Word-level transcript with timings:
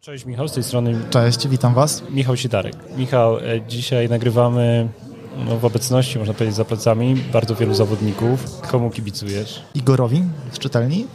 Cześć 0.00 0.24
Michał, 0.24 0.48
z 0.48 0.52
tej 0.52 0.62
strony 0.62 0.94
Cześć, 1.10 1.48
witam 1.48 1.74
Was. 1.74 2.02
Michał 2.10 2.36
Sitarek. 2.36 2.74
Michał, 2.96 3.38
e, 3.38 3.42
dzisiaj 3.68 4.08
nagrywamy 4.08 4.88
no, 5.46 5.56
w 5.56 5.64
obecności, 5.64 6.18
można 6.18 6.34
powiedzieć, 6.34 6.56
za 6.56 6.64
plecami 6.64 7.16
bardzo 7.32 7.54
wielu 7.54 7.74
zawodników. 7.74 8.60
Komu 8.60 8.90
kibicujesz? 8.90 9.62
Igorowi 9.74 10.22
z 10.52 10.58
czytelni 10.58 11.06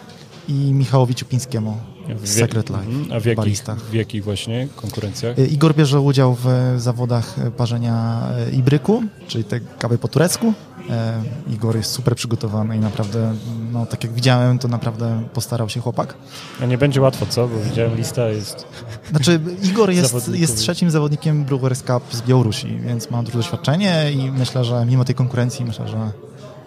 i 0.48 0.54
Michałowi 0.54 1.16
Ciupińskiemu 1.16 1.78
W 2.10 2.30
Secret 2.30 2.70
Life. 2.70 2.82
Mhm. 2.82 3.06
A 3.12 3.20
w 3.20 3.26
jakich, 3.26 3.36
baristach. 3.36 3.78
w 3.80 3.94
jakich 3.94 4.24
właśnie 4.24 4.68
konkurencjach? 4.76 5.40
Y, 5.40 5.48
Igor 5.48 5.76
bierze 5.76 6.02
udział 6.02 6.38
w 6.44 6.76
zawodach 6.78 7.36
parzenia 7.58 8.24
y, 8.48 8.56
ibryku, 8.56 9.04
czyli 9.28 9.44
tej 9.44 9.62
kawy 9.80 9.98
po 9.98 10.08
turecku. 10.08 10.54
E, 10.90 11.24
Igor 11.54 11.76
jest 11.76 11.92
super 11.92 12.16
przygotowany 12.16 12.78
i 12.78 12.80
naprawdę, 12.80 13.34
no 13.72 13.86
tak 13.86 14.04
jak 14.04 14.14
widziałem, 14.14 14.60
to 14.60 14.68
naprawdę 14.68 15.24
postarał 15.34 15.70
się 15.70 15.80
chłopak. 15.80 16.14
A 16.62 16.66
nie 16.66 16.78
będzie 16.78 17.02
łatwo, 17.02 17.26
co? 17.26 17.48
Bo 17.48 17.60
widziałem 17.60 17.96
lista, 17.96 18.30
jest... 18.30 18.68
Znaczy, 19.12 19.40
Igor 19.64 19.92
jest, 19.92 20.28
jest 20.34 20.58
trzecim 20.58 20.92
zawodnikiem 20.92 21.46
Brewers 21.46 21.84
Cup 21.84 22.04
z 22.12 22.22
Białorusi, 22.22 22.80
więc 22.86 23.12
ma 23.12 23.24
duże 23.24 23.38
doświadczenie 23.38 24.12
i 24.12 24.32
myślę, 24.32 24.64
że 24.64 24.86
mimo 24.86 25.06
tej 25.06 25.16
konkurencji, 25.16 25.66
myślę, 25.66 25.88
że, 25.88 26.12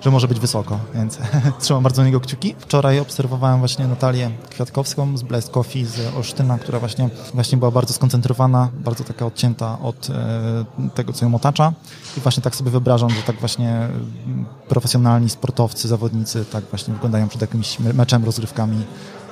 że 0.01 0.11
może 0.11 0.29
być 0.29 0.41
wysoko, 0.41 0.79
więc 0.95 1.19
trzymam 1.61 1.83
bardzo 1.83 2.05
niego 2.05 2.21
kciuki. 2.21 2.55
Wczoraj 2.59 3.01
obserwowałem 3.01 3.59
właśnie 3.59 3.87
Natalię 3.87 4.31
Kwiatkowską 4.51 5.17
z 5.17 5.23
Blast 5.23 5.51
Coffee 5.51 5.85
z 5.85 6.15
Olsztyna, 6.17 6.59
która 6.59 6.79
właśnie, 6.79 7.09
właśnie 7.35 7.59
była 7.59 7.71
bardzo 7.71 7.95
skoncentrowana, 7.95 8.69
bardzo 8.75 9.05
taka 9.05 9.27
odcięta 9.27 9.79
od 9.83 10.11
e, 10.11 10.91
tego, 10.95 11.13
co 11.13 11.25
ją 11.25 11.35
otacza 11.35 11.73
i 12.17 12.21
właśnie 12.21 12.43
tak 12.43 12.57
sobie 12.57 12.71
wyobrażam, 12.71 13.11
że 13.11 13.23
tak 13.23 13.37
właśnie 13.37 13.71
mm, 13.71 14.47
profesjonalni 14.69 15.31
sportowcy, 15.31 15.89
zawodnicy 15.89 16.45
tak 16.45 16.65
właśnie 16.65 16.95
wyglądają 16.95 17.29
przed 17.29 17.41
jakimś 17.41 17.81
me- 17.81 17.93
meczem, 17.93 18.25
rozgrywkami. 18.25 18.85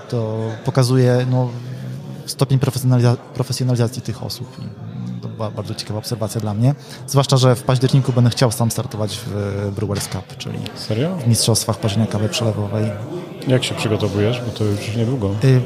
To 0.08 0.38
pokazuje 0.64 1.26
no, 1.30 1.48
stopień 2.26 2.58
profesjonaliza- 2.58 3.16
profesjonalizacji 3.16 4.02
tych 4.02 4.22
osób. 4.22 4.56
I 5.18 5.20
to 5.20 5.28
była 5.28 5.50
bardzo 5.50 5.74
ciekawa 5.74 5.98
obserwacja 5.98 6.40
dla 6.40 6.54
mnie. 6.54 6.74
Zwłaszcza, 7.06 7.36
że 7.36 7.54
w 7.56 7.62
październiku 7.62 8.12
będę 8.12 8.30
chciał 8.30 8.52
sam 8.52 8.70
startować 8.70 9.20
w 9.26 9.70
Brewers 9.76 10.08
Cup, 10.08 10.36
czyli 10.38 10.58
Serio? 10.74 11.16
w 11.16 11.28
mistrzostwach 11.28 11.78
parzenia 11.78 12.06
kawy 12.06 12.28
przelewowej. 12.28 12.90
Jak 13.48 13.64
się 13.64 13.74
przygotowujesz? 13.74 14.40
Bo 14.46 14.50
to 14.58 14.64
już 14.64 14.96
niedługo. 14.96 15.30
Y, 15.44 15.60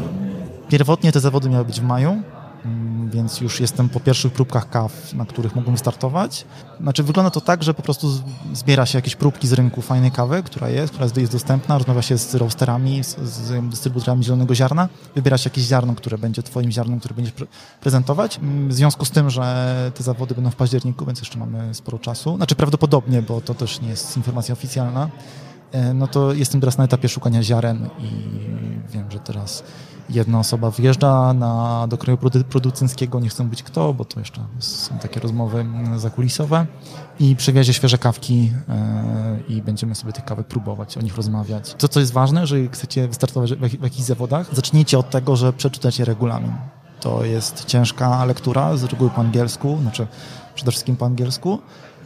Pierwotnie 0.69 1.13
te 1.13 1.21
zawody 1.21 1.49
miały 1.49 1.65
być 1.65 1.81
w 1.81 1.85
maju, 1.85 2.23
więc 3.11 3.41
już 3.41 3.61
jestem 3.61 3.89
po 3.89 4.01
pierwszych 4.01 4.33
próbkach 4.33 4.71
kaw, 4.71 5.15
na 5.15 5.25
których 5.25 5.57
mogłem 5.57 5.79
startować. 5.79 6.45
Znaczy 6.81 7.03
wygląda 7.03 7.31
to 7.31 7.41
tak, 7.41 7.63
że 7.63 7.75
po 7.75 7.83
prostu 7.83 8.09
zbiera 8.53 8.87
się 8.87 8.99
jakieś 8.99 9.17
próbki 9.17 9.49
z 9.49 9.53
rynku 9.53 9.83
fajnej 9.83 10.11
kawy, 10.11 10.43
która 10.43 10.69
jest, 10.69 10.93
która 10.93 11.07
jest, 11.17 11.33
dostępna, 11.33 11.79
rozmawia 11.79 12.03
się 12.03 12.19
z 12.19 12.35
roasterami, 12.35 13.05
z, 13.05 13.17
z 13.19 13.71
dystrybutorami 13.71 14.25
zielonego 14.25 14.55
ziarna, 14.55 14.89
wybiera 15.15 15.39
się 15.39 15.51
jakieś 15.51 15.65
ziarno, 15.65 15.95
które 15.95 16.19
będzie 16.19 16.43
twoim 16.43 16.71
ziarnem, 16.71 16.99
które 16.99 17.15
będziesz 17.15 17.35
pre 17.35 17.47
prezentować. 17.81 18.41
W 18.69 18.73
związku 18.73 19.05
z 19.05 19.11
tym, 19.11 19.31
że 19.31 19.93
te 19.95 20.03
zawody 20.03 20.35
będą 20.35 20.51
w 20.51 20.57
październiku, 20.57 21.07
więc 21.07 21.19
jeszcze 21.19 21.39
mamy 21.39 21.75
sporo 21.75 21.99
czasu. 21.99 22.37
Znaczy 22.37 22.55
prawdopodobnie, 22.55 23.23
bo 23.23 23.41
to 23.41 23.55
też 23.55 23.81
nie 23.81 23.89
jest 23.89 24.17
informacja 24.17 24.53
oficjalna, 24.53 25.11
E, 25.73 25.95
no 25.95 26.07
to 26.07 26.33
jestem 26.33 26.61
teraz 26.61 26.79
na 26.79 26.85
etapie 26.85 27.09
szukania 27.09 27.43
ziaren 27.43 27.89
i 27.99 28.11
wiem, 28.93 29.11
że 29.11 29.19
teraz 29.19 29.63
jedna 30.11 30.39
osoba 30.39 30.71
wyjeżdża 30.71 31.33
na, 31.33 31.87
do 31.89 31.99
kraju 31.99 32.19
produ- 32.19 32.45
producenckiego, 32.45 33.21
nie 33.21 33.29
chcę 33.29 33.45
mówić 33.45 33.63
kto, 33.63 33.95
bo 33.95 34.05
to 34.05 34.21
jeszcze 34.21 34.41
są 34.59 34.99
takie 34.99 35.21
rozmowy 35.21 35.67
zakulisowe 35.97 36.67
i 37.21 37.37
przywiezie 37.37 37.73
świeże 37.73 37.99
kawki 37.99 38.53
e, 38.69 39.39
i 39.49 39.63
będziemy 39.63 39.95
sobie 39.95 40.13
tych 40.13 40.25
kawek 40.25 40.47
próbować, 40.47 40.99
o 40.99 41.01
nich 41.01 41.17
rozmawiać. 41.17 41.75
To, 41.75 41.89
co 41.89 42.01
jest 42.01 42.13
ważne, 42.13 42.47
że 42.47 42.57
chcecie 42.69 43.09
wystartować 43.09 43.53
w, 43.55 43.59
w 43.59 43.83
jakichś 43.83 44.07
zawodach, 44.07 44.55
zacznijcie 44.55 44.99
od 44.99 45.11
tego, 45.11 45.37
że 45.37 45.53
przeczytacie 45.53 46.05
regulamin. 46.05 46.53
To 47.01 47.25
jest 47.25 47.65
ciężka 47.65 48.25
lektura, 48.25 48.77
z 48.77 48.85
reguły 48.85 49.11
po 49.11 49.21
angielsku, 49.21 49.79
znaczy 49.83 50.07
przede 50.55 50.71
wszystkim 50.71 50.97
po 50.97 51.07
angielsku. 51.07 51.59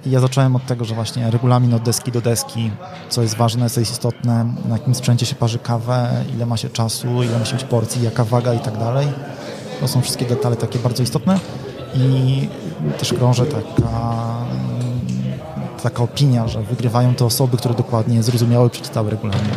I 0.07 0.11
ja 0.11 0.21
zacząłem 0.21 0.57
od 0.57 0.67
tego, 0.67 0.85
że 0.85 0.95
właśnie 0.95 1.31
regulamin 1.31 1.75
od 1.75 1.83
deski 1.83 2.13
do 2.13 2.21
deski, 2.21 2.71
co 3.09 3.23
jest 3.23 3.37
ważne, 3.37 3.71
co 3.71 3.81
jest 3.81 3.93
istotne, 3.93 4.55
na 4.69 4.77
jakim 4.79 4.95
sprzęcie 4.95 5.27
się 5.27 5.35
parzy 5.35 5.59
kawę, 5.59 6.25
ile 6.35 6.47
ma 6.47 6.57
się 6.57 6.69
czasu, 6.69 7.23
ile 7.23 7.39
musi 7.39 7.55
być 7.55 7.65
porcji, 7.65 8.03
jaka 8.03 8.25
waga 8.25 8.55
i 8.55 8.59
tak 8.59 8.79
dalej. 8.79 9.07
To 9.81 9.89
są 9.89 10.03
wszystkie 10.03 10.25
detale 10.25 10.57
takie 10.57 10.79
bardzo 10.79 11.03
istotne. 11.03 11.39
I 11.95 12.49
też 12.99 13.13
krąży 13.13 13.47
taka, 13.47 14.25
taka 15.83 16.03
opinia, 16.03 16.49
że 16.49 16.63
wygrywają 16.63 17.15
te 17.15 17.25
osoby, 17.25 17.57
które 17.57 17.75
dokładnie 17.75 18.23
zrozumiały, 18.23 18.71
przeczytały 18.71 19.11
regulamin. 19.11 19.51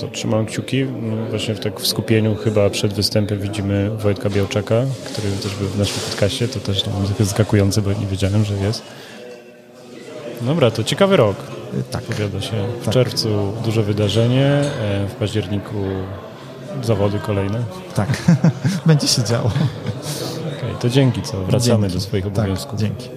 To 0.00 0.08
trzymam 0.08 0.46
kciuki. 0.46 0.84
No, 0.84 1.26
Właśnie 1.30 1.54
w, 1.54 1.60
tak 1.60 1.80
w 1.80 1.86
skupieniu 1.86 2.36
chyba 2.36 2.70
przed 2.70 2.92
występem 2.92 3.40
widzimy 3.40 3.90
Wojtka 3.90 4.30
Białczaka, 4.30 4.74
który 5.04 5.30
też 5.32 5.54
był 5.54 5.68
w 5.68 5.78
naszym 5.78 6.00
podcaście. 6.10 6.48
To 6.48 6.60
też 6.60 6.86
no, 6.86 6.92
trochę 7.06 7.24
zaskakujące, 7.24 7.82
bo 7.82 7.92
nie 7.92 8.06
wiedziałem, 8.06 8.44
że 8.44 8.54
jest. 8.54 8.82
Dobra, 10.40 10.70
to 10.70 10.84
ciekawy 10.84 11.16
rok. 11.16 11.36
Y, 11.74 11.82
Tak. 11.90 12.02
Powiada 12.04 12.40
się. 12.40 12.66
W 12.80 12.84
Tak. 12.84 12.94
czerwcu 12.94 13.28
duże 13.64 13.82
wydarzenie, 13.82 14.46
e, 14.46 15.06
w 15.08 15.14
październiku 15.14 15.74
zawody 16.82 17.18
kolejne. 17.18 17.62
Tak, 17.94 18.08
będzie 18.86 19.08
się 19.08 19.24
działo. 19.24 19.46
Okej, 20.58 20.74
to 20.80 20.88
dzięki, 20.88 21.22
co 21.22 21.44
wracamy 21.44 21.80
Dzięki. 21.82 21.94
do 21.94 22.00
swoich 22.00 22.24
Tak, 22.24 22.32
obowiązków. 22.38 22.78
dzięki. 22.80 23.08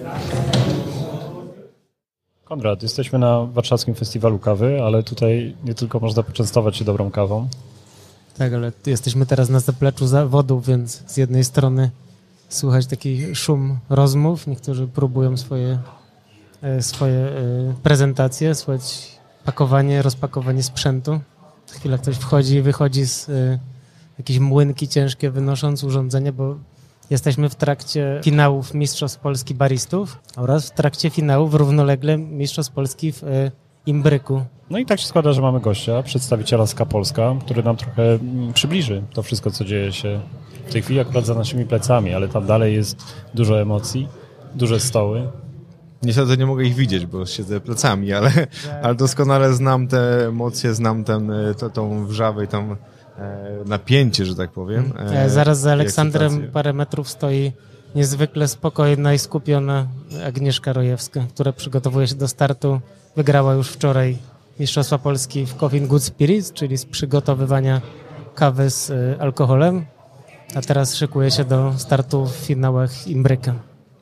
Konrad, 2.44 2.82
jesteśmy 2.82 3.18
na 3.18 3.44
warszawskim 3.44 3.94
festiwalu 3.94 4.38
kawy, 4.38 4.82
ale 4.82 5.02
tutaj 5.02 5.56
nie 5.64 5.74
tylko 5.74 6.00
można 6.00 6.22
poczęstować 6.22 6.76
się 6.76 6.84
dobrą 6.84 7.10
kawą. 7.10 7.48
Tak, 8.38 8.52
ale 8.52 8.72
jesteśmy 8.86 9.26
teraz 9.26 9.48
na 9.48 9.60
zapleczu 9.60 10.06
zawodów, 10.06 10.66
więc 10.66 11.02
z 11.06 11.16
jednej 11.16 11.44
strony 11.44 11.90
słychać 12.48 12.86
taki 12.86 13.34
szum 13.34 13.78
rozmów, 13.90 14.46
niektórzy 14.46 14.86
próbują 14.86 15.36
swoje, 15.36 15.78
swoje 16.82 17.18
e, 17.18 17.32
prezentacje, 17.82 18.54
słychać 18.54 19.12
pakowanie, 19.44 20.02
rozpakowanie 20.02 20.62
sprzętu. 20.62 21.20
Za 21.66 21.74
chwilę 21.74 21.98
ktoś 21.98 22.16
wchodzi 22.16 22.54
i 22.54 22.62
wychodzi 22.62 23.06
z 23.06 23.28
e, 23.28 23.58
jakieś 24.18 24.38
młynki 24.38 24.88
ciężkie, 24.88 25.30
wynosząc 25.30 25.84
urządzenie, 25.84 26.32
bo 26.32 26.56
jesteśmy 27.10 27.48
w 27.48 27.54
trakcie 27.54 28.20
finałów 28.24 28.74
Mistrzostw 28.74 29.18
Polski 29.20 29.54
Baristów 29.54 30.18
oraz 30.36 30.66
w 30.66 30.70
trakcie 30.70 31.10
finałów 31.10 31.54
równolegle 31.54 32.18
Mistrzostw 32.18 32.72
Polski 32.72 33.12
w 33.12 33.24
e, 33.24 33.50
Imbryku. 33.86 34.42
No 34.70 34.78
i 34.78 34.86
tak 34.86 35.00
się 35.00 35.06
składa, 35.06 35.32
że 35.32 35.42
mamy 35.42 35.60
gościa, 35.60 36.02
przedstawiciela 36.02 36.66
Ska 36.66 36.86
Polska, 36.86 37.34
który 37.40 37.62
nam 37.62 37.76
trochę 37.76 38.12
mm, 38.12 38.52
przybliży 38.52 39.02
to 39.12 39.22
wszystko, 39.22 39.50
co 39.50 39.64
dzieje 39.64 39.92
się 39.92 40.20
w 40.66 40.72
tej 40.72 40.82
chwili 40.82 41.00
akurat 41.00 41.26
za 41.26 41.34
naszymi 41.34 41.64
plecami, 41.64 42.14
ale 42.14 42.28
tam 42.28 42.46
dalej 42.46 42.74
jest 42.74 42.96
dużo 43.34 43.60
emocji, 43.60 44.08
duże 44.54 44.80
stoły. 44.80 45.28
Niestety 46.04 46.36
nie 46.36 46.46
mogę 46.46 46.64
ich 46.64 46.74
widzieć, 46.74 47.06
bo 47.06 47.26
siedzę 47.26 47.60
plecami, 47.60 48.12
ale, 48.12 48.30
ale 48.82 48.94
doskonale 48.94 49.54
znam 49.54 49.88
te 49.88 50.26
emocje, 50.28 50.74
znam 50.74 51.04
ten, 51.04 51.30
e, 51.30 51.54
to, 51.54 51.70
tą 51.70 52.06
wrzawę 52.06 52.44
i 52.44 52.48
tą 52.48 52.72
e, 52.72 52.76
napięcie, 53.66 54.26
że 54.26 54.34
tak 54.34 54.50
powiem. 54.50 54.92
E, 54.98 55.30
Zaraz 55.30 55.60
za 55.60 55.70
i 55.70 55.72
Aleksandrem 55.72 56.50
parę 56.52 56.72
metrów 56.72 57.08
stoi 57.08 57.52
niezwykle 57.94 58.48
spokojna 58.48 59.14
i 59.14 59.18
skupiona 59.18 59.86
Agnieszka 60.26 60.72
Rojewska, 60.72 61.24
która 61.34 61.52
przygotowuje 61.52 62.06
się 62.06 62.14
do 62.14 62.28
startu. 62.28 62.80
Wygrała 63.16 63.54
już 63.54 63.68
wczoraj 63.68 64.18
Mistrzostwa 64.60 64.98
Polski 64.98 65.46
w 65.46 65.56
Coffee 65.56 65.80
Good 65.80 66.02
Spirits, 66.02 66.52
czyli 66.52 66.76
z 66.76 66.84
przygotowywania 66.84 67.80
kawy 68.34 68.70
z 68.70 68.90
e, 68.90 69.16
alkoholem, 69.18 69.84
a 70.54 70.60
teraz 70.60 70.94
szykuje 70.94 71.30
się 71.30 71.44
do 71.44 71.74
startu 71.76 72.26
w 72.26 72.32
finałach 72.32 73.06
Imbryka. 73.08 73.54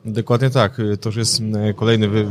Dokładnie 0.05 0.49
tak. 0.49 0.77
To 1.01 1.09
już 1.09 1.15
jest 1.15 1.41
e, 1.41 1.73
kolejne 1.73 2.07
wy, 2.07 2.25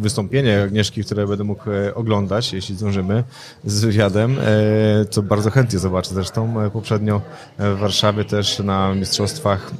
wystąpienie 0.00 0.62
Agnieszki, 0.62 1.04
które 1.04 1.26
będę 1.26 1.44
mógł 1.44 1.70
e, 1.70 1.94
oglądać, 1.94 2.52
jeśli 2.52 2.76
zdążymy, 2.76 3.24
z 3.64 3.84
wywiadem, 3.84 4.36
e, 4.38 5.04
co 5.10 5.22
bardzo 5.22 5.50
chętnie 5.50 5.78
zobaczę. 5.78 6.14
Zresztą 6.14 6.60
e, 6.60 6.70
poprzednio 6.70 7.20
w 7.58 7.78
Warszawie 7.78 8.24
też 8.24 8.58
na 8.58 8.94
mistrzostwach 8.94 9.70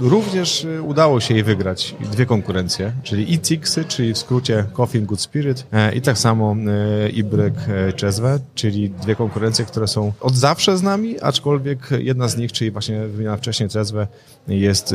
również 0.00 0.66
udało 0.82 1.20
się 1.20 1.34
jej 1.34 1.42
wygrać 1.42 1.94
dwie 2.12 2.26
konkurencje, 2.26 2.92
czyli 3.02 3.32
ICIX, 3.32 3.78
czyli 3.88 4.14
w 4.14 4.18
skrócie 4.18 4.64
Coffee 4.72 5.00
Good 5.02 5.20
Spirit 5.20 5.66
i 5.94 6.00
tak 6.00 6.18
samo 6.18 6.56
Ibryk 7.12 7.54
e, 7.68 7.92
Czezwe, 7.92 8.38
czyli 8.54 8.90
dwie 8.90 9.16
konkurencje, 9.16 9.64
które 9.64 9.86
są 9.86 10.12
od 10.20 10.34
zawsze 10.34 10.78
z 10.78 10.82
nami, 10.82 11.20
aczkolwiek 11.20 11.88
jedna 11.98 12.28
z 12.28 12.36
nich, 12.36 12.52
czyli 12.52 12.70
właśnie 12.70 13.06
wymieniona 13.06 13.36
wcześniej 13.36 13.68
Czezwe, 13.68 14.06
jest 14.48 14.94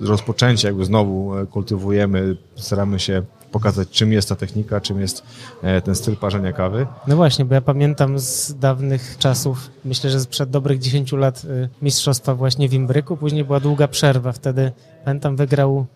rozpoczęcie, 0.00 0.68
jakby 0.68 0.84
znowu 0.84 1.23
e, 1.32 1.46
kultywujemy, 1.46 2.36
staramy 2.56 3.00
się 3.00 3.22
pokazać, 3.54 3.88
czym 3.88 4.12
jest 4.12 4.28
ta 4.28 4.36
technika, 4.36 4.80
czym 4.80 5.00
jest 5.00 5.22
e, 5.62 5.80
ten 5.80 5.94
styl 5.94 6.16
parzenia 6.16 6.52
kawy. 6.52 6.86
No 7.06 7.16
właśnie, 7.16 7.44
bo 7.44 7.54
ja 7.54 7.60
pamiętam 7.60 8.18
z 8.18 8.54
dawnych 8.58 9.16
czasów, 9.18 9.70
myślę, 9.84 10.10
że 10.10 10.20
sprzed 10.20 10.50
dobrych 10.50 10.78
10 10.78 11.12
lat 11.12 11.44
y, 11.44 11.68
mistrzostwa 11.82 12.34
właśnie 12.34 12.68
w 12.68 12.74
Imbryku, 12.74 13.16
później 13.16 13.44
była 13.44 13.60
długa 13.60 13.88
przerwa, 13.88 14.32
wtedy 14.32 14.72
pamiętam 15.04 15.36
wygrał 15.36 15.86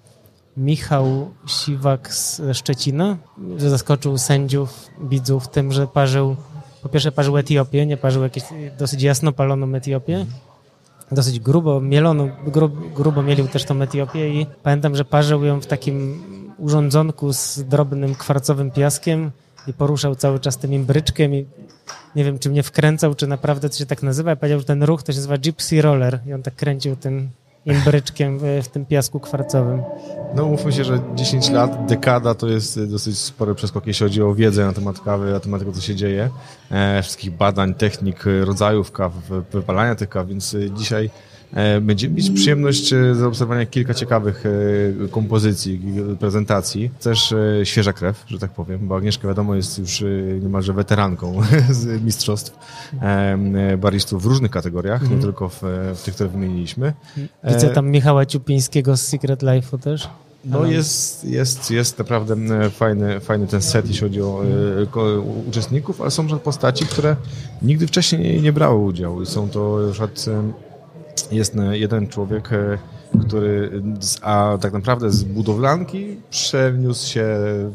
Michał 0.56 1.30
Siwak 1.46 2.14
z 2.14 2.40
Szczecina, 2.52 3.16
że 3.56 3.70
zaskoczył 3.70 4.18
sędziów, 4.18 4.86
widzów 5.00 5.48
tym, 5.48 5.72
że 5.72 5.86
parzył, 5.86 6.36
po 6.82 6.88
pierwsze 6.88 7.12
parzył 7.12 7.38
Etiopię, 7.38 7.86
nie 7.86 7.96
parzył 7.96 8.22
jakieś 8.22 8.44
dosyć 8.78 9.02
jasno 9.02 9.32
paloną 9.32 9.74
Etiopię 9.74 10.26
dosyć 11.12 11.40
grubo 11.40 11.80
mieloną, 11.80 12.30
grub, 12.46 12.92
grubo 12.94 13.22
mielił 13.22 13.48
też 13.48 13.64
tą 13.64 13.82
Etiopię 13.82 14.28
i 14.28 14.46
pamiętam, 14.62 14.96
że 14.96 15.04
parzył 15.04 15.44
ją 15.44 15.60
w 15.60 15.66
takim 15.66 16.22
urządzonku 16.58 17.32
z 17.32 17.58
drobnym 17.58 18.14
kwarcowym 18.14 18.70
piaskiem 18.70 19.30
i 19.66 19.72
poruszał 19.72 20.14
cały 20.14 20.40
czas 20.40 20.58
tym 20.58 20.72
imbryczkiem 20.72 21.34
i 21.34 21.46
nie 22.16 22.24
wiem, 22.24 22.38
czy 22.38 22.50
mnie 22.50 22.62
wkręcał, 22.62 23.14
czy 23.14 23.26
naprawdę 23.26 23.68
to 23.68 23.76
się 23.76 23.86
tak 23.86 24.02
nazywa. 24.02 24.30
Ja 24.30 24.36
powiedział, 24.36 24.58
że 24.58 24.64
ten 24.64 24.82
ruch 24.82 25.02
to 25.02 25.12
się 25.12 25.18
nazywa 25.18 25.38
Gypsy 25.38 25.82
Roller 25.82 26.20
i 26.26 26.32
on 26.32 26.42
tak 26.42 26.54
kręcił 26.54 26.96
tym 26.96 27.30
imbryczkiem 27.68 28.38
w, 28.62 28.68
tym 28.68 28.86
piasku 28.86 29.20
kwarcowym. 29.20 29.82
No 30.34 30.46
mówmy 30.46 30.72
się, 30.72 30.84
że 30.84 31.00
10 31.14 31.50
lat, 31.50 31.86
dekada 31.86 32.34
to 32.34 32.48
jest 32.48 32.84
dosyć 32.84 33.18
spory 33.18 33.54
przeskok, 33.54 33.86
jeśli 33.86 34.04
chodzi 34.04 34.22
o 34.22 34.34
wiedzę 34.34 34.64
na 34.64 34.72
temat 34.72 35.00
kawy, 35.00 35.32
na 35.32 35.40
temat 35.40 35.60
tego, 35.60 35.72
co 35.72 35.80
się 35.80 35.94
dzieje, 35.94 36.30
e, 36.70 37.02
wszystkich 37.02 37.30
badań, 37.30 37.74
technik, 37.74 38.24
rodzajów 38.44 38.92
kaw, 38.92 39.12
wypalania 39.52 39.94
tych 39.94 40.08
kaw, 40.08 40.26
więc 40.26 40.54
e, 40.54 40.70
dzisiaj 40.70 41.06
E, 41.06 41.27
będziemy 41.80 42.14
mieć 42.14 42.30
przyjemność 42.30 42.92
e, 42.92 43.14
zaobserwowania 43.14 43.66
kilka 43.66 43.94
ciekawych 43.94 44.44
e, 44.46 45.08
kompozycji, 45.08 45.80
prezentacji. 46.20 46.90
Też 47.00 47.34
świeża 47.64 47.92
krew, 47.92 48.24
że 48.26 48.38
tak 48.38 48.50
powiem, 48.50 48.88
bo 48.88 48.96
Agnieszka 48.96 49.28
wiadomo 49.28 49.54
jest 49.54 49.78
już 49.78 50.04
niemalże 50.42 50.72
weteranką 50.72 51.40
z 51.70 52.02
mistrzostw 52.02 52.58
baristów 53.78 54.22
w 54.22 54.26
różnych 54.26 54.50
kategoriach, 54.50 55.00
mm. 55.00 55.10
nie 55.10 55.16
mhm. 55.16 55.32
tylko 55.32 55.48
w, 55.48 55.62
w, 55.94 56.02
tych, 56.04 56.14
które 56.14 56.30
wymieniliśmy. 56.30 56.92
Widzę 57.44 57.68
tam 57.68 57.90
Michała 57.90 58.26
Ciupińskiego 58.26 58.96
z 58.96 59.02
Secret 59.02 59.42
Life'u 59.42 59.78
też. 59.78 60.08
No 60.44 60.66
jest, 60.66 61.24
jest, 61.24 61.70
jest 61.70 61.98
naprawdę 61.98 62.36
fajny, 62.70 63.20
fajny 63.20 63.46
ten 63.46 63.62
set, 63.62 63.88
jeśli 63.88 64.00
chodzi 64.00 64.22
o, 64.22 64.42
o 64.94 65.20
uczestników, 65.48 66.00
ale 66.00 66.10
są 66.10 66.38
postaci, 66.38 66.86
które 66.86 67.16
nigdy 67.62 67.86
wcześniej 67.86 68.22
nie, 68.22 68.40
nie 68.40 68.52
brały 68.52 68.84
udziału. 68.84 69.24
Są 69.24 69.48
to 69.48 69.78
na 69.86 69.90
przykład 69.90 70.26
jest 71.32 71.54
jeden 71.72 72.08
człowiek, 72.08 72.52
e, 72.52 72.78
który 73.20 73.82
z, 74.00 74.18
a 74.22 74.58
tak 74.60 74.72
naprawdę 74.72 75.10
z 75.10 75.24
budowlanki 75.24 76.16
przeniósł 76.30 77.12
się 77.12 77.26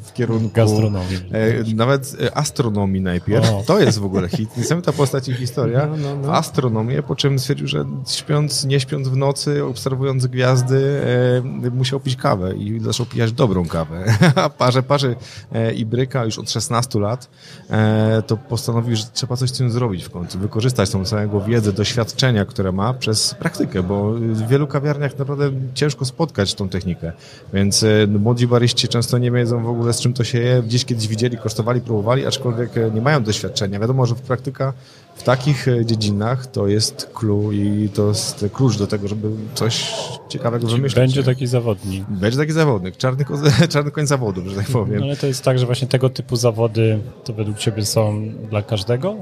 w 0.03 0.13
kierunku 0.13 0.49
gastronomii. 0.53 1.17
E, 1.31 1.75
nawet 1.75 2.15
astronomii 2.33 3.01
najpierw. 3.01 3.49
O. 3.49 3.63
To 3.67 3.79
jest 3.79 3.99
w 3.99 4.05
ogóle 4.05 4.29
hit. 4.29 4.57
Niesamowita 4.57 4.91
postać 4.91 5.29
i 5.29 5.33
historia. 5.33 5.85
No, 5.85 5.97
no, 5.97 6.15
no. 6.15 6.33
Astronomię, 6.33 7.03
po 7.03 7.15
czym 7.15 7.39
stwierdził, 7.39 7.67
że 7.67 7.85
śpiąc, 8.07 8.65
nie 8.65 8.79
śpiąc 8.79 9.07
w 9.07 9.17
nocy, 9.17 9.65
obserwując 9.65 10.27
gwiazdy, 10.27 11.01
e, 11.63 11.69
musiał 11.69 11.99
pić 11.99 12.15
kawę 12.15 12.55
i 12.55 12.79
zaczął 12.79 13.05
pijać 13.05 13.31
dobrą 13.31 13.65
kawę. 13.65 14.05
a 14.35 14.49
parze, 14.49 14.83
parze 14.83 15.15
e, 15.51 15.73
i 15.73 15.85
bryka 15.85 16.25
już 16.25 16.39
od 16.39 16.51
16 16.51 16.99
lat, 16.99 17.29
e, 17.69 18.23
to 18.27 18.37
postanowił, 18.37 18.95
że 18.95 19.03
trzeba 19.13 19.35
coś 19.35 19.49
z 19.49 19.57
tym 19.57 19.71
zrobić 19.71 20.03
w 20.03 20.09
końcu, 20.09 20.39
wykorzystać 20.39 20.89
tą 20.89 21.05
całego 21.05 21.41
wiedzę, 21.41 21.73
doświadczenia, 21.73 22.45
które 22.45 22.71
ma 22.71 22.93
przez 22.93 23.33
praktykę, 23.33 23.83
bo 23.83 24.13
w 24.13 24.47
wielu 24.47 24.67
kawiarniach 24.67 25.13
naprawdę 25.23 25.51
ciężko 25.73 26.05
spotkać 26.05 26.53
tą 26.53 26.69
technikę. 26.69 27.11
Więc 27.53 27.83
e, 27.83 28.07
młodzi 28.07 28.47
baryści 28.47 28.87
często 28.87 29.17
nie 29.17 29.31
wiedzą 29.31 29.63
w 29.63 29.69
ogóle 29.69 29.93
z 29.93 30.01
czym 30.01 30.13
to 30.13 30.23
się 30.23 30.39
je. 30.39 30.63
Gdzieś 30.63 30.85
kiedyś 30.85 31.07
widzieli, 31.07 31.37
kosztowali, 31.37 31.81
próbowali, 31.81 32.25
aczkolwiek 32.25 32.77
e, 32.77 32.91
nie 32.91 33.01
mają 33.01 33.23
doświadczenia. 33.23 33.79
Wiadomo, 33.79 34.05
że 34.05 34.15
w 34.15 34.21
praktyka 34.21 34.73
w 35.15 35.23
takich 35.23 35.67
e, 35.67 35.85
dziedzinach 35.85 36.47
to 36.47 36.67
jest 36.67 37.09
clue 37.13 37.51
i 37.51 37.89
to 37.93 38.07
jest 38.07 38.45
klucz 38.53 38.77
do 38.77 38.87
tego, 38.87 39.07
żeby 39.07 39.29
coś 39.53 39.93
ciekawego 40.29 40.67
Czyli 40.67 40.77
wymyślić. 40.77 40.99
Będzie 40.99 41.23
taki 41.23 41.47
zawodnik. 41.47 42.05
Będzie 42.09 42.37
taki 42.37 42.51
zawodnik. 42.51 42.97
Czarny, 42.97 43.25
ko 43.25 43.33
czarny 43.69 43.91
koń 43.91 44.07
zawodów, 44.07 44.47
że 44.47 44.55
tak 44.55 44.67
powiem. 44.67 44.99
No 44.99 45.05
ale 45.05 45.15
to 45.15 45.27
jest 45.27 45.43
tak, 45.43 45.59
że 45.59 45.65
właśnie 45.65 45.87
tego 45.87 46.09
typu 46.09 46.35
zawody 46.35 46.99
to 47.23 47.33
według 47.33 47.57
Ciebie 47.57 47.85
są 47.85 48.31
dla 48.49 48.61
każdego? 48.61 49.15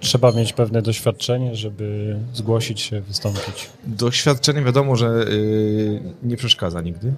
Trzeba 0.00 0.32
mieć 0.32 0.52
pewne 0.52 0.82
doświadczenie, 0.82 1.56
żeby 1.56 2.16
zgłosić 2.34 2.80
się, 2.80 3.00
wystąpić? 3.00 3.70
Doświadczenie 3.84 4.62
wiadomo, 4.62 4.96
że 4.96 5.06
yy, 5.06 6.00
nie 6.22 6.36
przeszkadza 6.36 6.80
nigdy, 6.80 7.12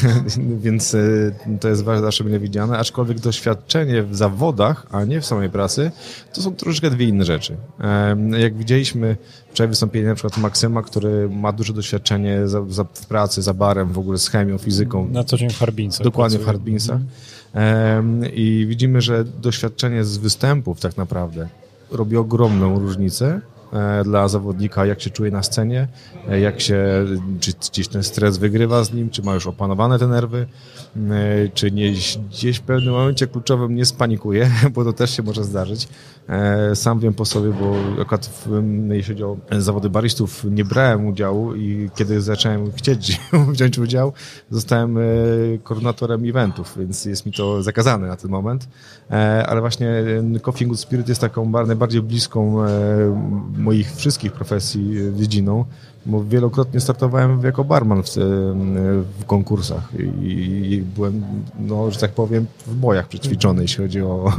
więc 0.64 0.92
yy, 0.92 1.34
to 1.60 1.68
jest 1.68 1.84
zawsze 1.84 2.24
mile 2.24 2.38
widziane, 2.38 2.78
aczkolwiek 2.78 3.20
doświadczenie 3.20 4.02
w 4.02 4.16
zawodach, 4.16 4.86
a 4.90 5.04
nie 5.04 5.20
w 5.20 5.26
samej 5.26 5.50
pracy, 5.50 5.90
to 6.32 6.42
są 6.42 6.54
troszeczkę 6.54 6.90
dwie 6.90 7.06
inne 7.06 7.24
rzeczy. 7.24 7.56
Yy, 8.30 8.40
jak 8.40 8.56
widzieliśmy 8.56 9.16
wczoraj 9.50 9.68
wystąpienie 9.68 10.06
na 10.06 10.14
przykład 10.14 10.38
Maksyma, 10.38 10.82
który 10.82 11.28
ma 11.28 11.52
duże 11.52 11.72
doświadczenie 11.72 12.48
za, 12.48 12.64
za, 12.68 12.84
w 12.84 13.06
pracy, 13.06 13.42
za 13.42 13.54
barem, 13.54 13.92
w 13.92 13.98
ogóle 13.98 14.18
z 14.18 14.28
chemią, 14.28 14.58
fizyką. 14.58 15.08
Na 15.08 15.24
co 15.24 15.36
dzień 15.36 15.50
w 15.50 15.58
Harbinsach. 15.58 16.04
Dokładnie 16.04 16.38
pracuje. 16.38 16.54
w 16.54 16.56
Harbinsach. 16.56 17.00
Mhm. 17.54 18.34
I 18.34 18.66
widzimy, 18.68 19.00
że 19.00 19.24
doświadczenie 19.24 20.04
z 20.04 20.16
występów 20.16 20.80
tak 20.80 20.96
naprawdę 20.96 21.48
robi 21.90 22.16
ogromną 22.16 22.78
różnicę 22.78 23.40
e, 23.72 24.04
dla 24.04 24.28
zawodnika, 24.28 24.86
jak 24.86 25.00
się 25.00 25.10
czuje 25.10 25.30
na 25.30 25.42
scenie, 25.42 25.88
e, 26.28 26.40
jak 26.40 26.60
się, 26.60 26.84
czy 27.40 27.52
gdzieś 27.70 27.88
ten 27.88 28.02
stres 28.02 28.38
wygrywa 28.38 28.84
z 28.84 28.92
nim, 28.92 29.10
czy 29.10 29.22
ma 29.22 29.34
już 29.34 29.46
opanowane 29.46 29.98
te 29.98 30.06
nerwy, 30.06 30.46
e, 30.96 31.48
czy 31.54 31.70
nie, 31.70 31.92
gdzieś 32.30 32.56
w 32.56 32.62
pewnym 32.62 32.94
momencie 32.94 33.26
kluczowym 33.26 33.74
nie 33.74 33.84
spanikuje, 33.84 34.50
bo 34.74 34.84
to 34.84 34.92
też 34.92 35.16
się 35.16 35.22
może 35.22 35.44
zdarzyć. 35.44 35.88
E, 36.28 36.76
sam 36.76 37.00
wiem 37.00 37.14
po 37.14 37.24
sobie, 37.24 37.50
bo 37.50 38.02
akurat 38.02 38.26
w, 38.26 38.62
jeśli 38.90 39.14
chodzi 39.14 39.24
o 39.24 39.36
zawody 39.58 39.90
baristów 39.90 40.44
nie 40.44 40.64
brałem 40.64 41.06
udziału 41.06 41.54
i 41.54 41.90
kiedy 41.94 42.20
zacząłem 42.20 42.72
chcieć 42.72 43.20
wziąć 43.52 43.78
udział, 43.78 44.12
zostałem 44.50 44.98
e, 44.98 45.02
koordynatorem 45.62 46.24
eventów, 46.24 46.74
więc 46.78 47.04
jest 47.04 47.26
mi 47.26 47.32
to 47.32 47.62
zakazane 47.62 48.08
na 48.08 48.16
ten 48.16 48.30
moment. 48.30 48.68
E, 49.10 49.46
ale 49.46 49.60
właśnie 49.60 50.04
Coffee 50.42 50.66
Good 50.66 50.80
Spirit 50.80 51.08
jest 51.08 51.20
taką 51.20 51.50
najbardziej 51.50 52.02
bliską 52.02 52.56
moich 53.58 53.96
wszystkich 53.96 54.32
profesji 54.32 54.94
dziedziną, 55.14 55.64
bo 56.06 56.24
wielokrotnie 56.24 56.80
startowałem 56.80 57.42
jako 57.42 57.64
barman 57.64 58.02
w, 58.02 58.08
w 59.20 59.24
konkursach 59.26 59.88
i, 59.98 60.02
i, 60.72 60.82
byłem, 60.82 61.24
no, 61.58 61.90
że 61.90 61.98
tak 61.98 62.12
powiem, 62.12 62.46
w 62.66 62.74
bojach 62.74 63.08
przećwiczony, 63.08 63.62
jeśli 63.62 63.84
chodzi 63.84 64.02
o, 64.02 64.32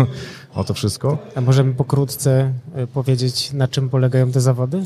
o 0.55 0.63
to 0.63 0.73
wszystko. 0.73 1.17
A 1.35 1.41
możemy 1.41 1.73
pokrótce 1.73 2.53
e, 2.75 2.87
powiedzieć, 2.87 3.53
na 3.53 3.67
czym 3.67 3.89
polegają 3.89 4.31
te 4.31 4.41
zawody? 4.41 4.77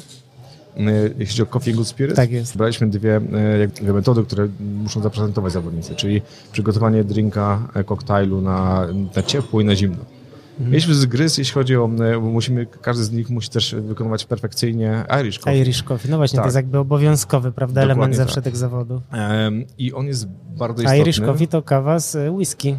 E, 0.77 0.91
jeśli 1.17 1.25
chodzi 1.25 1.41
o 1.41 1.45
Coffee 1.45 1.73
Good 1.73 1.87
Spirit, 1.87 2.15
tak 2.15 2.31
jest. 2.31 2.57
braliśmy 2.57 2.89
dwie, 2.89 3.15
e, 3.15 3.67
dwie 3.67 3.93
metody, 3.93 4.23
które 4.23 4.47
muszą 4.83 5.01
zaprezentować 5.01 5.53
zawodnicy, 5.53 5.95
czyli 5.95 6.21
przygotowanie 6.51 7.03
drinka, 7.03 7.67
koktajlu 7.85 8.41
na, 8.41 8.87
na 9.15 9.23
ciepło 9.23 9.61
i 9.61 9.65
na 9.65 9.75
zimno. 9.75 10.18
Mhm. 10.59 10.71
Mieliśmy 10.71 10.93
zgryz, 10.93 11.37
jeśli 11.37 11.53
chodzi 11.53 11.75
o, 11.75 11.89
musimy, 12.21 12.65
każdy 12.65 13.03
z 13.03 13.11
nich 13.11 13.29
musi 13.29 13.49
też 13.49 13.75
wykonywać 13.75 14.25
perfekcyjnie 14.25 15.05
Irish 15.21 15.39
Coffee. 15.39 15.59
Irish 15.59 15.83
Coffee, 15.83 16.09
no 16.09 16.17
właśnie, 16.17 16.35
tak. 16.35 16.43
to 16.43 16.47
jest 16.47 16.55
jakby 16.55 16.77
obowiązkowy, 16.77 17.51
prawda, 17.51 17.81
Dokładnie 17.81 17.93
element 17.93 18.15
zawsze 18.15 18.35
tak. 18.35 18.43
tych 18.43 18.57
zawodów. 18.57 19.01
Um, 19.13 19.65
I 19.77 19.93
on 19.93 20.05
jest 20.05 20.27
bardzo 20.57 20.83
istotny. 20.83 21.01
Irish 21.01 21.19
Coffee 21.19 21.47
to 21.47 21.61
kawa 21.61 21.99
z 21.99 22.33
whisky. 22.33 22.75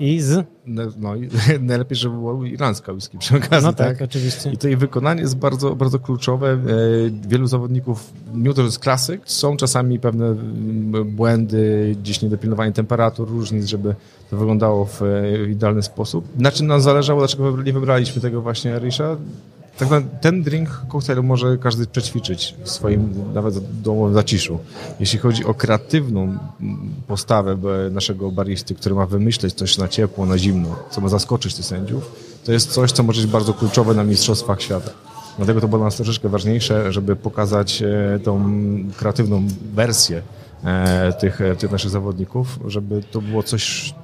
I 0.00 0.20
z? 0.20 0.46
No, 0.66 0.82
no 0.98 1.14
najlepiej, 1.60 1.96
żeby 1.96 2.14
była 2.14 2.46
irlandzka 2.46 2.92
whisky 2.92 3.18
przy 3.18 3.36
okazji. 3.36 3.66
No 3.66 3.72
tak, 3.72 3.98
tak, 3.98 4.02
oczywiście. 4.02 4.50
I 4.52 4.56
to 4.56 4.68
jej 4.68 4.76
wykonanie 4.76 5.20
jest 5.20 5.36
bardzo, 5.36 5.76
bardzo 5.76 5.98
kluczowe. 5.98 6.50
E, 6.50 6.58
wielu 7.28 7.46
zawodników, 7.46 8.12
mimo 8.34 8.54
to, 8.54 8.62
że 8.62 8.66
jest 8.66 8.78
klasyk, 8.78 9.20
są 9.24 9.56
czasami 9.56 10.00
pewne 10.00 10.34
błędy, 11.04 11.96
gdzieś 12.00 12.22
niedopilnowanie 12.22 12.72
temperatur, 12.72 13.28
różnic, 13.28 13.66
żeby 13.66 13.94
to 14.30 14.36
wyglądało 14.36 14.84
w, 14.84 15.00
w 15.46 15.48
idealny 15.50 15.82
sposób. 15.82 16.24
Na 16.36 16.52
czym 16.52 16.66
nam 16.66 16.80
zależało, 16.80 17.20
dlaczego 17.20 17.62
nie 17.62 17.72
wybraliśmy 17.72 18.22
tego 18.22 18.42
właśnie 18.42 18.78
Risha? 18.78 19.16
Tak 19.78 19.88
ten 20.20 20.42
drink 20.42 20.68
koktajl 20.88 21.22
może 21.22 21.58
każdy 21.58 21.86
przećwiczyć 21.86 22.54
w 22.64 22.70
swoim 22.70 23.14
nawet 23.34 23.82
domowym 23.82 24.14
zaciszu. 24.14 24.58
Jeśli 25.00 25.18
chodzi 25.18 25.44
o 25.44 25.54
kreatywną 25.54 26.38
postawę 27.06 27.56
naszego 27.90 28.30
baristy, 28.30 28.74
który 28.74 28.94
ma 28.94 29.06
wymyśleć 29.06 29.54
coś 29.54 29.78
na 29.78 29.88
ciepło, 29.88 30.26
na 30.26 30.38
zimno, 30.38 30.76
co 30.90 31.00
ma 31.00 31.08
zaskoczyć 31.08 31.54
tych 31.54 31.64
sędziów, 31.64 32.12
to 32.44 32.52
jest 32.52 32.70
coś, 32.70 32.92
co 32.92 33.02
może 33.02 33.22
być 33.22 33.30
bardzo 33.30 33.54
kluczowe 33.54 33.94
na 33.94 34.04
Mistrzostwach 34.04 34.62
Świata. 34.62 34.90
Dlatego 35.36 35.60
to 35.60 35.68
było 35.68 35.78
dla 35.78 35.86
nas 35.86 35.96
troszeczkę 35.96 36.28
ważniejsze, 36.28 36.92
żeby 36.92 37.16
pokazać 37.16 37.82
e, 37.82 38.18
tą 38.24 38.50
kreatywną 38.96 39.42
wersję 39.74 40.22
e, 40.64 41.12
tych, 41.12 41.40
e, 41.40 41.56
tych 41.56 41.70
naszych 41.70 41.90
zawodników, 41.90 42.58
żeby 42.66 43.02
to 43.10 43.20
było 43.20 43.42
coś 43.42 43.94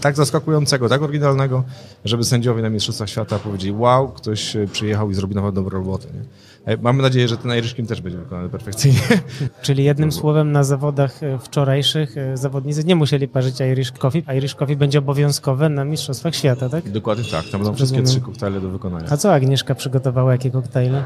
tak 0.00 0.16
zaskakującego, 0.16 0.88
tak 0.88 1.02
oryginalnego, 1.02 1.64
żeby 2.04 2.24
sędziowie 2.24 2.62
na 2.62 2.70
Mistrzostwach 2.70 3.08
Świata 3.08 3.38
powiedzieli 3.38 3.72
wow, 3.72 4.08
ktoś 4.08 4.56
e, 4.56 4.66
przyjechał 4.66 5.10
i 5.10 5.14
zrobił 5.14 5.34
naprawdę 5.34 5.62
dobrą 5.62 5.78
robotę. 5.78 6.08
Nie? 6.14 6.72
E, 6.72 6.76
mamy 6.76 7.02
nadzieję, 7.02 7.28
że 7.28 7.36
ten 7.36 7.58
Irish 7.58 7.74
też 7.88 8.00
będzie 8.00 8.18
wykonany 8.18 8.48
perfekcyjnie. 8.48 9.00
Czyli 9.62 9.84
jednym 9.84 10.12
słowem 10.20 10.52
na 10.52 10.64
zawodach 10.64 11.22
e, 11.22 11.38
wczorajszych 11.38 12.14
zawodnicy 12.34 12.84
nie 12.84 12.96
musieli 12.96 13.28
parzyć 13.28 13.60
Irish 13.60 13.92
Coffee. 13.92 14.22
Irish 14.36 14.54
Coffee 14.54 14.76
będzie 14.76 14.98
obowiązkowe 14.98 15.68
na 15.68 15.84
Mistrzostwach 15.84 16.34
Świata, 16.34 16.68
tak? 16.68 16.90
Dokładnie 16.90 17.24
tak. 17.24 17.44
Tam 17.48 17.60
będą 17.60 17.74
wszystkie 17.74 18.02
trzy 18.02 18.20
koktajle 18.20 18.60
do 18.60 18.70
wykonania. 18.70 19.06
A 19.10 19.16
co 19.16 19.34
Agnieszka 19.34 19.74
przygotowała? 19.74 20.32
Jakie 20.32 20.50
koktajle? 20.50 21.04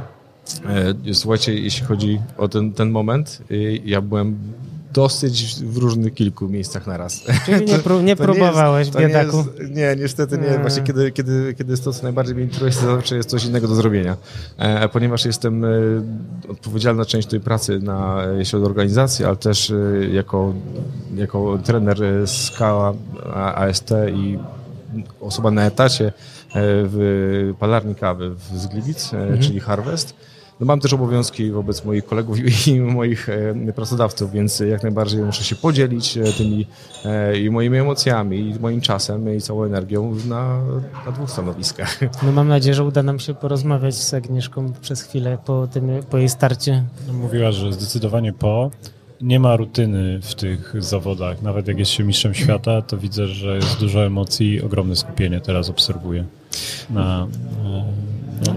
Słuchajcie, 1.12 1.54
jeśli 1.54 1.86
chodzi 1.86 2.20
o 2.38 2.48
ten, 2.48 2.72
ten 2.72 2.90
moment, 2.90 3.42
ja 3.84 4.00
byłem 4.00 4.38
dosyć 4.94 5.64
w 5.64 5.76
różnych 5.76 6.14
kilku 6.14 6.48
miejscach 6.48 6.86
naraz. 6.86 7.22
Czyli 7.46 7.64
nie, 7.66 7.78
pró- 7.86 8.02
nie 8.02 8.16
próbowałeś, 8.16 8.86
jest, 8.86 8.92
to 8.92 9.00
nie, 9.00 9.06
biedaku. 9.06 9.36
jest, 9.36 9.74
nie, 9.74 9.96
niestety 9.96 10.38
nie. 10.38 10.58
Właśnie 10.58 10.82
kiedy, 10.82 11.12
kiedy, 11.12 11.54
kiedy 11.58 11.70
jest 11.70 11.84
to, 11.84 11.92
co 11.92 12.02
najbardziej 12.02 12.34
mnie 12.34 12.44
interesuje, 12.44 12.86
to 12.86 12.96
zawsze 12.96 13.16
jest 13.16 13.28
coś 13.28 13.44
innego 13.44 13.68
do 13.68 13.74
zrobienia. 13.74 14.16
E, 14.58 14.88
ponieważ 14.88 15.24
jestem 15.24 15.64
e, 15.64 15.68
odpowiedzialny 16.48 17.02
za 17.02 17.10
część 17.10 17.28
tej 17.28 17.40
pracy, 17.40 17.80
na, 17.80 18.22
jeśli 18.38 18.52
chodzi 18.52 18.64
o 18.64 18.66
organizację, 18.66 19.26
ale 19.26 19.36
też 19.36 19.70
e, 19.70 19.76
jako, 20.12 20.54
jako 21.14 21.58
trener 21.64 21.98
Skała 22.26 22.94
AST 23.34 23.90
i 24.14 24.38
osoba 25.20 25.50
na 25.50 25.66
etacie 25.66 26.12
w 26.54 27.54
palarni 27.58 27.94
kawy 27.94 28.30
w 28.30 28.58
Zgliwic, 28.58 29.14
e, 29.14 29.38
czyli 29.38 29.60
Harvest. 29.60 30.14
No 30.60 30.66
mam 30.66 30.80
też 30.80 30.92
obowiązki 30.92 31.50
wobec 31.50 31.84
moich 31.84 32.04
kolegów 32.04 32.66
i, 32.66 32.80
moich 32.80 33.28
e, 33.28 33.72
pracodawców, 33.72 34.32
więc 34.32 34.60
jak 34.60 34.82
najbardziej 34.82 35.22
muszę 35.22 35.44
się 35.44 35.56
podzielić 35.56 36.16
e, 36.18 36.24
tymi 36.24 36.66
e, 37.04 37.38
i 37.38 37.50
moimi 37.50 37.78
emocjami, 37.78 38.38
i 38.38 38.60
moim 38.60 38.80
czasem, 38.80 39.36
i 39.36 39.40
całą 39.40 39.64
energią 39.64 40.14
na, 40.28 40.60
na 41.06 41.12
dwóch 41.12 41.30
stanowiskach. 41.30 42.00
No 42.22 42.32
mam 42.32 42.48
nadzieję, 42.48 42.74
że 42.74 42.84
uda 42.84 43.02
nam 43.02 43.18
się 43.18 43.34
porozmawiać 43.34 43.94
z 43.94 44.14
Agnieszką 44.14 44.72
przez 44.80 45.02
chwilę 45.02 45.38
po, 45.44 45.66
tym, 45.66 45.88
po 46.10 46.18
jej 46.18 46.28
starcie. 46.28 46.84
Mówiła, 47.12 47.52
że 47.52 47.72
zdecydowanie 47.72 48.32
po. 48.32 48.70
Nie 49.20 49.40
ma 49.40 49.56
rutyny 49.56 50.20
w 50.22 50.34
tych 50.34 50.74
zawodach. 50.78 51.42
Nawet 51.42 51.68
jak 51.68 51.78
jest 51.78 51.90
się 51.90 52.04
mistrzem 52.04 52.34
świata, 52.34 52.82
to 52.82 52.98
widzę, 52.98 53.26
że 53.26 53.56
jest 53.56 53.80
dużo 53.80 54.06
emocji 54.06 54.52
i 54.52 54.62
ogromne 54.62 54.96
skupienie 54.96 55.40
teraz 55.40 55.70
obserwuję. 55.70 56.24
Na, 56.90 57.26
e, 57.64 57.84
no, 58.46 58.54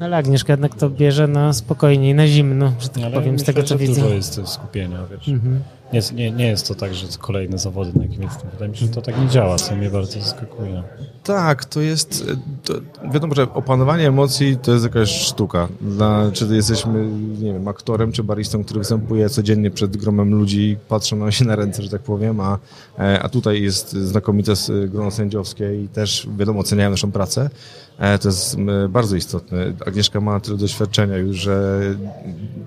No 0.00 0.06
ale 0.06 0.16
Agnieszka 0.16 0.52
jednak 0.52 0.74
to 0.74 0.90
bierze 0.90 1.26
na 1.28 1.52
spokojnie 1.52 2.10
i 2.10 2.14
na 2.14 2.26
zimno, 2.26 2.72
że 2.80 2.88
tak 2.88 3.02
ale 3.04 3.12
powiem, 3.14 3.38
z 3.38 3.40
myślę, 3.40 3.54
tego 3.54 3.62
co 3.66 3.74
że 3.74 3.78
widzę. 3.78 4.00
dużo 4.02 4.14
jest 4.14 4.40
skupienia, 4.44 4.98
wiesz. 5.10 5.28
Mhm. 5.28 5.60
Nie, 5.92 6.00
nie, 6.14 6.30
nie 6.30 6.46
jest 6.46 6.68
to 6.68 6.74
tak, 6.74 6.94
że 6.94 7.06
kolejne 7.18 7.58
zawody, 7.58 7.92
na 7.94 8.02
jakim 8.04 8.22
jestem. 8.22 8.50
Wydaje 8.50 8.70
mi 8.70 8.76
się, 8.76 8.86
że 8.86 8.92
to 8.92 9.02
tak 9.02 9.20
nie 9.20 9.28
działa, 9.28 9.56
co 9.56 9.76
mnie 9.76 9.90
bardzo 9.90 10.20
zaskakuje. 10.20 10.82
Tak, 11.24 11.64
to 11.64 11.80
jest. 11.80 12.24
e, 12.32 12.36
To, 12.64 12.74
wiadomo, 13.12 13.34
że 13.34 13.42
opanowanie 13.54 14.08
emocji 14.08 14.56
to 14.62 14.72
jest 14.72 14.84
jakaś 14.84 15.10
sztuka. 15.10 15.68
Dla, 15.80 16.30
czy 16.32 16.46
jesteśmy, 16.46 17.06
nie 17.38 17.52
wiem, 17.52 17.68
aktorem 17.68 18.12
czy 18.12 18.22
baristą, 18.24 18.64
który 18.64 18.80
występuje 18.80 19.28
codziennie 19.28 19.70
przed 19.70 19.96
gromem 19.96 20.34
ludzi 20.34 20.76
patrzą 20.88 21.16
nam 21.16 21.32
się 21.32 21.44
na 21.44 21.56
ręce, 21.56 21.82
że 21.82 21.90
tak 21.90 22.02
powiem, 22.02 22.40
a, 22.40 22.58
e, 22.98 23.22
a 23.22 23.28
tutaj 23.28 23.62
jest 23.62 23.92
znakomite 23.92 24.52
grono 24.88 25.10
sędziowskie 25.10 25.82
i 25.84 25.88
też, 25.88 26.28
wiadomo, 26.38 26.60
oceniają 26.60 26.90
naszą 26.90 27.12
pracę. 27.12 27.50
E, 27.98 28.18
To 28.18 28.28
jest 28.28 28.56
bardzo 28.88 29.16
istotne. 29.16 29.72
Agnieszka 29.86 30.20
ma 30.20 30.40
tyle 30.40 30.56
doświadczenia 30.56 31.16
już, 31.16 31.36
że 31.36 31.80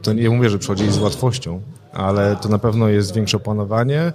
to 0.01 0.13
nie 0.13 0.29
mówię, 0.29 0.49
że 0.49 0.57
przychodzi 0.59 0.91
z 0.91 0.97
łatwością, 0.97 1.61
ale 1.93 2.35
to 2.35 2.49
na 2.49 2.59
pewno 2.59 2.87
jest 2.87 3.13
większe 3.15 3.37
opanowanie 3.37 4.13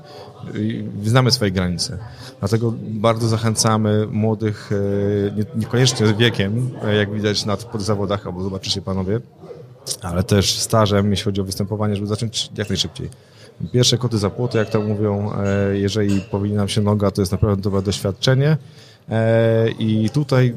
i 0.54 0.85
znamy 1.04 1.31
swoje 1.31 1.50
granice. 1.50 1.99
Dlatego 2.40 2.75
bardzo 2.81 3.28
zachęcamy 3.28 4.07
młodych, 4.11 4.71
e, 4.73 5.37
nie- 5.37 5.61
niekoniecznie 5.61 6.07
wiekiem, 6.14 6.71
e, 6.85 6.95
jak 6.95 7.12
widać 7.14 7.45
na 7.45 7.57
zawodach, 7.75 8.26
albo 8.26 8.43
zobaczycie 8.43 8.83
panowie, 8.83 9.21
ale 10.02 10.23
też 10.23 10.59
stażem, 10.59 11.11
jeśli 11.11 11.25
chodzi 11.25 11.40
o 11.40 11.45
występowanie, 11.45 11.95
żeby 11.97 12.07
zacząć 12.07 12.50
jak 12.59 12.69
najszybciej. 12.69 13.09
Pierwsze 13.73 13.99
koty 13.99 14.19
za 14.19 14.31
płoty, 14.31 14.59
jak 14.59 14.71
to 14.71 14.81
mówią, 14.81 15.33
e, 15.33 15.78
jeżeli 15.78 16.21
powinna 16.21 16.57
nam 16.57 16.69
się 16.69 16.81
noga, 16.81 17.11
to 17.11 17.23
jest 17.23 17.33
naprawdę 17.33 17.62
dobre 17.62 17.83
doświadczenie. 17.83 18.57
E, 19.08 19.70
I 19.78 20.11
tutaj 20.11 20.54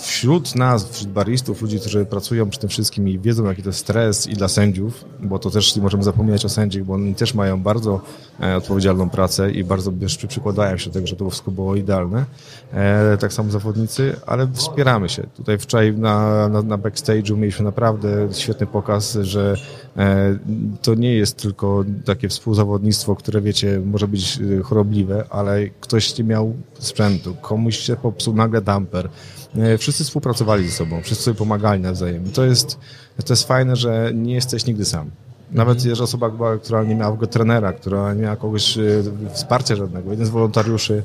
wśród 0.00 0.54
nas, 0.54 0.88
wśród 0.88 1.10
baristów, 1.10 1.62
ludzi, 1.62 1.80
którzy 1.80 2.04
pracują 2.04 2.50
przy 2.50 2.60
tym 2.60 2.68
wszystkim 2.68 3.08
i 3.08 3.18
wiedzą, 3.18 3.44
jaki 3.44 3.62
to 3.62 3.68
jest 3.68 3.78
stres 3.78 4.26
i 4.26 4.34
dla 4.34 4.48
sędziów, 4.48 5.04
bo 5.20 5.38
to 5.38 5.50
też 5.50 5.76
nie 5.76 5.82
możemy 5.82 6.02
zapominać 6.02 6.44
o 6.44 6.48
sędziach, 6.48 6.84
bo 6.84 6.94
oni 6.94 7.14
też 7.14 7.34
mają 7.34 7.62
bardzo 7.62 8.00
e, 8.40 8.56
odpowiedzialną 8.56 9.10
pracę 9.10 9.50
i 9.50 9.64
bardzo 9.64 9.92
przykładają 10.28 10.76
się 10.76 10.90
do 10.90 10.94
tego, 10.94 11.06
żeby 11.06 11.18
to 11.18 11.30
wszystko 11.30 11.50
było 11.50 11.76
idealne. 11.76 12.24
E, 12.72 13.16
tak 13.20 13.32
samo 13.32 13.50
zawodnicy, 13.50 14.16
ale 14.26 14.48
wspieramy 14.52 15.08
się. 15.08 15.22
Tutaj 15.36 15.58
wczoraj 15.58 15.92
na, 15.92 16.48
na, 16.48 16.62
na 16.62 16.78
backstage'u 16.78 17.36
mieliśmy 17.36 17.64
naprawdę 17.64 18.28
świetny 18.32 18.66
pokaz, 18.66 19.18
że 19.22 19.56
to 20.82 20.94
nie 20.94 21.14
jest 21.14 21.36
tylko 21.36 21.84
takie 22.04 22.28
współzawodnictwo, 22.28 23.16
które 23.16 23.40
wiecie, 23.40 23.80
może 23.84 24.08
być 24.08 24.38
chorobliwe, 24.64 25.24
ale 25.30 25.68
ktoś 25.68 26.18
nie 26.18 26.24
miał 26.24 26.54
sprzętu, 26.78 27.36
komuś 27.64 27.78
się 27.78 27.96
popsuł 27.96 28.34
nagle 28.34 28.62
damper. 28.62 29.08
E, 29.56 29.78
Wszyscy 29.78 30.04
współpracowali 30.04 30.66
ze 30.66 30.72
sobą, 30.72 31.02
wszyscy 31.02 31.24
sobie 31.24 31.38
pomagali 31.38 31.82
nawzajem. 31.82 32.26
I 32.26 32.30
to 32.30 32.44
jest, 32.44 32.78
to 33.24 33.32
jest 33.32 33.48
fajne, 33.48 33.76
że 33.76 34.10
nie 34.14 34.34
jesteś 34.34 34.66
nigdy 34.66 34.84
sam. 34.84 35.10
Nawet 35.52 35.84
jeżeli 35.84 36.02
osoba, 36.02 36.28
była, 36.28 36.58
która 36.58 36.84
nie 36.84 36.94
miała 36.94 37.12
ogóle 37.12 37.28
trenera, 37.28 37.72
która 37.72 38.14
nie 38.14 38.22
miała 38.22 38.36
kogoś 38.36 38.78
e, 38.78 38.82
wsparcia 39.32 39.76
żadnego, 39.76 40.10
jeden 40.10 40.26
z 40.26 40.28
wolontariuszy 40.28 41.02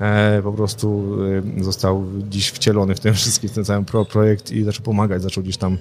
e, 0.00 0.42
po 0.42 0.52
prostu 0.52 1.16
został 1.60 2.04
dziś 2.28 2.48
wcielony 2.48 2.94
w 2.94 3.00
tym 3.00 3.14
wszystkim, 3.14 3.50
w 3.50 3.52
ten 3.52 3.64
cały 3.64 3.84
pro, 3.84 4.04
projekt 4.04 4.50
i 4.50 4.64
zaczął 4.64 4.84
pomagać, 4.84 5.22
zaczął 5.22 5.42
gdzieś 5.42 5.56
tam, 5.56 5.78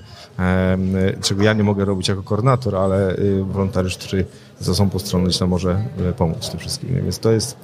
czego 1.22 1.44
ja 1.44 1.54
nie 1.54 1.64
mogę 1.64 1.86
robić 1.86 2.08
jako 2.08 2.24
koordynator, 2.24 2.76
ale 2.76 3.16
wolontariusz, 3.52 3.98
który 3.98 4.26
za 4.60 4.76
są 4.76 4.90
po 4.90 5.00
stronie 5.00 5.26
gdzieś 5.26 5.38
tam 5.38 5.50
może 5.50 5.86
pomóc 6.18 6.48
w 6.48 6.50
tym 6.50 6.60
wszystkim. 6.60 6.90
Więc 7.04 7.20
to 7.20 7.32
jest 7.32 7.58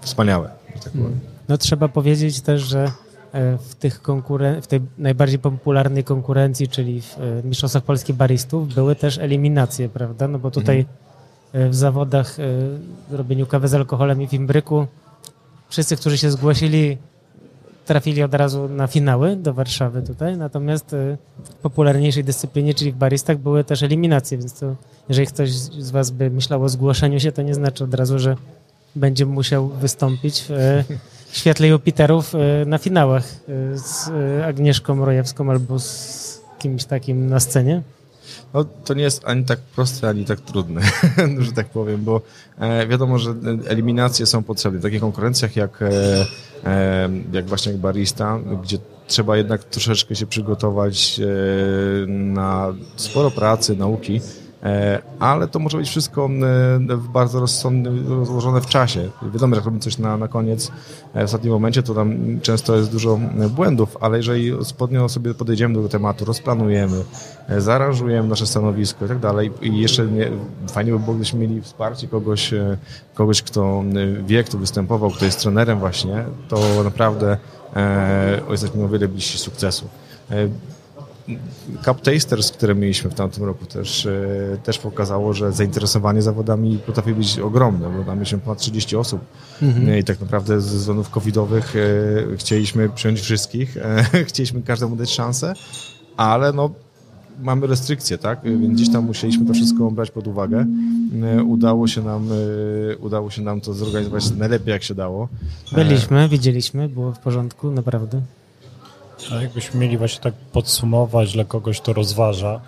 wspaniałe, 0.00 0.50
że 0.76 0.82
tak 0.82 0.92
powiem. 0.92 1.20
No 1.50 1.58
trzeba 1.58 1.88
powiedzieć 1.88 2.40
też, 2.40 2.62
że 2.62 2.92
e, 3.32 3.58
w, 3.58 3.74
tych 3.74 4.02
konkuren- 4.02 4.60
w 4.60 4.66
tej 4.66 4.80
najbardziej 4.98 5.38
popularnej 5.38 6.04
konkurencji, 6.04 6.68
czyli 6.68 7.02
w 7.02 7.18
e, 7.18 7.42
Mistrzostwach 7.44 7.82
Polskich 7.82 8.16
Baristów, 8.16 8.74
były 8.74 8.96
też 8.96 9.18
eliminacje, 9.18 9.88
prawda? 9.88 10.28
No 10.28 10.38
bo 10.38 10.50
tutaj 10.50 10.86
e, 11.52 11.68
w 11.68 11.74
zawodach 11.74 12.36
w 13.08 13.14
robieniu 13.14 13.46
kawy 13.46 13.68
z 13.68 13.74
alkoholem 13.74 14.22
i 14.22 14.28
w 14.28 14.32
imbryku 14.32 14.86
wszyscy, 15.68 15.96
którzy 15.96 16.18
się 16.18 16.30
zgłosili, 16.30 16.98
trafili 17.86 18.22
od 18.22 18.34
razu 18.34 18.68
na 18.68 18.86
finały 18.86 19.36
do 19.36 19.54
Warszawy 19.54 20.02
tutaj, 20.02 20.36
natomiast 20.36 20.86
w 21.44 21.54
popularniejszej 21.62 22.24
dyscyplinie, 22.24 22.74
czyli 22.74 22.92
w 22.92 22.96
baristach, 22.96 23.38
były 23.38 23.64
też 23.64 23.82
eliminacje, 23.82 24.38
więc 24.38 24.60
to 24.60 24.76
jeżeli 25.08 25.26
ktoś 25.26 25.52
z 25.52 25.90
Was 25.90 26.10
by 26.10 26.30
myślał 26.30 26.62
o 26.62 26.68
zgłoszeniu 26.68 27.20
się, 27.20 27.32
to 27.32 27.42
nie 27.42 27.54
znaczy 27.54 27.84
od 27.84 27.94
razu, 27.94 28.18
że 28.18 28.36
będzie 28.96 29.26
musiał 29.26 29.68
wystąpić 29.68 30.44
w 30.48 30.84
e, 31.32 31.36
świetle 31.36 31.68
Jupiterów 31.68 32.34
e, 32.34 32.64
na 32.66 32.78
finałach 32.78 33.24
e, 33.24 33.78
z 33.78 34.08
e, 34.08 34.46
Agnieszką 34.46 35.04
Rojewską 35.04 35.50
albo 35.50 35.78
z 35.78 36.40
kimś 36.58 36.84
takim 36.84 37.26
na 37.26 37.40
scenie. 37.40 37.82
No, 38.54 38.64
to 38.64 38.94
nie 38.94 39.02
jest 39.02 39.22
ani 39.24 39.44
tak 39.44 39.58
proste, 39.58 40.08
ani 40.08 40.24
tak 40.24 40.40
trudne, 40.40 40.80
że 41.38 41.52
tak 41.52 41.68
powiem, 41.68 42.04
bo 42.04 42.20
e, 42.58 42.86
wiadomo, 42.86 43.18
że 43.18 43.34
eliminacje 43.66 44.26
są 44.26 44.42
potrzebne. 44.42 44.78
W 44.78 44.82
takich 44.82 45.00
konkurencjach 45.00 45.56
jak, 45.56 45.82
e, 45.82 45.90
e, 46.64 47.10
jak 47.32 47.46
właśnie 47.46 47.72
jak 47.72 47.80
barista, 47.80 48.38
gdzie 48.62 48.78
trzeba 49.06 49.36
jednak 49.36 49.64
troszeczkę 49.64 50.16
się 50.16 50.26
przygotować 50.26 51.20
e, 51.20 52.06
na 52.06 52.74
sporo 52.96 53.30
pracy, 53.30 53.76
nauki, 53.76 54.16
e, 54.16 54.20
ale 55.18 55.48
to 55.48 55.58
może 55.58 55.78
być 55.78 55.88
wszystko 55.88 56.26
e, 56.26 56.96
w 56.96 57.08
bardzo 57.08 57.40
rozsądne, 57.40 57.90
rozłożone 58.08 58.60
w 58.60 58.66
czasie. 58.66 59.10
Wiadomo, 59.32 59.56
jak 59.56 59.64
robimy 59.64 59.82
coś 59.82 59.98
na, 59.98 60.16
na 60.16 60.28
koniec, 60.28 60.72
e, 61.14 61.20
w 61.20 61.24
ostatnim 61.24 61.52
momencie, 61.52 61.82
to 61.82 61.94
tam 61.94 62.40
często 62.42 62.76
jest 62.76 62.92
dużo 62.92 63.20
e, 63.40 63.48
błędów, 63.48 63.96
ale 64.00 64.16
jeżeli 64.16 64.64
spodnio 64.64 65.08
sobie 65.08 65.34
podejdziemy 65.34 65.82
do 65.82 65.88
tematu, 65.88 66.24
rozplanujemy, 66.24 67.04
e, 67.48 67.60
zaaranżujemy 67.60 68.28
nasze 68.28 68.46
stanowisko 68.46 69.04
i 69.04 69.08
tak 69.08 69.18
dalej 69.18 69.50
i 69.62 69.80
jeszcze 69.80 70.06
nie, 70.06 70.30
fajnie 70.68 70.92
by 70.92 70.98
było, 70.98 71.12
gdybyśmy 71.12 71.38
mieli 71.38 71.62
wsparcie 71.62 72.08
kogoś, 72.08 72.52
e, 72.52 72.76
kogoś, 73.14 73.42
kto 73.42 73.84
e, 74.20 74.22
wie, 74.22 74.44
kto 74.44 74.58
występował, 74.58 75.10
kto 75.10 75.24
jest 75.24 75.40
trenerem 75.40 75.78
właśnie, 75.78 76.24
to 76.48 76.84
naprawdę 76.84 77.36
e, 77.76 78.40
jesteśmy 78.50 78.84
o 78.84 78.88
wiele 78.88 79.08
bliżsi 79.08 79.38
sukcesu. 79.38 79.88
Cup 81.84 82.00
Tasters, 82.00 82.52
które 82.52 82.74
mieliśmy 82.74 83.10
w 83.10 83.14
tamtym 83.14 83.44
roku 83.44 83.66
też, 83.66 84.06
e, 84.06 84.56
też 84.64 84.78
pokazało, 84.78 85.32
że 85.32 85.52
zainteresowanie 85.52 86.22
zawodami 86.22 86.78
potrafi 86.86 87.14
być 87.14 87.38
ogromne, 87.38 87.90
bo 87.98 88.04
tam 88.04 88.16
mieliśmy 88.16 88.38
ponad 88.38 88.58
30 88.58 88.96
osób 88.96 89.20
E, 89.62 89.98
i 89.98 90.04
tak 90.04 90.20
naprawdę 90.20 90.60
ze 90.60 90.78
względów 90.78 91.10
covidowych 91.10 91.76
e, 91.76 92.36
chcieliśmy 92.36 92.88
przyjąć 92.88 93.20
wszystkich, 93.20 93.76
chcieliśmy 94.28 94.62
każdemu 94.62 94.96
dać 94.96 95.10
szansę, 95.10 95.52
ale 96.16 96.52
no 96.52 96.70
mamy 97.42 97.66
restrykcje, 97.66 98.18
tak? 98.18 98.40
Więc 98.44 98.74
gdzieś 98.74 98.92
tam 98.92 99.04
musieliśmy 99.04 99.46
to 99.46 99.54
wszystko 99.54 99.90
brać 99.90 100.10
pod 100.10 100.26
uwagę. 100.26 100.66
Udało 101.46 101.88
się 101.88 102.02
nam, 102.02 102.28
udało 103.00 103.30
się 103.30 103.42
nam 103.42 103.60
to 103.60 103.74
zorganizować 103.74 104.30
najlepiej 104.30 104.72
jak 104.72 104.82
się 104.82 104.94
dało. 104.94 105.28
Byliśmy, 105.72 106.28
widzieliśmy, 106.28 106.88
było 106.88 107.12
w 107.12 107.18
porządku, 107.18 107.70
naprawdę. 107.70 108.22
A 109.32 109.42
jakbyśmy 109.42 109.80
mieli 109.80 109.98
właśnie 109.98 110.20
tak 110.20 110.34
podsumować 110.34 111.32
dla 111.32 111.44
kogoś, 111.44 111.80
kto 111.80 111.92
rozważa, 111.92 112.60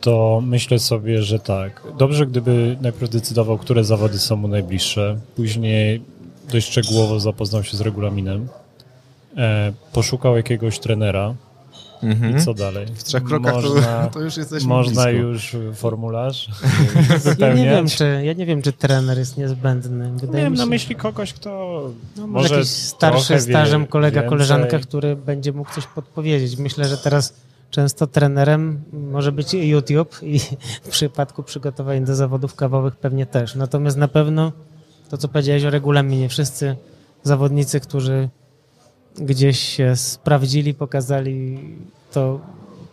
to 0.00 0.42
myślę 0.46 0.78
sobie, 0.78 1.22
że 1.22 1.38
tak. 1.38 1.82
Dobrze, 1.98 2.26
gdyby 2.26 2.76
najpierw 2.80 3.12
decydował, 3.12 3.58
które 3.58 3.84
zawody 3.84 4.18
są 4.18 4.36
mu 4.36 4.48
najbliższe, 4.48 5.18
później 5.36 6.02
dość 6.52 6.68
szczegółowo 6.68 7.20
zapoznał 7.20 7.64
się 7.64 7.76
z 7.76 7.80
regulaminem, 7.80 8.48
e, 9.36 9.72
poszukał 9.92 10.36
jakiegoś 10.36 10.78
trenera, 10.78 11.34
i 12.10 12.44
co 12.44 12.54
dalej? 12.54 12.86
W 12.94 13.04
trzech 13.04 13.24
krokach 13.24 13.54
można, 13.54 14.06
to, 14.06 14.10
to 14.10 14.20
już 14.20 14.36
jesteśmy 14.36 14.68
Można 14.68 15.04
blisko. 15.04 15.10
już 15.10 15.56
formularz 15.74 16.48
Ja 17.38 17.54
nie, 17.54 17.64
wiem, 17.64 17.86
czy, 17.88 18.20
ja 18.24 18.32
nie 18.32 18.46
wiem, 18.46 18.62
czy 18.62 18.72
trener 18.72 19.18
jest 19.18 19.36
niezbędny. 19.36 20.12
Wydaje 20.12 20.32
Miałem 20.38 20.52
mi 20.52 20.58
się, 20.58 20.62
na 20.64 20.66
myśli 20.70 20.94
kogoś, 20.94 21.32
kto 21.32 21.50
no, 22.16 22.26
może 22.26 22.42
może 22.42 22.54
jakiś 22.54 22.70
starszy, 22.70 23.40
stażem 23.40 23.86
kolega, 23.86 24.20
więcej. 24.20 24.28
koleżanka, 24.30 24.78
który 24.78 25.16
będzie 25.16 25.52
mógł 25.52 25.74
coś 25.74 25.86
podpowiedzieć. 25.86 26.56
Myślę, 26.56 26.84
że 26.84 26.98
teraz 26.98 27.34
często 27.70 28.06
trenerem 28.06 28.82
może 28.92 29.32
być 29.32 29.54
YouTube 29.54 30.16
i 30.22 30.38
w 30.82 30.88
przypadku 30.88 31.42
przygotowań 31.42 32.04
do 32.04 32.14
zawodów 32.14 32.54
kawowych 32.54 32.96
pewnie 32.96 33.26
też. 33.26 33.54
Natomiast 33.54 33.96
na 33.96 34.08
pewno 34.08 34.52
to, 35.08 35.16
co 35.18 35.28
powiedziałeś 35.28 35.64
o 35.64 35.70
regulaminie, 35.70 36.28
wszyscy 36.28 36.76
zawodnicy, 37.22 37.80
którzy 37.80 38.28
gdzieś 39.18 39.58
się 39.58 39.96
sprawdzili, 39.96 40.74
pokazali, 40.74 41.58
to 42.12 42.40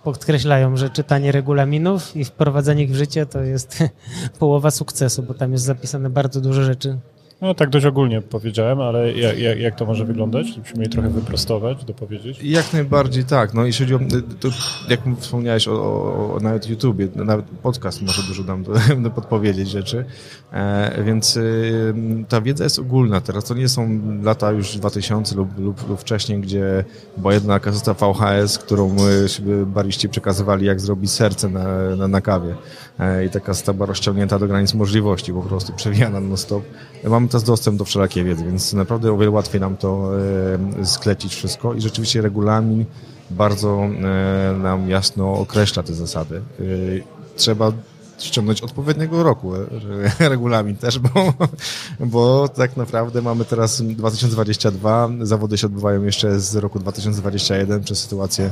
podkreślają, 0.03 0.77
że 0.77 0.89
czytanie 0.89 1.31
regulaminów 1.31 2.15
i 2.15 2.25
wprowadzenie 2.25 2.83
ich 2.83 2.91
w 2.91 2.95
życie 2.95 3.25
to 3.25 3.41
jest 3.41 3.83
połowa 4.39 4.71
sukcesu, 4.71 5.23
bo 5.23 5.33
tam 5.33 5.51
jest 5.51 5.63
zapisane 5.63 6.09
bardzo 6.09 6.41
dużo 6.41 6.63
rzeczy. 6.63 6.97
No 7.41 7.53
tak 7.53 7.69
dość 7.69 7.85
ogólnie 7.85 8.21
powiedziałem, 8.21 8.81
ale 8.81 9.13
jak, 9.13 9.59
jak, 9.59 9.75
to 9.75 9.85
może 9.85 10.05
wyglądać? 10.05 10.57
Musimy 10.57 10.83
je 10.83 10.89
trochę 10.89 11.09
wyprostować, 11.09 11.85
dopowiedzieć. 11.85 12.43
Jak 12.43 12.73
najbardziej 12.73 13.23
tak. 13.23 13.53
No 13.53 13.65
jeśli 13.65 13.85
chodzi 13.85 13.95
o, 13.95 14.21
to, 14.39 14.49
jak 14.89 14.99
wspomniałeś 15.19 15.67
o, 15.67 15.73
o, 15.73 16.37
nawet 16.41 16.69
YouTubie, 16.69 17.07
nawet 17.15 17.45
podcast 17.45 18.01
może 18.01 18.23
dużo 18.23 18.43
nam 18.43 18.63
do, 19.03 19.09
podpowiedzieć 19.09 19.69
rzeczy, 19.69 20.05
e, 20.51 21.03
więc 21.03 21.37
y, 21.37 21.93
ta 22.29 22.41
wiedza 22.41 22.63
jest 22.63 22.79
ogólna 22.79 23.21
teraz. 23.21 23.43
To 23.43 23.53
nie 23.53 23.69
są 23.69 24.01
lata 24.23 24.51
już 24.51 24.77
2000 24.77 25.35
lub, 25.35 25.57
lub, 25.57 25.89
lub 25.89 25.99
wcześniej, 25.99 26.39
gdzie 26.39 26.85
była 27.17 27.33
jedna 27.33 27.59
kaseta 27.59 27.93
VHS, 27.93 28.57
którą 28.57 28.95
y, 29.25 29.29
sobie 29.29 29.65
bariści 29.65 30.09
przekazywali, 30.09 30.65
jak 30.65 30.79
zrobić 30.81 31.11
serce 31.11 31.49
na, 31.49 31.95
na, 31.95 32.07
na 32.07 32.21
kawie. 32.21 32.55
E, 33.01 33.25
I 33.25 33.29
ta 33.29 33.39
kaseta 33.39 33.73
była 33.73 33.85
rozciągnięta 33.85 34.39
do 34.39 34.47
granic 34.47 34.73
możliwości, 34.73 35.33
po 35.33 35.41
prostu 35.41 35.73
przewijana 35.73 36.19
non 36.19 36.37
stop. 36.37 36.63
Mamy 37.03 37.27
teraz 37.27 37.43
dostęp 37.43 37.77
do 37.77 37.85
wszelakiej 37.85 38.23
wiedzy, 38.23 38.45
więc 38.45 38.73
naprawdę 38.73 39.11
o 39.13 39.17
wiele 39.17 39.31
łatwiej 39.31 39.61
nam 39.61 39.77
to 39.77 40.11
e, 40.79 40.85
sklecić 40.85 41.35
wszystko 41.35 41.73
i 41.73 41.81
rzeczywiście 41.81 42.21
regulamin 42.21 42.85
bardzo 43.29 43.83
e, 43.83 44.57
nam 44.57 44.89
jasno 44.89 45.33
określa 45.33 45.83
te 45.83 45.93
zasady. 45.93 46.41
Trzeba 47.35 47.71
ściągnąć 48.23 48.61
odpowiedniego 48.61 49.23
roku 49.23 49.55
e, 49.55 50.29
regulamin 50.29 50.77
też, 50.77 50.99
bo, 50.99 51.33
bo 51.99 52.47
tak 52.47 52.77
naprawdę 52.77 53.21
mamy 53.21 53.45
teraz 53.45 53.81
2022, 53.81 55.09
zawody 55.21 55.57
się 55.57 55.67
odbywają 55.67 56.03
jeszcze 56.03 56.39
z 56.39 56.55
roku 56.55 56.79
2021 56.79 57.83
przez 57.83 57.99
sytuację 57.99 58.51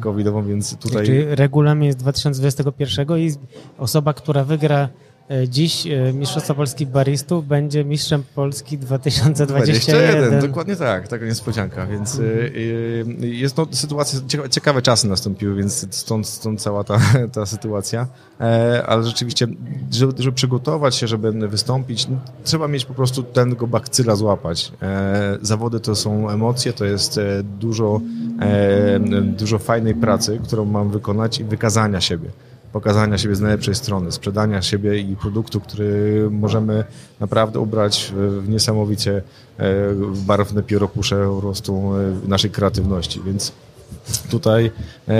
covidową, 0.00 0.44
więc 0.46 0.76
tutaj... 0.76 1.06
Czyli 1.06 1.24
regulamin 1.24 1.84
jest 1.84 1.98
2021 1.98 3.18
i 3.18 3.32
osoba, 3.78 4.14
która 4.14 4.44
wygra 4.44 4.78
e, 4.78 5.07
dziś 5.48 5.86
e, 5.86 6.12
Mistrzostwa 6.12 6.54
Polski 6.54 6.86
Baristów 6.86 7.46
będzie 7.46 7.84
mistrzem 7.84 8.22
Polski 8.34 8.78
2021. 8.78 10.40
dokładnie 10.40 10.76
tak, 10.76 11.08
taka 11.08 11.26
niespodzianka, 11.26 11.86
więc 11.86 12.18
y, 12.18 13.02
jest 13.20 13.56
no, 13.56 13.66
sytuacja, 13.70 14.20
ciekawe, 14.50 14.82
czasy 14.82 15.08
nastąpiły, 15.08 15.54
więc 15.54 15.94
stąd, 15.94 16.26
stąd 16.26 16.60
cała 16.60 16.84
ta, 16.84 17.00
ta 17.34 17.46
sytuacja, 17.46 18.06
e, 18.40 18.82
ale 18.86 19.04
rzeczywiście, 19.04 19.46
żeby, 19.90 20.22
żeby 20.22 20.34
przygotować 20.34 20.94
się, 20.94 21.06
żeby 21.06 21.48
wystąpić, 21.48 22.08
no, 22.08 22.16
trzeba 22.44 22.68
mieć 22.68 22.84
po 22.84 22.94
prostu 22.94 23.22
tego 23.22 23.66
bakcyla 23.66 24.16
złapać. 24.16 24.72
E, 24.82 25.38
zawody 25.42 25.80
to 25.80 25.96
są 25.96 26.30
emocje, 26.30 26.72
to 26.72 26.84
jest 26.84 27.18
e, 27.18 27.42
dużo, 27.42 28.00
e, 28.40 29.00
dużo 29.22 29.58
fajnej 29.58 29.94
pracy, 29.94 30.40
którą 30.44 30.64
mam 30.64 30.90
wykonać 30.90 31.40
i 31.40 31.44
wykazania 31.44 32.00
siebie 32.00 32.30
pokazania 32.72 33.18
siebie 33.18 33.34
z 33.34 33.40
najlepszej 33.40 33.74
strony, 33.74 34.12
sprzedania 34.12 34.62
siebie 34.62 34.98
i 34.98 35.16
produktu, 35.16 35.60
który 35.60 36.28
możemy 36.30 36.84
naprawdę 37.20 37.60
ubrać 37.60 38.12
w 38.16 38.48
niesamowicie 38.48 39.22
e, 39.58 39.64
barwne 40.26 40.62
pióropusze 40.62 41.26
po 41.26 41.40
prostu 41.40 41.92
e, 42.24 42.28
naszej 42.28 42.50
kreatywności, 42.50 43.20
więc 43.26 43.52
tutaj 44.30 44.70
e, 45.08 45.14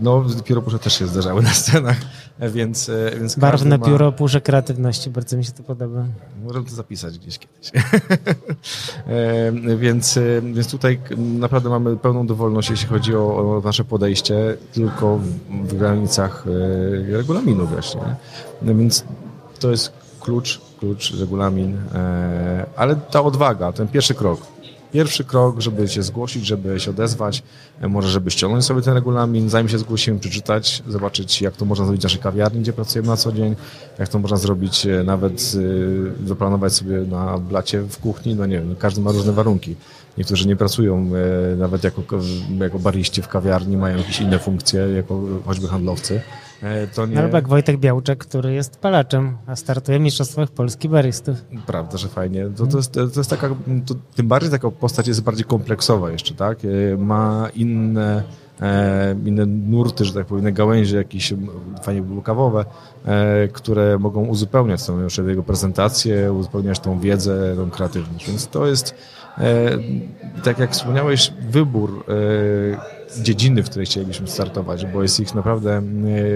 no 0.00 0.24
pióropusze 0.44 0.78
też 0.78 0.98
się 0.98 1.06
zdarzały 1.06 1.42
na 1.42 1.54
scenach, 1.54 1.96
więc, 2.38 2.88
e, 2.88 3.10
więc 3.18 3.36
Barwne 3.36 3.78
ma- 3.78 3.86
pióro 3.86 4.12
pusze 4.12 4.40
kreatywności, 4.40 5.10
bardzo 5.10 5.36
mi 5.36 5.44
się 5.44 5.52
to 5.52 5.62
podoba. 5.62 6.04
Możemy 6.44 6.66
to 6.66 6.74
zapisać 6.74 7.18
gdzieś 7.18 7.38
kiedyś. 7.38 7.70
E, 9.08 9.76
więc, 9.76 10.16
e, 10.16 10.20
więc 10.42 10.70
tutaj 10.70 11.00
naprawdę 11.18 11.68
mamy 11.68 11.96
pełną 11.96 12.26
dowolność, 12.26 12.70
jeśli 12.70 12.88
chodzi 12.88 13.16
o, 13.16 13.56
o 13.56 13.62
nasze 13.64 13.84
podejście, 13.84 14.56
tylko 14.72 15.18
w, 15.18 15.26
w 15.68 15.78
granicach 15.78 16.44
regulaminu 17.10 17.66
właśnie. 17.66 18.00
No 18.62 18.74
więc 18.74 19.04
to 19.60 19.70
jest 19.70 19.92
klucz, 20.20 20.60
klucz, 20.80 21.14
regulamin, 21.20 21.78
ale 22.76 22.96
ta 22.96 23.22
odwaga, 23.22 23.72
ten 23.72 23.88
pierwszy 23.88 24.14
krok. 24.14 24.53
Pierwszy 24.94 25.24
krok, 25.24 25.60
żeby 25.60 25.88
się 25.88 26.02
zgłosić, 26.02 26.46
żeby 26.46 26.80
się 26.80 26.90
odezwać, 26.90 27.42
e, 27.80 27.88
może 27.88 28.08
żeby 28.08 28.30
ściągnąć 28.30 28.64
sobie 28.64 28.82
ten 28.82 28.94
regulamin, 28.94 29.50
zanim 29.50 29.68
się 29.68 29.78
zgłosimy, 29.78 30.18
przeczytać, 30.18 30.82
zobaczyć 30.88 31.42
jak 31.42 31.56
to 31.56 31.64
można 31.64 31.84
zrobić 31.84 32.02
w 32.02 32.04
naszej 32.04 32.20
kawiarni, 32.20 32.60
gdzie 32.60 32.72
pracujemy 32.72 33.08
na 33.08 33.16
co 33.16 33.32
dzień, 33.32 33.56
jak 33.98 34.08
to 34.08 34.18
można 34.18 34.36
zrobić 34.36 34.86
e, 34.86 35.04
nawet, 35.04 35.52
e, 36.22 36.26
zaplanować 36.28 36.72
sobie 36.72 36.98
na 37.00 37.38
blacie 37.38 37.80
w 37.80 37.98
kuchni, 37.98 38.34
no 38.34 38.46
nie 38.46 38.58
wiem, 38.58 38.76
każdy 38.78 39.00
ma 39.00 39.12
różne 39.12 39.32
warunki. 39.32 39.76
Niektórzy 40.18 40.48
nie 40.48 40.56
pracują 40.56 41.10
e, 41.52 41.56
nawet 41.56 41.84
jako, 41.84 42.02
jako 42.60 42.78
bariści 42.78 43.22
w 43.22 43.28
kawiarni, 43.28 43.76
mają 43.76 43.98
jakieś 43.98 44.20
inne 44.20 44.38
funkcje, 44.38 44.80
jako 44.80 45.20
choćby 45.44 45.68
handlowcy. 45.68 46.20
E, 46.64 46.86
To 46.86 47.06
nie... 47.06 47.18
Albo 47.18 47.36
jak 47.36 47.48
Wojtek 47.48 47.76
Białczek, 47.76 48.18
który 48.18 48.52
jest 48.52 48.76
palaczem, 48.76 49.36
a 49.46 49.56
startuje 49.56 49.98
w 49.98 50.02
Mistrzostwach 50.02 50.50
Polski 50.50 50.88
Baristów. 50.88 51.36
Prawda, 51.66 51.98
że 51.98 52.08
fajnie. 52.08 52.46
To, 52.56 52.66
to, 52.66 52.76
jest, 52.76 52.92
to 52.92 53.20
jest 53.20 53.30
taka, 53.30 53.48
to, 53.86 53.94
tym 54.14 54.28
bardziej 54.28 54.50
taka 54.50 54.70
postać 54.70 55.08
jest 55.08 55.22
bardziej 55.22 55.44
kompleksowa 55.44 56.10
jeszcze, 56.10 56.34
tak? 56.34 56.58
E, 56.64 56.96
Ma 56.96 57.48
inne, 57.54 58.22
e, 58.60 59.16
inne 59.24 59.46
nurty, 59.46 60.04
że 60.04 60.12
tak 60.12 60.26
powiem, 60.26 60.54
gałęzie 60.54 60.96
jakieś 60.96 61.34
fajnie 61.82 62.02
kawowe, 62.24 62.64
które 63.52 63.98
mogą 63.98 64.24
uzupełniać 64.26 64.86
tą 64.86 65.02
jeszcze 65.02 65.22
jego 65.22 65.42
prezentację, 65.42 66.32
uzupełniać 66.32 66.80
tą 66.80 67.00
wiedzę, 67.00 67.56
tą 67.56 67.70
kreatywność. 67.70 68.26
Więc 68.26 68.46
to 68.48 68.66
jest, 68.66 68.94
tak 70.44 70.58
jak 70.58 70.70
wspomniałeś, 70.70 71.32
wybór 71.50 72.04
dziedziny, 73.22 73.62
w 73.62 73.70
której 73.70 73.86
chcielibyśmy 73.86 74.28
startować, 74.28 74.86
bo 74.86 75.02
jest 75.02 75.20
ich 75.20 75.34
naprawdę 75.34 75.76
e, 75.76 75.82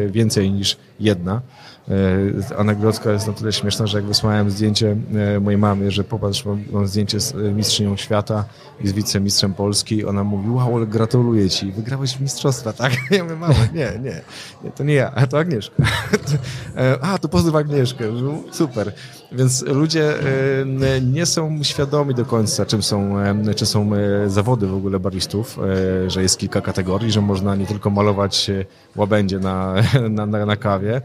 więcej 0.08 0.50
niż 0.52 0.76
jedna. 1.00 1.40
E, 1.88 2.58
Anegdotka 2.58 3.12
jest 3.12 3.26
na 3.26 3.32
tyle 3.32 3.52
śmieszna, 3.52 3.86
że 3.86 3.98
jak 3.98 4.06
wysłałem 4.06 4.50
zdjęcie 4.50 4.96
e, 5.36 5.40
mojej 5.40 5.58
mamy, 5.58 5.90
że 5.90 6.04
popatrz, 6.04 6.44
mam, 6.44 6.86
zdjęcie 6.86 7.20
z 7.20 7.34
mistrzynią 7.56 7.96
świata 7.96 8.44
i 8.80 8.88
z 8.88 8.92
wicemistrzem 8.92 9.54
Polski, 9.54 10.04
ona 10.04 10.24
mówi, 10.24 10.50
wow, 10.50 10.76
ale 10.76 10.86
gratuluję 10.86 11.50
ci, 11.50 11.72
wygrałeś 11.72 12.20
mistrzostwa, 12.20 12.72
tak? 12.72 12.92
Ja 13.10 13.24
mówię, 13.24 13.36
mama, 13.36 13.54
nie, 13.74 13.92
nie, 14.02 14.22
nie, 14.64 14.70
to 14.70 14.84
nie 14.84 14.94
ja, 14.94 15.26
to 15.26 15.38
Agnieszka. 15.38 15.76
A, 17.00 17.18
to 17.18 17.28
pozdrow 17.28 17.56
Agnieszkę, 17.56 18.04
super. 18.50 18.92
Więc 19.32 19.62
ludzie 19.62 20.14
e, 20.20 21.00
nie 21.00 21.26
są 21.26 21.62
świadomi 21.62 22.14
do 22.14 22.24
końca, 22.24 22.66
czym 22.66 22.82
są, 22.82 23.18
e, 23.18 23.54
czy 23.54 23.66
są 23.66 23.90
e, 23.94 24.30
zawody 24.30 24.66
w 24.66 24.74
ogóle 24.74 25.00
baristów, 25.00 25.58
że 26.06 26.22
jest 26.22 26.38
kilka 26.38 26.60
kategorii, 26.60 27.12
że 27.12 27.20
można 27.20 27.56
nie 27.56 27.66
tylko 27.66 27.90
malować 27.90 28.50
łabędzie 28.96 29.38
na, 29.38 29.74
na, 30.10 30.26
na, 30.26 30.46
na 30.46 30.56
kawie, 30.56 31.02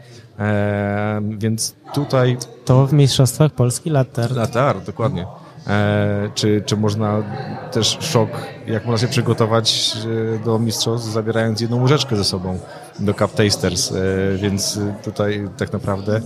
więc 1.38 1.75
tutaj 1.93 2.38
To 2.65 2.88
w 2.88 2.93
Mistrzostwach 2.93 3.51
Polski 3.51 3.89
latar. 3.89 4.31
latar, 4.31 4.81
dokładnie. 4.81 5.25
E, 5.67 6.29
czy, 6.36 6.63
czy 6.65 6.77
można 6.77 7.23
też 7.71 7.97
szok, 8.01 8.29
jak 8.67 8.86
można 8.86 9.07
się 9.07 9.12
przygotować 9.12 9.97
do 10.45 10.59
mistrzostw, 10.59 11.07
zabierając 11.07 11.62
jedną 11.62 11.81
łyżeczkę 11.81 12.15
ze 12.15 12.23
sobą 12.23 12.59
do 12.99 13.13
Cup 13.13 13.33
Tasters, 13.33 13.91
e, 13.91 13.95
więc 14.38 14.79
tutaj 15.03 15.49
tak 15.57 15.73
naprawdę 15.73 16.21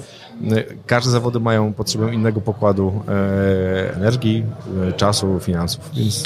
każde 0.86 1.12
zawody 1.12 1.40
mają 1.40 1.74
potrzebę 1.74 2.14
innego 2.14 2.42
pokładu 2.42 3.02
e, 3.08 3.96
energii, 3.96 4.46
e, 4.90 4.94
czasu, 4.94 5.40
finansów, 5.40 5.92
więc 5.94 6.24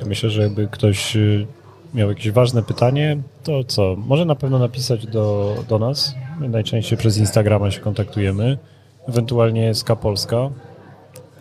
Ja 0.00 0.06
myślę, 0.06 0.30
że 0.30 0.42
jakby 0.42 0.68
ktoś 0.68 1.16
y, 1.16 1.46
miał 1.94 2.08
jakieś 2.08 2.30
ważne 2.30 2.62
pytanie, 2.62 3.16
to 3.42 3.64
co? 3.64 3.96
Może 4.06 4.24
na 4.24 4.34
pewno 4.34 4.58
napisać 4.58 5.06
do, 5.06 5.54
do 5.68 5.78
nas. 5.78 6.14
My 6.40 6.48
najczęściej 6.48 6.98
przez 6.98 7.18
Instagrama 7.18 7.70
się 7.70 7.80
kontaktujemy. 7.80 8.58
Ewentualnie 9.08 9.74
SK 9.74 9.96
Polska. 9.96 10.50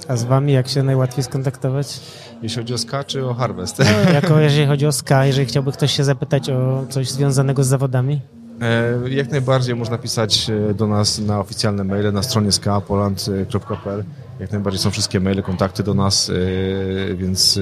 A 0.07 0.15
z 0.15 0.23
wami 0.23 0.53
jak 0.53 0.67
się 0.67 0.83
najłatwiej 0.83 1.23
skontaktować? 1.23 1.99
jeśli 2.43 2.57
chodzi 2.57 2.73
o 2.73 2.77
ska 2.77 3.03
czy 3.03 3.25
o 3.25 3.33
harvest. 3.33 3.79
No, 3.79 4.13
jako 4.13 4.39
jeżeli 4.39 4.67
chodzi 4.67 4.87
o 4.87 4.91
SKA, 4.91 5.25
jeżeli 5.25 5.47
chciałby 5.47 5.71
ktoś 5.71 5.91
się 5.91 6.03
zapytać 6.03 6.49
o 6.49 6.85
coś 6.89 7.09
związanego 7.09 7.63
z 7.63 7.67
zawodami? 7.67 8.21
E, 8.61 9.09
Jak 9.09 9.31
najbardziej 9.31 9.75
można 9.75 9.97
pisać 9.97 10.49
e, 10.49 10.73
do 10.73 10.87
nas 10.87 11.19
na 11.19 11.39
oficjalne 11.39 11.83
maile 11.83 12.11
na 12.11 12.23
stronie 12.23 12.51
skapoland.pl. 12.51 14.03
Jak 14.39 14.51
najbardziej 14.51 14.81
są 14.81 14.91
wszystkie 14.91 15.19
maile, 15.19 15.43
kontakty 15.43 15.83
do 15.83 15.93
nas, 15.93 16.29
e, 16.29 17.15
więc 17.15 17.59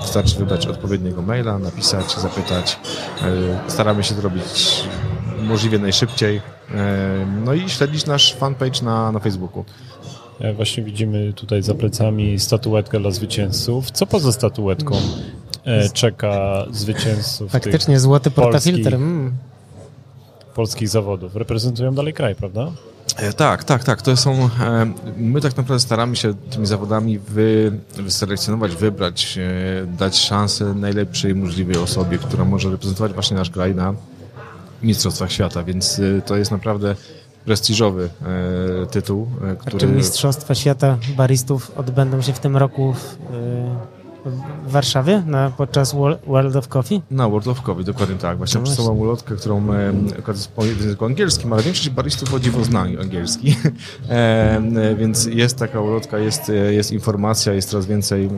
Wystarczy 0.00 0.38
wybrać 0.38 0.66
odpowiedniego 0.66 1.22
maila, 1.22 1.58
napisać, 1.58 2.14
zapytać. 2.14 2.78
Staramy 3.68 4.04
się 4.04 4.14
to 4.14 4.20
robić 4.20 4.84
możliwie 5.42 5.78
najszybciej. 5.78 6.40
No 7.44 7.54
i 7.54 7.68
śledzić 7.68 8.06
nasz 8.06 8.34
fanpage 8.34 8.82
na, 8.82 9.12
na 9.12 9.18
Facebooku. 9.18 9.64
Właśnie 10.56 10.82
widzimy 10.82 11.32
tutaj 11.32 11.62
za 11.62 11.74
plecami 11.74 12.38
statuetkę 12.38 13.00
dla 13.00 13.10
zwycięzców. 13.10 13.90
Co 13.90 14.06
poza 14.06 14.32
statuetką 14.32 14.96
czeka 15.92 16.64
zwycięzców 16.70 17.50
Faktycznie 17.50 17.94
tych 17.94 18.00
złoty 18.00 18.30
polskich, 18.30 18.74
portafiltr. 18.74 18.94
Mm. 18.94 19.32
Polskich 20.58 20.88
zawodów? 20.88 21.36
Reprezentują 21.36 21.94
dalej 21.94 22.14
kraj, 22.14 22.34
prawda? 22.34 22.72
E, 23.16 23.32
Tak, 23.32 23.64
tak, 23.64 23.84
tak. 23.84 24.02
To 24.02 24.16
są. 24.16 24.32
e, 24.32 24.92
My 25.16 25.40
tak 25.40 25.56
naprawdę 25.56 25.80
staramy 25.80 26.16
się 26.16 26.34
tymi 26.50 26.66
zawodami 26.66 27.18
wy, 27.18 27.72
wyselekcjonować, 27.96 28.76
wybrać, 28.76 29.38
e, 29.38 29.86
dać 29.86 30.18
szansę 30.18 30.74
najlepszej 30.74 31.34
możliwej 31.34 31.76
osobie, 31.76 32.18
która 32.18 32.44
może 32.44 32.70
reprezentować 32.70 33.12
właśnie 33.12 33.36
nasz 33.36 33.50
kraj 33.50 33.74
na 33.74 33.94
Mistrzostwach 34.82 35.32
Świata, 35.32 35.62
więc 35.64 36.00
to 36.26 36.36
jest 36.36 36.50
naprawdę 36.50 36.94
prestiżowy 37.44 38.08
tytuł, 38.90 39.26
e, 39.44 39.50
A 39.50 39.54
który. 39.54 39.78
czy 39.78 39.86
Mistrzostwa 39.86 40.54
Świata 40.54 40.98
Baristów 41.16 41.72
odbędą 41.76 42.22
się 42.22 42.32
w 42.32 42.38
tym 42.38 42.56
roku 42.56 42.92
w, 42.92 43.16
w 44.66 44.70
Warszawie 44.70 45.22
na, 45.26 45.50
podczas 45.50 45.94
Wor- 45.94 46.18
World 46.26 46.56
of 46.56 46.68
Coffee? 46.68 47.02
Na 47.10 47.28
World 47.28 47.48
of 47.48 47.62
Coffee, 47.62 47.84
dokładnie 47.84 48.16
tak. 48.16 48.38
Właśnie 48.38 48.58
No 48.60 48.64
przesuwam 48.66 48.98
ulotkę, 48.98 49.36
którą 49.36 49.72
e, 49.72 49.92
w 50.58 50.80
języku 50.80 51.04
angielskim, 51.04 51.52
ale 51.52 51.62
większość 51.62 51.90
baristów 51.90 52.34
o 52.34 52.40
dziwo 52.40 52.64
zna 52.64 52.80
angielski. 52.80 53.56
e, 54.08 54.94
więc 54.98 55.24
jest 55.26 55.58
taka 55.58 55.80
ulotka, 55.80 56.18
jest, 56.18 56.52
jest 56.70 56.92
informacja, 56.92 57.52
jest 57.52 57.70
coraz 57.70 57.86
więcej 57.86 58.26
e, 58.26 58.30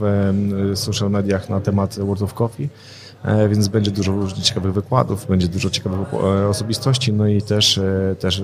w 0.00 0.72
social 0.74 1.10
mediach 1.10 1.48
na 1.50 1.60
temat 1.60 1.98
World 1.98 2.22
of 2.22 2.34
Coffee. 2.34 2.68
E, 3.24 3.48
Więc 3.48 3.68
będzie 3.68 3.90
dużo 3.90 4.12
różnych 4.12 4.44
ciekawych 4.44 4.72
wykładów, 4.72 5.26
będzie 5.26 5.48
dużo 5.48 5.70
ciekawych 5.70 6.14
e, 6.14 6.48
osobistości, 6.48 7.12
no 7.12 7.26
i 7.26 7.42
też, 7.42 7.80
też 8.18 8.42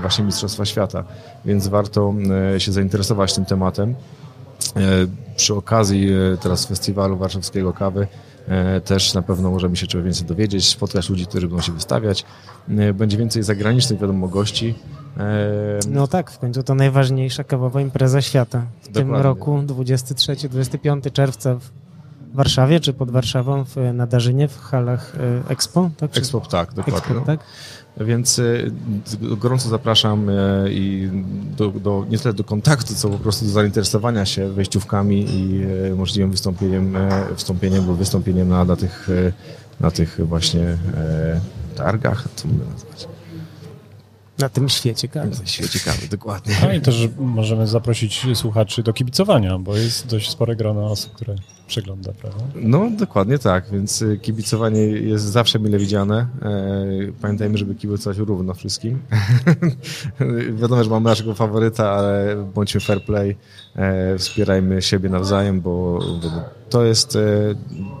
właśnie 0.00 0.24
Mistrzostwa 0.24 0.64
Świata. 0.64 1.04
Więc 1.44 1.68
warto 1.68 2.14
się 2.58 2.72
zainteresować 2.72 3.34
tym 3.34 3.44
tematem. 3.44 3.94
E, 4.76 4.80
Przy 5.36 5.54
okazji 5.54 6.08
e, 6.12 6.36
teraz 6.36 6.66
festiwalu 6.66 7.16
warszawskiego 7.16 7.72
kawy 7.72 8.06
e, 8.48 8.80
też 8.80 9.14
na 9.14 9.22
pewno 9.22 9.50
możemy 9.50 9.76
się 9.76 9.86
czegoś 9.86 10.04
więcej 10.04 10.26
dowiedzieć, 10.26 10.68
spotkać 10.68 11.10
ludzi, 11.10 11.26
którzy 11.26 11.48
będą 11.48 11.62
się 11.62 11.72
wystawiać. 11.72 12.24
Będzie 12.94 13.16
więcej 13.16 13.42
zagranicznych, 13.42 14.00
wiadomo, 14.00 14.28
gości. 14.28 14.74
No 15.90 16.06
tak, 16.06 16.30
w 16.30 16.38
końcu 16.38 16.62
to 16.62 16.74
najważniejsza 16.74 17.44
kawowa 17.44 17.80
impreza 17.80 18.22
świata. 18.22 18.62
W 18.82 18.84
tym 18.84 18.94
Dokładnie. 18.94 19.22
roku 19.22 19.58
23-25 19.58 21.12
czerwca 21.12 21.54
w 21.54 21.85
Warszawie, 22.36 22.80
czy 22.80 22.92
pod 22.92 23.10
Warszawą, 23.10 23.64
w 23.64 23.76
Nadarzynie, 23.94 24.48
w 24.48 24.60
halach 24.60 25.14
y, 25.14 25.42
Expo. 25.48 25.90
Tak? 25.96 26.16
Expo, 26.16 26.40
tak, 26.40 26.74
dokładnie. 26.74 27.16
Expo, 27.16 27.26
tak? 27.26 27.40
Więc 28.00 28.38
e, 28.38 28.42
gorąco 29.36 29.68
zapraszam 29.68 30.30
e, 30.30 30.32
i 30.70 31.10
do, 31.56 31.68
do, 31.68 32.06
nie 32.10 32.18
tyle 32.18 32.34
do 32.34 32.44
kontaktu, 32.44 32.94
co 32.94 33.08
po 33.08 33.18
prostu 33.18 33.44
do 33.44 33.50
zainteresowania 33.50 34.26
się 34.26 34.48
wejściówkami 34.48 35.26
i 35.30 35.62
e, 35.92 35.94
możliwym 35.94 36.30
wystąpieniem, 36.30 36.96
e, 36.96 37.24
wystąpieniem 37.34 37.86
lub 37.86 37.98
wystąpieniem 37.98 38.48
na, 38.48 38.64
na, 38.64 38.76
tych, 38.76 39.08
e, 39.10 39.32
na 39.80 39.90
tych 39.90 40.26
właśnie 40.26 40.62
e, 40.94 41.40
targach, 41.76 42.28
co 42.36 42.48
mogę 42.48 42.64
nazwać? 42.64 43.15
Na 44.38 44.48
tym 44.48 44.68
świecie 44.68 45.08
kawy. 45.08 45.30
Na 45.40 45.46
świecie 45.46 45.78
kawy, 45.84 46.08
dokładnie. 46.08 46.54
No 46.62 46.72
i 46.72 46.80
też 46.80 47.08
możemy 47.18 47.66
zaprosić 47.66 48.26
słuchaczy 48.34 48.82
do 48.82 48.92
kibicowania, 48.92 49.58
bo 49.58 49.76
jest 49.76 50.06
dość 50.06 50.30
spore 50.30 50.56
grono 50.56 50.86
osób, 50.90 51.12
które 51.12 51.34
przegląda, 51.66 52.12
prawda? 52.12 52.44
No, 52.54 52.90
dokładnie 52.90 53.38
tak, 53.38 53.70
więc 53.72 54.02
y, 54.02 54.18
kibicowanie 54.22 54.80
jest 54.80 55.24
zawsze 55.24 55.58
mile 55.58 55.78
widziane. 55.78 56.26
E, 56.42 57.12
Pamiętajmy, 57.20 57.58
żeby 57.58 57.74
kibicować 57.74 58.18
równo 58.18 58.54
wszystkim. 58.54 58.98
Wiadomo, 60.60 60.84
że 60.84 60.90
mamy 60.90 61.04
naszego 61.04 61.34
faworyta, 61.34 61.90
ale 61.90 62.36
bądźmy 62.54 62.80
fair 62.80 63.04
play, 63.04 63.36
e, 63.76 64.18
wspierajmy 64.18 64.82
siebie 64.82 65.08
nawzajem, 65.08 65.60
bo 65.60 65.98
bo 66.22 66.30
to 66.70 66.84
jest 66.84 67.16
e, 67.16 67.20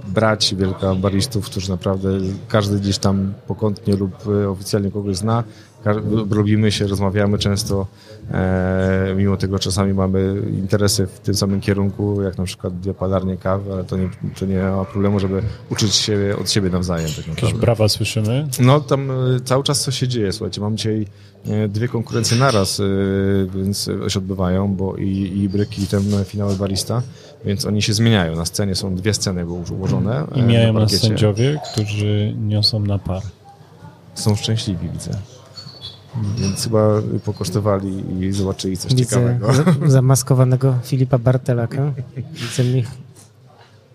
brać 0.06 0.54
wielka 0.54 0.94
baristów, 0.94 1.46
którzy 1.46 1.70
naprawdę 1.70 2.08
każdy 2.48 2.80
gdzieś 2.80 2.98
tam 2.98 3.34
pokątnie 3.46 3.96
lub 3.96 4.12
e, 4.28 4.48
oficjalnie 4.48 4.90
kogoś 4.90 5.16
zna. 5.16 5.44
Lubimy 6.30 6.72
się, 6.72 6.86
rozmawiamy 6.86 7.38
często, 7.38 7.86
e, 8.30 9.14
mimo 9.16 9.36
tego 9.36 9.58
czasami 9.58 9.94
mamy 9.94 10.42
interesy 10.58 11.06
w 11.06 11.20
tym 11.20 11.34
samym 11.34 11.60
kierunku, 11.60 12.22
jak 12.22 12.38
na 12.38 12.44
przykład 12.44 12.80
dwie 12.80 12.94
palarnie 12.94 13.36
kawy, 13.36 13.72
ale 13.72 13.84
to 13.84 13.96
nie, 13.96 14.10
to 14.40 14.46
nie 14.46 14.62
ma 14.62 14.84
problemu, 14.84 15.20
żeby 15.20 15.42
uczyć 15.70 15.94
się 15.94 16.36
od 16.40 16.50
siebie 16.50 16.70
nawzajem. 16.70 17.10
Tak 17.16 17.26
Jakieś 17.26 17.52
brawa 17.52 17.88
słyszymy. 17.88 18.48
No 18.60 18.80
tam 18.80 19.10
cały 19.44 19.64
czas 19.64 19.80
coś 19.80 19.98
się 19.98 20.08
dzieje, 20.08 20.32
słuchajcie, 20.32 20.60
mam 20.60 20.76
dzisiaj 20.76 21.06
dwie 21.68 21.88
konkurencje 21.88 22.38
naraz, 22.38 22.82
więc 23.54 23.90
się 24.08 24.18
odbywają, 24.18 24.74
bo 24.74 24.96
i, 24.96 25.08
i 25.08 25.42
Ibryk 25.42 25.78
i 25.78 25.86
ten 25.86 26.02
finały 26.24 26.56
barista, 26.56 27.02
więc 27.44 27.64
oni 27.66 27.82
się 27.82 27.92
zmieniają. 27.92 28.36
Na 28.36 28.44
scenie 28.44 28.74
są 28.74 28.94
dwie 28.94 29.14
sceny 29.14 29.40
już 29.40 29.70
ułożone. 29.70 30.24
I 30.34 30.40
na 30.40 30.46
mijają 30.46 30.72
nas 30.72 30.82
parkiecie. 30.82 31.08
sędziowie, 31.08 31.60
którzy 31.72 32.34
niosą 32.40 32.80
na 32.80 32.98
par. 32.98 33.22
Są 34.14 34.36
szczęśliwi, 34.36 34.88
widzę. 34.88 35.10
Więc 36.38 36.64
chyba 36.64 36.88
pokosztowali 37.24 38.04
i 38.24 38.32
zobaczyli 38.32 38.76
coś 38.76 38.94
Widzę 38.94 39.04
ciekawego. 39.04 39.52
za- 39.52 39.64
zamaskowanego 39.96 40.74
Filipa 40.84 41.18
Bartelaka. 41.18 41.92
Widzę 42.16 42.62
Mich- 42.62 42.86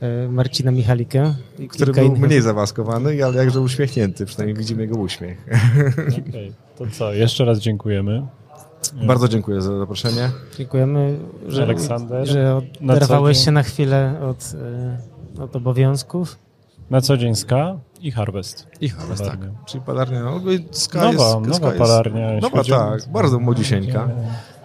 e, 0.01 0.27
Marcina 0.27 0.71
Michalika. 0.71 1.35
i 1.59 1.67
Który 1.67 1.93
był 1.93 2.03
innych 2.05 2.19
mniej 2.21 2.41
zamaskowany, 2.41 3.25
ale 3.25 3.37
jakże 3.37 3.59
uśmiechnięty, 3.61 4.25
przynajmniej 4.25 4.57
widzimy 4.57 4.81
jego 4.81 4.95
uśmiech. 4.99 5.45
Okej, 6.29 6.51
To 6.77 6.85
co, 6.91 7.13
jeszcze 7.13 7.45
raz 7.45 7.59
dziękujemy. 7.59 8.27
Bardzo 9.07 9.27
dziękuję 9.27 9.61
za 9.61 9.77
zaproszenie. 9.77 10.29
Dziękujemy, 10.57 11.17
że, 11.47 11.63
Aleksander, 11.63 12.27
że 12.27 12.61
oderwałeś 12.83 13.45
się 13.45 13.51
na 13.51 13.63
chwilę 13.63 14.19
od, 14.29 14.53
e, 15.37 15.43
od 15.43 15.55
obowiązków. 15.55 16.37
Na 16.89 17.01
co 17.01 17.17
dzień 17.17 17.35
ska 17.35 17.77
i 18.01 18.11
Harvest. 18.11 18.67
I 18.81 18.89
Harvest, 18.89 19.25
tak. 19.25 19.39
Czyli 19.65 19.83
palarnia, 19.83 20.23
no, 20.23 20.41
ska 20.71 20.99
Nowa, 20.99 21.11
jest, 21.11 21.35
nowa 21.35 21.53
ska 21.53 21.65
jest, 21.65 21.77
palarnia, 21.77 22.33
jeśli 22.33 22.49
Nowa, 22.49 22.63
tak, 22.63 23.09
bardzo 23.11 23.39
młodziusieńka. 23.39 24.09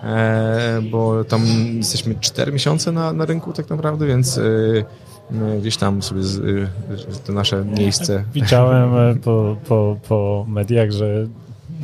E, 0.02 0.80
bo 0.90 1.24
tam 1.24 1.42
jesteśmy 1.76 2.14
4 2.20 2.52
miesiące 2.52 2.92
na, 2.92 3.12
na 3.12 3.24
rynku 3.24 3.52
tak 3.52 3.70
naprawdę, 3.70 4.06
więc 4.06 4.38
e, 4.38 4.42
e, 4.42 5.60
gdzieś 5.60 5.76
tam 5.76 6.02
sobie 6.02 6.22
z, 6.22 6.38
e, 6.38 7.22
to 7.26 7.32
nasze 7.32 7.64
miejsce. 7.64 8.24
Widziałem 8.34 9.18
po, 9.18 9.56
po, 9.68 9.96
po 10.08 10.44
mediach, 10.48 10.90
że 10.90 11.26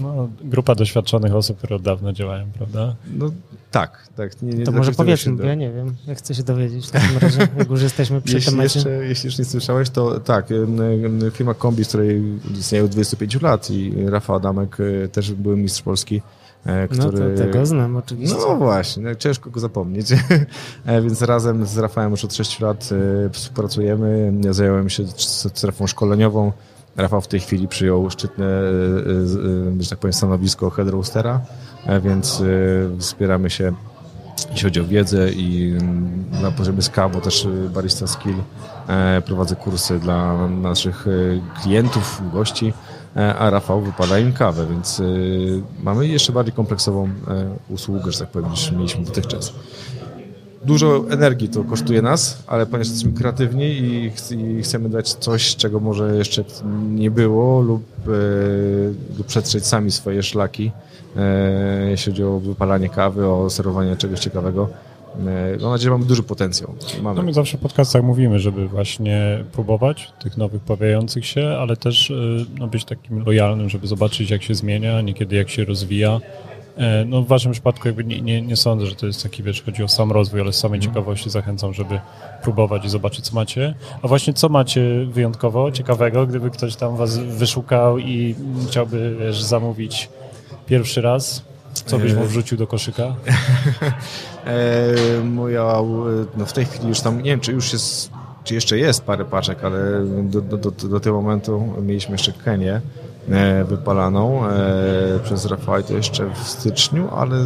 no, 0.01 0.29
grupa 0.45 0.75
doświadczonych 0.75 1.35
osób, 1.35 1.59
które 1.59 1.77
od 1.77 1.83
dawna 1.83 2.13
działają, 2.13 2.47
prawda? 2.59 2.95
No 3.15 3.31
tak, 3.71 4.09
tak. 4.17 4.43
Nie, 4.43 4.53
nie 4.53 4.65
To 4.65 4.73
może 4.73 4.93
powiedzmy, 4.93 5.33
bo 5.37 5.43
ja 5.43 5.55
nie 5.55 5.71
wiem. 5.71 5.95
Ja 6.07 6.15
chcę 6.15 6.35
się 6.35 6.43
dowiedzieć 6.43 6.87
w 6.87 6.91
takim 6.91 7.19
razie, 7.19 7.49
jak 7.59 7.71
już 7.71 7.83
jesteśmy 7.83 8.21
przy 8.21 8.35
Jeśli 8.35 8.51
temacie. 8.53 8.79
jeszcze, 8.79 8.91
jeśli 8.91 9.27
jeszcze 9.27 9.43
nie 9.43 9.49
słyszałeś, 9.49 9.91
to 9.91 10.21
tak, 10.21 10.47
firma 11.33 11.55
Kombi, 11.55 11.85
z 11.85 11.89
której 11.89 12.23
istnieje 12.59 12.85
od 12.85 12.91
25 12.91 13.43
lat 13.43 13.71
i 13.71 13.95
Rafał 14.07 14.37
Adamek 14.37 14.77
e, 15.05 15.09
też 15.09 15.33
był 15.33 15.57
mistrz 15.57 15.83
Polski, 15.83 16.23
e, 16.67 16.89
No 16.91 17.09
który... 17.09 17.35
to 17.37 17.43
tego 17.43 17.67
znam 17.67 17.97
oczywiście. 17.97 18.37
No 18.49 18.57
właśnie, 18.57 19.03
no, 19.03 19.15
ciężko 19.15 19.51
go 19.51 19.61
zapomnieć. 19.61 20.07
E, 20.87 21.03
Więc 21.03 21.23
razem 21.23 21.67
z 21.67 21.79
Rafałem 21.79 22.11
już 22.11 22.25
od 22.25 22.35
6 22.35 22.61
lat 22.61 22.91
współpracujemy. 23.33 24.33
Ja 24.45 24.53
zająłem 24.53 24.91
się 24.91 25.05
strefą 25.55 25.87
szkoleniową. 25.87 26.53
Rafał 26.97 27.21
w 27.21 27.29
tej 27.29 27.41
chwili 27.41 27.69
przyjął 27.69 28.11
szczytne, 28.11 28.45
e, 28.45 28.49
e, 28.49 29.79
e, 29.79 29.83
że 29.83 29.91
tak 29.91 29.99
powiem, 29.99 30.13
stanowisko 30.13 30.71
head 30.71 30.89
roastera, 30.89 31.41
więc 32.03 32.43
wspieramy 32.99 33.51
się 33.51 33.73
jeśli 34.51 34.65
chodzi 34.65 34.81
o 34.81 34.85
wiedzę 34.85 35.33
i 35.33 35.77
mm, 35.81 36.25
na 36.43 36.51
poziomie 36.51 36.83
SKA, 36.83 37.09
bo 37.09 37.21
też 37.21 37.49
Barista 37.75 38.07
Skill 38.07 38.35
prowadzę 39.27 39.57
kursy 39.57 39.99
dla 39.99 40.49
naszych 40.49 41.07
klientów, 41.63 42.23
gości, 42.33 42.73
a 43.39 43.51
Rafał 43.51 43.81
wypada 43.81 44.19
im 44.19 44.33
kawę, 44.33 44.67
więc 44.71 45.03
mamy 45.83 46.07
jeszcze 46.07 46.33
bardziej 46.33 46.55
kompleksową 46.55 47.09
usługę, 47.69 48.13
że 48.13 48.19
tak 48.19 48.29
powiem, 48.29 48.51
niż 48.51 48.73
mieliśmy 48.73 49.05
dotychczas. 49.05 49.53
Dużo 50.65 51.05
energii 51.11 51.49
to 51.49 51.65
kosztuje 51.65 52.03
nas, 52.03 52.43
ale 52.47 52.67
ponieważ 52.67 52.89
jesteśmy 52.89 53.13
kreatywni 53.13 53.65
i, 53.65 54.11
ch- 54.11 54.31
i 54.33 54.63
chcemy 54.63 54.89
dać 54.89 55.13
coś, 55.15 55.57
czego 55.57 55.81
może 55.81 56.17
jeszcze 56.17 56.45
nie 56.91 57.11
było 57.11 57.61
lub, 57.61 57.83
e, 58.09 58.11
lub 59.19 59.27
przetrzeć 59.27 59.67
sami 59.67 59.91
swoje 59.91 60.23
szlaki, 60.23 60.73
e, 61.17 61.91
jeśli 61.91 62.13
chodzi 62.13 62.25
o 62.25 62.39
wypalanie 62.41 62.89
kawy, 62.89 63.27
o 63.27 63.51
serwowanie 63.51 63.97
czegoś 63.97 64.21
ciekawego. 64.21 64.69
E, 65.27 65.57
mam 65.63 65.71
nadzieję, 65.71 65.85
że 65.85 65.91
mamy 65.91 66.05
duży 66.05 66.23
potencjał. 66.23 66.75
No 66.97 67.03
Mamy. 67.03 67.23
my 67.23 67.33
zawsze 67.33 67.59
w 67.59 67.61
podcastach 67.61 68.03
mówimy, 68.03 68.39
żeby 68.41 68.69
właśnie 68.69 69.45
próbować 69.53 70.13
tych 70.23 70.37
nowych 70.37 70.63
pojawiających 70.63 71.27
się, 71.27 71.49
ale 71.61 71.77
też 71.77 72.11
y, 72.11 72.47
no, 72.59 72.67
być 72.67 72.85
takim 72.85 73.25
lojalnym, 73.25 73.69
żeby 73.69 73.87
zobaczyć 73.87 74.31
jak 74.31 74.43
się 74.43 74.55
zmienia, 74.55 75.01
niekiedy 75.01 75.37
jak 75.37 75.51
się 75.51 75.65
rozwija. 75.65 76.21
E, 76.77 77.05
no 77.05 77.23
w 77.23 77.27
waszym 77.27 77.53
przypadku 77.53 77.89
jakby 77.89 78.05
nie, 78.05 78.21
nie, 78.21 78.43
nie 78.43 78.57
sądzę, 78.57 78.87
że 78.87 78.95
to 78.95 79.07
jest 79.07 79.23
taki, 79.23 79.43
wiesz, 79.43 79.63
chodzi 79.63 79.83
o 79.85 79.89
sam 79.89 80.13
rozwój, 80.13 80.41
ale 80.41 80.53
z 80.53 80.59
samej 80.59 80.79
Mhm. 80.79 80.95
ciekawości 80.95 81.31
zachęcam, 81.31 81.75
żeby 81.75 82.01
próbować 82.43 82.85
i 82.85 82.89
zobaczyć, 82.89 83.25
co 83.25 83.35
macie. 83.35 83.75
A 84.03 84.09
właśnie 84.09 84.33
co 84.35 84.49
macie 84.49 85.07
wyjątkowo, 85.07 85.73
ciekawego, 85.73 86.27
gdyby 86.27 86.51
ktoś 86.51 86.77
tam 86.77 86.97
was 86.97 87.19
wyszukał 87.19 87.99
i 87.99 88.35
chciałby, 88.69 89.17
wiesz, 89.21 89.43
zamówić 89.43 90.09
pierwszy 90.67 91.01
raz, 91.01 91.43
co 91.73 91.99
byś 91.99 92.15
mu 92.15 92.25
wrzucił 92.25 92.59
do 92.59 92.67
koszyka? 92.67 93.15
E, 94.47 95.25
moja, 95.25 95.63
e, 95.63 95.85
no 96.37 96.47
w 96.47 96.53
tej 96.53 96.65
chwili 96.65 96.89
już 96.89 97.01
tam, 97.01 97.17
nie 97.19 97.31
wiem, 97.31 97.41
czy 97.41 97.53
już 97.53 97.73
jest, 97.73 98.11
czy 98.45 98.55
jeszcze 98.55 98.79
jest 98.79 99.05
parę 99.05 99.25
paczek, 99.25 99.65
ale 99.65 99.81
do, 100.23 100.41
do, 100.41 100.57
do, 100.57 100.71
do 100.71 101.01
tego 101.01 101.23
momentu 101.23 101.73
mieliśmy 101.83 102.15
jeszcze 102.15 102.33
Kenię 102.33 102.73
e, 102.75 102.81
wypalaną 103.65 104.47
e, 104.47 105.19
przez 105.25 105.47
Rafał 105.47 105.83
to 105.83 105.95
jeszcze 105.95 106.31
w 106.35 106.49
styczniu, 106.49 107.09
ale 107.17 107.37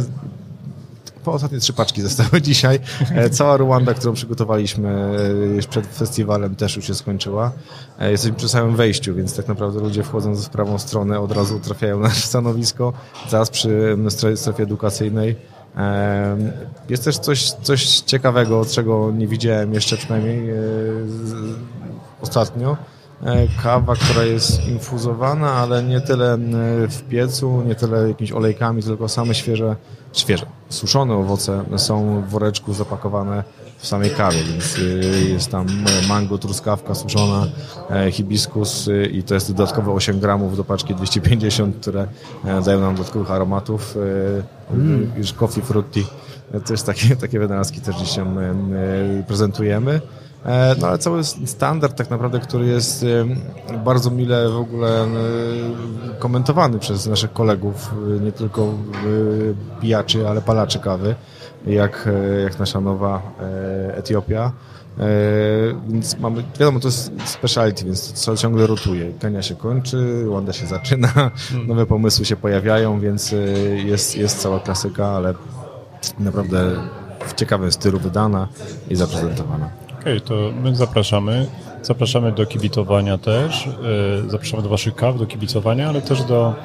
po 1.23 1.33
ostatnie 1.33 1.59
trzy 1.59 1.73
paczki 1.73 2.01
zostały 2.09 2.41
dzisiaj. 2.41 2.79
E, 3.15 3.29
Cała 3.29 3.57
Ruanda, 3.57 3.93
którą 3.93 4.13
przygotowaliśmy 4.13 4.89
e, 5.19 5.55
już 5.55 5.67
przed 5.67 5.87
festiwalem 5.87 6.55
też 6.55 6.75
już 6.75 6.87
się 6.87 6.95
skończyła. 6.95 7.51
E, 7.99 8.11
Jesteśmy 8.11 8.37
przy 8.37 8.49
samym 8.49 8.75
wejściu, 8.75 9.15
więc 9.15 9.35
tak 9.35 9.47
naprawdę 9.47 9.79
ludzie 9.79 10.03
wchodząc 10.03 10.45
w 10.45 10.49
prawą 10.49 10.79
stronę 10.79 11.19
od 11.19 11.31
razu 11.31 11.59
trafiają 11.59 11.99
na 11.99 12.09
stanowisko. 12.31 12.93
Zaraz 13.29 13.49
przy 13.49 13.97
strefie 14.35 14.63
edukacyjnej. 14.63 15.35
Jest 16.89 17.03
też 17.03 17.17
coś, 17.17 17.51
coś 17.51 17.85
ciekawego, 17.85 18.65
czego 18.65 19.11
nie 19.11 19.27
widziałem 19.27 19.73
jeszcze 19.73 19.97
przynajmniej 19.97 20.49
e, 20.49 20.55
ostatnio. 22.21 22.77
E, 23.23 23.47
Kawa, 23.63 23.95
która 23.95 24.23
jest 24.23 24.67
infuzowana, 24.67 25.53
ale 25.53 25.83
nie 25.83 26.01
tyle 26.01 26.33
m, 26.33 26.51
w 26.89 27.01
piecu, 27.09 27.61
nie 27.67 27.75
tyle 27.75 28.07
jakimiś 28.07 28.31
olejkami, 28.31 28.83
tylko 28.83 29.09
same 29.09 29.35
świeże, 29.35 29.75
świeże, 30.13 30.45
suszone 30.69 31.13
owoce 31.13 31.63
są 31.77 32.21
w 32.21 32.29
woreczku 32.29 32.73
zapakowane 32.73 33.43
w 33.77 33.87
samej 33.87 34.09
kawie, 34.09 34.43
więc 34.43 34.77
y, 34.77 35.29
jest 35.29 35.51
tam 35.51 35.67
mango, 36.09 36.37
truskawka 36.37 36.95
suszona, 36.95 37.47
e, 37.89 38.11
hibiskus 38.11 38.89
i 39.11 39.23
to 39.23 39.33
jest 39.33 39.51
dodatkowe 39.53 39.91
8 39.91 40.19
gramów 40.19 40.57
do 40.57 40.63
paczki 40.63 40.95
250, 40.95 41.75
które 41.81 42.07
e, 42.45 42.61
dają 42.61 42.81
nam 42.81 42.95
dodatkowych 42.95 43.31
aromatów, 43.31 43.97
mm. 44.71 45.11
już 45.17 45.33
coffee 45.33 45.61
frutti. 45.61 46.05
E, 46.53 46.59
To 46.59 46.73
jest 46.73 46.85
takie, 46.85 47.15
takie 47.15 47.39
wynalazki 47.39 47.81
też 47.81 47.95
dzisiaj 47.95 48.25
em, 48.25 48.37
e, 48.39 49.23
prezentujemy. 49.27 50.01
E, 50.47 50.75
No 50.81 50.87
ale 50.87 50.97
cały 50.97 51.23
standard 51.23 51.95
tak 51.97 52.09
naprawdę, 52.09 52.39
który 52.39 52.65
jest 52.65 53.03
em, 53.03 53.35
bardzo 53.85 54.09
mile 54.11 54.49
w 54.49 54.55
ogóle 54.55 55.03
e, 55.03 55.07
komentowany 56.19 56.79
przez 56.79 57.07
naszych 57.07 57.33
kolegów, 57.33 57.91
e, 58.17 58.19
nie 58.19 58.31
tylko 58.31 58.61
e, 58.63 59.81
pijaczy, 59.81 60.27
ale 60.29 60.41
palaczy 60.41 60.79
kawy, 60.79 61.15
jak, 61.67 62.09
e, 62.37 62.41
jak 62.41 62.59
nasza 62.59 62.81
nowa 62.81 63.21
e, 63.89 63.97
Etiopia. 63.97 64.51
E, 64.99 65.03
Więc 65.87 66.19
mamy, 66.19 66.43
wiadomo, 66.59 66.79
to 66.79 66.87
jest 66.87 67.11
speciality, 67.25 67.85
więc 67.85 68.25
to 68.25 68.37
ciągle 68.37 68.67
rotuje. 68.67 69.11
Kenia 69.19 69.41
się 69.41 69.55
kończy, 69.55 70.23
Rwanda 70.25 70.53
się 70.53 70.65
zaczyna, 70.65 71.31
nowe 71.67 71.85
pomysły 71.85 72.25
się 72.25 72.35
pojawiają, 72.35 72.99
więc 72.99 73.33
e, 73.33 73.35
jest, 73.77 74.17
jest 74.17 74.39
cała 74.41 74.59
klasyka, 74.59 75.07
ale 75.07 75.33
naprawdę 76.19 76.71
w 77.27 77.33
ciekawym 77.33 77.71
stylu 77.71 77.99
wydana 77.99 78.47
i 78.89 78.95
zaprezentowana. 78.95 79.69
Okej, 80.07 80.21
to 80.21 80.33
my 80.63 80.75
zapraszamy. 80.75 81.47
Zapraszamy 81.81 82.31
do 82.31 82.45
kibicowania 82.45 83.17
też. 83.17 83.67
e, 83.67 84.29
Zapraszamy 84.29 84.63
do 84.63 84.69
waszych 84.69 84.95
kaw, 84.95 85.17
do 85.19 85.25
kibicowania, 85.25 85.89
ale 85.89 86.01
też 86.01 86.23
do 86.23 86.55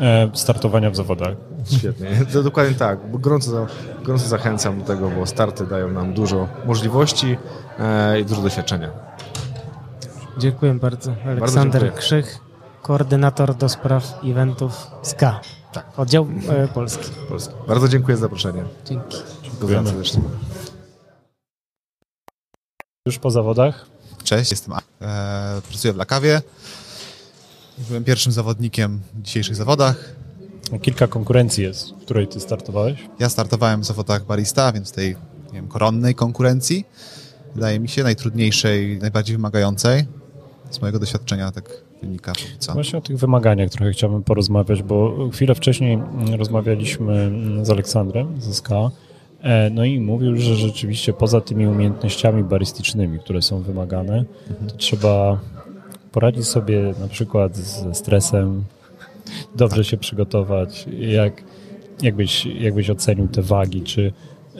e, 0.00 0.30
startowania 0.34 0.90
w 0.90 0.96
zawodach. 0.96 1.34
Świetnie. 1.78 2.08
To 2.32 2.42
dokładnie 2.42 2.74
tak. 2.74 3.20
Gorąco, 3.20 3.66
gorąco 4.02 4.28
zachęcam 4.28 4.78
do 4.78 4.84
tego, 4.84 5.10
bo 5.10 5.26
starty 5.26 5.66
dają 5.66 5.90
nam 5.90 6.14
dużo 6.14 6.48
możliwości 6.66 7.36
e, 7.78 8.20
i 8.20 8.24
dużo 8.24 8.42
doświadczenia. 8.42 8.90
Dziękuję 10.38 10.74
bardzo. 10.74 11.12
Aleksander 11.26 11.82
dziękuję. 11.82 12.02
Krzych, 12.02 12.38
koordynator 12.82 13.54
do 13.54 13.68
spraw 13.68 14.14
eventów 14.24 14.86
SKA. 15.02 15.40
Tak. 15.72 15.86
Oddział 15.96 16.26
Polski. 16.74 17.04
Polski. 17.28 17.54
Bardzo 17.68 17.88
dziękuję 17.88 18.16
za 18.16 18.20
zaproszenie. 18.20 18.64
Dzięki. 18.84 19.16
Pozdrawiam 19.60 19.86
serdecznie. 19.86 20.22
Już 23.06 23.18
po 23.18 23.30
zawodach? 23.30 23.86
Cześć, 24.24 24.50
jestem 24.50 24.74
A. 24.74 24.80
E, 25.00 25.62
pracuję 25.62 25.92
w 25.92 25.96
Lakawie. 25.96 26.42
Byłem 27.88 28.04
pierwszym 28.04 28.32
zawodnikiem 28.32 29.00
w 29.14 29.22
dzisiejszych 29.22 29.56
zawodach. 29.56 30.14
Kilka 30.82 31.06
konkurencji 31.06 31.64
jest, 31.64 31.90
w 31.90 32.04
której 32.04 32.28
ty 32.28 32.40
startowałeś. 32.40 33.08
Ja 33.18 33.28
startowałem 33.28 33.80
w 33.80 33.84
zawodach 33.84 34.24
barista, 34.24 34.72
więc 34.72 34.92
tej 34.92 35.08
nie 35.46 35.52
wiem, 35.52 35.68
koronnej 35.68 36.14
konkurencji. 36.14 36.84
Wydaje 37.54 37.80
mi 37.80 37.88
się 37.88 38.02
najtrudniejszej, 38.02 38.98
najbardziej 38.98 39.36
wymagającej. 39.36 40.04
Z 40.70 40.80
mojego 40.80 40.98
doświadczenia 40.98 41.52
tak 41.52 41.70
wynika 42.02 42.32
co. 42.58 42.72
Właśnie 42.72 42.98
o 42.98 43.02
tych 43.02 43.18
wymaganiach 43.18 43.70
trochę 43.70 43.92
chciałbym 43.92 44.22
porozmawiać, 44.22 44.82
bo 44.82 45.28
chwilę 45.32 45.54
wcześniej 45.54 45.98
rozmawialiśmy 46.38 47.12
mm, 47.12 47.64
z 47.64 47.70
Aleksandrem 47.70 48.40
ze 48.40 48.54
SKA, 48.54 48.74
e, 48.74 48.90
no 49.70 49.84
i 49.84 50.00
mówił, 50.00 50.36
że 50.36 50.54
rzeczywiście 50.54 51.12
poza 51.12 51.40
tymi 51.40 51.66
umiejętnościami 51.66 52.44
baristycznymi, 52.44 53.18
które 53.18 53.42
są 53.42 53.60
wymagane, 53.60 54.24
to 54.68 54.76
trzeba 54.76 55.40
poradzić 56.12 56.46
sobie 56.46 56.94
na 57.00 57.08
przykład 57.08 57.56
ze 57.56 57.94
stresem, 57.94 58.64
dobrze 59.56 59.84
się 59.84 59.96
przygotować. 59.96 60.86
Jak, 60.98 61.42
jakbyś, 62.02 62.46
jakbyś 62.46 62.90
ocenił 62.90 63.28
te 63.28 63.42
wagi, 63.42 63.82
czy 63.82 64.12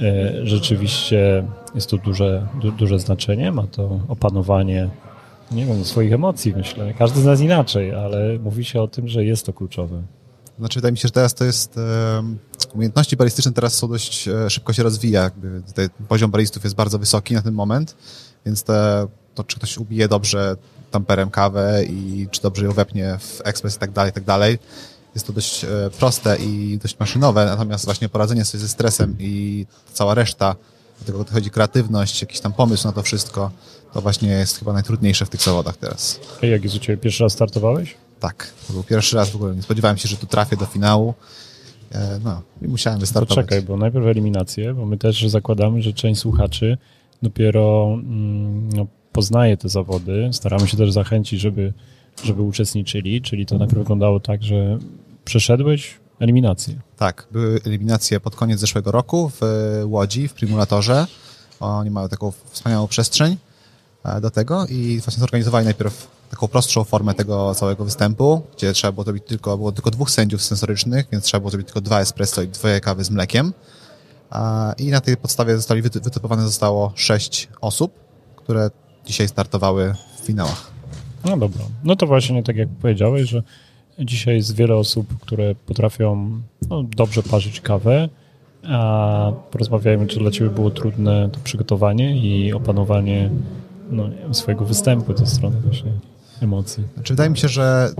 e, 0.02 0.32
rzeczywiście 0.46 1.44
jest 1.74 1.90
to 1.90 1.96
duże, 1.96 2.46
du, 2.62 2.72
duże 2.72 2.98
znaczenie, 2.98 3.52
ma 3.52 3.66
to 3.66 4.00
opanowanie 4.08 4.88
nie 5.52 5.66
wiem, 5.66 5.84
swoich 5.84 6.12
emocji, 6.12 6.54
myślę. 6.56 6.94
Każdy 6.98 7.20
z 7.20 7.24
nas 7.24 7.40
inaczej, 7.40 7.94
ale 7.94 8.38
mówi 8.38 8.64
się 8.64 8.80
o 8.80 8.88
tym, 8.88 9.08
że 9.08 9.24
jest 9.24 9.46
to 9.46 9.52
kluczowe. 9.52 10.02
Znaczy, 10.58 10.78
wydaje 10.78 10.92
mi 10.92 10.98
się, 10.98 11.08
że 11.08 11.12
teraz 11.12 11.34
to 11.34 11.44
jest. 11.44 11.78
umiejętności 12.74 13.16
baristyczne 13.16 13.52
teraz 13.52 13.74
są 13.74 13.88
dość 13.88 14.28
e, 14.28 14.50
szybko 14.50 14.72
się 14.72 14.82
rozwija. 14.82 15.22
Jakby 15.22 15.62
tutaj 15.66 15.88
poziom 16.08 16.30
baristów 16.30 16.64
jest 16.64 16.76
bardzo 16.76 16.98
wysoki 16.98 17.34
na 17.34 17.42
ten 17.42 17.54
moment, 17.54 17.96
więc 18.46 18.62
te, 18.62 19.06
to, 19.34 19.44
czy 19.44 19.56
ktoś 19.56 19.78
ubije 19.78 20.08
dobrze 20.08 20.56
tamperem 20.90 21.30
kawę 21.30 21.84
i 21.84 22.28
czy 22.30 22.42
dobrze 22.42 22.64
ją 22.64 22.72
wepnie 22.72 23.18
w 23.18 23.40
ekspres 23.44 23.76
i 23.76 23.78
tak 23.78 23.92
dalej, 23.92 24.12
tak 24.12 24.24
dalej. 24.24 24.58
Jest 25.14 25.26
to 25.26 25.32
dość 25.32 25.64
e, 25.64 25.68
proste 25.98 26.36
i 26.36 26.78
dość 26.82 26.98
maszynowe, 26.98 27.46
natomiast 27.46 27.84
właśnie 27.84 28.08
poradzenie 28.08 28.44
sobie 28.44 28.60
ze 28.60 28.68
stresem 28.68 29.16
i 29.18 29.66
cała 29.92 30.14
reszta, 30.14 30.56
do 31.00 31.06
tego 31.06 31.24
dochodzi 31.24 31.50
kreatywność, 31.50 32.20
jakiś 32.20 32.40
tam 32.40 32.52
pomysł 32.52 32.86
na 32.86 32.92
to 32.92 33.02
wszystko, 33.02 33.50
to 33.92 34.00
właśnie 34.00 34.28
jest 34.28 34.58
chyba 34.58 34.72
najtrudniejsze 34.72 35.26
w 35.26 35.28
tych 35.28 35.42
zawodach 35.42 35.76
teraz. 35.76 36.20
Ej, 36.42 36.50
jak 36.50 36.64
jest 36.64 36.76
u 36.76 36.78
Ciebie? 36.78 36.98
Pierwszy 36.98 37.22
raz 37.22 37.32
startowałeś? 37.32 37.94
Tak, 38.20 38.52
to 38.66 38.72
był 38.72 38.82
pierwszy 38.82 39.16
raz 39.16 39.30
w 39.30 39.36
ogóle. 39.36 39.56
Nie 39.56 39.62
spodziewałem 39.62 39.96
się, 39.96 40.08
że 40.08 40.16
tu 40.16 40.26
trafię 40.26 40.56
do 40.56 40.66
finału. 40.66 41.14
E, 41.92 42.20
No 42.24 42.42
i 42.62 42.68
musiałem 42.68 43.00
wystartować. 43.00 43.44
Czekaj, 43.46 43.62
bo 43.62 43.76
najpierw 43.76 44.06
eliminacje, 44.06 44.74
bo 44.74 44.86
my 44.86 44.98
też 44.98 45.28
zakładamy, 45.28 45.82
że 45.82 45.92
część 45.92 46.20
słuchaczy 46.20 46.78
dopiero 47.22 47.88
mm, 47.92 48.72
no, 48.72 48.86
poznaje 49.12 49.56
te 49.56 49.68
zawody. 49.68 50.30
Staramy 50.32 50.68
się 50.68 50.76
też 50.76 50.92
zachęcić, 50.92 51.40
żeby, 51.40 51.72
żeby 52.24 52.42
uczestniczyli, 52.42 53.22
czyli 53.22 53.46
to 53.46 53.58
najpierw 53.58 53.78
wyglądało 53.78 54.20
tak, 54.20 54.42
że 54.42 54.78
przeszedłeś 55.24 55.94
eliminację. 56.20 56.74
Tak, 56.96 57.26
były 57.32 57.60
eliminacje 57.64 58.20
pod 58.20 58.36
koniec 58.36 58.60
zeszłego 58.60 58.90
roku 58.92 59.28
w 59.28 59.42
e, 59.42 59.86
Łodzi, 59.86 60.28
w 60.28 60.34
Primulatorze. 60.34 61.06
Oni 61.60 61.90
mają 61.90 62.08
taką 62.08 62.32
wspaniałą 62.50 62.86
przestrzeń 62.86 63.36
e, 64.04 64.20
do 64.20 64.30
tego 64.30 64.66
i 64.66 65.00
właśnie 65.00 65.20
zorganizowali 65.20 65.64
najpierw 65.64 66.15
taką 66.30 66.48
prostszą 66.48 66.84
formę 66.84 67.14
tego 67.14 67.54
całego 67.54 67.84
występu, 67.84 68.42
gdzie 68.56 68.72
trzeba 68.72 68.92
było 68.92 69.04
zrobić 69.04 69.24
tylko, 69.26 69.56
było 69.56 69.72
tylko 69.72 69.90
dwóch 69.90 70.10
sędziów 70.10 70.42
sensorycznych, 70.42 71.06
więc 71.12 71.24
trzeba 71.24 71.40
było 71.40 71.50
zrobić 71.50 71.66
tylko 71.66 71.80
dwa 71.80 72.00
espresso 72.00 72.42
i 72.42 72.48
dwie 72.48 72.80
kawy 72.80 73.04
z 73.04 73.10
mlekiem. 73.10 73.52
I 74.78 74.86
na 74.86 75.00
tej 75.00 75.16
podstawie 75.16 75.56
zostali 75.56 75.82
wyty- 75.82 76.00
wytypowane 76.00 76.42
zostało 76.42 76.92
sześć 76.94 77.48
osób, 77.60 77.92
które 78.36 78.70
dzisiaj 79.06 79.28
startowały 79.28 79.94
w 80.16 80.20
finałach. 80.26 80.70
No 81.24 81.36
dobra. 81.36 81.64
No 81.84 81.96
to 81.96 82.06
właśnie 82.06 82.42
tak 82.42 82.56
jak 82.56 82.68
powiedziałeś, 82.68 83.30
że 83.30 83.42
dzisiaj 83.98 84.36
jest 84.36 84.54
wiele 84.54 84.76
osób, 84.76 85.18
które 85.20 85.54
potrafią 85.54 86.40
no, 86.70 86.82
dobrze 86.82 87.22
parzyć 87.22 87.60
kawę, 87.60 88.08
a 88.68 89.32
porozmawiajmy, 89.50 90.06
czy 90.06 90.18
dla 90.18 90.30
Ciebie 90.30 90.50
było 90.50 90.70
trudne 90.70 91.30
to 91.32 91.40
przygotowanie 91.44 92.16
i 92.16 92.52
opanowanie 92.52 93.30
no, 93.90 94.08
swojego 94.32 94.64
występu 94.64 95.16
ze 95.16 95.26
strony 95.26 95.60
właśnie 95.60 95.92
emocji. 96.40 96.84
Znaczy, 96.94 97.12
wydaje 97.12 97.30
mi 97.30 97.38
się, 97.38 97.48
że 97.48 97.90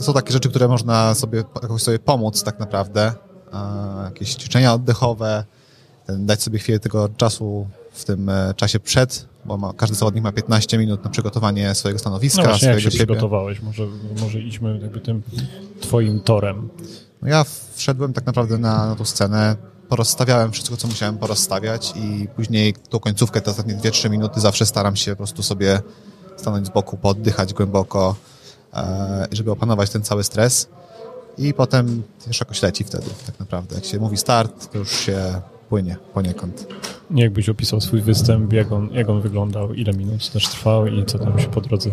są 0.00 0.12
takie 0.12 0.32
rzeczy, 0.32 0.48
które 0.48 0.68
można 0.68 1.14
sobie 1.14 1.44
jakoś 1.62 1.82
sobie 1.82 1.98
pomóc 1.98 2.42
tak 2.42 2.58
naprawdę. 2.60 3.12
Jakieś 4.04 4.34
ćwiczenia 4.34 4.74
oddechowe, 4.74 5.44
dać 6.08 6.42
sobie 6.42 6.58
chwilę 6.58 6.78
tego 6.80 7.08
czasu 7.16 7.66
w 7.92 8.04
tym 8.04 8.28
e, 8.28 8.54
czasie 8.56 8.80
przed, 8.80 9.26
bo 9.44 9.56
ma, 9.56 9.72
każdy 9.72 9.96
zawodnik 9.96 10.24
ma 10.24 10.32
15 10.32 10.78
minut 10.78 11.04
na 11.04 11.10
przygotowanie 11.10 11.74
swojego 11.74 11.98
stanowiska, 11.98 12.42
No 12.42 12.48
właśnie, 12.48 12.68
jak 12.68 12.74
swojego 12.76 12.90
się 12.90 12.98
siebie. 12.98 13.06
przygotowałeś? 13.06 13.62
Może, 13.62 13.86
może 14.20 14.40
idźmy 14.40 14.78
jakby 14.82 15.00
tym 15.00 15.22
Twoim 15.80 16.20
torem. 16.20 16.68
No 17.22 17.28
ja 17.28 17.44
wszedłem 17.74 18.12
tak 18.12 18.26
naprawdę 18.26 18.58
na, 18.58 18.86
na 18.86 18.96
tą 18.96 19.04
scenę, 19.04 19.56
porozstawiałem 19.88 20.52
wszystko, 20.52 20.76
co 20.76 20.88
musiałem 20.88 21.18
porozstawiać 21.18 21.92
i 21.96 22.28
później 22.36 22.74
tą 22.88 22.98
końcówkę, 22.98 23.40
te 23.40 23.50
ostatnie 23.50 23.74
2-3 23.76 24.10
minuty 24.10 24.40
zawsze 24.40 24.66
staram 24.66 24.96
się 24.96 25.10
po 25.10 25.16
prostu 25.16 25.42
sobie 25.42 25.80
stanąć 26.36 26.66
z 26.66 26.70
boku, 26.70 26.96
poddychać 26.96 27.54
głęboko, 27.54 28.14
e, 28.74 29.26
żeby 29.32 29.50
opanować 29.50 29.90
ten 29.90 30.02
cały 30.02 30.24
stres 30.24 30.68
i 31.38 31.54
potem 31.54 32.02
już 32.26 32.40
jakoś 32.40 32.62
leci 32.62 32.84
wtedy 32.84 33.06
tak 33.26 33.40
naprawdę. 33.40 33.74
Jak 33.74 33.84
się 33.84 33.98
mówi 33.98 34.16
start, 34.16 34.72
to 34.72 34.78
już 34.78 34.90
się 34.90 35.40
płynie 35.68 35.96
poniekąd. 36.14 36.66
Jakbyś 37.10 37.48
opisał 37.48 37.80
swój 37.80 38.00
występ, 38.00 38.52
jak 38.52 38.72
on, 38.72 38.88
jak 38.92 39.08
on 39.08 39.20
wyglądał, 39.20 39.74
ile 39.74 39.92
minut 39.92 40.30
też 40.30 40.48
trwał 40.48 40.86
i 40.86 41.04
co 41.04 41.18
tam 41.18 41.40
się 41.40 41.48
po 41.48 41.60
drodze 41.60 41.90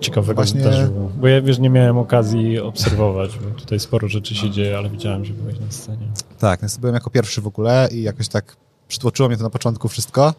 ciekawego 0.00 0.34
Właśnie- 0.34 0.60
wydarzyło? 0.60 1.10
Bo 1.16 1.28
ja 1.28 1.42
wiesz, 1.42 1.58
nie 1.58 1.70
miałem 1.70 1.98
okazji 1.98 2.58
obserwować, 2.58 3.38
bo 3.38 3.60
tutaj 3.60 3.80
sporo 3.80 4.08
rzeczy 4.08 4.34
się 4.34 4.50
dzieje, 4.50 4.78
ale 4.78 4.90
widziałem, 4.90 5.24
że 5.24 5.32
byłeś 5.32 5.60
na 5.60 5.70
scenie. 5.70 6.08
Tak, 6.38 6.60
byłem 6.80 6.94
jako 6.94 7.10
pierwszy 7.10 7.40
w 7.40 7.46
ogóle 7.46 7.88
i 7.92 8.02
jakoś 8.02 8.28
tak 8.28 8.56
przytłoczyło 8.88 9.28
mnie 9.28 9.38
to 9.38 9.42
na 9.42 9.50
początku 9.50 9.88
wszystko, 9.88 10.34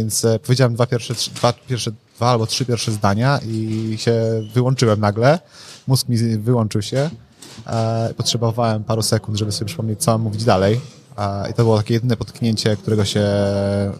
więc 0.00 0.24
e, 0.24 0.38
powiedziałem 0.38 0.74
dwa 0.74 0.86
pierwsze, 0.86 1.14
dwa, 1.34 1.52
pierwsze, 1.52 1.90
dwa 2.16 2.30
albo 2.30 2.46
trzy 2.46 2.64
pierwsze 2.64 2.92
zdania 2.92 3.40
i 3.46 3.94
się 3.98 4.14
wyłączyłem 4.54 5.00
nagle. 5.00 5.38
Mózg 5.86 6.08
mi 6.08 6.16
wyłączył 6.38 6.82
się. 6.82 7.10
E, 7.66 8.14
potrzebowałem 8.16 8.84
paru 8.84 9.02
sekund, 9.02 9.38
żeby 9.38 9.52
sobie 9.52 9.66
przypomnieć, 9.66 10.02
co 10.02 10.10
mam 10.12 10.20
mówić 10.20 10.44
dalej. 10.44 10.80
E, 11.18 11.50
I 11.50 11.54
to 11.54 11.62
było 11.62 11.76
takie 11.76 11.94
jedyne 11.94 12.16
potknięcie, 12.16 12.76
którego 12.76 13.04
się, 13.04 13.26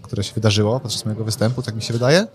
które 0.03 0.25
się 0.25 0.35
wydarzyło 0.35 0.81
podczas 0.81 1.05
mojego 1.05 1.25
występu, 1.25 1.63
tak 1.63 1.75
mi 1.75 1.83
się 1.83 1.93
wydaje. 1.93 2.27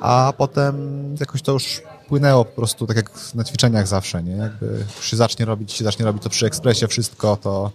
A 0.00 0.32
potem 0.38 0.74
jakoś 1.20 1.42
to 1.42 1.52
już 1.52 1.82
płynęło 2.08 2.44
po 2.44 2.56
prostu, 2.56 2.86
tak 2.86 2.96
jak 2.96 3.10
na 3.34 3.44
ćwiczeniach 3.44 3.88
zawsze, 3.88 4.22
nie? 4.22 4.32
Jakby 4.32 4.84
już 4.96 5.10
się 5.10 5.16
zacznie 5.16 5.46
robić, 5.46 5.72
się 5.72 5.84
zacznie 5.84 6.04
robić 6.04 6.22
to 6.22 6.30
przy 6.30 6.46
ekspresie 6.46 6.88
wszystko, 6.88 7.36
to 7.36 7.70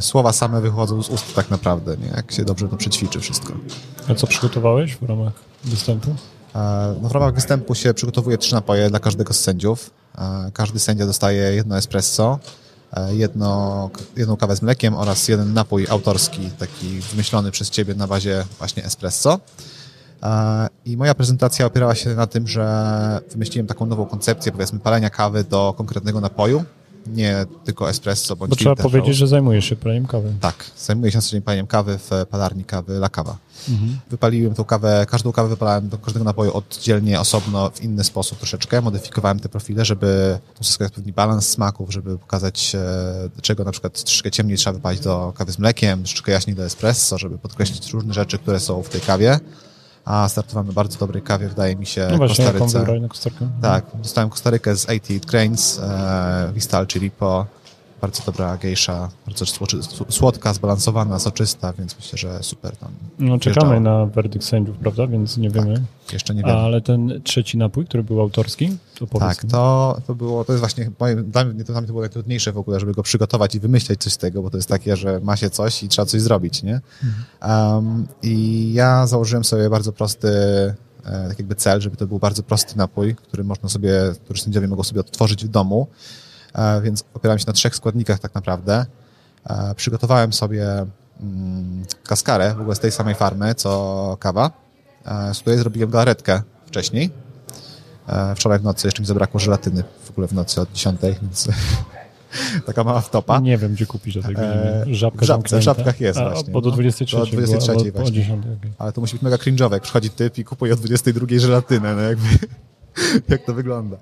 słowa 0.00 0.32
same 0.32 0.60
wychodzą 0.60 1.02
z 1.02 1.08
ust 1.08 1.34
tak 1.34 1.50
naprawdę, 1.50 1.96
nie? 1.96 2.06
jak 2.16 2.32
się 2.32 2.44
dobrze 2.44 2.68
to 2.68 2.76
przećwiczy 2.76 3.20
wszystko. 3.20 3.52
A 4.08 4.14
co 4.14 4.26
przygotowałeś 4.26 4.96
w 4.96 5.02
ramach 5.02 5.32
występu? 5.64 6.10
E, 6.54 6.94
No 7.02 7.08
w 7.08 7.12
ramach 7.12 7.34
występu 7.34 7.74
się 7.74 7.94
przygotowuje 7.94 8.38
trzy 8.38 8.54
napoje 8.54 8.90
dla 8.90 8.98
każdego 9.00 9.34
z 9.34 9.40
sędziów. 9.40 9.90
E, 10.18 10.50
Każdy 10.54 10.78
sędzia 10.78 11.06
dostaje 11.06 11.42
jedno 11.54 11.76
espresso, 11.78 12.38
e, 12.92 13.14
jedno, 13.14 13.90
jedną 14.16 14.36
kawę 14.36 14.56
z 14.56 14.62
mlekiem 14.62 14.94
oraz 14.94 15.28
jeden 15.28 15.54
napój 15.54 15.86
autorski, 15.90 16.50
taki 16.58 17.00
wymyślony 17.00 17.50
przez 17.50 17.70
ciebie 17.70 17.94
na 17.94 18.06
bazie 18.06 18.44
właśnie 18.58 18.84
espresso. 18.84 19.40
E, 20.22 20.68
I 20.84 20.96
moja 20.96 21.14
prezentacja 21.14 21.66
opierała 21.66 21.94
się 21.94 22.14
na 22.14 22.26
tym, 22.26 22.48
że 22.48 23.20
wymyśliłem 23.30 23.66
taką 23.66 23.86
nową 23.86 24.06
koncepcję, 24.06 24.52
powiedzmy, 24.52 24.78
palenia 24.78 25.10
kawy 25.10 25.44
do 25.44 25.74
konkretnego 25.76 26.20
napoju, 26.20 26.64
nie 27.14 27.46
tylko 27.64 27.90
espresso 27.90 28.36
bądź 28.36 28.50
Bo 28.50 28.56
trzeba 28.56 28.76
powiedzieć, 28.76 29.16
że 29.16 29.26
zajmujesz 29.26 29.64
się 29.64 29.76
paleniem 29.76 30.06
kawy. 30.06 30.32
Tak, 30.40 30.64
zajmuję 30.78 31.12
się 31.12 31.18
na 31.18 31.22
co 31.22 31.30
dzień 31.30 31.42
paleniem 31.42 31.66
kawy 31.66 31.98
w 31.98 32.10
palarni 32.30 32.64
kawy 32.64 32.92
La 32.92 33.08
Kawa. 33.08 33.36
Wypaliłem 34.10 34.54
tą 34.54 34.64
kawę, 34.64 35.06
każdą 35.08 35.32
kawę 35.32 35.48
wypalałem 35.48 35.88
do 35.88 35.98
każdego 35.98 36.24
napoju 36.24 36.56
oddzielnie, 36.56 37.20
osobno, 37.20 37.70
w 37.70 37.82
inny 37.82 38.04
sposób 38.04 38.38
troszeczkę. 38.38 38.80
Modyfikowałem 38.80 39.40
te 39.40 39.48
profile, 39.48 39.84
żeby 39.84 40.38
uzyskać 40.60 40.86
odpowiedni 40.86 41.12
balans 41.12 41.48
smaków, 41.48 41.92
żeby 41.92 42.18
pokazać, 42.18 42.74
e, 42.74 43.40
czego 43.42 43.64
na 43.64 43.72
przykład 43.72 44.02
troszeczkę 44.02 44.30
ciemniej 44.30 44.58
trzeba 44.58 44.74
wypalić 44.74 45.00
do 45.00 45.32
kawy 45.36 45.52
z 45.52 45.58
mlekiem, 45.58 46.02
troszeczkę 46.02 46.32
jaśniej 46.32 46.56
do 46.56 46.64
espresso, 46.64 47.18
żeby 47.18 47.38
podkreślić 47.38 47.92
różne 47.92 48.14
rzeczy, 48.14 48.38
które 48.38 48.60
są 48.60 48.82
w 48.82 48.88
tej 48.88 49.00
kawie. 49.00 49.40
A 50.08 50.28
startowałem 50.28 50.66
na 50.66 50.72
bardzo 50.72 50.98
dobrej 50.98 51.22
kawie, 51.22 51.48
wydaje 51.48 51.76
mi 51.76 51.86
się, 51.86 52.08
No 52.10 52.16
właśnie, 52.16 52.44
Kostaryce. 52.44 52.78
Tak, 53.62 53.84
dostałem 53.94 54.30
Kostarykę 54.30 54.76
z 54.76 54.84
88 54.84 55.30
Grains, 55.30 55.78
e, 55.78 56.50
Vistal 56.54 56.86
Chilipo, 56.86 57.46
bardzo 58.00 58.22
dobra 58.26 58.56
gejsza, 58.56 59.08
bardzo 59.26 59.44
słodka, 60.08 60.54
zbalansowana, 60.54 61.18
soczysta, 61.18 61.72
więc 61.72 61.96
myślę, 61.96 62.18
że 62.18 62.42
super 62.42 62.76
tam. 62.76 62.88
No 63.18 63.38
czekamy 63.38 63.70
wjeżdżało. 63.70 63.98
na 63.98 64.06
werdykt 64.06 64.44
sędziów, 64.44 64.76
prawda? 64.76 65.06
Więc 65.06 65.36
nie 65.36 65.50
wiemy. 65.50 65.82
Jeszcze 66.12 66.34
nie 66.34 66.42
wiem. 66.42 66.56
Ale 66.56 66.80
ten 66.80 67.20
trzeci 67.24 67.58
napój, 67.58 67.86
który 67.86 68.02
był 68.02 68.20
autorski, 68.20 68.76
to 68.98 69.06
powiedz 69.06 69.28
Tak, 69.28 69.44
mi. 69.44 69.50
to, 69.50 69.96
to 70.06 70.14
było, 70.14 70.44
to 70.44 70.52
jest 70.52 70.60
właśnie, 70.60 70.90
moim, 71.00 71.30
dla 71.30 71.44
mnie 71.44 71.64
to, 71.64 71.72
dla 71.72 71.80
mnie 71.80 71.86
to 71.86 71.92
było 71.92 72.02
najtrudniejsze 72.02 72.52
w 72.52 72.58
ogóle, 72.58 72.80
żeby 72.80 72.92
go 72.92 73.02
przygotować 73.02 73.54
i 73.54 73.60
wymyśleć 73.60 74.00
coś 74.00 74.12
z 74.12 74.18
tego, 74.18 74.42
bo 74.42 74.50
to 74.50 74.56
jest 74.56 74.68
takie, 74.68 74.96
że 74.96 75.20
ma 75.20 75.36
się 75.36 75.50
coś 75.50 75.82
i 75.82 75.88
trzeba 75.88 76.06
coś 76.06 76.20
zrobić, 76.20 76.62
nie? 76.62 76.80
Um, 77.42 78.06
I 78.22 78.72
ja 78.72 79.06
założyłem 79.06 79.44
sobie 79.44 79.70
bardzo 79.70 79.92
prosty 79.92 80.28
e, 81.04 81.28
tak 81.28 81.38
jakby 81.38 81.54
cel, 81.54 81.80
żeby 81.80 81.96
to 81.96 82.06
był 82.06 82.18
bardzo 82.18 82.42
prosty 82.42 82.76
napój, 82.76 83.14
który 83.14 83.44
można 83.44 83.68
sobie, 83.68 83.92
który 84.24 84.38
sędziowie 84.38 84.68
mogą 84.68 84.82
sobie 84.82 85.00
odtworzyć 85.00 85.44
w 85.44 85.48
domu, 85.48 85.86
więc 86.82 87.04
opierałem 87.14 87.38
się 87.38 87.44
na 87.46 87.52
trzech 87.52 87.76
składnikach 87.76 88.18
tak 88.18 88.34
naprawdę. 88.34 88.86
E, 89.46 89.74
przygotowałem 89.74 90.32
sobie 90.32 90.86
mm, 91.20 91.84
kaskarę 92.06 92.54
w 92.54 92.60
ogóle 92.60 92.76
z 92.76 92.78
tej 92.80 92.92
samej 92.92 93.14
farmy, 93.14 93.54
co 93.54 94.16
kawa, 94.20 94.50
e, 95.06 95.34
z 95.34 95.38
której 95.38 95.58
zrobiłem 95.58 95.90
galaretkę 95.90 96.42
wcześniej. 96.66 97.10
E, 98.08 98.34
Wczoraj 98.34 98.58
w 98.58 98.62
nocy 98.62 98.86
jeszcze 98.86 99.02
mi 99.02 99.06
zabrakło 99.06 99.40
żelatyny 99.40 99.84
w 100.04 100.10
ogóle 100.10 100.28
w 100.28 100.32
nocy 100.32 100.60
od 100.60 100.72
10, 100.72 101.00
więc 101.22 101.48
taka 102.66 102.84
mała 102.84 103.00
wtopa. 103.00 103.40
Nie 103.40 103.58
wiem, 103.58 103.72
gdzie 103.74 103.86
kupić 103.86 104.16
o 104.16 104.22
tej 104.22 104.34
godzinie. 104.34 104.54
E, 104.54 104.94
Żabka 104.94 105.18
w 105.18 105.22
żab- 105.22 105.26
zamknięta. 105.26 105.58
w 105.58 105.62
żabkach 105.62 106.00
jest 106.00 106.18
A, 106.18 106.30
właśnie, 106.30 106.52
Bo 106.52 106.60
do 106.60 106.68
no. 106.70 106.74
23 106.74 107.16
Do 107.16 107.26
23 107.26 107.72
było, 107.72 107.92
właśnie. 107.92 108.12
10. 108.12 108.44
okej. 108.58 108.72
Ale 108.78 108.92
to 108.92 109.00
musi 109.00 109.12
być 109.14 109.22
mega 109.22 109.36
cringe'owe, 109.36 109.72
jak 109.72 109.82
przychodzi 109.82 110.10
typ 110.10 110.38
i 110.38 110.44
kupuje 110.44 110.72
o 110.72 110.76
22 110.76 111.26
żelatynę, 111.38 111.94
no 111.94 112.00
jakby, 112.00 112.28
jak 113.28 113.44
to 113.44 113.54
wygląda. 113.54 113.96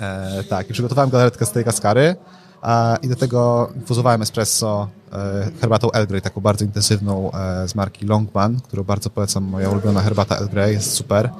E, 0.00 0.44
tak, 0.44 0.70
i 0.70 0.72
przygotowałem 0.72 1.10
galaretkę 1.10 1.46
z 1.46 1.52
tej 1.52 1.64
kaskary 1.64 2.16
e, 2.62 2.96
i 3.02 3.08
do 3.08 3.16
tego 3.16 3.70
infuzowałem 3.76 4.22
espresso 4.22 4.88
e, 5.12 5.50
herbatą 5.60 5.92
Earl 5.92 6.06
Grey, 6.06 6.22
taką 6.22 6.40
bardzo 6.40 6.64
intensywną 6.64 7.32
e, 7.32 7.68
z 7.68 7.74
marki 7.74 8.06
Longman, 8.06 8.60
którą 8.60 8.84
bardzo 8.84 9.10
polecam, 9.10 9.44
moja 9.44 9.70
ulubiona 9.70 10.00
herbata 10.00 10.36
Earl 10.36 10.48
Grey, 10.48 10.72
jest 10.72 10.94
super. 10.94 11.30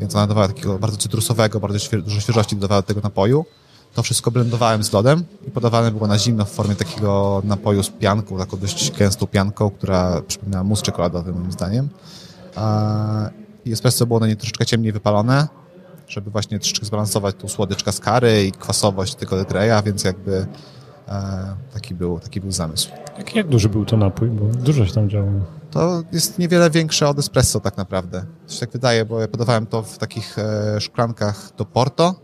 Więc 0.00 0.14
ona 0.14 0.26
dawała 0.26 0.48
takiego 0.48 0.78
bardzo 0.78 0.96
cytrusowego, 0.96 1.60
bardzo 1.60 1.78
dużo 1.98 2.20
świeżości 2.20 2.56
dodawała 2.56 2.82
do 2.82 2.86
tego 2.86 3.00
napoju. 3.00 3.44
To 3.94 4.02
wszystko 4.02 4.30
blendowałem 4.30 4.84
z 4.84 4.92
lodem 4.92 5.24
i 5.48 5.50
podawane 5.50 5.90
było 5.90 6.06
na 6.06 6.18
zimno 6.18 6.44
w 6.44 6.50
formie 6.50 6.74
takiego 6.74 7.42
napoju 7.44 7.82
z 7.82 7.90
pianką, 7.90 8.38
taką 8.38 8.56
dość 8.56 8.98
gęstą 8.98 9.26
pianką, 9.26 9.70
która 9.70 10.22
przypominała 10.28 10.64
mus 10.64 10.82
czekoladowy 10.82 11.32
moim 11.32 11.52
zdaniem. 11.52 11.88
I 13.64 13.72
espresso 13.72 14.06
było 14.06 14.20
na 14.20 14.26
nie 14.26 14.36
troszeczkę 14.36 14.66
ciemniej 14.66 14.92
wypalone, 14.92 15.48
żeby 16.08 16.30
właśnie 16.30 16.58
troszeczkę 16.58 16.86
zbalansować 16.86 17.36
tą 17.36 17.48
słodycz 17.48 17.84
kaskary 17.84 18.44
i 18.44 18.52
kwasowość 18.52 19.14
tego 19.14 19.44
Greya, 19.44 19.82
więc 19.84 20.04
jakby 20.04 20.46
e, 21.08 21.56
taki, 21.72 21.94
był, 21.94 22.20
taki 22.20 22.40
był 22.40 22.52
zamysł. 22.52 22.90
Jak, 23.18 23.34
jak 23.34 23.48
duży 23.48 23.68
był 23.68 23.84
to 23.84 23.96
napój? 23.96 24.28
Bo 24.28 24.44
dużo 24.44 24.86
się 24.86 24.92
tam 24.92 25.10
działo. 25.10 25.28
To 25.70 26.02
jest 26.12 26.38
niewiele 26.38 26.70
większe 26.70 27.08
od 27.08 27.18
espresso 27.18 27.60
tak 27.60 27.76
naprawdę. 27.76 28.24
To 28.46 28.54
się 28.54 28.60
tak 28.60 28.70
wydaje, 28.70 29.04
bo 29.04 29.20
ja 29.20 29.28
podawałem 29.28 29.66
to 29.66 29.82
w 29.82 29.98
takich 29.98 30.38
e, 30.38 30.80
szklankach 30.80 31.50
do 31.56 31.64
Porto, 31.64 32.14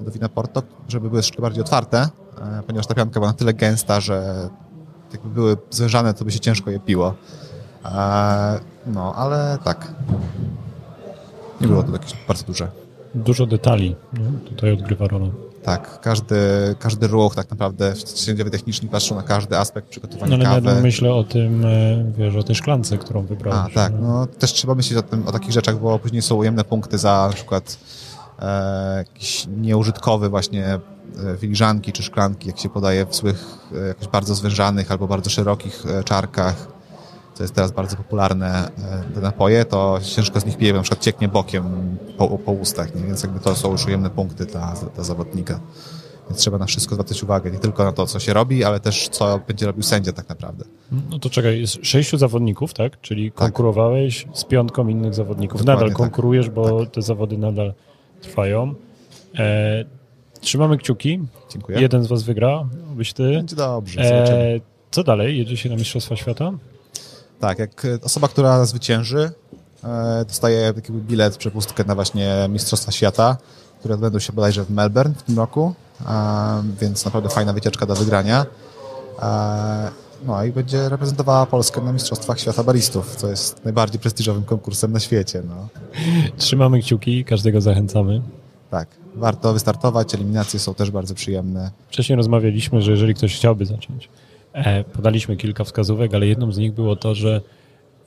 do 0.00 0.10
wina 0.10 0.28
Porto, 0.28 0.62
żeby 0.88 1.08
były 1.08 1.22
troszeczkę 1.22 1.42
bardziej 1.42 1.62
otwarte, 1.62 1.98
e, 1.98 2.62
ponieważ 2.66 2.86
ta 2.86 2.94
pianka 2.94 3.20
była 3.20 3.26
na 3.26 3.32
tyle 3.32 3.54
gęsta, 3.54 4.00
że 4.00 4.48
jakby 5.12 5.28
były 5.28 5.56
zwężane, 5.70 6.14
to 6.14 6.24
by 6.24 6.32
się 6.32 6.40
ciężko 6.40 6.70
je 6.70 6.80
piło. 6.80 7.14
E, 7.84 8.60
no, 8.86 9.14
ale 9.14 9.58
tak. 9.64 9.92
Nie 11.60 11.68
było 11.68 11.82
to 11.82 11.92
jakieś 11.92 12.14
bardzo 12.28 12.44
duże. 12.44 12.79
Dużo 13.14 13.46
detali 13.46 13.96
nie? 14.12 14.48
tutaj 14.48 14.72
odgrywa 14.72 15.08
rolę. 15.08 15.30
Tak, 15.62 16.00
każdy, 16.00 16.36
każdy 16.78 17.06
ruch 17.06 17.34
tak 17.34 17.50
naprawdę, 17.50 17.96
sędziowie 17.96 18.50
techniczni 18.50 18.88
patrzą 18.88 19.14
na 19.14 19.22
każdy 19.22 19.58
aspekt 19.58 19.86
No, 19.86 19.90
przygotowania 19.90 20.34
ale 20.34 20.44
kawy. 20.44 20.76
ja 20.76 20.82
myślę 20.82 21.14
o 21.14 21.24
tym, 21.24 21.64
e, 21.64 22.12
wiesz, 22.18 22.36
o 22.36 22.42
tej 22.42 22.54
szklance, 22.54 22.98
którą 22.98 23.20
A, 23.20 23.22
wybrałeś. 23.22 23.74
tak, 23.74 23.92
nie? 23.92 23.98
no 24.00 24.26
też 24.26 24.52
trzeba 24.52 24.74
myśleć 24.74 24.98
o, 24.98 25.02
tym, 25.02 25.28
o 25.28 25.32
takich 25.32 25.50
rzeczach, 25.52 25.78
bo 25.80 25.98
później 25.98 26.22
są 26.22 26.34
ujemne 26.36 26.64
punkty 26.64 26.98
za 26.98 27.26
na 27.28 27.34
przykład 27.34 27.78
e, 28.42 28.96
jakiś 28.96 29.46
nieużytkowy 29.56 30.28
właśnie 30.28 30.66
e, 30.66 30.80
filiżanki 31.38 31.92
czy 31.92 32.02
szklanki, 32.02 32.48
jak 32.48 32.58
się 32.58 32.68
podaje 32.68 33.06
w 33.06 33.14
złych, 33.14 33.44
e, 33.84 33.86
jakoś 33.88 34.08
bardzo 34.08 34.34
zwężanych 34.34 34.90
albo 34.92 35.06
bardzo 35.08 35.30
szerokich 35.30 35.84
czarkach, 36.04 36.68
co 37.40 37.44
jest 37.44 37.54
teraz 37.54 37.72
bardzo 37.72 37.96
popularne, 37.96 38.70
e, 39.10 39.14
te 39.14 39.20
napoje, 39.20 39.64
to 39.64 39.98
ciężko 40.02 40.40
z 40.40 40.46
nich 40.46 40.58
pije, 40.58 40.72
bo 40.72 40.76
na 40.76 40.82
przykład 40.82 41.04
cieknie 41.04 41.28
bokiem 41.28 41.96
po, 42.18 42.28
po 42.28 42.52
ustach, 42.52 42.94
nie? 42.94 43.02
więc 43.02 43.22
jakby 43.22 43.40
to 43.40 43.56
są 43.56 43.72
już 43.72 43.86
ujemne 43.86 44.10
punkty 44.10 44.46
dla, 44.46 44.74
dla 44.94 45.04
zawodnika. 45.04 45.60
Więc 46.28 46.40
trzeba 46.40 46.58
na 46.58 46.66
wszystko 46.66 46.94
zwracać 46.94 47.22
uwagę, 47.22 47.50
nie 47.50 47.58
tylko 47.58 47.84
na 47.84 47.92
to, 47.92 48.06
co 48.06 48.20
się 48.20 48.32
robi, 48.32 48.64
ale 48.64 48.80
też 48.80 49.08
co 49.08 49.40
będzie 49.48 49.66
robił 49.66 49.82
sędzia 49.82 50.12
tak 50.12 50.28
naprawdę. 50.28 50.64
No 51.10 51.18
to 51.18 51.30
czekaj, 51.30 51.60
jest 51.60 51.78
sześciu 51.82 52.18
zawodników, 52.18 52.74
tak? 52.74 53.00
Czyli 53.00 53.32
konkurowałeś 53.32 54.26
z 54.32 54.44
piątką 54.44 54.88
innych 54.88 55.14
zawodników. 55.14 55.60
Dokładnie 55.60 55.74
nadal 55.74 55.88
tak. 55.88 55.96
konkurujesz, 55.96 56.50
bo 56.50 56.86
te 56.86 57.02
zawody 57.02 57.38
nadal 57.38 57.74
trwają. 58.20 58.74
E, 59.38 59.84
trzymamy 60.40 60.78
kciuki. 60.78 61.20
Dziękuję. 61.52 61.80
Jeden 61.80 62.04
z 62.04 62.06
was 62.06 62.22
wygra, 62.22 62.68
byś 62.96 63.12
ty. 63.12 63.22
Będzie 63.22 63.56
dobrze. 63.56 64.00
E, 64.00 64.60
co 64.90 65.04
dalej? 65.04 65.38
Jedzie 65.38 65.56
się 65.56 65.68
na 65.68 65.76
Mistrzostwa 65.76 66.16
Świata? 66.16 66.52
Tak, 67.40 67.58
jak 67.58 67.84
e, 67.84 67.98
osoba, 68.02 68.28
która 68.28 68.64
zwycięży, 68.64 69.30
e, 69.84 70.24
dostaje 70.24 70.74
taki 70.74 70.92
bilet, 70.92 71.36
przepustkę 71.36 71.84
na 71.84 71.94
właśnie 71.94 72.46
Mistrzostwa 72.48 72.92
Świata 72.92 73.36
które 73.78 73.94
odbędą 73.94 74.18
się 74.18 74.32
bodajże 74.32 74.64
w 74.64 74.70
Melbourne 74.70 75.14
w 75.14 75.22
tym 75.22 75.36
roku, 75.36 75.74
e, 76.00 76.62
więc 76.80 77.04
naprawdę 77.04 77.28
fajna 77.28 77.52
wycieczka 77.52 77.86
do 77.86 77.94
wygrania. 77.94 78.46
No 80.26 80.44
i 80.44 80.52
będzie 80.52 80.88
reprezentowała 80.88 81.46
Polskę 81.46 81.80
na 81.80 81.92
Mistrzostwach 81.92 82.40
Świata 82.40 82.64
Baristów, 82.64 83.16
co 83.16 83.28
jest 83.28 83.64
najbardziej 83.64 84.00
prestiżowym 84.00 84.42
konkursem 84.44 84.92
na 84.92 85.00
świecie. 85.00 85.42
No. 85.48 85.68
Trzymamy 86.36 86.80
kciuki, 86.80 87.24
każdego 87.24 87.60
zachęcamy. 87.60 88.22
Tak, 88.70 88.88
warto 89.14 89.52
wystartować, 89.52 90.14
eliminacje 90.14 90.60
są 90.60 90.74
też 90.74 90.90
bardzo 90.90 91.14
przyjemne. 91.14 91.70
Wcześniej 91.88 92.16
rozmawialiśmy, 92.16 92.82
że 92.82 92.90
jeżeli 92.90 93.14
ktoś 93.14 93.36
chciałby 93.36 93.66
zacząć, 93.66 94.08
podaliśmy 94.92 95.36
kilka 95.36 95.64
wskazówek, 95.64 96.14
ale 96.14 96.26
jedną 96.26 96.52
z 96.52 96.58
nich 96.58 96.72
było 96.72 96.96
to, 96.96 97.14
że 97.14 97.40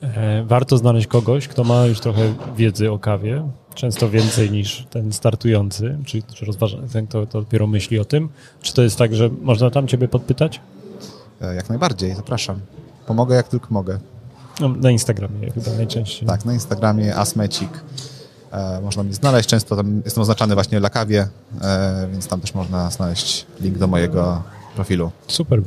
e, 0.00 0.44
warto 0.44 0.78
znaleźć 0.78 1.06
kogoś, 1.06 1.48
kto 1.48 1.64
ma 1.64 1.86
już 1.86 2.00
trochę 2.00 2.34
wiedzy 2.56 2.90
o 2.92 2.98
kawie, 2.98 3.48
często 3.74 4.10
więcej 4.10 4.50
niż 4.50 4.86
ten 4.90 5.12
startujący, 5.12 5.98
czy, 6.06 6.22
czy 6.22 6.44
rozważa, 6.46 6.78
ten, 6.92 7.06
kto, 7.06 7.26
kto 7.26 7.40
dopiero 7.40 7.66
myśli 7.66 7.98
o 7.98 8.04
tym. 8.04 8.28
Czy 8.62 8.74
to 8.74 8.82
jest 8.82 8.96
tak, 8.98 9.14
że 9.14 9.30
można 9.42 9.70
tam 9.70 9.88
ciebie 9.88 10.08
podpytać? 10.08 10.60
E, 11.40 11.54
Jak 11.54 11.68
najbardziej, 11.68 12.14
zapraszam. 12.14 12.60
Pomogę 13.06 13.36
jak 13.36 13.48
tylko 13.48 13.66
mogę. 13.70 13.98
No, 14.60 14.68
na 14.68 14.90
Instagramie 14.90 15.50
chyba 15.50 15.70
najczęściej. 15.76 16.28
Tak, 16.28 16.44
na 16.44 16.52
Instagramie 16.52 17.16
asmecik. 17.16 17.70
E, 18.52 18.80
można 18.80 19.02
mnie 19.02 19.14
znaleźć, 19.14 19.48
często 19.48 19.76
tam 19.76 20.02
jestem 20.04 20.22
oznaczany 20.22 20.54
właśnie 20.54 20.80
dla 20.80 20.90
kawie, 20.90 21.28
e, 21.62 22.08
więc 22.12 22.28
tam 22.28 22.40
też 22.40 22.54
można 22.54 22.90
znaleźć 22.90 23.46
link 23.60 23.78
do 23.78 23.86
mojego 23.86 24.42
profilu. 24.74 25.10
Super. 25.28 25.62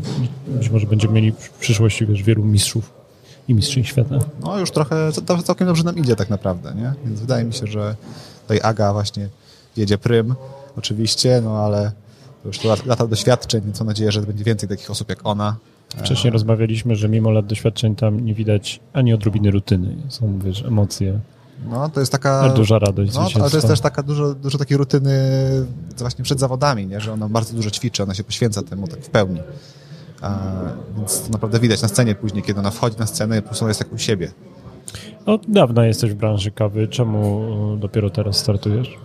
Być 0.48 0.70
może 0.70 0.88
będziemy 0.88 1.14
mieli 1.14 1.32
w 1.32 1.50
przyszłości 1.50 2.06
wiesz, 2.06 2.24
wielu 2.24 2.44
mistrzów 2.44 2.94
i 3.48 3.54
mistrzyń 3.54 3.84
świata. 3.84 4.20
No 4.44 4.60
już 4.60 4.72
trochę, 4.72 5.12
całkiem 5.46 5.68
dobrze 5.68 5.84
nam 5.84 5.98
idzie 5.98 6.16
tak 6.16 6.30
naprawdę, 6.30 6.74
nie? 6.76 6.94
Więc 7.06 7.20
wydaje 7.20 7.46
mi 7.46 7.54
się, 7.54 7.68
że 7.68 7.96
tutaj 8.42 8.60
Aga 8.64 8.94
właśnie 8.94 9.30
jedzie 9.78 9.98
prym, 9.98 10.36
oczywiście, 10.78 11.42
no 11.44 11.58
ale 11.58 11.92
to 12.44 12.50
już 12.50 12.60
to 12.60 12.68
lat- 12.68 12.86
lata 12.86 13.08
doświadczeń, 13.08 13.62
więc 13.62 13.80
mam 13.80 13.88
nadzieję, 13.88 14.12
że 14.12 14.22
będzie 14.22 14.44
więcej 14.44 14.70
takich 14.70 14.92
osób 14.92 15.10
jak 15.10 15.20
ona. 15.24 15.56
Wcześniej 15.98 16.32
rozmawialiśmy, 16.34 16.96
że 16.96 17.10
mimo 17.10 17.32
lat 17.32 17.46
doświadczeń 17.46 17.96
tam 17.96 18.26
nie 18.26 18.34
widać 18.34 18.80
ani 18.94 19.14
odrobiny 19.14 19.52
rutyny. 19.52 19.96
Są, 20.10 20.40
wiesz, 20.40 20.64
emocje, 20.66 21.20
No 21.66 21.90
to 21.90 22.00
jest 22.00 22.12
taka... 22.12 22.40
ale 22.40 22.54
duża 22.54 22.80
radość 22.80 23.14
No, 23.14 23.28
ale 23.36 23.50
to 23.50 23.58
jest 23.58 23.68
też 23.68 23.82
taka 23.82 24.04
dużo, 24.04 24.36
dużo 24.36 24.58
takiej 24.58 24.78
rutyny 24.78 25.12
właśnie 25.98 26.24
przed 26.24 26.40
zawodami, 26.40 26.88
nie? 26.88 27.00
że 27.00 27.14
ona 27.14 27.30
bardzo 27.30 27.54
dużo 27.54 27.72
ćwiczy, 27.72 28.04
ona 28.04 28.14
się 28.14 28.24
poświęca 28.24 28.62
temu 28.64 28.88
tak 28.88 29.00
w 29.00 29.10
pełni. 29.10 29.42
A, 30.22 30.40
więc 30.98 31.22
to 31.22 31.30
naprawdę 31.30 31.60
widać 31.60 31.82
na 31.82 31.88
scenie 31.88 32.16
później, 32.16 32.44
kiedy 32.44 32.60
ona 32.60 32.72
wchodzi 32.72 32.98
na 33.00 33.08
scenę 33.08 33.42
po 33.42 33.48
prostu 33.48 33.68
jest 33.68 33.80
tak 33.80 33.94
u 33.94 33.98
siebie. 33.98 34.32
Od 35.26 35.52
dawna 35.52 35.86
jesteś 35.86 36.12
w 36.12 36.16
branży 36.16 36.52
kawy. 36.52 36.88
Czemu 36.88 37.44
e, 37.74 37.80
dopiero 37.80 38.10
teraz 38.10 38.38
startujesz? 38.38 38.98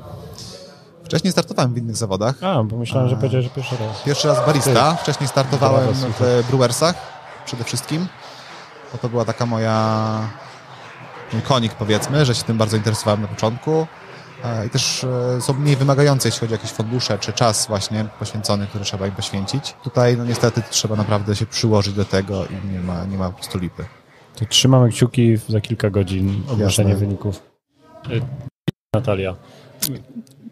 Wcześniej 1.05 1.33
startowałem 1.33 1.75
w 1.75 1.79
innych 1.79 1.97
zawodach. 1.97 2.45
A, 2.45 2.65
bo 2.65 2.77
myślałem, 2.77 3.09
że 3.09 3.17
powiedziałeś, 3.17 3.47
że 3.47 3.51
pierwszy 3.51 3.77
raz. 3.81 4.03
Pierwszy 4.03 4.29
raz 4.29 4.47
barista, 4.47 4.95
wcześniej 4.95 5.29
startowałem 5.29 5.95
w 5.95 6.45
Brewersach 6.49 6.95
przede 7.45 7.65
wszystkim. 7.65 8.07
Bo 8.93 8.99
to 8.99 9.09
była 9.09 9.25
taka 9.25 9.47
moja 9.47 10.29
konik 11.41 11.75
powiedzmy, 11.75 12.25
że 12.25 12.35
się 12.35 12.45
tym 12.45 12.59
bardzo 12.59 12.77
interesowałem 12.77 13.23
na 13.23 13.29
początku. 13.29 13.87
E, 14.45 14.67
I 14.67 14.71
też 14.71 15.05
e, 15.05 15.41
są 15.41 15.53
mniej 15.53 15.77
wymagające, 15.77 16.29
jeśli 16.29 16.41
chodzi 16.41 16.55
o 16.55 16.57
jakieś 16.57 16.71
fundusze 16.71 17.19
czy 17.19 17.33
czas 17.33 17.67
właśnie 17.67 18.05
poświęcony, 18.19 18.67
który 18.67 18.85
trzeba 18.85 19.07
im 19.07 19.13
poświęcić. 19.13 19.75
Tutaj 19.85 20.17
no 20.17 20.25
niestety 20.25 20.63
trzeba 20.71 20.97
naprawdę 20.97 21.37
się 21.37 21.47
przyłożyć 21.47 21.95
do 21.95 22.05
tego 22.05 22.47
i 22.47 22.73
nie 22.73 22.81
ma, 22.81 23.05
nie 23.05 23.19
ma 23.19 23.31
po 23.31 23.35
prostu 23.35 23.59
lipy. 23.59 23.85
To 24.37 24.45
trzymamy 24.45 24.89
kciuki 24.91 25.37
za 25.49 25.61
kilka 25.61 25.91
godzin 25.91 26.43
ogłoszenie 26.49 26.97
wyników. 26.97 27.43
E, 28.07 28.09
Natalia, 28.95 29.37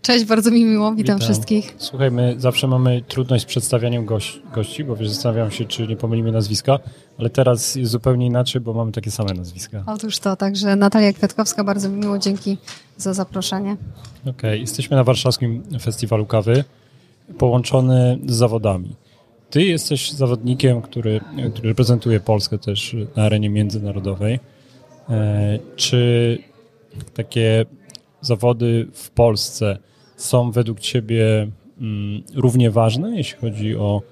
Cześć, 0.03 0.25
bardzo 0.25 0.51
mi 0.51 0.65
miło, 0.65 0.91
witam, 0.91 0.97
Witam. 0.97 1.21
wszystkich. 1.21 1.75
słuchaj, 1.79 2.11
my 2.11 2.35
zawsze 2.39 2.67
mamy 2.67 3.03
trudność 3.09 3.43
z 3.43 3.47
przedstawianiem 3.47 4.05
goś, 4.05 4.41
gości, 4.55 4.85
bo 4.85 4.97
wiesz, 4.97 5.09
zastanawiam 5.09 5.51
się, 5.51 5.65
czy 5.65 5.87
nie 5.87 5.97
pomylimy 5.97 6.33
nazwiska, 6.33 6.79
ale 7.19 7.31
teraz 7.31 7.75
jest 7.75 7.91
zupełnie 7.93 8.27
inaczej, 8.27 8.61
bo 8.61 8.73
mamy 8.75 8.93
takie 8.93 9.11
same 9.11 9.35
nazwiska. 9.35 9.83
Otóż 9.87 10.19
to, 10.19 10.37
także 10.37 10.77
Natalia 10.77 11.13
Kwiatkowska, 11.13 11.65
bardzo 11.65 11.89
mi 11.89 11.97
miło, 12.01 12.19
dzięki 12.19 12.57
za 12.97 13.15
zaproszenie. 13.15 13.77
Okej, 14.27 14.61
jesteśmy 14.61 14.97
na 14.97 15.05
warszawskim 15.05 15.63
festiwalu 15.81 16.27
kawy, 16.27 16.65
połączony 17.39 18.19
z 18.27 18.33
zawodami. 18.35 18.97
Ty 19.51 19.63
jesteś 19.65 20.11
zawodnikiem, 20.13 20.83
który, 20.83 21.21
który 21.55 21.69
reprezentuje 21.69 22.21
Polskę 22.21 22.59
też 22.59 22.97
na 23.17 23.23
arenie 23.23 23.51
międzynarodowej. 23.51 24.41
E, 25.11 25.59
Czy 25.77 26.39
takie 27.15 27.67
zawody 28.21 28.87
w 28.93 29.11
Polsce 29.11 29.79
są 30.17 30.51
według 30.51 30.81
Ciebie 30.81 31.49
mm, 31.81 32.23
równie 32.35 32.71
ważne, 32.71 33.17
jeśli 33.17 33.39
chodzi 33.39 33.77
o, 33.77 34.03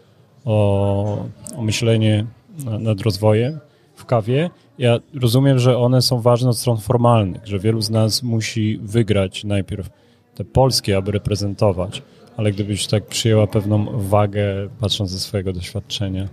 o, 0.45 1.27
o 1.57 1.63
myślenie 1.63 2.27
na- 2.65 2.79
nad 2.79 3.01
rozwojem 3.01 3.59
w 3.95 4.05
kawie? 4.05 4.51
Ja 4.79 4.99
rozumiem, 5.15 5.59
że 5.59 5.79
one 5.79 6.03
są 6.03 6.21
ważne 6.21 6.51
od 6.51 6.59
stron 6.59 6.79
formalnych, 6.79 7.47
że 7.47 7.59
wielu 7.59 7.83
z 7.83 7.91
nas 7.91 8.23
musi 8.23 8.79
wygrać 8.83 9.45
najpierw 9.45 9.91
te 10.35 10.45
polskie, 10.45 10.97
aby 10.97 11.13
reprezentować, 11.13 12.03
ale 12.37 12.53
gdybyś 12.53 12.87
tak 12.87 13.07
przyjęła 13.07 13.47
pewną 13.47 13.87
wagę, 14.09 14.45
patrząc 14.81 15.11
ze 15.11 15.19
swojego 15.19 15.53
doświadczenia. 15.53 16.29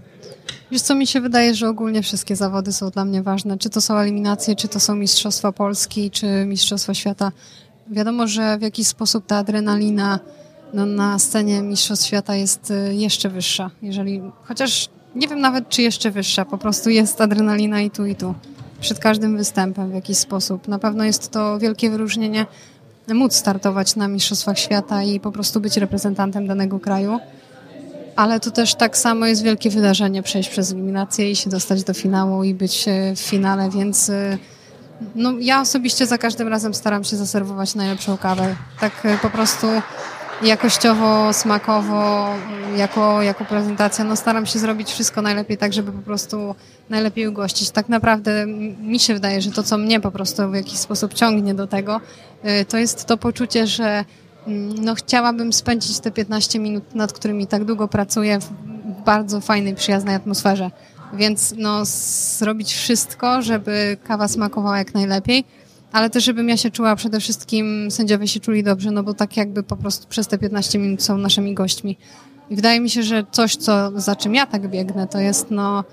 Wiesz 0.72 0.82
co, 0.82 0.96
mi 0.96 1.08
się 1.08 1.22
wydaje, 1.22 1.56
że 1.56 1.70
ogólnie 1.70 2.02
wszystkie 2.02 2.36
zawody 2.36 2.74
są 2.74 2.90
dla 2.90 3.06
mnie 3.06 3.24
ważne. 3.24 3.58
Czy 3.58 3.70
to 3.70 3.82
są 3.82 3.98
eliminacje, 3.98 4.56
czy 4.56 4.68
to 4.68 4.80
są 4.80 4.96
Mistrzostwa 4.96 5.52
Polski, 5.52 6.12
czy 6.12 6.46
Mistrzostwa 6.46 6.94
Świata. 6.94 7.32
Wiadomo, 7.88 8.28
że 8.28 8.58
w 8.58 8.62
jakiś 8.62 8.88
sposób 8.88 9.26
ta 9.26 9.38
adrenalina 9.38 10.20
no, 10.74 10.86
na 10.86 11.20
scenie 11.20 11.62
Mistrzostw 11.62 12.08
Świata 12.08 12.36
jest 12.36 12.72
y, 12.72 12.96
jeszcze 12.96 13.30
wyższa. 13.30 13.72
Jeżeli, 13.82 14.22
chociaż 14.44 14.90
nie 15.16 15.28
wiem 15.28 15.40
nawet, 15.40 15.70
czy 15.70 15.82
jeszcze 15.82 16.12
wyższa, 16.12 16.46
po 16.46 16.58
prostu 16.58 16.90
jest 16.90 17.22
adrenalina 17.22 17.82
i 17.82 17.92
tu, 17.92 18.06
i 18.06 18.16
tu. 18.16 18.34
Przed 18.82 19.00
każdym 19.00 19.38
występem 19.38 19.92
w 19.92 19.94
jakiś 19.94 20.18
sposób. 20.18 20.68
Na 20.68 20.80
pewno 20.80 21.04
jest 21.04 21.32
to 21.32 21.60
wielkie 21.60 21.90
wyróżnienie 21.90 22.46
móc 23.14 23.36
startować 23.36 23.96
na 23.96 24.08
Mistrzostwach 24.08 24.60
Świata 24.60 25.04
i 25.04 25.20
po 25.20 25.32
prostu 25.32 25.62
być 25.62 25.78
reprezentantem 25.78 26.48
danego 26.48 26.80
kraju. 26.80 27.20
Ale 28.16 28.40
to 28.40 28.52
też 28.52 28.76
tak 28.76 28.98
samo 28.98 29.26
jest 29.26 29.44
wielkie 29.44 29.70
wydarzenie 29.70 30.24
przejść 30.24 30.50
przez 30.50 30.72
eliminację 30.72 31.32
i 31.32 31.36
się 31.36 31.50
dostać 31.50 31.84
do 31.84 31.94
finału 31.94 32.44
i 32.44 32.54
być 32.54 32.88
e, 32.88 33.16
w 33.16 33.20
finale, 33.20 33.70
więc 33.70 34.10
e, 34.10 34.38
no, 35.16 35.34
ja 35.40 35.62
osobiście 35.62 36.06
za 36.06 36.18
każdym 36.18 36.48
razem 36.48 36.74
staram 36.74 37.04
się 37.04 37.16
zaserwować 37.16 37.76
najlepszą 37.76 38.18
kawę. 38.18 38.56
Tak 38.80 39.06
e, 39.06 39.18
po 39.18 39.30
prostu 39.30 39.68
jakościowo, 40.42 41.34
smakowo, 41.34 42.28
m, 42.34 42.78
jako, 42.78 43.22
jako 43.22 43.46
prezentacja, 43.46 44.06
no 44.06 44.16
staram 44.16 44.46
się 44.46 44.60
zrobić 44.60 44.92
wszystko 44.92 45.22
najlepiej 45.22 45.58
tak, 45.58 45.74
żeby 45.74 45.92
po 45.92 46.02
prostu 46.02 46.56
najlepiej 46.90 47.28
ugościć. 47.28 47.70
Tak 47.70 47.90
naprawdę 47.90 48.46
mi 48.82 49.00
się 49.00 49.14
wydaje, 49.14 49.42
że 49.42 49.52
to, 49.52 49.64
co 49.64 49.78
mnie 49.78 50.00
po 50.00 50.12
prostu 50.12 50.50
w 50.50 50.56
jakiś 50.56 50.80
sposób 50.80 51.14
ciągnie 51.14 51.54
do 51.54 51.68
tego, 51.68 52.02
e, 52.44 52.66
to 52.66 52.78
jest 52.78 53.06
to 53.06 53.18
poczucie, 53.18 53.68
że 53.68 54.06
mm, 54.48 54.86
no, 54.86 54.96
chciałabym 54.96 55.54
spędzić 55.54 56.00
te 56.00 56.12
15 56.12 56.60
minut, 56.60 56.96
nad 56.96 57.14
którymi 57.14 57.48
tak 57.48 57.66
długo 57.66 57.88
pracuję, 57.88 58.40
w 58.40 58.50
bardzo 59.06 59.42
fajnej, 59.42 59.76
przyjaznej 59.76 60.16
atmosferze. 60.16 60.72
Więc 61.16 61.54
no, 61.58 61.86
zrobić 62.38 62.74
wszystko, 62.74 63.42
żeby 63.42 63.98
kawa 64.04 64.28
smakowała 64.28 64.78
jak 64.78 64.94
najlepiej, 64.94 65.44
ale 65.92 66.10
też 66.10 66.24
żebym 66.24 66.50
ja 66.50 66.58
się 66.58 66.72
czuła 66.72 66.96
przede 66.96 67.20
wszystkim, 67.20 67.92
sędziowie 67.92 68.28
się 68.28 68.40
czuli 68.40 68.64
dobrze, 68.64 68.92
no 68.92 69.04
bo 69.04 69.14
tak 69.14 69.38
jakby 69.38 69.64
po 69.64 69.78
prostu 69.78 70.08
przez 70.08 70.28
te 70.28 70.38
15 70.38 70.80
minut 70.80 71.04
są 71.04 71.18
naszymi 71.18 71.54
gośćmi. 71.54 71.98
I 72.50 72.56
wydaje 72.56 72.80
mi 72.80 72.90
się, 72.90 73.04
że 73.04 73.24
coś, 73.32 73.56
co, 73.56 74.00
za 74.00 74.16
czym 74.16 74.36
ja 74.36 74.46
tak 74.46 74.68
biegnę, 74.68 75.08
to 75.08 75.20
jest 75.20 75.52
no, 75.52 75.84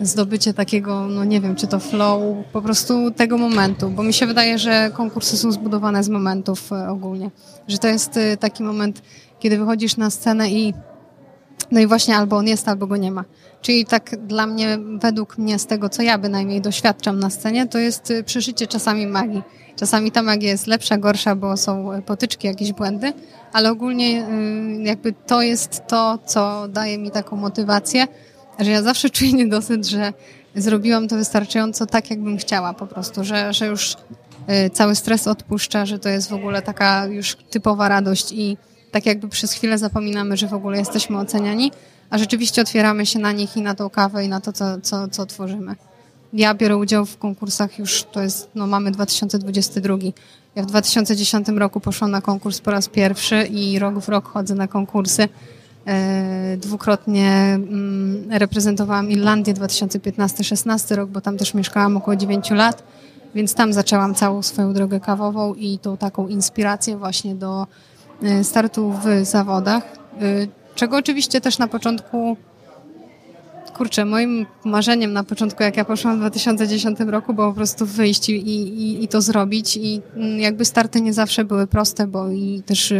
zdobycie 0.00 0.54
takiego, 0.54 1.06
no 1.06 1.24
nie 1.24 1.40
wiem, 1.40 1.56
czy 1.56 1.66
to 1.66 1.78
flow, 1.78 2.22
po 2.52 2.62
prostu 2.62 3.10
tego 3.10 3.38
momentu, 3.38 3.90
bo 3.90 4.02
mi 4.02 4.12
się 4.12 4.26
wydaje, 4.26 4.58
że 4.58 4.90
konkursy 4.94 5.36
są 5.36 5.52
zbudowane 5.52 6.04
z 6.04 6.08
momentów 6.08 6.72
e, 6.72 6.88
ogólnie, 6.88 7.30
że 7.68 7.78
to 7.78 7.88
jest 7.88 8.16
e, 8.16 8.36
taki 8.36 8.62
moment, 8.62 9.02
kiedy 9.40 9.58
wychodzisz 9.58 9.96
na 9.96 10.10
scenę 10.10 10.50
i 10.50 10.74
no 11.70 11.80
i 11.80 11.86
właśnie 11.86 12.16
albo 12.16 12.36
on 12.36 12.46
jest, 12.46 12.68
albo 12.68 12.86
go 12.86 12.96
nie 12.96 13.10
ma. 13.10 13.24
Czyli 13.62 13.86
tak 13.86 14.26
dla 14.26 14.46
mnie, 14.46 14.78
według 15.00 15.38
mnie, 15.38 15.58
z 15.58 15.66
tego 15.66 15.88
co 15.88 16.02
ja 16.02 16.18
bynajmniej 16.18 16.60
doświadczam 16.60 17.20
na 17.20 17.30
scenie, 17.30 17.66
to 17.66 17.78
jest 17.78 18.10
y, 18.10 18.24
przeżycie 18.24 18.66
czasami 18.66 19.06
magii. 19.06 19.42
Czasami 19.76 20.12
ta 20.12 20.22
magia 20.22 20.50
jest 20.50 20.66
lepsza, 20.66 20.98
gorsza, 20.98 21.36
bo 21.36 21.56
są 21.56 21.92
y, 21.92 22.02
potyczki, 22.02 22.46
jakieś 22.46 22.72
błędy, 22.72 23.12
ale 23.52 23.70
ogólnie 23.70 24.26
y, 24.26 24.82
jakby 24.82 25.12
to 25.12 25.42
jest 25.42 25.86
to, 25.86 26.18
co 26.26 26.68
daje 26.68 26.98
mi 26.98 27.10
taką 27.10 27.36
motywację, 27.36 28.06
że 28.58 28.70
ja 28.70 28.82
zawsze 28.82 29.10
czuję 29.16 29.32
niedosyt, 29.32 29.86
że 29.86 30.12
zrobiłam 30.56 31.08
to 31.08 31.16
wystarczająco 31.16 31.86
tak, 31.86 32.10
jakbym 32.10 32.38
chciała 32.38 32.74
po 32.74 32.86
prostu, 32.86 33.24
że, 33.24 33.52
że 33.52 33.66
już 33.66 33.96
cały 34.72 34.94
stres 34.94 35.26
odpuszcza, 35.26 35.86
że 35.86 35.98
to 35.98 36.08
jest 36.08 36.28
w 36.28 36.32
ogóle 36.32 36.62
taka 36.62 37.06
już 37.06 37.36
typowa 37.50 37.88
radość 37.88 38.32
i 38.32 38.56
tak 38.90 39.06
jakby 39.06 39.28
przez 39.28 39.52
chwilę 39.52 39.78
zapominamy, 39.78 40.36
że 40.36 40.46
w 40.46 40.54
ogóle 40.54 40.78
jesteśmy 40.78 41.18
oceniani, 41.18 41.72
a 42.10 42.18
rzeczywiście 42.18 42.62
otwieramy 42.62 43.06
się 43.06 43.18
na 43.18 43.32
nich 43.32 43.56
i 43.56 43.60
na 43.60 43.74
tą 43.74 43.90
kawę 43.90 44.24
i 44.24 44.28
na 44.28 44.40
to, 44.40 44.52
co, 44.52 44.80
co, 44.80 45.08
co 45.08 45.26
tworzymy. 45.26 45.76
ja 46.32 46.54
biorę 46.54 46.76
udział 46.76 47.06
w 47.06 47.18
konkursach 47.18 47.78
już, 47.78 48.04
to 48.12 48.22
jest, 48.22 48.48
no 48.54 48.66
mamy 48.66 48.90
2022. 48.90 49.96
Ja 50.54 50.62
w 50.62 50.66
2010 50.66 51.48
roku 51.48 51.80
poszłam 51.80 52.10
na 52.10 52.20
konkurs 52.20 52.60
po 52.60 52.70
raz 52.70 52.88
pierwszy 52.88 53.42
i 53.42 53.78
rok 53.78 53.98
w 53.98 54.08
rok 54.08 54.28
chodzę 54.28 54.54
na 54.54 54.68
konkursy. 54.68 55.28
E, 55.86 56.56
dwukrotnie 56.56 57.30
mm, 57.54 58.32
reprezentowałam 58.32 59.10
Irlandię 59.10 59.54
2015-16 59.54 60.94
rok, 60.94 61.10
bo 61.10 61.20
tam 61.20 61.38
też 61.38 61.54
mieszkałam 61.54 61.96
około 61.96 62.16
9 62.16 62.50
lat, 62.50 62.82
więc 63.34 63.54
tam 63.54 63.72
zaczęłam 63.72 64.14
całą 64.14 64.42
swoją 64.42 64.74
drogę 64.74 65.00
kawową 65.00 65.54
i 65.54 65.78
tą 65.78 65.96
taką 65.96 66.28
inspirację 66.28 66.96
właśnie 66.96 67.34
do 67.34 67.66
startu 68.42 68.92
w 68.92 69.26
zawodach, 69.26 69.82
e, 70.20 70.46
czego 70.74 70.96
oczywiście 70.96 71.40
też 71.40 71.58
na 71.58 71.68
początku 71.68 72.36
kurczę, 73.80 74.04
moim 74.04 74.46
marzeniem 74.64 75.12
na 75.12 75.24
początku, 75.24 75.62
jak 75.62 75.76
ja 75.76 75.84
poszłam 75.84 76.16
w 76.16 76.20
2010 76.20 76.98
roku, 77.00 77.34
było 77.34 77.48
po 77.48 77.54
prostu 77.54 77.86
wyjść 77.86 78.28
i, 78.28 78.32
i, 78.32 79.04
i 79.04 79.08
to 79.08 79.20
zrobić 79.20 79.76
i 79.76 80.00
mm, 80.16 80.40
jakby 80.40 80.64
starty 80.64 81.00
nie 81.00 81.12
zawsze 81.12 81.44
były 81.44 81.66
proste, 81.66 82.06
bo 82.06 82.30
i 82.30 82.62
też 82.66 82.92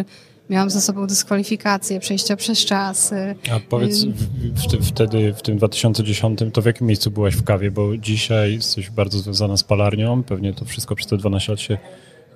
miałam 0.51 0.71
za 0.71 0.81
sobą 0.81 1.07
dyskwalifikacje, 1.07 2.01
przejścia 2.01 2.37
przez 2.37 2.59
czas. 2.59 3.15
A 3.53 3.61
powiedz, 3.69 4.05
w, 4.05 4.85
w, 4.85 4.89
wtedy, 4.89 5.35
w 5.35 5.43
tym 5.43 5.57
2010, 5.57 6.41
to 6.53 6.63
w 6.63 6.67
jakim 6.67 6.87
miejscu 6.87 7.11
byłaś 7.11 7.35
w 7.35 7.45
kawie? 7.45 7.71
Bo 7.71 7.97
dzisiaj 7.97 8.55
jesteś 8.55 8.91
bardzo 8.91 9.19
związana 9.19 9.57
z 9.57 9.65
palarnią, 9.65 10.23
pewnie 10.23 10.55
to 10.55 10.65
wszystko 10.65 10.95
przez 10.95 11.07
te 11.07 11.17
12 11.17 11.53
lat 11.53 11.61
się 11.61 11.79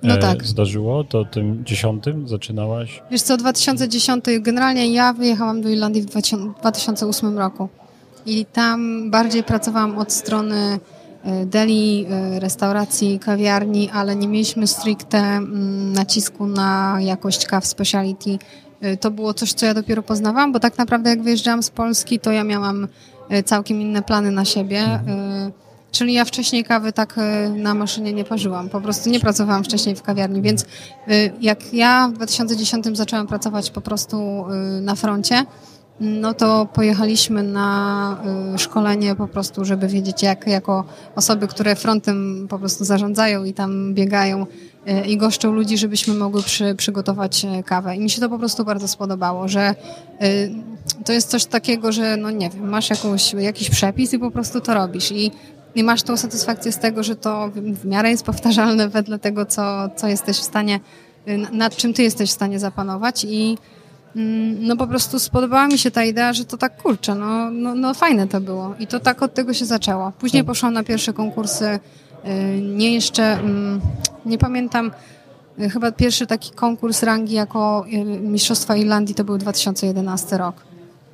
no 0.03 0.13
e, 0.13 0.17
tak. 0.17 0.43
zdarzyło, 0.43 1.03
to 1.03 1.25
tym 1.25 1.65
dziesiątym 1.65 2.27
zaczynałaś? 2.27 3.01
Wiesz 3.11 3.21
co, 3.21 3.37
2010, 3.37 4.25
generalnie 4.39 4.93
ja 4.93 5.13
wyjechałam 5.13 5.61
do 5.61 5.69
Irlandii 5.69 6.01
w 6.01 6.05
2008 6.05 7.37
roku 7.37 7.69
i 8.25 8.45
tam 8.45 9.09
bardziej 9.11 9.43
pracowałam 9.43 9.97
od 9.97 10.13
strony 10.13 10.79
e, 11.23 11.45
deli, 11.45 12.05
e, 12.09 12.39
restauracji, 12.39 13.19
kawiarni, 13.19 13.89
ale 13.89 14.15
nie 14.15 14.27
mieliśmy 14.27 14.67
stricte 14.67 15.17
mm, 15.17 15.93
nacisku 15.93 16.47
na 16.47 16.97
jakość 17.01 17.45
kaw 17.45 17.65
speciality. 17.65 18.37
To 18.99 19.11
było 19.11 19.33
coś, 19.33 19.53
co 19.53 19.65
ja 19.65 19.73
dopiero 19.73 20.03
poznawałam, 20.03 20.51
bo 20.51 20.59
tak 20.59 20.77
naprawdę 20.77 21.09
jak 21.09 21.21
wyjeżdżałam 21.21 21.63
z 21.63 21.69
Polski, 21.69 22.19
to 22.19 22.31
ja 22.31 22.43
miałam 22.43 22.87
całkiem 23.45 23.81
inne 23.81 24.01
plany 24.01 24.31
na 24.31 24.45
siebie. 24.45 24.79
Mhm. 24.79 25.51
Czyli 25.95 26.13
ja 26.13 26.25
wcześniej 26.25 26.63
kawy 26.63 26.93
tak 26.93 27.19
na 27.55 27.73
maszynie 27.73 28.13
nie 28.13 28.23
parzyłam. 28.23 28.69
Po 28.69 28.81
prostu 28.81 29.09
nie 29.09 29.19
pracowałam 29.19 29.63
wcześniej 29.63 29.95
w 29.95 30.01
kawiarni, 30.01 30.41
więc 30.41 30.65
jak 31.41 31.73
ja 31.73 32.07
w 32.07 32.13
2010 32.13 32.85
zaczęłam 32.93 33.27
pracować 33.27 33.69
po 33.69 33.81
prostu 33.81 34.45
na 34.81 34.95
froncie, 34.95 35.45
no 35.99 36.33
to 36.33 36.67
pojechaliśmy 36.73 37.43
na 37.43 38.17
y, 38.55 38.57
szkolenie 38.57 39.15
po 39.15 39.27
prostu, 39.27 39.65
żeby 39.65 39.87
wiedzieć 39.87 40.23
jak 40.23 40.47
jako 40.47 40.83
osoby, 41.15 41.47
które 41.47 41.75
frontem 41.75 42.47
po 42.49 42.59
prostu 42.59 42.85
zarządzają 42.85 43.43
i 43.43 43.53
tam 43.53 43.93
biegają 43.93 44.45
y, 44.87 45.07
i 45.07 45.17
goszczą 45.17 45.51
ludzi, 45.51 45.77
żebyśmy 45.77 46.13
mogły 46.13 46.43
przy, 46.43 46.75
przygotować 46.75 47.45
y, 47.45 47.63
kawę. 47.63 47.95
I 47.95 47.99
mi 47.99 48.09
się 48.09 48.21
to 48.21 48.29
po 48.29 48.39
prostu 48.39 48.65
bardzo 48.65 48.87
spodobało, 48.87 49.47
że 49.47 49.75
to 51.05 51.13
jest 51.13 51.29
coś 51.29 51.45
takiego, 51.45 51.91
że 51.91 52.17
no 52.17 52.31
nie 52.31 52.49
wiem, 52.49 52.69
masz 52.69 52.89
jakąś, 52.89 53.33
jakiś 53.33 53.69
przepis 53.69 54.13
i 54.13 54.19
po 54.19 54.31
prostu 54.31 54.61
to 54.61 54.73
robisz 54.73 55.11
i, 55.11 55.31
i 55.75 55.83
masz 55.83 56.03
tą 56.03 56.17
satysfakcję 56.17 56.71
z 56.71 56.79
tego, 56.79 57.03
że 57.03 57.15
to 57.15 57.51
w 57.55 57.85
miarę 57.85 58.09
jest 58.09 58.25
powtarzalne 58.25 58.89
wedle 58.89 59.19
tego, 59.19 59.45
co, 59.45 59.89
co 59.95 60.07
jesteś 60.07 60.37
w 60.37 60.43
stanie, 60.43 60.79
nad 61.51 61.75
czym 61.75 61.93
ty 61.93 62.03
jesteś 62.03 62.29
w 62.29 62.33
stanie 62.33 62.59
zapanować 62.59 63.25
i 63.29 63.57
Mm, 64.15 64.67
no 64.67 64.77
po 64.77 64.87
prostu 64.87 65.19
spodobała 65.19 65.67
mi 65.67 65.77
się 65.77 65.91
ta 65.91 66.03
idea, 66.03 66.33
że 66.33 66.45
to 66.45 66.57
tak 66.57 66.81
kurczę, 66.81 67.15
no, 67.15 67.51
no, 67.51 67.75
no 67.75 67.93
fajne 67.93 68.27
to 68.27 68.41
było. 68.41 68.75
I 68.79 68.87
to 68.87 68.99
tak 68.99 69.23
od 69.23 69.33
tego 69.33 69.53
się 69.53 69.65
zaczęło. 69.65 70.11
Później 70.19 70.43
tak. 70.43 70.47
poszłam 70.47 70.73
na 70.73 70.83
pierwsze 70.83 71.13
konkursy, 71.13 71.65
y, 71.65 72.61
nie 72.61 72.93
jeszcze, 72.93 73.23
mm, 73.23 73.81
nie 74.25 74.37
pamiętam, 74.37 74.91
y, 75.59 75.69
chyba 75.69 75.91
pierwszy 75.91 76.27
taki 76.27 76.51
konkurs 76.51 77.03
rangi 77.03 77.33
jako 77.33 77.85
y, 77.93 78.05
Mistrzostwa 78.05 78.75
Irlandii 78.75 79.15
to 79.15 79.23
był 79.23 79.37
2011 79.37 80.37
rok 80.37 80.55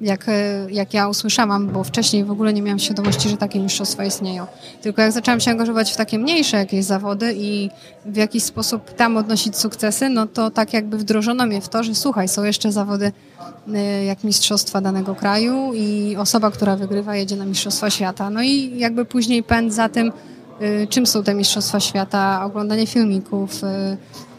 jak, 0.01 0.29
e, 0.29 0.67
jak 0.71 0.93
ja 0.93 1.07
usłyszałam, 1.07 1.67
bo 1.67 1.83
wcześniej 1.83 2.23
w 2.23 2.31
ogóle 2.31 2.53
nie 2.53 2.61
miałam 2.61 2.79
świadomości, 2.79 3.29
że 3.29 3.37
takie 3.37 3.59
mistrzostwa 3.59 4.05
istnieją. 4.05 4.47
Tylko 4.81 5.01
jak 5.01 5.11
zaczęłam 5.11 5.39
się 5.39 5.51
angażować 5.51 5.91
w 5.91 5.95
takie 5.95 6.19
mniejsze 6.19 6.57
jakieś 6.57 6.85
zawody 6.85 7.33
i 7.37 7.69
w 8.05 8.15
jakiś 8.15 8.43
sposób 8.43 8.93
tam 8.93 9.17
odnosić 9.17 9.57
sukcesy, 9.57 10.09
no 10.09 10.27
to 10.27 10.51
tak 10.51 10.73
jakby 10.73 10.97
wdrożono 10.97 11.45
mnie 11.45 11.61
w 11.61 11.69
to, 11.69 11.83
że 11.83 11.95
słuchaj, 11.95 12.27
są 12.27 12.43
jeszcze 12.43 12.71
zawody 12.71 13.11
e, 13.73 14.05
jak 14.05 14.23
mistrzostwa 14.23 14.81
danego 14.81 15.15
kraju 15.15 15.73
i 15.73 16.15
osoba, 16.19 16.51
która 16.51 16.75
wygrywa, 16.75 17.15
jedzie 17.15 17.35
na 17.35 17.45
mistrzostwa 17.45 17.89
świata. 17.89 18.29
No 18.29 18.41
i 18.41 18.77
jakby 18.77 19.05
później 19.05 19.43
pęd 19.43 19.73
za 19.73 19.89
tym, 19.89 20.11
czym 20.89 21.05
są 21.05 21.23
te 21.23 21.33
Mistrzostwa 21.33 21.79
Świata, 21.79 22.45
oglądanie 22.45 22.87
filmików 22.87 23.63
y, 23.63 23.67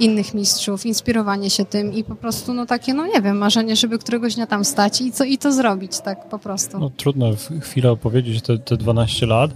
innych 0.01 0.35
mistrzów, 0.35 0.87
inspirowanie 0.87 1.51
się 1.51 1.65
tym 1.65 1.93
i 1.93 2.05
po 2.05 2.15
prostu 2.15 2.55
no 2.55 2.67
takie, 2.67 2.95
no 2.95 3.07
nie 3.07 3.23
wiem, 3.23 3.39
marzenie, 3.39 3.77
żeby 3.77 3.99
któregoś 3.99 4.35
dnia 4.35 4.47
tam 4.47 4.65
stać 4.65 5.01
i, 5.01 5.13
co, 5.13 5.25
i 5.25 5.39
to 5.39 5.53
zrobić, 5.53 6.01
tak 6.01 6.29
po 6.29 6.39
prostu. 6.39 6.79
No 6.79 6.91
trudno 6.91 7.27
chwilę 7.61 7.91
opowiedzieć 7.91 8.43
te, 8.43 8.59
te 8.59 8.77
12 8.77 9.27
lat, 9.27 9.51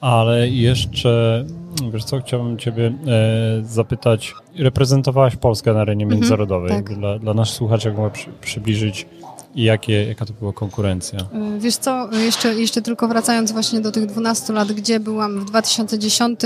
ale 0.00 0.48
jeszcze, 0.48 1.44
wiesz 1.92 2.04
co, 2.04 2.20
chciałbym 2.20 2.58
ciebie 2.58 2.86
e, 2.86 3.62
zapytać, 3.64 4.34
reprezentowałaś 4.58 5.36
Polskę 5.36 5.72
na 5.72 5.80
arenie 5.80 6.04
mhm, 6.04 6.20
międzynarodowej. 6.20 6.70
Tak. 6.70 6.98
Dla, 6.98 7.18
dla 7.18 7.34
naszych 7.34 7.56
słuchaczy, 7.56 7.88
jak 7.88 7.96
mogła 7.96 8.10
przy, 8.10 8.30
przybliżyć 8.40 9.06
i 9.54 9.62
jakie, 9.62 10.04
jaka 10.04 10.26
to 10.26 10.32
była 10.32 10.52
konkurencja? 10.52 11.18
Y, 11.20 11.58
wiesz 11.58 11.76
co, 11.76 12.12
jeszcze, 12.12 12.54
jeszcze 12.54 12.82
tylko 12.82 13.08
wracając 13.08 13.52
właśnie 13.52 13.80
do 13.80 13.92
tych 13.92 14.06
12 14.06 14.52
lat, 14.52 14.72
gdzie 14.72 15.00
byłam 15.00 15.40
w 15.40 15.44
2010, 15.44 16.40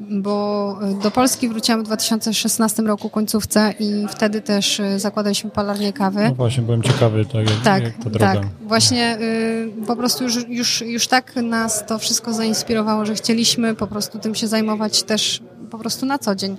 bo 0.00 0.78
y, 0.98 1.02
do 1.02 1.10
Polski 1.10 1.48
wróciłam 1.48 1.80
w 1.80 1.84
2016 1.84 2.82
roku 2.82 3.10
końcówce 3.10 3.74
i 3.78 4.06
wtedy 4.08 4.40
też 4.40 4.80
y, 4.80 4.98
zakładaliśmy 4.98 5.50
palarnię 5.50 5.92
kawy. 5.92 6.24
No 6.28 6.34
właśnie, 6.34 6.62
byłem 6.62 6.82
ciekawy, 6.82 7.24
tak, 7.24 7.50
jak, 7.50 7.60
tak, 7.64 7.82
jak 7.82 8.04
ta 8.04 8.10
droga. 8.10 8.34
Tak, 8.34 8.46
właśnie 8.66 9.18
y, 9.20 9.86
po 9.86 9.96
prostu 9.96 10.24
już, 10.24 10.48
już, 10.48 10.80
już 10.80 11.06
tak 11.06 11.36
nas 11.36 11.86
to 11.86 11.98
wszystko 11.98 12.32
zainspirowało, 12.32 13.06
że 13.06 13.14
chcieliśmy 13.14 13.74
po 13.74 13.86
prostu 13.86 14.18
tym 14.18 14.34
się 14.34 14.48
zajmować 14.48 15.02
też 15.02 15.42
po 15.70 15.78
prostu 15.78 16.06
na 16.06 16.18
co 16.18 16.34
dzień. 16.34 16.56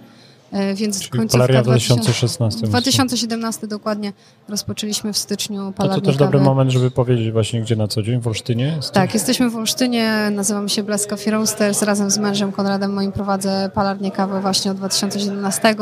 E, 0.54 0.74
więc 0.74 1.00
Czyli 1.00 1.10
końcówka 1.10 1.38
Palaria 1.38 1.64
2016. 1.64 2.68
2017 2.68 3.68
dokładnie 3.68 4.14
rozpoczęliśmy 4.50 5.14
w 5.14 5.18
styczniu 5.18 5.74
palarnię 5.78 5.96
To, 5.96 6.02
to 6.02 6.08
też 6.08 6.18
dobry 6.18 6.40
moment, 6.40 6.72
żeby 6.72 6.92
powiedzieć 6.92 7.32
właśnie, 7.32 7.62
gdzie 7.62 7.76
na 7.76 7.88
co 7.88 8.02
dzień, 8.02 8.22
w 8.22 8.28
Olsztynie? 8.28 8.80
Tak, 8.94 9.14
jesteśmy 9.14 9.50
w 9.50 9.56
Olsztynie, 9.56 10.30
nazywam 10.32 10.70
się 10.70 10.84
Blask 10.84 11.10
Coffee 11.10 11.32
Roasters, 11.32 11.82
razem 11.82 12.12
z 12.12 12.18
mężem 12.18 12.52
Konradem 12.52 12.94
moim 12.94 13.12
prowadzę 13.12 13.72
palarnię 13.74 14.12
kawy 14.12 14.42
właśnie 14.42 14.72
od 14.72 14.78
2017. 14.78 15.76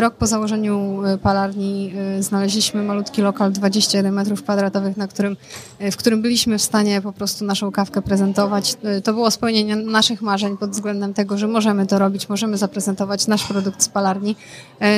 Rok 0.00 0.14
po 0.14 0.26
założeniu 0.26 1.02
y, 1.14 1.18
palarni 1.18 1.92
y, 2.18 2.22
znaleźliśmy 2.22 2.82
malutki 2.82 3.22
lokal 3.22 3.52
21 3.52 4.14
metrów 4.14 4.42
kwadratowych, 4.42 4.96
na 4.96 5.08
którym, 5.08 5.36
y, 5.80 5.90
w 5.90 5.96
którym 5.96 6.22
byliśmy 6.22 6.58
w 6.58 6.62
stanie 6.62 7.00
po 7.00 7.12
prostu 7.12 7.44
naszą 7.44 7.72
kawkę 7.72 8.02
prezentować. 8.02 8.76
To 9.04 9.12
było 9.12 9.30
spełnienie 9.30 9.76
naszych 9.76 10.22
marzeń 10.22 10.56
pod 10.56 10.70
względem 10.70 11.14
tego, 11.14 11.38
że 11.38 11.48
możemy 11.48 11.86
to 11.86 11.98
robić, 11.98 12.28
możemy 12.28 12.56
zaprezentować 12.56 13.26
nasz 13.26 13.46
produkt 13.46 13.82
z 13.82 13.88
palarni. 13.88 14.36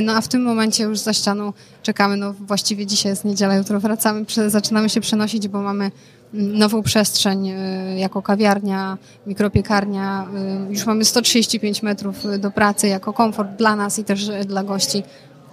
No 0.02 0.12
a 0.12 0.20
w 0.20 0.28
tym 0.28 0.42
momencie 0.42 0.84
już 0.84 0.98
za 0.98 1.12
ścianą 1.12 1.52
czekamy, 1.82 2.16
no 2.16 2.32
właściwie 2.32 2.86
dzisiaj 2.86 3.12
jest 3.12 3.24
niedziela, 3.24 3.54
jutro 3.54 3.80
wracamy, 3.80 4.24
zaczynamy 4.46 4.88
się 4.88 5.00
przenosić, 5.00 5.48
bo 5.48 5.62
mamy 5.62 5.90
nową 6.32 6.82
przestrzeń 6.82 7.48
y, 7.48 7.98
jako 7.98 8.22
kawiarnia, 8.22 8.98
mikropiekarnia. 9.26 10.26
Y, 10.68 10.72
już 10.72 10.86
mamy 10.86 11.04
135 11.04 11.82
metrów 11.82 12.16
do 12.38 12.50
pracy 12.50 12.88
jako 12.88 13.12
komfort 13.12 13.50
dla 13.58 13.76
nas 13.76 13.98
i 13.98 14.04
też 14.04 14.30
dla 14.46 14.64
gości. 14.64 15.02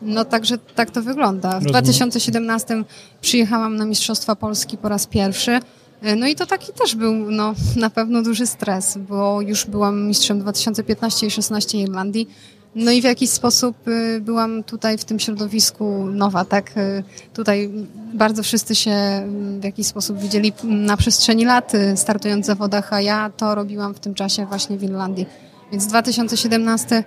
No 0.01 0.25
także 0.25 0.57
tak 0.57 0.91
to 0.91 1.01
wygląda. 1.01 1.59
W 1.59 1.63
2017 1.63 2.83
przyjechałam 3.21 3.75
na 3.75 3.85
Mistrzostwa 3.85 4.35
Polski 4.35 4.77
po 4.77 4.89
raz 4.89 5.07
pierwszy. 5.07 5.59
No 6.17 6.27
i 6.27 6.35
to 6.35 6.45
taki 6.45 6.73
też 6.73 6.95
był 6.95 7.13
no, 7.13 7.53
na 7.75 7.89
pewno 7.89 8.21
duży 8.21 8.47
stres, 8.47 8.97
bo 9.09 9.41
już 9.41 9.65
byłam 9.65 10.07
mistrzem 10.07 10.39
2015 10.39 11.27
i 11.27 11.31
16 11.31 11.77
Irlandii. 11.77 12.29
No 12.75 12.91
i 12.91 13.01
w 13.01 13.03
jakiś 13.03 13.29
sposób 13.29 13.87
y, 13.87 14.21
byłam 14.21 14.63
tutaj 14.63 14.97
w 14.97 15.05
tym 15.05 15.19
środowisku 15.19 16.05
nowa, 16.05 16.45
tak? 16.45 16.77
Y, 16.77 17.03
tutaj 17.33 17.69
bardzo 18.13 18.43
wszyscy 18.43 18.75
się 18.75 18.91
mm, 18.91 19.61
w 19.61 19.63
jakiś 19.63 19.87
sposób 19.87 20.19
widzieli 20.19 20.53
na 20.63 20.97
przestrzeni 20.97 21.45
lat, 21.45 21.75
y, 21.75 21.97
startując 21.97 22.45
w 22.45 22.47
zawodach, 22.47 22.93
a 22.93 23.01
ja 23.01 23.31
to 23.37 23.55
robiłam 23.55 23.93
w 23.93 23.99
tym 23.99 24.13
czasie 24.13 24.45
właśnie 24.45 24.77
w 24.77 24.83
Irlandii. 24.83 25.25
Więc 25.71 25.87
2017 25.87 27.03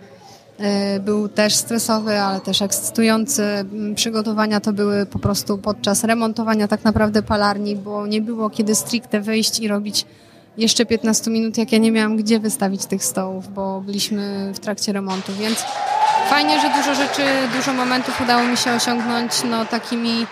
był 1.01 1.29
też 1.29 1.55
stresowy, 1.55 2.21
ale 2.21 2.41
też 2.41 2.63
ekscytujący. 2.63 3.43
Mm, 3.43 3.95
przygotowania 3.95 4.61
to 4.61 4.73
były 4.73 5.07
po 5.07 5.19
prostu 5.19 5.59
podczas 5.59 6.05
remontowania 6.05 6.69
tak 6.69 6.85
naprawdę 6.85 7.23
palarni, 7.23 7.77
bo 7.77 8.07
nie 8.07 8.21
było 8.21 8.51
kiedy 8.51 8.75
stricte 8.75 9.21
wyjść 9.21 9.61
i 9.61 9.69
robić 9.69 10.07
jeszcze 10.59 10.87
15 10.87 11.31
minut, 11.31 11.59
jak 11.59 11.73
ja 11.73 11.79
nie 11.79 11.93
miałam 11.93 12.17
gdzie 12.17 12.41
wystawić 12.41 12.87
tych 12.87 13.05
stołów, 13.05 13.53
bo 13.53 13.81
byliśmy 13.81 14.53
w 14.55 14.59
trakcie 14.59 14.93
remontu, 14.93 15.33
więc 15.33 15.65
fajnie, 16.29 16.61
że 16.61 16.71
dużo 16.71 16.95
rzeczy, 16.95 17.23
dużo 17.57 17.73
momentów 17.73 18.21
udało 18.21 18.43
mi 18.43 18.57
się 18.57 18.73
osiągnąć 18.73 19.33
no, 19.51 19.65
takimi 19.65 20.27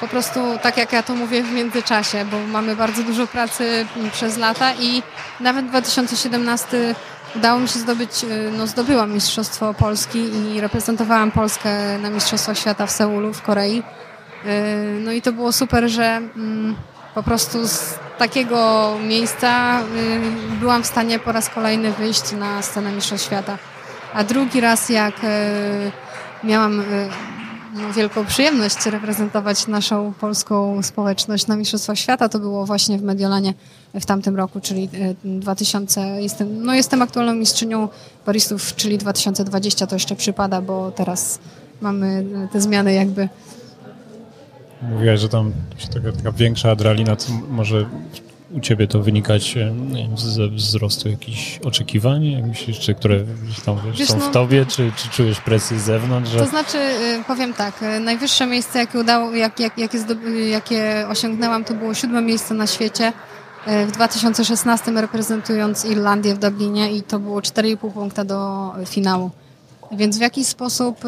po 0.00 0.08
prostu 0.08 0.40
tak 0.62 0.76
jak 0.76 0.92
ja 0.92 1.02
to 1.02 1.14
mówię 1.14 1.42
w 1.42 1.52
międzyczasie, 1.52 2.24
bo 2.30 2.38
mamy 2.38 2.76
bardzo 2.76 3.02
dużo 3.02 3.26
pracy 3.26 3.86
przez 4.12 4.36
lata 4.36 4.74
i 4.74 5.02
nawet 5.40 5.66
2017 5.66 6.94
udało 7.36 7.60
mi 7.60 7.68
się 7.68 7.78
zdobyć, 7.78 8.24
y, 8.24 8.50
no 8.58 8.66
zdobyłam 8.66 9.12
Mistrzostwo 9.12 9.74
Polski 9.74 10.18
i 10.18 10.60
reprezentowałam 10.60 11.30
Polskę 11.30 11.98
na 11.98 12.10
Mistrzostwach 12.10 12.58
Świata 12.58 12.86
w 12.86 12.90
Seulu 12.90 13.32
w 13.32 13.42
Korei. 13.42 13.78
Y, 13.78 13.82
no 15.00 15.12
i 15.12 15.22
to 15.22 15.32
było 15.32 15.52
super, 15.52 15.88
że 15.88 16.04
mm, 16.04 16.76
po 17.14 17.22
prostu 17.22 17.68
z 17.68 17.94
takiego 18.18 18.90
miejsca 19.08 19.80
y, 19.80 20.56
byłam 20.60 20.82
w 20.82 20.86
stanie 20.86 21.18
po 21.18 21.32
raz 21.32 21.48
kolejny 21.48 21.92
wyjść 21.92 22.32
na 22.32 22.62
scenę 22.62 22.92
Mistrzostw 22.92 23.26
Świata. 23.26 23.58
A 24.14 24.24
drugi 24.24 24.60
raz 24.60 24.88
jak 24.88 25.14
miałam 26.44 26.82
no, 27.74 27.92
wielką 27.92 28.26
przyjemność 28.26 28.86
reprezentować 28.86 29.66
naszą 29.66 30.12
polską 30.20 30.82
społeczność 30.82 31.46
na 31.46 31.56
Mistrzostwach 31.56 31.98
Świata. 31.98 32.28
To 32.28 32.38
było 32.38 32.66
właśnie 32.66 32.98
w 32.98 33.02
Mediolanie 33.02 33.54
w 33.94 34.06
tamtym 34.06 34.36
roku, 34.36 34.60
czyli 34.60 34.88
2000. 35.24 36.00
E, 36.00 36.22
jestem, 36.22 36.64
no 36.64 36.74
jestem 36.74 37.02
aktualną 37.02 37.34
mistrzynią 37.34 37.88
baristów, 38.26 38.76
czyli 38.76 38.98
2020 38.98 39.86
to 39.86 39.96
jeszcze 39.96 40.16
przypada, 40.16 40.62
bo 40.62 40.90
teraz 40.90 41.38
mamy 41.80 42.24
te 42.52 42.60
zmiany 42.60 42.94
jakby 42.94 43.28
Mówiłaś, 44.82 45.20
że 45.20 45.28
tam 45.28 45.52
taka, 45.94 46.12
taka 46.12 46.32
większa 46.32 46.70
adrenalina, 46.70 47.16
co 47.16 47.32
może 47.32 47.86
u 48.52 48.60
ciebie 48.60 48.86
to 48.86 49.02
wynikać 49.02 49.54
wiem, 49.54 50.18
ze 50.18 50.48
wzrostu 50.48 51.08
jakichś 51.08 51.58
oczekiwań, 51.58 52.30
jak 52.30 52.44
myślisz, 52.44 52.78
czy 52.78 52.94
które 52.94 53.20
tam, 53.64 53.76
wiesz, 53.84 54.08
są 54.08 54.18
no, 54.18 54.24
w 54.24 54.30
tobie, 54.30 54.66
czy, 54.66 54.92
czy 54.96 55.08
czujesz 55.08 55.40
presję 55.40 55.78
z 55.78 55.82
zewnątrz? 55.82 56.30
Że... 56.30 56.38
To 56.38 56.46
znaczy, 56.46 56.78
y, 56.78 57.24
powiem 57.26 57.54
tak, 57.54 57.82
y, 57.82 58.00
najwyższe 58.00 58.46
miejsce, 58.46 58.78
jakie, 58.78 58.98
udało, 58.98 59.34
jak, 59.34 59.60
jak, 59.60 59.78
jakie, 59.78 59.98
jakie 60.50 61.06
osiągnęłam, 61.08 61.64
to 61.64 61.74
było 61.74 61.94
siódme 61.94 62.22
miejsce 62.22 62.54
na 62.54 62.66
świecie 62.66 63.12
y, 63.68 63.86
w 63.86 63.92
2016 63.92 64.92
reprezentując 64.92 65.84
Irlandię 65.84 66.34
w 66.34 66.38
Dublinie 66.38 66.92
i 66.92 67.02
to 67.02 67.18
było 67.18 67.40
4,5 67.40 67.92
punkta 67.92 68.24
do 68.24 68.70
finału. 68.86 69.30
Więc 69.92 70.18
w 70.18 70.20
jakiś 70.20 70.46
sposób 70.46 71.00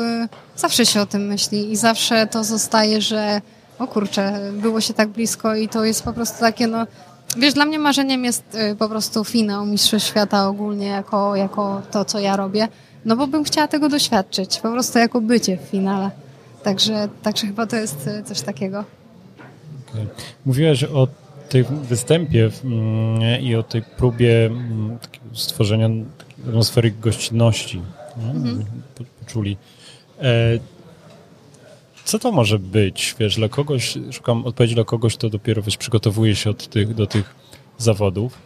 zawsze 0.57 0.87
się 0.87 1.01
o 1.01 1.07
tym 1.07 1.27
myśli 1.27 1.73
i 1.73 1.77
zawsze 1.77 2.27
to 2.27 2.45
zostaje, 2.45 3.01
że 3.01 3.41
o 3.83 3.87
kurczę, 3.87 4.53
było 4.53 4.81
się 4.81 4.95
tak 4.95 5.09
blisko 5.09 5.55
i 5.55 5.69
to 5.69 5.85
jest 5.85 6.03
po 6.03 6.13
prostu 6.13 6.41
takie, 6.41 6.67
no 6.67 6.87
Wiesz, 7.39 7.55
dla 7.55 7.65
mnie 7.65 7.79
marzeniem 7.79 8.25
jest 8.25 8.55
y, 8.55 8.77
po 8.77 8.89
prostu 8.89 9.25
finał 9.25 9.67
Mistrzostw 9.67 10.09
Świata 10.09 10.49
ogólnie 10.49 10.87
jako, 10.87 11.37
jako 11.37 11.83
to, 11.91 12.05
co 12.05 12.19
ja 12.19 12.37
robię, 12.37 12.69
no 13.05 13.17
bo 13.17 13.27
bym 13.27 13.45
chciała 13.45 13.69
tego 13.69 13.89
doświadczyć, 13.89 14.61
po 14.61 14.73
prostu 14.73 14.99
jako 14.99 15.21
bycie 15.21 15.57
w 15.57 15.61
finale. 15.61 16.11
Także, 16.63 17.09
także 17.23 17.47
chyba 17.47 17.67
to 17.67 17.77
jest 17.77 18.07
y, 18.07 18.23
coś 18.23 18.41
takiego. 18.41 18.85
Okay. 19.91 20.07
Mówiłaś 20.47 20.85
o 20.85 21.09
tym 21.49 21.65
występie 21.65 22.51
mm, 22.65 23.41
i 23.41 23.55
o 23.55 23.63
tej 23.63 23.83
próbie 23.83 24.47
mm, 24.47 24.99
stworzenia 25.33 25.89
atmosfery 26.49 26.91
gościnności. 26.91 27.83
Mhm. 28.17 28.65
Poczuli. 29.21 29.57
Co 32.05 32.19
to 32.19 32.33
może 32.33 32.59
być? 32.59 33.15
Wiesz, 33.19 33.37
dla 33.37 33.49
kogoś, 33.49 33.99
szukam 34.13 34.47
odpowiedzi 34.47 34.75
dla 34.75 34.85
kogoś, 34.85 35.17
kto 35.17 35.29
dopiero 35.29 35.63
wiesz, 35.63 35.77
przygotowuje 35.77 36.37
się 36.37 36.51
od 36.51 36.69
tych, 36.69 36.95
do 36.95 37.07
tych 37.07 37.35
zawodów. 37.79 38.39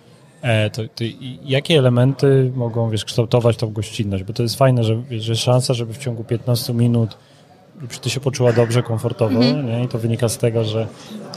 E, 0.43 0.71
to, 0.71 0.83
to, 0.83 1.05
jakie 1.45 1.79
elementy 1.79 2.53
mogą 2.55 2.91
wiesz, 2.91 3.05
kształtować 3.05 3.57
tą 3.57 3.73
gościnność? 3.73 4.25
Bo 4.25 4.33
to 4.33 4.43
jest 4.43 4.57
fajne, 4.57 4.85
że, 4.85 5.03
że 5.19 5.37
szansa, 5.37 5.75
żeby 5.75 5.95
w 5.95 5.99
ciągu 5.99 6.25
15 6.25 6.75
minut 6.75 7.17
żeby 7.81 7.95
ty 7.95 8.11
się 8.11 8.21
poczuła 8.21 8.53
dobrze, 8.53 8.83
komfortowo, 8.83 9.45
mhm. 9.45 9.67
nie? 9.67 9.85
I 9.85 9.89
to 9.89 9.99
wynika 9.99 10.29
z 10.29 10.39
tego, 10.39 10.65
że 10.65 10.87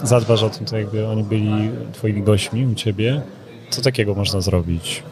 zadbasz 0.04 0.44
o 0.44 0.50
tym, 0.50 0.66
to 0.66 0.78
jakby 0.78 1.08
oni 1.08 1.24
byli 1.24 1.72
twoimi 1.94 2.22
gośćmi 2.22 2.66
u 2.66 2.76
ciebie. 2.76 3.22
Co 3.70 3.82
takiego 3.82 4.16
można 4.16 4.42
zrobić? 4.42 5.04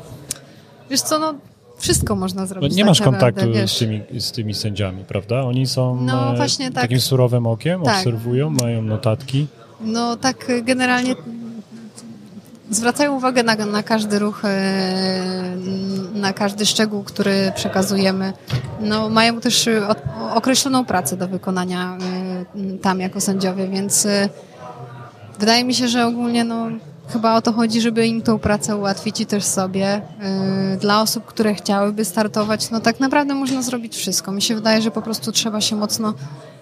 Wiesz 0.89 1.01
co, 1.01 1.19
no 1.19 1.35
wszystko 1.77 2.15
można 2.15 2.45
zrobić. 2.45 2.71
No 2.71 2.75
nie 2.75 2.83
tak 2.83 2.89
masz 2.89 3.01
kontaktu 3.01 3.45
z, 3.67 3.79
tymi, 3.79 4.01
z 4.19 4.31
tymi 4.31 4.53
sędziami, 4.53 5.03
prawda? 5.07 5.41
Oni 5.41 5.67
są 5.67 6.01
no, 6.01 6.33
e, 6.33 6.37
tak. 6.37 6.73
takim 6.73 7.01
surowym 7.01 7.47
okiem, 7.47 7.83
tak. 7.83 7.97
obserwują, 7.97 8.49
mają 8.49 8.81
notatki. 8.81 9.47
No 9.81 10.15
tak 10.15 10.51
generalnie 10.63 11.15
zwracają 12.69 13.15
uwagę 13.15 13.43
na, 13.43 13.55
na 13.55 13.83
każdy 13.83 14.19
ruch, 14.19 14.45
e, 14.45 15.57
na 16.13 16.33
każdy 16.33 16.65
szczegół, 16.65 17.03
który 17.03 17.51
przekazujemy. 17.55 18.33
No, 18.81 19.09
mają 19.09 19.39
też 19.39 19.69
określoną 20.33 20.85
pracę 20.85 21.17
do 21.17 21.27
wykonania 21.27 21.97
e, 22.55 22.77
tam 22.77 22.99
jako 22.99 23.21
sędziowie, 23.21 23.67
więc 23.67 24.07
wydaje 25.39 25.63
mi 25.63 25.73
się, 25.73 25.87
że 25.87 26.05
ogólnie 26.05 26.43
no, 26.43 26.67
Chyba 27.09 27.35
o 27.35 27.41
to 27.41 27.53
chodzi, 27.53 27.81
żeby 27.81 28.07
im 28.07 28.21
tą 28.21 28.39
pracę 28.39 28.75
ułatwić 28.75 29.21
i 29.21 29.25
też 29.25 29.43
sobie. 29.43 30.01
Y, 30.73 30.77
dla 30.77 31.01
osób, 31.01 31.25
które 31.25 31.55
chciałyby 31.55 32.05
startować, 32.05 32.69
no 32.69 32.79
tak 32.79 32.99
naprawdę 32.99 33.33
można 33.33 33.61
zrobić 33.61 33.95
wszystko. 33.95 34.31
Mi 34.31 34.41
się 34.41 34.55
wydaje, 34.55 34.81
że 34.81 34.91
po 34.91 35.01
prostu 35.01 35.31
trzeba 35.31 35.61
się 35.61 35.75
mocno 35.75 36.13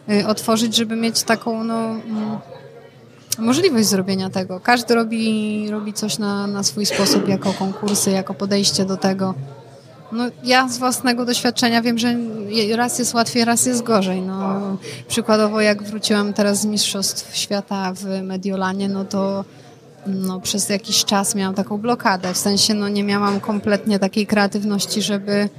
y, 0.09 0.27
otworzyć, 0.27 0.75
żeby 0.75 0.95
mieć 0.95 1.23
taką 1.23 1.63
no, 1.63 1.75
mm, 1.75 2.37
możliwość 3.39 3.87
zrobienia 3.87 4.29
tego. 4.29 4.59
Każdy 4.59 4.95
robi, 4.95 5.67
robi 5.71 5.93
coś 5.93 6.17
na, 6.17 6.47
na 6.47 6.63
swój 6.63 6.85
sposób, 6.85 7.27
jako 7.27 7.53
konkursy, 7.53 8.11
jako 8.11 8.33
podejście 8.33 8.85
do 8.85 8.97
tego. 8.97 9.33
No, 10.11 10.23
ja 10.43 10.67
z 10.69 10.77
własnego 10.77 11.25
doświadczenia 11.25 11.81
wiem, 11.81 11.97
że 11.97 12.15
raz 12.75 12.99
jest 12.99 13.13
łatwiej, 13.13 13.45
raz 13.45 13.65
jest 13.65 13.83
gorzej. 13.83 14.21
No, 14.21 14.61
przykładowo, 15.07 15.61
jak 15.61 15.83
wróciłam 15.83 16.33
teraz 16.33 16.61
z 16.61 16.65
Mistrzostw 16.65 17.35
Świata 17.35 17.93
w 17.93 18.21
Mediolanie, 18.21 18.89
no 18.89 19.05
to 19.05 19.45
no, 20.07 20.41
przez 20.41 20.69
jakiś 20.69 21.05
czas 21.05 21.35
miałam 21.35 21.55
taką 21.55 21.77
blokadę. 21.77 22.33
W 22.33 22.37
sensie 22.37 22.73
no, 22.73 22.89
nie 22.89 23.03
miałam 23.03 23.39
kompletnie 23.39 23.99
takiej 23.99 24.27
kreatywności, 24.27 25.01
żeby, 25.01 25.49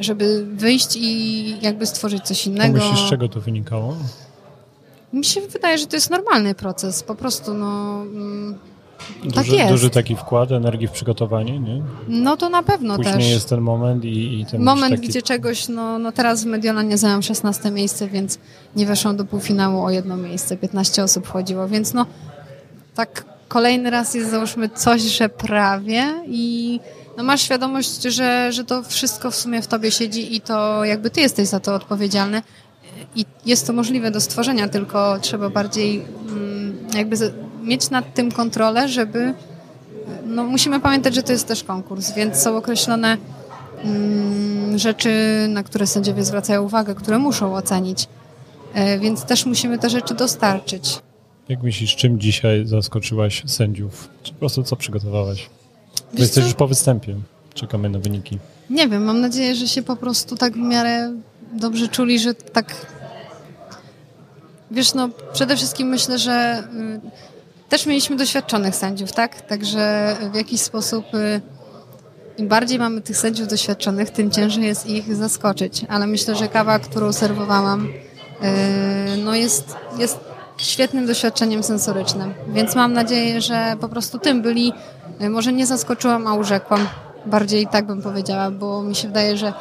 żeby 0.00 0.46
wyjść 0.46 0.96
i 0.96 1.56
jakby 1.60 1.86
stworzyć 1.86 2.22
coś 2.22 2.46
innego. 2.46 2.78
Myślisz, 2.78 3.06
z 3.06 3.10
czego 3.10 3.28
to 3.28 3.40
wynikało? 3.40 3.96
Mi 5.12 5.24
się 5.24 5.40
wydaje, 5.40 5.78
że 5.78 5.86
to 5.86 5.96
jest 5.96 6.10
normalny 6.10 6.54
proces. 6.54 7.02
Po 7.02 7.14
prostu, 7.14 7.54
no. 7.54 8.02
Mm, 8.02 8.58
duży, 9.24 9.34
tak 9.34 9.48
jest. 9.48 9.70
Duży 9.70 9.90
taki 9.90 10.16
wkład 10.16 10.52
energii 10.52 10.88
w 10.88 10.90
przygotowanie, 10.90 11.60
nie? 11.60 11.82
No 12.08 12.36
to 12.36 12.48
na 12.48 12.62
pewno 12.62 12.96
Później 12.96 13.14
też. 13.14 13.30
jest 13.30 13.48
ten 13.48 13.60
moment 13.60 14.04
i, 14.04 14.40
i 14.40 14.46
ten 14.46 14.62
Moment, 14.62 14.94
taki... 14.94 15.08
gdzie 15.08 15.22
czegoś, 15.22 15.68
no, 15.68 15.98
no 15.98 16.12
teraz 16.12 16.44
w 16.44 16.46
Mediolanie 16.46 16.98
zająłem 16.98 17.22
16 17.22 17.70
miejsce, 17.70 18.08
więc 18.08 18.38
nie 18.76 18.86
weszłam 18.86 19.16
do 19.16 19.24
półfinału 19.24 19.84
o 19.84 19.90
jedno 19.90 20.16
miejsce. 20.16 20.56
15 20.56 21.02
osób 21.02 21.26
wchodziło, 21.26 21.68
więc 21.68 21.94
no 21.94 22.06
tak 22.94 23.31
kolejny 23.52 23.90
raz 23.90 24.14
jest 24.14 24.30
załóżmy 24.30 24.68
coś, 24.68 25.02
że 25.02 25.28
prawie 25.28 26.04
i 26.26 26.80
no 27.16 27.22
masz 27.22 27.42
świadomość, 27.42 28.02
że, 28.02 28.52
że 28.52 28.64
to 28.64 28.82
wszystko 28.82 29.30
w 29.30 29.36
sumie 29.36 29.62
w 29.62 29.66
tobie 29.66 29.90
siedzi 29.90 30.36
i 30.36 30.40
to 30.40 30.84
jakby 30.84 31.10
ty 31.10 31.20
jesteś 31.20 31.48
za 31.48 31.60
to 31.60 31.74
odpowiedzialny 31.74 32.42
i 33.16 33.24
jest 33.46 33.66
to 33.66 33.72
możliwe 33.72 34.10
do 34.10 34.20
stworzenia, 34.20 34.68
tylko 34.68 35.18
trzeba 35.20 35.48
bardziej 35.50 36.04
mm, 36.28 36.76
jakby 36.94 37.16
mieć 37.62 37.90
nad 37.90 38.14
tym 38.14 38.32
kontrolę, 38.32 38.88
żeby 38.88 39.34
no 40.26 40.44
musimy 40.44 40.80
pamiętać, 40.80 41.14
że 41.14 41.22
to 41.22 41.32
jest 41.32 41.48
też 41.48 41.64
konkurs, 41.64 42.12
więc 42.12 42.36
są 42.36 42.56
określone 42.56 43.16
mm, 43.84 44.78
rzeczy, 44.78 45.10
na 45.48 45.62
które 45.62 45.86
sędziowie 45.86 46.24
zwracają 46.24 46.62
uwagę, 46.62 46.94
które 46.94 47.18
muszą 47.18 47.54
ocenić, 47.54 48.08
e, 48.74 48.98
więc 48.98 49.24
też 49.24 49.46
musimy 49.46 49.78
te 49.78 49.90
rzeczy 49.90 50.14
dostarczyć. 50.14 51.02
Jak 51.48 51.62
myślisz, 51.62 51.96
czym 51.96 52.20
dzisiaj 52.20 52.66
zaskoczyłaś 52.66 53.42
sędziów? 53.46 54.08
Czy 54.22 54.32
po 54.32 54.38
prostu 54.38 54.62
co 54.62 54.76
przygotowałaś? 54.76 55.50
Wiesz 56.12 56.20
jesteś 56.20 56.44
już 56.44 56.54
po 56.54 56.68
występie. 56.68 57.16
Czekamy 57.54 57.88
na 57.88 57.98
wyniki. 57.98 58.38
Nie 58.70 58.88
wiem, 58.88 59.04
mam 59.04 59.20
nadzieję, 59.20 59.54
że 59.54 59.68
się 59.68 59.82
po 59.82 59.96
prostu 59.96 60.36
tak 60.36 60.52
w 60.52 60.56
miarę 60.56 61.12
dobrze 61.52 61.88
czuli, 61.88 62.18
że 62.18 62.34
tak... 62.34 62.86
Wiesz, 64.70 64.94
no 64.94 65.08
przede 65.32 65.56
wszystkim 65.56 65.88
myślę, 65.88 66.18
że 66.18 66.64
y, 67.06 67.68
też 67.68 67.86
mieliśmy 67.86 68.16
doświadczonych 68.16 68.76
sędziów, 68.76 69.12
tak? 69.12 69.40
Także 69.40 70.16
w 70.32 70.36
jakiś 70.36 70.60
sposób 70.60 71.04
y, 71.14 71.40
im 72.38 72.48
bardziej 72.48 72.78
mamy 72.78 73.00
tych 73.00 73.16
sędziów 73.16 73.48
doświadczonych, 73.48 74.10
tym 74.10 74.30
ciężej 74.30 74.64
jest 74.64 74.86
ich 74.86 75.14
zaskoczyć. 75.14 75.84
Ale 75.88 76.06
myślę, 76.06 76.36
że 76.36 76.48
kawa, 76.48 76.78
którą 76.78 77.12
serwowałam, 77.12 77.86
y, 77.86 79.16
no 79.24 79.34
jest, 79.34 79.76
jest 79.98 80.31
świetnym 80.56 81.06
doświadczeniem 81.06 81.62
sensorycznym. 81.62 82.34
Więc 82.48 82.74
mam 82.74 82.92
nadzieję, 82.92 83.40
że 83.40 83.76
po 83.80 83.88
prostu 83.88 84.18
tym 84.18 84.42
byli, 84.42 84.72
e, 85.20 85.30
może 85.30 85.52
nie 85.52 85.66
zaskoczyłam, 85.66 86.26
a 86.26 86.34
urzekłam. 86.34 86.88
Bardziej 87.26 87.66
tak 87.66 87.86
bym 87.86 88.02
powiedziała, 88.02 88.50
bo 88.50 88.82
mi 88.82 88.94
się 88.94 89.08
wydaje, 89.08 89.36
że 89.36 89.52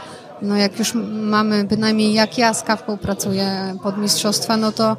no 0.42 0.56
jak 0.56 0.80
już 0.80 0.94
mamy, 1.12 1.64
bynajmniej 1.64 2.14
jak 2.14 2.38
ja 2.38 2.54
z 2.54 2.64
kawką 2.64 2.98
pracuję 2.98 3.76
pod 3.84 3.98
mistrzostwa, 3.98 4.58
no 4.58 4.72
to 4.72 4.98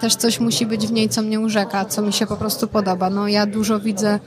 też 0.00 0.16
coś 0.16 0.40
musi 0.40 0.66
być 0.66 0.86
w 0.86 0.92
niej, 0.92 1.08
co 1.08 1.22
mnie 1.22 1.40
urzeka, 1.40 1.84
co 1.84 2.02
mi 2.02 2.12
się 2.12 2.26
po 2.26 2.36
prostu 2.36 2.68
podoba. 2.68 3.10
No 3.10 3.28
ja 3.28 3.46
dużo 3.46 3.80
widzę 3.80 4.18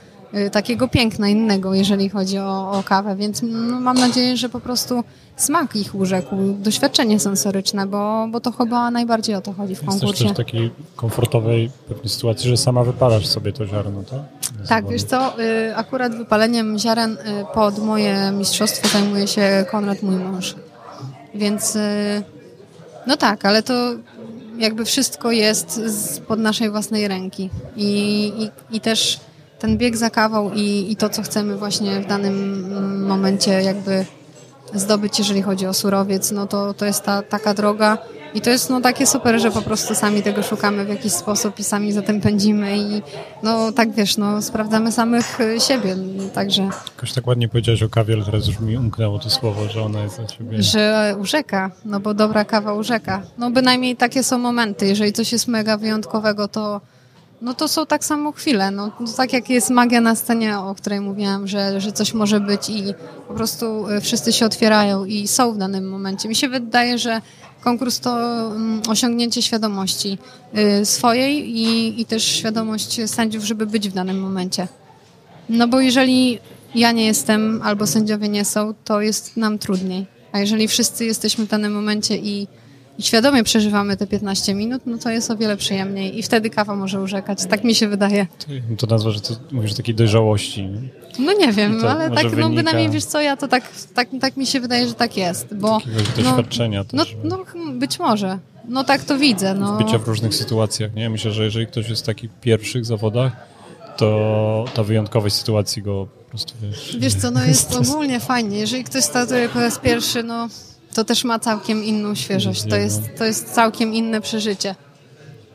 takiego 0.52 0.88
piękna 0.88 1.28
innego, 1.28 1.74
jeżeli 1.74 2.08
chodzi 2.08 2.38
o, 2.38 2.70
o 2.70 2.82
kawę, 2.82 3.16
więc 3.16 3.42
no, 3.42 3.80
mam 3.80 3.98
nadzieję, 3.98 4.36
że 4.36 4.48
po 4.48 4.60
prostu 4.60 5.04
smak 5.36 5.76
ich 5.76 5.94
urzekł, 5.94 6.36
doświadczenie 6.58 7.20
sensoryczne, 7.20 7.86
bo, 7.86 8.28
bo 8.30 8.40
to 8.40 8.52
chyba 8.52 8.90
najbardziej 8.90 9.34
o 9.34 9.40
to 9.40 9.52
chodzi 9.52 9.74
w 9.74 9.78
Jesteś 9.78 9.88
konkursie. 9.88 10.24
też 10.24 10.32
w 10.32 10.36
takiej 10.36 10.70
komfortowej 10.96 11.70
pewnej 11.88 12.08
sytuacji, 12.08 12.50
że 12.50 12.56
sama 12.56 12.84
wypalasz 12.84 13.26
sobie 13.26 13.52
to 13.52 13.66
ziarno, 13.66 14.02
tak? 14.02 14.20
Tak, 14.68 14.88
wiesz 14.88 15.02
co, 15.02 15.40
y, 15.40 15.76
akurat 15.76 16.14
wypaleniem 16.16 16.78
ziaren 16.78 17.12
y, 17.12 17.18
pod 17.54 17.78
moje 17.78 18.32
mistrzostwo 18.32 18.88
zajmuje 18.88 19.26
się 19.26 19.64
Konrad, 19.70 20.02
mój 20.02 20.16
mąż. 20.16 20.54
Więc 21.34 21.76
y, 21.76 22.22
no 23.06 23.16
tak, 23.16 23.44
ale 23.44 23.62
to 23.62 23.74
jakby 24.58 24.84
wszystko 24.84 25.30
jest 25.30 25.74
z, 25.74 26.20
pod 26.20 26.38
naszej 26.38 26.70
własnej 26.70 27.08
ręki. 27.08 27.50
I, 27.76 28.32
i, 28.38 28.76
i 28.76 28.80
też 28.80 29.20
ten 29.60 29.78
bieg 29.78 29.96
za 29.96 30.10
kawą 30.10 30.50
i, 30.52 30.92
i 30.92 30.96
to, 30.96 31.08
co 31.08 31.22
chcemy 31.22 31.56
właśnie 31.56 32.00
w 32.00 32.06
danym 32.06 33.06
momencie 33.06 33.50
jakby 33.62 34.04
zdobyć, 34.74 35.18
jeżeli 35.18 35.42
chodzi 35.42 35.66
o 35.66 35.74
surowiec, 35.74 36.32
no 36.32 36.46
to, 36.46 36.74
to 36.74 36.84
jest 36.84 37.04
ta 37.04 37.22
taka 37.22 37.54
droga 37.54 37.98
i 38.34 38.40
to 38.40 38.50
jest 38.50 38.70
no 38.70 38.80
takie 38.80 39.06
super, 39.06 39.40
że 39.40 39.50
po 39.50 39.62
prostu 39.62 39.94
sami 39.94 40.22
tego 40.22 40.42
szukamy 40.42 40.84
w 40.84 40.88
jakiś 40.88 41.12
sposób 41.12 41.58
i 41.58 41.64
sami 41.64 41.92
za 41.92 42.02
tym 42.02 42.20
pędzimy 42.20 42.78
i 42.78 43.02
no 43.42 43.72
tak 43.72 43.92
wiesz, 43.92 44.16
no 44.16 44.42
sprawdzamy 44.42 44.92
samych 44.92 45.40
y, 45.40 45.60
siebie, 45.60 45.96
także 46.34 46.62
Jakoś 46.94 47.12
tak 47.12 47.26
ładnie 47.26 47.48
powiedziałeś 47.48 47.82
o 47.82 47.88
kawie, 47.88 48.14
ale 48.14 48.24
teraz 48.24 48.46
już 48.46 48.60
mi 48.60 48.76
umknęło 48.76 49.18
to 49.18 49.30
słowo, 49.30 49.68
że 49.68 49.82
ona 49.82 50.02
jest 50.02 50.16
dla 50.16 50.26
ciebie... 50.26 50.62
że 50.62 51.14
urzeka, 51.20 51.70
no 51.84 52.00
bo 52.00 52.14
dobra 52.14 52.44
kawa 52.44 52.72
urzeka. 52.72 53.22
No 53.38 53.50
bynajmniej 53.50 53.96
takie 53.96 54.22
są 54.22 54.38
momenty, 54.38 54.86
jeżeli 54.86 55.12
coś 55.12 55.32
jest 55.32 55.48
mega 55.48 55.76
wyjątkowego, 55.76 56.48
to 56.48 56.80
no 57.42 57.54
to 57.54 57.68
są 57.68 57.86
tak 57.86 58.04
samo 58.04 58.32
chwile, 58.32 58.70
no 58.70 58.92
tak 59.16 59.32
jak 59.32 59.50
jest 59.50 59.70
magia 59.70 60.00
na 60.00 60.14
scenie, 60.14 60.58
o 60.58 60.74
której 60.74 61.00
mówiłam, 61.00 61.46
że, 61.46 61.80
że 61.80 61.92
coś 61.92 62.14
może 62.14 62.40
być 62.40 62.70
i 62.70 62.82
po 63.28 63.34
prostu 63.34 63.88
y, 63.88 64.00
wszyscy 64.00 64.32
się 64.32 64.46
otwierają 64.46 65.04
i 65.04 65.28
są 65.28 65.52
w 65.52 65.58
danym 65.58 65.88
momencie. 65.88 66.28
Mi 66.28 66.34
się 66.34 66.48
wydaje, 66.48 66.98
że 66.98 67.20
konkurs 67.60 68.00
to 68.00 68.20
mm, 68.46 68.82
osiągnięcie 68.88 69.42
świadomości 69.42 70.18
y, 70.80 70.86
swojej 70.86 71.56
i, 71.56 72.00
i 72.00 72.04
też 72.04 72.24
świadomość 72.24 73.10
sędziów, 73.10 73.44
żeby 73.44 73.66
być 73.66 73.88
w 73.88 73.92
danym 73.92 74.20
momencie. 74.20 74.68
No 75.48 75.68
bo 75.68 75.80
jeżeli 75.80 76.38
ja 76.74 76.92
nie 76.92 77.06
jestem 77.06 77.60
albo 77.64 77.86
sędziowie 77.86 78.28
nie 78.28 78.44
są, 78.44 78.74
to 78.84 79.00
jest 79.00 79.36
nam 79.36 79.58
trudniej. 79.58 80.06
A 80.32 80.38
jeżeli 80.38 80.68
wszyscy 80.68 81.04
jesteśmy 81.04 81.46
w 81.46 81.48
danym 81.48 81.72
momencie 81.72 82.16
i, 82.16 82.48
i 83.00 83.02
świadomie 83.02 83.44
przeżywamy 83.44 83.96
te 83.96 84.06
15 84.06 84.54
minut, 84.54 84.82
no 84.86 84.98
to 84.98 85.10
jest 85.10 85.30
o 85.30 85.36
wiele 85.36 85.56
przyjemniej 85.56 86.18
i 86.18 86.22
wtedy 86.22 86.50
kawa 86.50 86.76
może 86.76 87.00
urzekać. 87.00 87.46
Tak 87.46 87.64
mi 87.64 87.74
się 87.74 87.88
wydaje. 87.88 88.26
To 88.78 88.86
nazwa, 88.86 89.10
że 89.10 89.20
to 89.20 89.34
mówisz 89.52 89.74
takiej 89.74 89.94
dojrzałości. 89.94 90.62
nie? 90.66 90.80
No 91.18 91.32
nie 91.32 91.52
wiem, 91.52 91.84
ale 91.88 92.10
tak, 92.10 92.24
no 92.24 92.30
wynika- 92.30 92.54
bynajmniej 92.54 92.90
wiesz 92.90 93.04
co, 93.04 93.20
ja 93.20 93.36
to 93.36 93.48
tak, 93.48 93.62
tak, 93.94 94.08
tak 94.20 94.36
mi 94.36 94.46
się 94.46 94.60
wydaje, 94.60 94.88
że 94.88 94.94
tak 94.94 95.16
jest, 95.16 95.54
bo 95.54 95.72
Jakiegoś 95.78 96.16
no, 96.16 96.22
doświadczenia 96.24 96.84
no, 96.92 97.04
też. 97.04 97.16
no 97.24 97.36
ch- 97.44 97.72
być 97.78 97.98
może. 97.98 98.38
No 98.68 98.84
tak 98.84 99.04
to 99.04 99.18
widzę. 99.18 99.54
No. 99.54 99.78
Bycia 99.78 99.98
w 99.98 100.08
różnych 100.08 100.34
sytuacjach, 100.34 100.94
nie? 100.94 101.10
Myślę, 101.10 101.32
że 101.32 101.44
jeżeli 101.44 101.66
ktoś 101.66 101.88
jest 101.88 102.02
w 102.02 102.06
takich 102.06 102.30
pierwszych 102.40 102.84
zawodach, 102.84 103.32
to 103.96 104.64
ta 104.74 104.82
wyjątkowość 104.82 105.34
sytuacji 105.34 105.82
go 105.82 106.06
po 106.24 106.30
prostu, 106.30 106.54
wiesz... 106.62 106.96
Wiesz 107.00 107.14
co, 107.14 107.30
no 107.30 107.44
jest 107.52 107.76
ogólnie 107.76 108.20
fajnie. 108.20 108.58
Jeżeli 108.58 108.84
ktoś 108.84 109.04
startuje 109.04 109.48
po 109.48 109.60
raz 109.60 109.78
pierwszy, 109.78 110.22
no 110.22 110.48
to 110.94 111.04
też 111.04 111.24
ma 111.24 111.38
całkiem 111.38 111.84
inną 111.84 112.14
świeżość. 112.14 112.62
To 112.62 112.76
jest, 112.76 113.00
to 113.18 113.24
jest 113.24 113.54
całkiem 113.54 113.94
inne 113.94 114.20
przeżycie. 114.20 114.74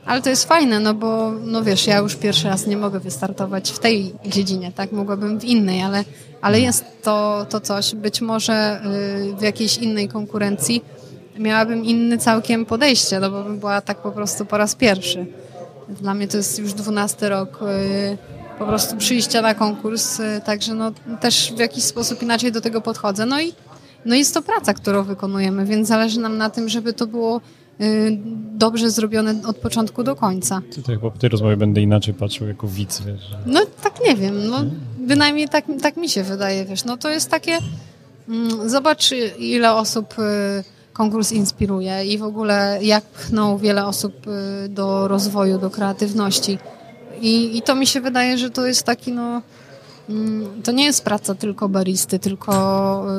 Ale 0.05 0.21
to 0.21 0.29
jest 0.29 0.45
fajne, 0.45 0.79
no 0.79 0.93
bo, 0.93 1.31
no 1.31 1.63
wiesz, 1.63 1.87
ja 1.87 1.97
już 1.97 2.15
pierwszy 2.15 2.47
raz 2.47 2.67
nie 2.67 2.77
mogę 2.77 2.99
wystartować 2.99 3.71
w 3.71 3.79
tej 3.79 4.13
dziedzinie, 4.25 4.71
tak? 4.71 4.91
Mogłabym 4.91 5.39
w 5.39 5.43
innej, 5.43 5.81
ale, 5.81 6.03
ale 6.41 6.59
jest 6.59 6.85
to, 7.03 7.45
to 7.49 7.59
coś. 7.61 7.95
Być 7.95 8.21
może 8.21 8.81
y, 9.31 9.35
w 9.35 9.41
jakiejś 9.41 9.77
innej 9.77 10.07
konkurencji 10.07 10.81
miałabym 11.39 11.85
inny 11.85 12.17
całkiem 12.17 12.65
podejście, 12.65 13.19
no 13.19 13.31
bo 13.31 13.43
bym 13.43 13.59
była 13.59 13.81
tak 13.81 13.97
po 13.97 14.11
prostu 14.11 14.45
po 14.45 14.57
raz 14.57 14.75
pierwszy. 14.75 15.25
Dla 15.89 16.13
mnie 16.13 16.27
to 16.27 16.37
jest 16.37 16.59
już 16.59 16.73
dwunasty 16.73 17.29
rok 17.29 17.59
y, 17.61 18.17
po 18.59 18.65
prostu 18.65 18.97
przyjścia 18.97 19.41
na 19.41 19.55
konkurs, 19.55 20.19
y, 20.19 20.41
także 20.45 20.73
no 20.73 20.91
też 21.21 21.53
w 21.55 21.59
jakiś 21.59 21.83
sposób 21.83 22.21
inaczej 22.21 22.51
do 22.51 22.61
tego 22.61 22.81
podchodzę. 22.81 23.25
No 23.25 23.41
i 23.41 23.53
no 24.05 24.15
jest 24.15 24.33
to 24.33 24.41
praca, 24.41 24.73
którą 24.73 25.03
wykonujemy, 25.03 25.65
więc 25.65 25.87
zależy 25.87 26.19
nam 26.19 26.37
na 26.37 26.49
tym, 26.49 26.69
żeby 26.69 26.93
to 26.93 27.07
było 27.07 27.41
y, 27.81 28.17
dobrze 28.53 28.89
zrobione 28.89 29.35
od 29.47 29.57
początku 29.57 30.03
do 30.03 30.15
końca. 30.15 30.61
To 30.75 30.81
tak 30.81 30.99
po 30.99 31.11
tej 31.11 31.29
rozmowie 31.29 31.57
będę 31.57 31.81
inaczej 31.81 32.13
patrzył 32.13 32.47
jako 32.47 32.67
widz, 32.67 33.01
wiesz. 33.01 33.31
No 33.45 33.61
tak 33.83 33.93
nie 34.05 34.15
wiem, 34.15 34.47
no 34.47 34.57
bynajmniej 34.99 35.49
tak, 35.49 35.65
tak 35.81 35.97
mi 35.97 36.09
się 36.09 36.23
wydaje, 36.23 36.65
wiesz, 36.65 36.85
no 36.85 36.97
to 36.97 37.09
jest 37.09 37.31
takie, 37.31 37.57
mm, 38.29 38.69
zobacz 38.69 39.11
ile 39.39 39.73
osób 39.73 40.19
y, 40.19 40.63
konkurs 40.93 41.31
inspiruje 41.31 42.05
i 42.05 42.17
w 42.17 42.23
ogóle 42.23 42.79
jak 42.81 43.03
pchną 43.03 43.57
wiele 43.57 43.85
osób 43.85 44.27
y, 44.27 44.69
do 44.69 45.07
rozwoju, 45.07 45.57
do 45.57 45.69
kreatywności 45.69 46.57
i, 47.21 47.57
i 47.57 47.61
to 47.61 47.75
mi 47.75 47.87
się 47.87 48.01
wydaje, 48.01 48.37
że 48.37 48.49
to 48.49 48.67
jest 48.67 48.83
taki 48.83 49.11
no 49.11 49.41
to 50.63 50.71
nie 50.71 50.85
jest 50.85 51.03
praca 51.03 51.35
tylko 51.35 51.69
baristy, 51.69 52.19
tylko 52.19 52.51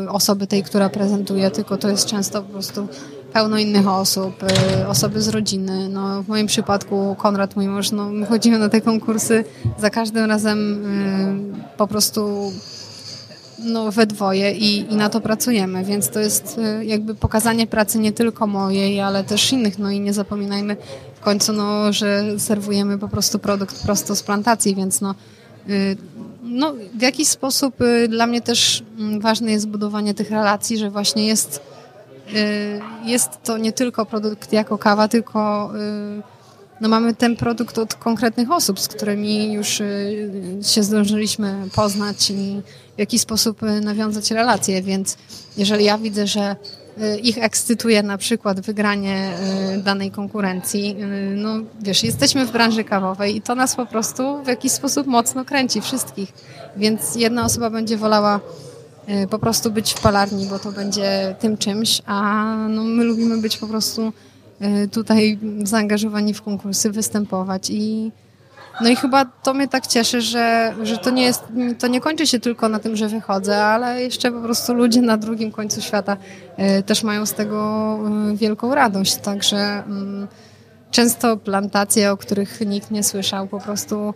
y, 0.04 0.10
osoby 0.10 0.46
tej, 0.46 0.62
która 0.62 0.88
prezentuje, 0.88 1.50
tylko 1.50 1.76
to 1.76 1.88
jest 1.88 2.06
często 2.06 2.42
po 2.42 2.52
prostu 2.52 2.88
pełno 3.32 3.58
innych 3.58 3.88
osób, 3.88 4.42
y, 4.42 4.86
osoby 4.88 5.22
z 5.22 5.28
rodziny. 5.28 5.88
No, 5.88 6.22
w 6.22 6.28
moim 6.28 6.46
przypadku 6.46 7.16
Konrad, 7.18 7.56
mój 7.56 7.68
mąż, 7.68 7.90
no, 7.90 8.10
my 8.10 8.26
chodzimy 8.26 8.58
na 8.58 8.68
te 8.68 8.80
konkursy 8.80 9.44
za 9.78 9.90
każdym 9.90 10.24
razem 10.24 10.86
y, 11.54 11.76
po 11.76 11.86
prostu 11.86 12.52
no, 13.58 13.92
we 13.92 14.06
dwoje 14.06 14.52
i, 14.52 14.92
i 14.92 14.96
na 14.96 15.08
to 15.08 15.20
pracujemy, 15.20 15.84
więc 15.84 16.10
to 16.10 16.20
jest 16.20 16.60
jakby 16.82 17.14
pokazanie 17.14 17.66
pracy 17.66 17.98
nie 17.98 18.12
tylko 18.12 18.46
mojej, 18.46 19.00
ale 19.00 19.24
też 19.24 19.52
innych, 19.52 19.78
no 19.78 19.90
i 19.90 20.00
nie 20.00 20.12
zapominajmy 20.12 20.76
w 21.14 21.20
końcu, 21.20 21.52
no, 21.52 21.92
że 21.92 22.24
serwujemy 22.38 22.98
po 22.98 23.08
prostu 23.08 23.38
produkt 23.38 23.82
prosto 23.82 24.16
z 24.16 24.22
plantacji, 24.22 24.74
więc 24.74 25.00
no, 25.00 25.14
no 26.46 26.74
w 26.94 27.02
jakiś 27.02 27.28
sposób 27.28 27.80
y, 27.80 28.08
dla 28.08 28.26
mnie 28.26 28.40
też 28.40 28.82
mm, 28.98 29.20
ważne 29.20 29.52
jest 29.52 29.68
budowanie 29.68 30.14
tych 30.14 30.30
relacji, 30.30 30.78
że 30.78 30.90
właśnie 30.90 31.26
jest 31.26 31.60
y, 32.34 32.80
jest 33.04 33.30
to 33.44 33.58
nie 33.58 33.72
tylko 33.72 34.06
produkt 34.06 34.52
jako 34.52 34.78
kawa, 34.78 35.08
tylko 35.08 35.70
y, 36.18 36.22
no 36.80 36.88
mamy 36.88 37.14
ten 37.14 37.36
produkt 37.36 37.78
od 37.78 37.94
konkretnych 37.94 38.50
osób, 38.50 38.80
z 38.80 38.88
którymi 38.88 39.52
już 39.52 39.68
się 40.62 40.82
zdążyliśmy 40.82 41.54
poznać 41.74 42.30
i 42.30 42.62
w 42.96 42.98
jakiś 42.98 43.20
sposób 43.20 43.62
nawiązać 43.82 44.30
relacje, 44.30 44.82
więc 44.82 45.16
jeżeli 45.56 45.84
ja 45.84 45.98
widzę, 45.98 46.26
że 46.26 46.56
ich 47.22 47.38
ekscytuje 47.38 48.02
na 48.02 48.18
przykład 48.18 48.60
wygranie 48.60 49.32
y, 49.74 49.82
danej 49.82 50.10
konkurencji, 50.10 50.96
y, 51.02 51.36
no 51.36 51.54
wiesz, 51.80 52.02
jesteśmy 52.02 52.46
w 52.46 52.52
branży 52.52 52.84
kawowej 52.84 53.36
i 53.36 53.42
to 53.42 53.54
nas 53.54 53.76
po 53.76 53.86
prostu 53.86 54.42
w 54.44 54.46
jakiś 54.46 54.72
sposób 54.72 55.06
mocno 55.06 55.44
kręci 55.44 55.80
wszystkich, 55.80 56.32
więc 56.76 57.16
jedna 57.16 57.44
osoba 57.44 57.70
będzie 57.70 57.96
wolała 57.96 58.40
y, 59.24 59.28
po 59.28 59.38
prostu 59.38 59.70
być 59.70 59.92
w 59.92 60.00
palarni, 60.00 60.46
bo 60.46 60.58
to 60.58 60.72
będzie 60.72 61.34
tym 61.40 61.58
czymś, 61.58 62.02
a 62.06 62.44
no, 62.68 62.84
my 62.84 63.04
lubimy 63.04 63.38
być 63.38 63.58
po 63.58 63.66
prostu 63.66 64.12
y, 64.84 64.88
tutaj 64.88 65.38
zaangażowani 65.62 66.34
w 66.34 66.42
konkursy, 66.42 66.90
występować 66.90 67.70
i 67.70 68.12
no 68.80 68.88
i 68.88 68.96
chyba 68.96 69.24
to 69.24 69.54
mnie 69.54 69.68
tak 69.68 69.86
cieszy, 69.86 70.20
że, 70.20 70.74
że 70.82 70.98
to 70.98 71.10
nie 71.10 71.22
jest, 71.22 71.42
to 71.78 71.86
nie 71.86 72.00
kończy 72.00 72.26
się 72.26 72.40
tylko 72.40 72.68
na 72.68 72.78
tym, 72.78 72.96
że 72.96 73.08
wychodzę, 73.08 73.64
ale 73.64 74.02
jeszcze 74.02 74.32
po 74.32 74.40
prostu 74.40 74.74
ludzie 74.74 75.02
na 75.02 75.16
drugim 75.16 75.52
końcu 75.52 75.80
świata 75.80 76.16
y, 76.78 76.82
też 76.82 77.02
mają 77.02 77.26
z 77.26 77.32
tego 77.32 77.98
y, 78.32 78.36
wielką 78.36 78.74
radość, 78.74 79.16
także 79.16 79.56
mm, 79.56 80.28
często 80.90 81.36
plantacje, 81.36 82.12
o 82.12 82.16
których 82.16 82.60
nikt 82.60 82.90
nie 82.90 83.02
słyszał, 83.02 83.46
po 83.46 83.60
prostu 83.60 84.14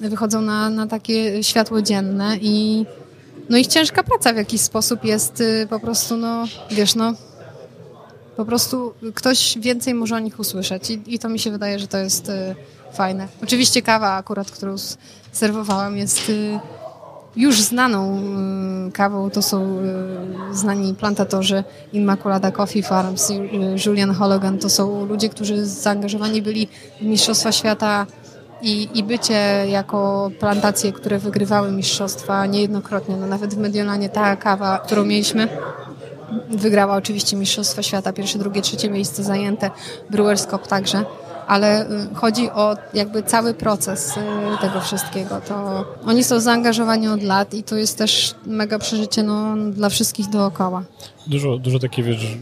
wychodzą 0.00 0.40
na, 0.40 0.70
na 0.70 0.86
takie 0.86 1.44
światło 1.44 1.82
dzienne 1.82 2.36
i 2.40 2.86
no 3.50 3.56
ich 3.58 3.66
ciężka 3.66 4.02
praca 4.02 4.32
w 4.32 4.36
jakiś 4.36 4.60
sposób 4.60 5.04
jest 5.04 5.40
y, 5.40 5.66
po 5.70 5.80
prostu, 5.80 6.16
no 6.16 6.44
wiesz, 6.70 6.94
no 6.94 7.12
po 8.36 8.44
prostu 8.44 8.94
ktoś 9.14 9.58
więcej 9.58 9.94
może 9.94 10.16
o 10.16 10.18
nich 10.18 10.38
usłyszeć 10.40 10.90
i, 10.90 11.02
i 11.06 11.18
to 11.18 11.28
mi 11.28 11.38
się 11.38 11.50
wydaje, 11.50 11.78
że 11.78 11.86
to 11.86 11.98
jest 11.98 12.30
fajne. 12.92 13.28
Oczywiście 13.42 13.82
kawa 13.82 14.14
akurat, 14.14 14.50
którą 14.50 14.76
serwowałam 15.32 15.96
jest 15.96 16.28
y, 16.28 16.58
już 17.36 17.60
znaną 17.60 18.18
y, 18.88 18.92
kawą, 18.92 19.30
to 19.30 19.42
są 19.42 19.78
y, 20.50 20.54
znani 20.56 20.94
plantatorzy 20.94 21.64
Immaculada 21.92 22.50
Coffee 22.50 22.82
Farms, 22.82 23.32
Julian 23.86 24.14
Hologan, 24.14 24.58
to 24.58 24.70
są 24.70 25.04
ludzie, 25.06 25.28
którzy 25.28 25.66
zaangażowani 25.66 26.42
byli 26.42 26.68
w 27.00 27.04
Mistrzostwa 27.04 27.52
Świata 27.52 28.06
i, 28.62 28.88
i 28.94 29.04
bycie 29.04 29.64
jako 29.68 30.30
plantacje, 30.40 30.92
które 30.92 31.18
wygrywały 31.18 31.72
mistrzostwa 31.72 32.46
niejednokrotnie, 32.46 33.16
no 33.16 33.26
nawet 33.26 33.54
w 33.54 33.58
Mediolanie 33.58 34.08
ta 34.08 34.36
kawa, 34.36 34.78
którą 34.78 35.04
mieliśmy, 35.04 35.48
Wygrała 36.50 36.96
oczywiście 36.96 37.36
Mistrzostwa 37.36 37.82
Świata, 37.82 38.12
pierwsze, 38.12 38.38
drugie, 38.38 38.62
trzecie 38.62 38.90
miejsce 38.90 39.22
zajęte, 39.22 39.70
Brewers 40.10 40.46
Cup 40.46 40.66
także, 40.66 41.04
ale 41.50 41.90
y, 41.90 42.14
chodzi 42.14 42.50
o 42.50 42.76
jakby 42.94 43.22
cały 43.22 43.54
proces 43.54 44.16
y, 44.16 44.20
tego 44.60 44.80
wszystkiego. 44.80 45.40
To 45.40 45.84
oni 46.06 46.24
są 46.24 46.40
zaangażowani 46.40 47.08
od 47.08 47.22
lat 47.22 47.54
i 47.54 47.62
to 47.62 47.76
jest 47.76 47.98
też 47.98 48.34
mega 48.46 48.78
przeżycie 48.78 49.22
no, 49.22 49.56
dla 49.72 49.88
wszystkich 49.88 50.28
dookoła. 50.28 50.82
Dużo, 51.30 51.58
dużo 51.58 51.78
takiej, 51.78 52.04
wiesz, 52.04 52.36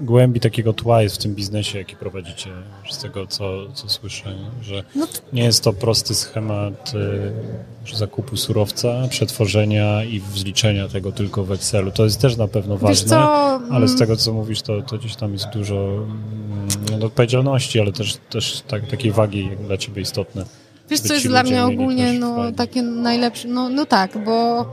głębi 0.00 0.40
takiego 0.40 0.72
tła 0.72 1.02
jest 1.02 1.16
w 1.16 1.18
tym 1.18 1.34
biznesie, 1.34 1.78
jaki 1.78 1.96
prowadzicie, 1.96 2.50
z 2.90 2.98
tego, 2.98 3.26
co, 3.26 3.72
co 3.74 3.88
słyszę, 3.88 4.34
że 4.62 4.84
No 4.94 5.06
nie 5.32 5.44
jest 5.44 5.64
to 5.64 5.72
prosty 5.72 6.14
schemat 6.14 6.92
y, 7.92 7.96
zakupu 7.96 8.36
surowca, 8.36 9.08
przetworzenia 9.10 10.04
i 10.04 10.22
zliczenia 10.34 10.88
tego 10.88 11.12
tylko 11.12 11.44
w 11.44 11.52
Excelu. 11.52 11.90
To 11.90 12.04
jest 12.04 12.20
też 12.20 12.36
na 12.36 12.48
pewno 12.48 12.76
ważne, 12.76 13.16
ale 13.70 13.88
z 13.88 13.90
mm, 13.90 13.98
tego, 13.98 14.16
co 14.16 14.32
mówisz, 14.32 14.62
to, 14.62 14.82
to 14.82 14.98
gdzieś 14.98 15.16
tam 15.16 15.32
jest 15.32 15.46
dużo 15.52 16.06
no, 17.00 17.06
odpowiedzialności, 17.06 17.80
ale 17.80 17.92
też, 17.92 18.16
też 18.30 18.60
tak, 18.68 18.86
takiej 18.86 19.12
wagi 19.12 19.50
dla 19.66 19.76
ciebie 19.76 20.02
istotne. 20.02 20.44
Wiesz, 20.90 21.00
co 21.00 21.14
jest 21.14 21.26
dla 21.26 21.42
mnie 21.42 21.64
ogólnie 21.64 22.12
no, 22.12 22.52
takie 22.52 22.82
najlepsze? 22.82 23.48
No, 23.48 23.68
no 23.68 23.86
tak, 23.86 24.24
bo 24.24 24.64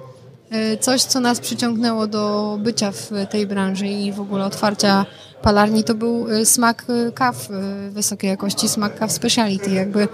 coś, 0.79 1.03
co 1.03 1.19
nas 1.19 1.39
przyciągnęło 1.39 2.07
do 2.07 2.57
bycia 2.61 2.91
w 2.91 3.11
tej 3.29 3.47
branży 3.47 3.87
i 3.87 4.11
w 4.11 4.19
ogóle 4.19 4.45
otwarcia 4.45 5.05
palarni, 5.41 5.83
to 5.83 5.95
był 5.95 6.29
y, 6.29 6.45
smak 6.45 6.85
y, 6.89 7.11
kaw 7.11 7.47
wysokiej 7.89 8.29
jakości, 8.29 8.69
smak 8.69 8.99
kaw 8.99 9.11
speciality. 9.11 9.71
Jakby 9.71 10.07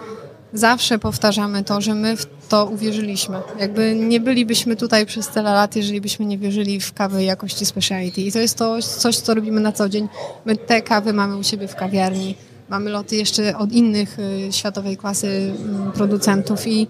zawsze 0.54 1.00
powtarzamy 1.00 1.64
to, 1.64 1.82
że 1.82 1.96
my 1.96 2.18
w 2.18 2.26
to 2.50 2.66
uwierzyliśmy. 2.66 3.38
Jakby 3.60 3.96
nie 3.96 4.20
bylibyśmy 4.20 4.76
tutaj 4.76 5.06
przez 5.06 5.28
tyle 5.28 5.54
lat, 5.54 5.76
jeżeli 5.76 6.02
byśmy 6.02 6.26
nie 6.26 6.38
wierzyli 6.38 6.80
w 6.80 6.94
kawy 6.94 7.24
jakości 7.24 7.66
speciality. 7.66 8.22
I 8.22 8.32
to 8.32 8.40
jest 8.40 8.58
to 8.58 8.82
coś, 8.82 9.18
co 9.18 9.34
robimy 9.34 9.62
na 9.62 9.72
co 9.72 9.90
dzień. 9.90 10.08
My 10.46 10.56
te 10.56 10.82
kawy 10.82 11.14
mamy 11.14 11.38
u 11.38 11.44
siebie 11.44 11.68
w 11.68 11.76
kawiarni. 11.76 12.36
Mamy 12.70 12.90
loty 12.90 13.16
jeszcze 13.16 13.58
od 13.58 13.72
innych 13.72 14.18
światowej 14.52 14.98
klasy 14.98 15.54
producentów 15.94 16.68
i 16.68 16.88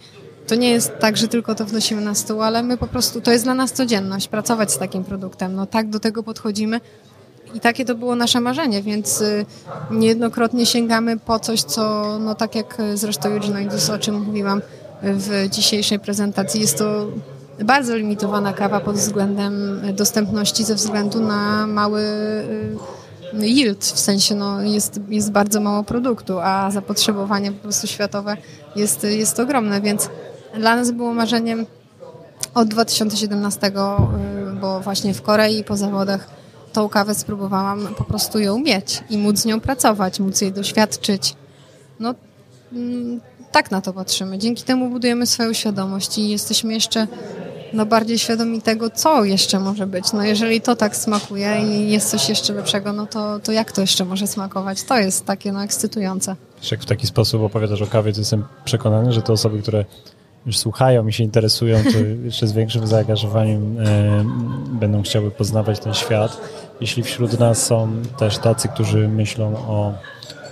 to 0.48 0.56
nie 0.56 0.70
jest 0.70 0.92
tak, 1.00 1.18
że 1.18 1.28
tylko 1.28 1.56
to 1.56 1.66
wnosimy 1.66 2.02
na 2.02 2.16
stół, 2.16 2.42
ale 2.42 2.64
my 2.64 2.78
po 2.78 2.88
prostu, 2.88 3.22
to 3.22 3.32
jest 3.32 3.44
dla 3.44 3.54
nas 3.54 3.72
codzienność, 3.72 4.28
pracować 4.28 4.72
z 4.72 4.78
takim 4.78 5.04
produktem. 5.04 5.56
No 5.56 5.66
tak 5.66 5.90
do 5.90 6.00
tego 6.00 6.24
podchodzimy 6.24 6.82
i 7.54 7.60
takie 7.60 7.86
to 7.86 7.96
było 7.96 8.16
nasze 8.16 8.42
marzenie, 8.42 8.82
więc 8.82 9.22
y, 9.22 9.46
niejednokrotnie 9.92 10.66
sięgamy 10.66 11.20
po 11.20 11.40
coś, 11.40 11.62
co, 11.62 12.18
no 12.20 12.36
tak 12.36 12.56
jak 12.56 12.78
zresztą 12.94 13.36
Urginoidus, 13.36 13.90
o 13.90 14.00
czym 14.00 14.22
mówiłam 14.22 14.62
w 15.02 15.50
dzisiejszej 15.50 16.00
prezentacji, 16.00 16.62
jest 16.62 16.78
to 16.78 17.08
bardzo 17.64 17.96
limitowana 17.96 18.54
kawa 18.54 18.80
pod 18.80 18.96
względem 18.96 19.82
dostępności 19.94 20.64
ze 20.64 20.76
względu 20.76 21.20
na 21.20 21.68
mały 21.68 22.02
y, 22.02 23.48
yield, 23.48 23.86
w 23.86 24.00
sensie 24.00 24.36
no, 24.36 24.62
jest, 24.62 25.00
jest 25.10 25.32
bardzo 25.32 25.60
mało 25.60 25.84
produktu, 25.84 26.40
a 26.40 26.72
zapotrzebowanie 26.72 27.52
po 27.52 27.64
prostu 27.64 27.88
światowe 27.88 28.38
jest, 28.76 29.04
jest 29.04 29.40
ogromne, 29.40 29.82
więc 29.82 30.10
dla 30.58 30.76
nas 30.76 30.92
było 30.92 31.14
marzeniem 31.14 31.66
od 32.54 32.68
2017, 32.68 33.68
y, 33.68 33.72
bo 34.62 34.80
właśnie 34.80 35.14
w 35.14 35.22
Korei 35.22 35.64
po 35.64 35.78
zawodach 35.78 36.28
tą 36.74 36.90
kawę 36.90 37.16
spróbowałam 37.16 37.88
po 37.98 38.04
prostu 38.04 38.40
ją 38.40 38.60
mieć 38.60 39.04
i 39.10 39.18
móc 39.18 39.40
z 39.40 39.46
nią 39.46 39.60
pracować, 39.60 40.20
móc 40.20 40.42
jej 40.42 40.52
doświadczyć. 40.52 41.36
No, 42.00 42.16
mm, 42.74 43.22
tak 43.52 43.72
na 43.72 43.82
to 43.82 43.94
patrzymy. 43.94 44.38
Dzięki 44.38 44.64
temu 44.64 44.90
budujemy 44.90 45.26
swoją 45.26 45.54
świadomość 45.54 46.18
i 46.18 46.30
jesteśmy 46.30 46.74
jeszcze 46.74 47.08
no, 47.74 47.86
bardziej 47.86 48.20
świadomi 48.20 48.62
tego, 48.62 48.90
co 48.90 49.24
jeszcze 49.24 49.60
może 49.60 49.88
być. 49.88 50.14
No, 50.14 50.24
jeżeli 50.24 50.62
to 50.62 50.76
tak 50.76 50.96
smakuje 50.96 51.62
i 51.62 51.92
jest 51.92 52.10
coś 52.10 52.30
jeszcze 52.30 52.54
lepszego, 52.54 52.94
no 52.94 53.06
to, 53.06 53.40
to 53.40 53.52
jak 53.52 53.72
to 53.72 53.82
jeszcze 53.82 54.06
może 54.06 54.28
smakować? 54.28 54.84
To 54.84 54.98
jest 54.98 55.26
takie 55.26 55.52
no, 55.52 55.64
ekscytujące. 55.64 56.36
Jak 56.72 56.82
w 56.82 56.86
taki 56.86 57.08
sposób 57.08 57.42
opowiadasz 57.42 57.82
o 57.82 57.88
kawie, 57.88 58.14
to 58.14 58.20
jestem 58.20 58.44
przekonany, 58.66 59.14
że 59.14 59.22
te 59.22 59.34
osoby, 59.34 59.62
które 59.62 59.86
już 60.48 60.58
słuchają 60.58 61.08
i 61.08 61.14
się 61.14 61.24
interesują, 61.24 61.78
to 61.84 62.00
jeszcze 62.26 62.48
z 62.48 62.54
większym 62.54 62.88
zaangażowaniem 62.88 63.78
e, 63.80 63.84
będą 64.80 65.02
chciały 65.02 65.32
poznawać 65.32 65.80
ten 65.80 65.94
świat. 65.94 66.42
Jeśli 66.82 67.04
wśród 67.04 67.40
nas 67.40 67.66
są 67.66 67.92
też 68.20 68.38
tacy, 68.38 68.68
którzy 68.68 69.08
myślą 69.08 69.56
o 69.56 69.94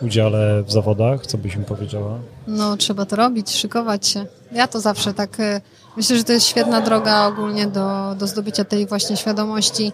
udziale 0.01 0.63
w 0.63 0.71
zawodach, 0.71 1.27
co 1.27 1.37
byś 1.37 1.55
im 1.55 1.65
powiedziała? 1.65 2.19
No, 2.47 2.77
trzeba 2.77 3.05
to 3.05 3.15
robić, 3.15 3.51
szykować 3.51 4.07
się. 4.07 4.25
Ja 4.51 4.67
to 4.67 4.79
zawsze 4.79 5.13
tak. 5.13 5.39
e, 5.39 5.61
Myślę, 5.97 6.17
że 6.17 6.23
to 6.23 6.33
jest 6.33 6.47
świetna 6.47 6.81
droga 6.81 7.27
ogólnie 7.27 7.67
do, 7.67 8.15
do 8.19 8.27
zdobycia 8.27 8.65
tej 8.65 8.85
właśnie 8.87 9.17
świadomości, 9.17 9.91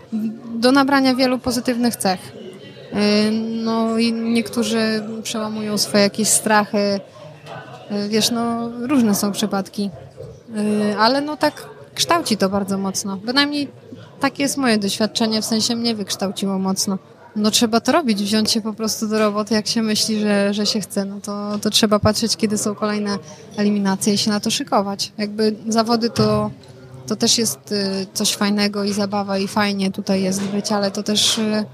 do 0.60 0.72
nabrania 0.72 1.16
wielu 1.16 1.39
pozytywnych 1.39 1.95
cech. 1.95 2.20
E, 2.93 3.32
No 3.64 3.97
i 3.97 4.14
niektórzy 4.14 5.04
przełamują 5.24 5.78
swoje 5.78 6.04
jakieś 6.04 6.28
strachy. 6.28 6.99
E, 7.92 8.10
Wiesz, 8.10 8.32
no 8.32 8.70
różne 8.88 9.16
są 9.16 9.32
przypadki. 9.32 9.89
E, 10.92 10.98
Ale 10.98 11.22
no 11.22 11.38
tak 11.38 11.70
kształci 11.96 12.38
to 12.38 12.50
bardzo 12.50 12.78
mocno. 12.78 13.18
Bynajmniej 13.18 13.68
takie 14.20 14.44
jest 14.44 14.58
moje 14.58 14.78
doświadczenie, 14.78 15.42
w 15.42 15.46
sensie 15.46 15.76
mnie 15.76 15.96
wykształciło 15.96 16.60
mocno. 16.60 16.98
No 17.36 17.52
trzeba 17.52 17.80
to 17.82 17.92
robić, 17.92 18.24
wziąć 18.24 18.52
się 18.52 18.62
po 18.62 18.74
prostu 18.74 19.08
do 19.08 19.20
roboty, 19.20 19.54
jak 19.54 19.68
się 19.68 19.82
myśli, 19.82 20.20
że, 20.20 20.54
że 20.54 20.66
się 20.66 20.80
chce, 20.80 21.06
no 21.06 21.20
to, 21.22 21.60
to 21.62 21.70
trzeba 21.70 22.00
patrzeć, 22.00 22.38
kiedy 22.38 22.58
są 22.58 22.76
kolejne 22.76 23.18
eliminacje 23.58 24.14
i 24.14 24.18
się 24.18 24.32
na 24.32 24.39
to 24.39 24.52
szykować. 24.52 25.12
Jakby 25.18 25.56
zawody 25.68 26.10
to, 26.10 26.52
to 27.08 27.16
też 27.16 27.38
jest 27.38 27.72
y, 27.72 28.08
coś 28.14 28.36
fajnego 28.36 28.84
i 28.84 28.94
zabawa 28.94 29.38
i 29.38 29.48
fajnie 29.48 29.92
tutaj 29.92 30.22
jest 30.22 30.44
być, 30.44 30.72
ale 30.72 30.92
to 30.92 31.04
też, 31.04 31.38
y, 31.38 31.66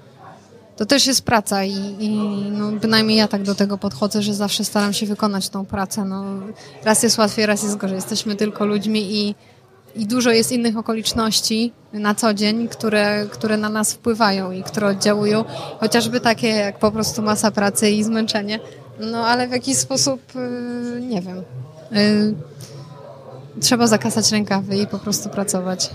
to 0.77 0.85
też 0.85 1.07
jest 1.07 1.21
praca 1.21 1.63
i, 1.63 1.95
i 1.99 2.09
no, 2.51 2.71
bynajmniej 2.71 3.17
ja 3.17 3.27
tak 3.27 3.43
do 3.43 3.55
tego 3.55 3.77
podchodzę, 3.77 4.21
że 4.21 4.33
zawsze 4.33 4.63
staram 4.63 4.93
się 4.93 5.05
wykonać 5.05 5.49
tą 5.49 5.65
pracę. 5.65 6.05
No, 6.05 6.23
raz 6.83 7.03
jest 7.03 7.17
łatwiej, 7.17 7.45
raz 7.45 7.63
jest 7.63 7.77
gorzej. 7.77 7.95
Jesteśmy 7.95 8.35
tylko 8.35 8.65
ludźmi 8.65 9.15
i, 9.15 9.35
i 9.95 10.05
dużo 10.05 10.31
jest 10.31 10.51
innych 10.51 10.77
okoliczności 10.77 11.71
na 11.93 12.15
co 12.15 12.33
dzień, 12.33 12.67
które, 12.67 13.25
które 13.31 13.57
na 13.57 13.69
nas 13.69 13.93
wpływają 13.93 14.51
i 14.51 14.63
które 14.63 14.87
oddziałują, 14.87 15.45
chociażby 15.79 16.19
takie 16.19 16.47
jak 16.47 16.79
po 16.79 16.91
prostu 16.91 17.21
masa 17.21 17.51
pracy 17.51 17.89
i 17.89 18.03
zmęczenie. 18.03 18.59
No 18.99 19.25
ale 19.25 19.47
w 19.47 19.51
jakiś 19.51 19.77
sposób, 19.77 20.21
yy, 20.35 21.01
nie 21.01 21.21
wiem, 21.21 21.43
yy, 21.91 22.35
trzeba 23.61 23.87
zakasać 23.87 24.31
rękawy 24.31 24.77
i 24.77 24.87
po 24.87 24.99
prostu 24.99 25.29
pracować. 25.29 25.89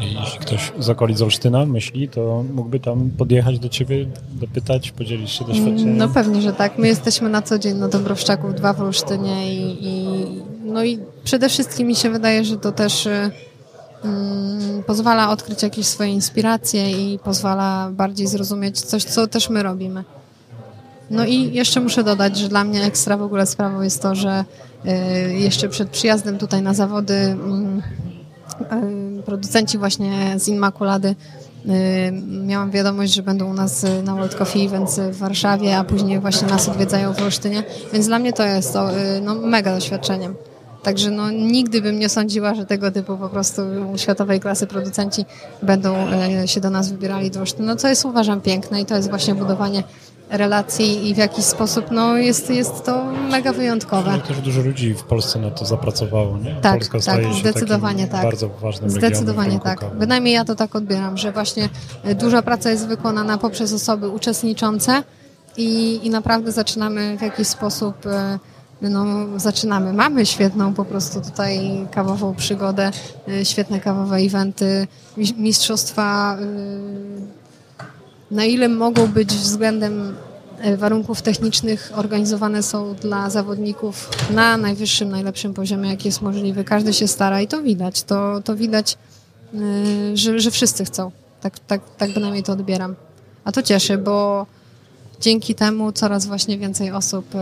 Jeśli 0.00 0.38
ktoś 0.38 0.72
z 0.78 0.90
okolic 0.90 1.22
Olsztyna 1.22 1.66
myśli, 1.66 2.08
to 2.08 2.44
mógłby 2.54 2.80
tam 2.80 3.10
podjechać 3.18 3.58
do 3.58 3.68
ciebie, 3.68 4.06
dopytać, 4.32 4.90
podzielić 4.90 5.30
się 5.30 5.44
doświadczeniem? 5.44 5.96
No 5.96 6.08
pewnie, 6.08 6.42
że 6.42 6.52
tak. 6.52 6.78
My 6.78 6.88
jesteśmy 6.88 7.28
na 7.28 7.42
co 7.42 7.58
dzień 7.58 7.76
na 7.76 7.88
Dąbrowszczaku, 7.88 8.52
dwa 8.52 8.72
w 8.72 8.80
Olsztynie 8.80 9.54
i, 9.54 9.86
i 9.86 10.06
no 10.64 10.84
i 10.84 10.98
przede 11.24 11.48
wszystkim 11.48 11.88
mi 11.88 11.96
się 11.96 12.10
wydaje, 12.10 12.44
że 12.44 12.56
to 12.56 12.72
też 12.72 13.06
y, 13.06 13.30
mm, 14.04 14.82
pozwala 14.86 15.30
odkryć 15.30 15.62
jakieś 15.62 15.86
swoje 15.86 16.10
inspiracje 16.10 16.90
i 16.90 17.18
pozwala 17.18 17.90
bardziej 17.92 18.26
zrozumieć 18.26 18.80
coś, 18.80 19.04
co 19.04 19.26
też 19.26 19.50
my 19.50 19.62
robimy. 19.62 20.04
No 21.10 21.24
i 21.24 21.52
jeszcze 21.52 21.80
muszę 21.80 22.04
dodać, 22.04 22.38
że 22.38 22.48
dla 22.48 22.64
mnie 22.64 22.84
ekstra 22.84 23.16
w 23.16 23.22
ogóle 23.22 23.46
sprawą 23.46 23.82
jest 23.82 24.02
to, 24.02 24.14
że 24.14 24.44
y, 24.84 25.34
jeszcze 25.34 25.68
przed 25.68 25.90
przyjazdem 25.90 26.38
tutaj 26.38 26.62
na 26.62 26.74
zawody 26.74 27.14
mm, 27.14 27.82
producenci 29.24 29.78
właśnie 29.78 30.34
z 30.38 30.48
Immaculady 30.48 31.08
y, 31.08 31.68
miałam 32.46 32.70
wiadomość, 32.70 33.14
że 33.14 33.22
będą 33.22 33.50
u 33.50 33.54
nas 33.54 33.84
y, 33.84 34.02
na 34.02 34.14
World 34.14 34.34
Coffee 34.34 34.66
Events 34.66 35.00
w 35.00 35.16
Warszawie, 35.16 35.76
a 35.76 35.84
później 35.84 36.20
właśnie 36.20 36.48
nas 36.48 36.68
odwiedzają 36.68 37.12
w 37.12 37.22
Olsztynie, 37.22 37.62
więc 37.92 38.06
dla 38.06 38.18
mnie 38.18 38.32
to 38.32 38.42
jest 38.42 38.72
to 38.72 38.88
no, 39.22 39.34
mega 39.34 39.74
doświadczeniem. 39.74 40.34
Także 40.86 41.10
no, 41.10 41.30
nigdy 41.30 41.82
bym 41.82 41.98
nie 41.98 42.08
sądziła, 42.08 42.54
że 42.54 42.66
tego 42.66 42.90
typu 42.90 43.16
po 43.16 43.28
prostu 43.28 43.62
światowej 43.96 44.40
klasy 44.40 44.66
producenci 44.66 45.24
będą 45.62 45.96
e, 45.96 46.48
się 46.48 46.60
do 46.60 46.70
nas 46.70 46.92
wybierali 46.92 47.30
do 47.30 47.40
Olsztynu, 47.40 47.68
no, 47.68 47.76
co 47.76 47.88
jest 47.88 48.04
uważam 48.04 48.40
piękne 48.40 48.80
i 48.80 48.86
to 48.86 48.96
jest 48.96 49.10
właśnie 49.10 49.34
budowanie 49.34 49.82
relacji 50.30 51.08
i 51.08 51.14
w 51.14 51.18
jakiś 51.18 51.44
sposób 51.44 51.86
no, 51.90 52.16
jest, 52.16 52.50
jest 52.50 52.84
to 52.84 53.04
mega 53.30 53.52
wyjątkowe. 53.52 54.10
Ale 54.10 54.22
też 54.22 54.40
dużo 54.40 54.60
ludzi 54.62 54.94
w 54.94 55.02
Polsce 55.02 55.38
na 55.38 55.50
to 55.50 55.64
zapracowało, 55.66 56.38
nie? 56.38 56.54
Tak, 56.54 56.72
Polska 56.72 56.92
tak, 56.92 57.02
staje 57.02 57.34
się 57.34 57.40
zdecydowanie 57.40 58.06
tak. 58.08 58.22
bardzo 58.22 58.48
ważnym 58.48 58.90
Zdecydowanie 58.90 59.60
tak. 59.60 59.80
kawy. 59.80 59.96
Bynajmniej 59.96 60.34
ja 60.34 60.44
to 60.44 60.54
tak 60.54 60.76
odbieram, 60.76 61.16
że 61.18 61.32
właśnie 61.32 61.68
e, 62.04 62.14
duża 62.14 62.42
praca 62.42 62.70
jest 62.70 62.86
wykonana 62.86 63.38
poprzez 63.38 63.72
osoby 63.72 64.08
uczestniczące 64.08 65.02
i, 65.56 66.00
i 66.02 66.10
naprawdę 66.10 66.52
zaczynamy 66.52 67.16
w 67.18 67.22
jakiś 67.22 67.48
sposób, 67.48 68.06
e, 68.06 68.38
no 68.82 69.04
zaczynamy, 69.36 69.92
mamy 69.92 70.26
świetną 70.26 70.74
po 70.74 70.84
prostu 70.84 71.20
tutaj 71.20 71.86
kawową 71.90 72.34
przygodę, 72.34 72.90
e, 73.28 73.44
świetne 73.44 73.80
kawowe 73.80 74.16
eventy, 74.16 74.86
mi- 75.16 75.34
mistrzostwa, 75.38 76.36
na 78.30 78.44
ile 78.44 78.68
mogą 78.68 79.06
być 79.06 79.28
względem 79.28 80.16
e, 80.58 80.76
warunków 80.76 81.22
technicznych 81.22 81.92
organizowane 81.94 82.62
są 82.62 82.94
dla 82.94 83.30
zawodników 83.30 84.10
na 84.30 84.56
najwyższym, 84.56 85.08
najlepszym 85.08 85.54
poziomie, 85.54 85.90
jaki 85.90 86.08
jest 86.08 86.22
możliwy. 86.22 86.64
Każdy 86.64 86.92
się 86.92 87.08
stara 87.08 87.40
i 87.40 87.48
to 87.48 87.62
widać. 87.62 88.02
To, 88.02 88.40
to 88.44 88.56
widać, 88.56 88.98
y, 89.54 90.16
że, 90.16 90.40
że 90.40 90.50
wszyscy 90.50 90.84
chcą. 90.84 91.10
Tak, 91.40 91.58
tak, 91.58 91.80
tak 91.96 92.12
bynajmniej 92.12 92.42
to 92.42 92.52
odbieram. 92.52 92.94
A 93.44 93.52
to 93.52 93.62
cieszy, 93.62 93.98
bo 93.98 94.46
dzięki 95.20 95.54
temu 95.54 95.92
coraz 95.92 96.26
właśnie 96.26 96.58
więcej 96.58 96.92
osób 96.92 97.34
y, 97.34 97.38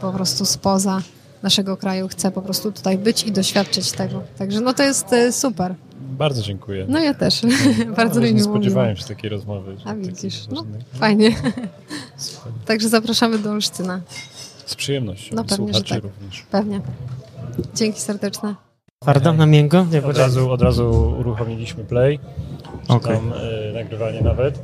po 0.00 0.12
prostu 0.12 0.44
spoza 0.44 1.02
naszego 1.42 1.76
kraju 1.76 2.08
chce 2.08 2.30
po 2.30 2.42
prostu 2.42 2.72
tutaj 2.72 2.98
być 2.98 3.24
i 3.24 3.32
doświadczyć 3.32 3.92
tego. 3.92 4.22
Także 4.38 4.60
no 4.60 4.74
to 4.74 4.82
jest 4.82 5.06
super. 5.30 5.74
Bardzo 6.12 6.42
dziękuję. 6.42 6.86
No 6.88 6.98
ja 7.00 7.14
też. 7.14 7.40
Bardzo 7.96 8.14
Nawet 8.14 8.30
mi 8.30 8.34
nie 8.34 8.42
spodziewałem 8.42 8.96
się 8.96 9.04
takiej 9.04 9.30
rozmowy. 9.30 9.76
A 9.84 9.94
widzisz, 9.94 10.46
no 10.50 10.64
fajnie. 10.94 11.30
Także 12.66 12.88
zapraszamy 12.88 13.38
do 13.38 13.50
Olsztyna. 13.50 14.00
Z 14.66 14.74
przyjemnością. 14.74 15.36
No 15.36 15.44
pewnie, 15.44 15.74
że 15.74 15.82
tak. 15.84 16.02
również. 16.02 16.42
Pewnie. 16.50 16.80
Dzięki 17.74 18.00
serdeczne. 18.00 18.54
Twardo, 19.02 19.32
na 19.32 19.46
miękko? 19.46 19.86
Nie, 19.92 20.04
Od 20.04 20.18
razu, 20.18 20.50
od 20.50 20.62
razu 20.62 21.14
uruchomiliśmy 21.20 21.84
play. 21.84 22.18
Czy 22.86 22.92
Okej. 22.92 23.16
tam 23.16 23.32
e, 23.32 23.72
nagrywanie 23.72 24.20
nawet. 24.20 24.58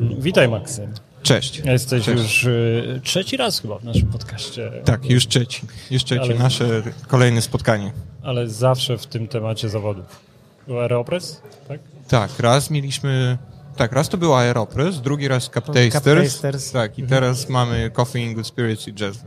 Witaj 0.00 0.48
Maksym. 0.48 0.92
Cześć. 1.22 1.62
Jesteś 1.64 2.04
Cześć. 2.04 2.22
już 2.22 2.44
e, 2.44 3.00
trzeci 3.02 3.36
raz 3.36 3.60
chyba 3.60 3.78
w 3.78 3.84
naszym 3.84 4.08
podcaście. 4.08 4.72
Tak, 4.84 5.10
już 5.10 5.26
trzeci. 5.28 5.62
Już 5.90 6.04
trzeci, 6.04 6.20
Ale- 6.24 6.34
nasze 6.34 6.82
kolejne 7.08 7.42
spotkanie. 7.42 7.92
Ale 8.22 8.48
zawsze 8.48 8.98
w 8.98 9.06
tym 9.06 9.28
temacie 9.28 9.68
zawodów. 9.68 10.20
Był 10.66 10.78
Aeropress, 10.80 11.42
tak? 11.68 11.80
Tak, 12.08 12.30
raz 12.38 12.70
mieliśmy... 12.70 13.38
Tak, 13.76 13.92
raz 13.92 14.08
to 14.08 14.16
był 14.18 14.34
Aeropress, 14.34 15.00
drugi 15.00 15.28
raz 15.28 15.44
Cup 15.44 15.64
Cup 15.64 15.74
Tasters. 15.74 16.32
Tasters. 16.32 16.72
Tak, 16.72 16.98
i 16.98 17.02
teraz 17.02 17.48
mamy 17.48 17.90
Coffee 17.90 18.34
Good 18.34 18.46
Spirits 18.46 18.88
i 18.88 18.92
Jazz. 18.94 19.24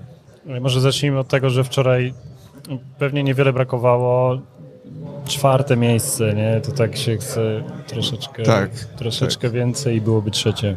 E, 0.48 0.60
Może 0.60 0.82
zacznijmy 0.82 1.20
od 1.20 1.28
tego, 1.28 1.50
że 1.50 1.64
wczoraj 1.64 2.14
pewnie 3.00 3.24
niewiele 3.24 3.54
brakowało. 3.54 4.42
Czwarte 5.26 5.78
miejsce, 5.78 6.34
nie? 6.34 6.62
To 6.62 6.72
tak 6.72 6.98
się 6.98 7.18
chce 7.18 7.64
troszeczkę, 7.88 8.44
Tak, 8.44 8.72
troszeczkę 8.72 9.50
więcej 9.50 9.96
i 9.96 10.02
byłoby 10.02 10.32
trzecie. 10.32 10.76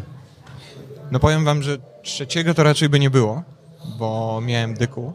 No 1.11 1.19
powiem 1.19 1.45
wam, 1.45 1.63
że 1.63 1.77
trzeciego 2.03 2.55
to 2.55 2.63
raczej 2.63 2.89
by 2.89 2.99
nie 2.99 3.11
było, 3.11 3.43
bo 3.99 4.41
miałem 4.45 4.75
dyku. 4.75 5.13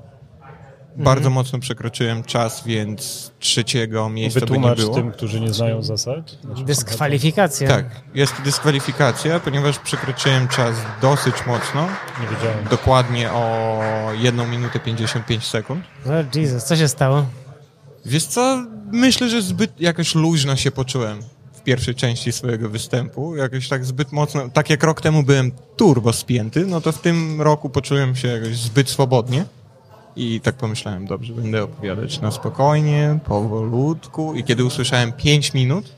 Bardzo 0.96 1.30
mocno 1.30 1.60
przekroczyłem 1.60 2.24
czas, 2.24 2.64
więc 2.66 3.32
trzeciego 3.40 4.10
miejsca 4.10 4.40
by 4.40 4.46
nie 4.46 4.50
Wytłumacz 4.50 4.78
było. 4.80 4.96
tym, 4.96 5.12
którzy 5.12 5.40
nie 5.40 5.54
znają 5.54 5.82
zasad. 5.84 6.44
Naszym 6.44 6.66
Dyskwalifikacja. 6.66 7.68
Tak, 7.68 7.86
jest 8.16 8.34
dyskwalifikacja, 8.42 9.40
ponieważ 9.40 9.80
przekroczyłem 9.80 10.48
czas 10.48 10.76
dosyć 11.02 11.36
mocno. 11.48 11.88
Nie 12.22 12.28
wiedziałem. 12.36 12.66
dokładnie 12.70 13.32
o 13.32 13.80
1 14.18 14.52
minutę 14.52 14.80
55 14.80 15.48
sekund. 15.48 15.86
No 16.06 16.14
Jesus, 16.36 16.64
co 16.64 16.76
się 16.76 16.88
stało? 16.88 17.26
Wiesz 18.06 18.26
co, 18.26 18.66
myślę, 18.92 19.30
że 19.30 19.42
zbyt 19.42 19.82
jakoś 19.82 20.16
luźno 20.16 20.56
się 20.56 20.72
poczułem 20.72 21.20
w 21.54 21.62
pierwszej 21.62 21.96
części 21.96 22.32
swojego 22.32 22.70
występu. 22.70 23.36
Jakoś 23.36 23.68
tak 23.68 23.86
zbyt 23.86 24.12
mocno, 24.12 24.50
tak 24.50 24.70
jak 24.70 24.84
rok 24.84 25.02
temu 25.02 25.24
byłem 25.24 25.52
turbo 25.78 26.14
spięty, 26.14 26.66
no 26.66 26.82
to 26.82 26.92
w 26.92 27.02
tym 27.02 27.42
roku 27.42 27.70
poczułem 27.70 28.16
się 28.16 28.28
jakoś 28.28 28.58
zbyt 28.58 28.90
swobodnie. 28.90 29.46
I 30.16 30.42
tak 30.42 30.56
pomyślałem, 30.56 31.06
dobrze, 31.06 31.34
będę 31.34 31.64
opowiadać 31.64 32.22
na 32.22 32.32
spokojnie, 32.32 33.20
powolutku. 33.26 34.34
I 34.34 34.44
kiedy 34.44 34.66
usłyszałem 34.66 35.12
5 35.12 35.54
minut, 35.54 35.94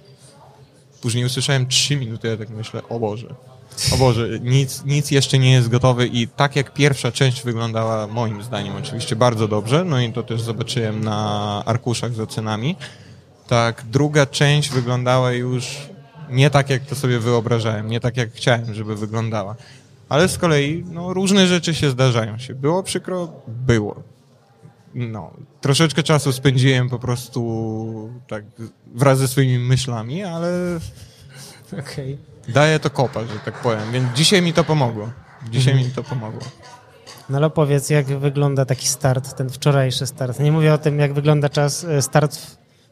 później 1.02 1.26
usłyszałem 1.26 1.68
3 1.68 1.96
minuty, 1.96 2.28
ja 2.28 2.38
tak 2.38 2.50
myślę, 2.50 2.82
o 2.90 3.00
Boże, 3.00 3.36
o 3.94 3.98
Boże, 3.98 4.28
nic, 4.40 4.86
nic 4.86 5.12
jeszcze 5.12 5.40
nie 5.40 5.52
jest 5.52 5.70
gotowe 5.70 6.08
i 6.08 6.28
tak 6.28 6.56
jak 6.56 6.74
pierwsza 6.74 7.12
część 7.12 7.44
wyglądała, 7.44 8.08
moim 8.08 8.44
zdaniem 8.44 8.76
oczywiście 8.76 9.16
bardzo 9.16 9.48
dobrze, 9.48 9.84
no 9.84 10.02
i 10.02 10.14
to 10.14 10.24
też 10.24 10.42
zobaczyłem 10.42 11.04
na 11.04 11.64
arkuszach 11.66 12.14
z 12.14 12.20
ocenami, 12.20 12.76
tak 13.48 13.84
druga 13.92 14.26
część 14.26 14.70
wyglądała 14.70 15.32
już 15.32 15.78
nie 16.30 16.50
tak, 16.50 16.70
jak 16.70 16.86
to 16.86 16.96
sobie 16.96 17.20
wyobrażałem, 17.20 17.90
nie 17.90 18.00
tak, 18.00 18.18
jak 18.18 18.32
chciałem, 18.34 18.74
żeby 18.74 18.96
wyglądała. 18.96 19.56
Ale 20.10 20.28
z 20.28 20.38
kolei, 20.38 20.84
no, 20.92 21.14
różne 21.14 21.48
rzeczy 21.48 21.74
się 21.74 21.90
zdarzają 21.90 22.38
się. 22.38 22.56
Było 22.56 22.84
przykro? 22.84 23.28
Było. 23.48 24.04
No, 24.96 25.32
troszeczkę 25.62 26.04
czasu 26.04 26.32
spędziłem 26.32 26.90
po 26.90 27.00
prostu 27.00 28.10
tak 28.28 28.44
wraz 28.86 29.20
ze 29.20 29.28
swoimi 29.28 29.60
myślami, 29.60 30.24
ale 30.24 30.80
Okej. 31.80 32.18
daje 32.48 32.80
to 32.80 32.90
kopa, 32.90 33.22
że 33.22 33.40
tak 33.46 33.62
powiem. 33.62 33.92
Więc 33.92 34.14
dzisiaj 34.14 34.42
mi 34.42 34.54
to 34.54 34.64
pomogło. 34.64 35.10
Dzisiaj 35.52 35.76
mi 35.76 35.86
to 35.86 36.04
pomogło. 36.04 36.42
No 37.30 37.38
ale 37.38 37.50
powiedz, 37.50 37.90
jak 37.90 38.06
wygląda 38.06 38.66
taki 38.66 38.88
start, 38.88 39.38
ten 39.38 39.50
wczorajszy 39.50 40.08
start. 40.08 40.40
Nie 40.40 40.52
mówię 40.52 40.74
o 40.74 40.78
tym, 40.78 41.00
jak 41.00 41.14
wygląda 41.14 41.50
czas, 41.50 41.84
e, 41.84 42.02
start, 42.02 42.36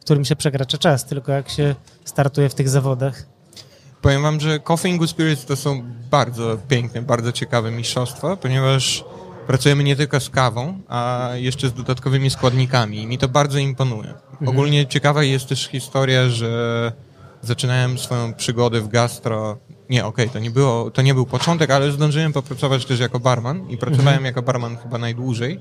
którym 0.00 0.24
się 0.24 0.36
przekracza 0.36 0.78
czas, 0.78 1.04
tylko 1.04 1.32
jak 1.32 1.48
się 1.48 1.74
startuje 2.04 2.48
w 2.48 2.54
tych 2.54 2.68
zawodach. 2.68 3.26
Powiem 4.04 4.22
wam, 4.22 4.40
że 4.40 4.60
Coffee 4.60 4.90
and 4.90 4.98
Good 4.98 5.10
Spirits 5.10 5.44
to 5.44 5.56
są 5.56 5.82
bardzo 6.10 6.58
piękne, 6.68 7.02
bardzo 7.02 7.32
ciekawe 7.32 7.70
mistrzostwa, 7.70 8.36
ponieważ 8.36 9.04
pracujemy 9.46 9.84
nie 9.84 9.96
tylko 9.96 10.20
z 10.20 10.30
kawą, 10.30 10.80
a 10.88 11.28
jeszcze 11.34 11.68
z 11.68 11.72
dodatkowymi 11.72 12.30
składnikami 12.30 13.02
i 13.02 13.06
mi 13.06 13.18
to 13.18 13.28
bardzo 13.28 13.58
imponuje. 13.58 14.14
Ogólnie 14.46 14.86
ciekawa 14.86 15.22
jest 15.22 15.48
też 15.48 15.68
historia, 15.68 16.28
że 16.28 16.92
zaczynałem 17.42 17.98
swoją 17.98 18.34
przygodę 18.34 18.80
w 18.80 18.88
gastro. 18.88 19.58
Nie, 19.90 20.06
okej, 20.06 20.30
to 20.30 20.38
nie 20.38 20.50
było, 20.50 20.90
to 20.90 21.02
nie 21.02 21.14
był 21.14 21.26
początek, 21.26 21.70
ale 21.70 21.92
zdążyłem 21.92 22.32
popracować 22.32 22.84
też 22.84 23.00
jako 23.00 23.20
barman 23.20 23.70
i 23.70 23.76
pracowałem 23.76 24.24
jako 24.24 24.42
barman 24.42 24.76
chyba 24.76 24.98
najdłużej. 24.98 25.60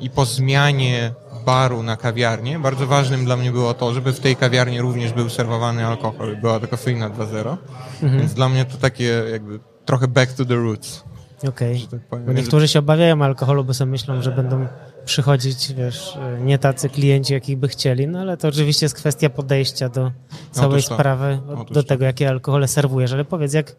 I 0.00 0.10
po 0.10 0.24
zmianie 0.24 1.12
baru 1.46 1.82
na 1.82 1.96
kawiarnię, 1.96 2.58
bardzo 2.58 2.86
ważnym 2.86 3.24
dla 3.24 3.36
mnie 3.36 3.52
było 3.52 3.74
to, 3.74 3.94
żeby 3.94 4.12
w 4.12 4.20
tej 4.20 4.36
kawiarni 4.36 4.80
również 4.80 5.12
był 5.12 5.28
serwowany 5.30 5.86
alkohol. 5.86 6.36
Była 6.36 6.60
to 6.60 6.68
kofeina 6.68 7.10
2.0. 7.10 7.56
Więc 8.02 8.34
dla 8.34 8.48
mnie 8.48 8.64
to 8.64 8.76
takie 8.76 9.04
jakby 9.32 9.60
trochę 9.84 10.08
back 10.08 10.32
to 10.32 10.44
the 10.44 10.54
roots, 10.54 11.04
Okej. 11.48 11.78
że 11.78 11.86
tak. 11.86 12.24
Bo 12.26 12.32
niektórzy 12.32 12.68
się 12.68 12.78
obawiają 12.78 13.22
alkoholu, 13.22 13.64
bo 13.64 13.74
sobie 13.74 13.90
myślą, 13.90 14.22
że 14.22 14.30
będą 14.32 14.66
przychodzić, 15.04 15.72
wiesz, 15.72 16.18
nie 16.40 16.58
tacy 16.58 16.88
klienci, 16.88 17.32
jakich 17.32 17.58
by 17.58 17.68
chcieli, 17.68 18.06
no 18.08 18.20
ale 18.20 18.36
to 18.36 18.48
oczywiście 18.48 18.84
jest 18.84 18.94
kwestia 18.96 19.30
podejścia 19.30 19.88
do 19.88 20.12
całej 20.50 20.72
Otóż 20.78 20.88
to. 20.88 20.94
sprawy, 20.94 21.40
Otóż 21.48 21.74
do 21.74 21.82
to. 21.82 21.88
tego, 21.88 22.04
jakie 22.04 22.28
alkohole 22.28 22.68
serwujesz. 22.68 23.12
Ale 23.12 23.24
powiedz, 23.24 23.52
jak 23.52 23.76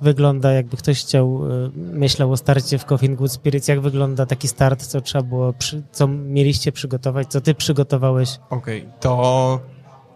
wygląda, 0.00 0.52
jakby 0.52 0.76
ktoś 0.76 1.00
chciał, 1.00 1.42
e, 1.66 1.70
myślał 1.76 2.32
o 2.32 2.36
starcie 2.36 2.78
w 2.78 2.84
Coffin 2.84 3.16
Good 3.16 3.32
Spirits, 3.32 3.68
jak 3.68 3.80
wygląda 3.80 4.26
taki 4.26 4.48
start, 4.48 4.86
co 4.86 5.00
trzeba 5.00 5.24
było, 5.24 5.54
co 5.92 6.08
mieliście 6.08 6.72
przygotować, 6.72 7.28
co 7.28 7.40
ty 7.40 7.54
przygotowałeś? 7.54 8.38
Okej, 8.50 8.88
to 9.00 9.60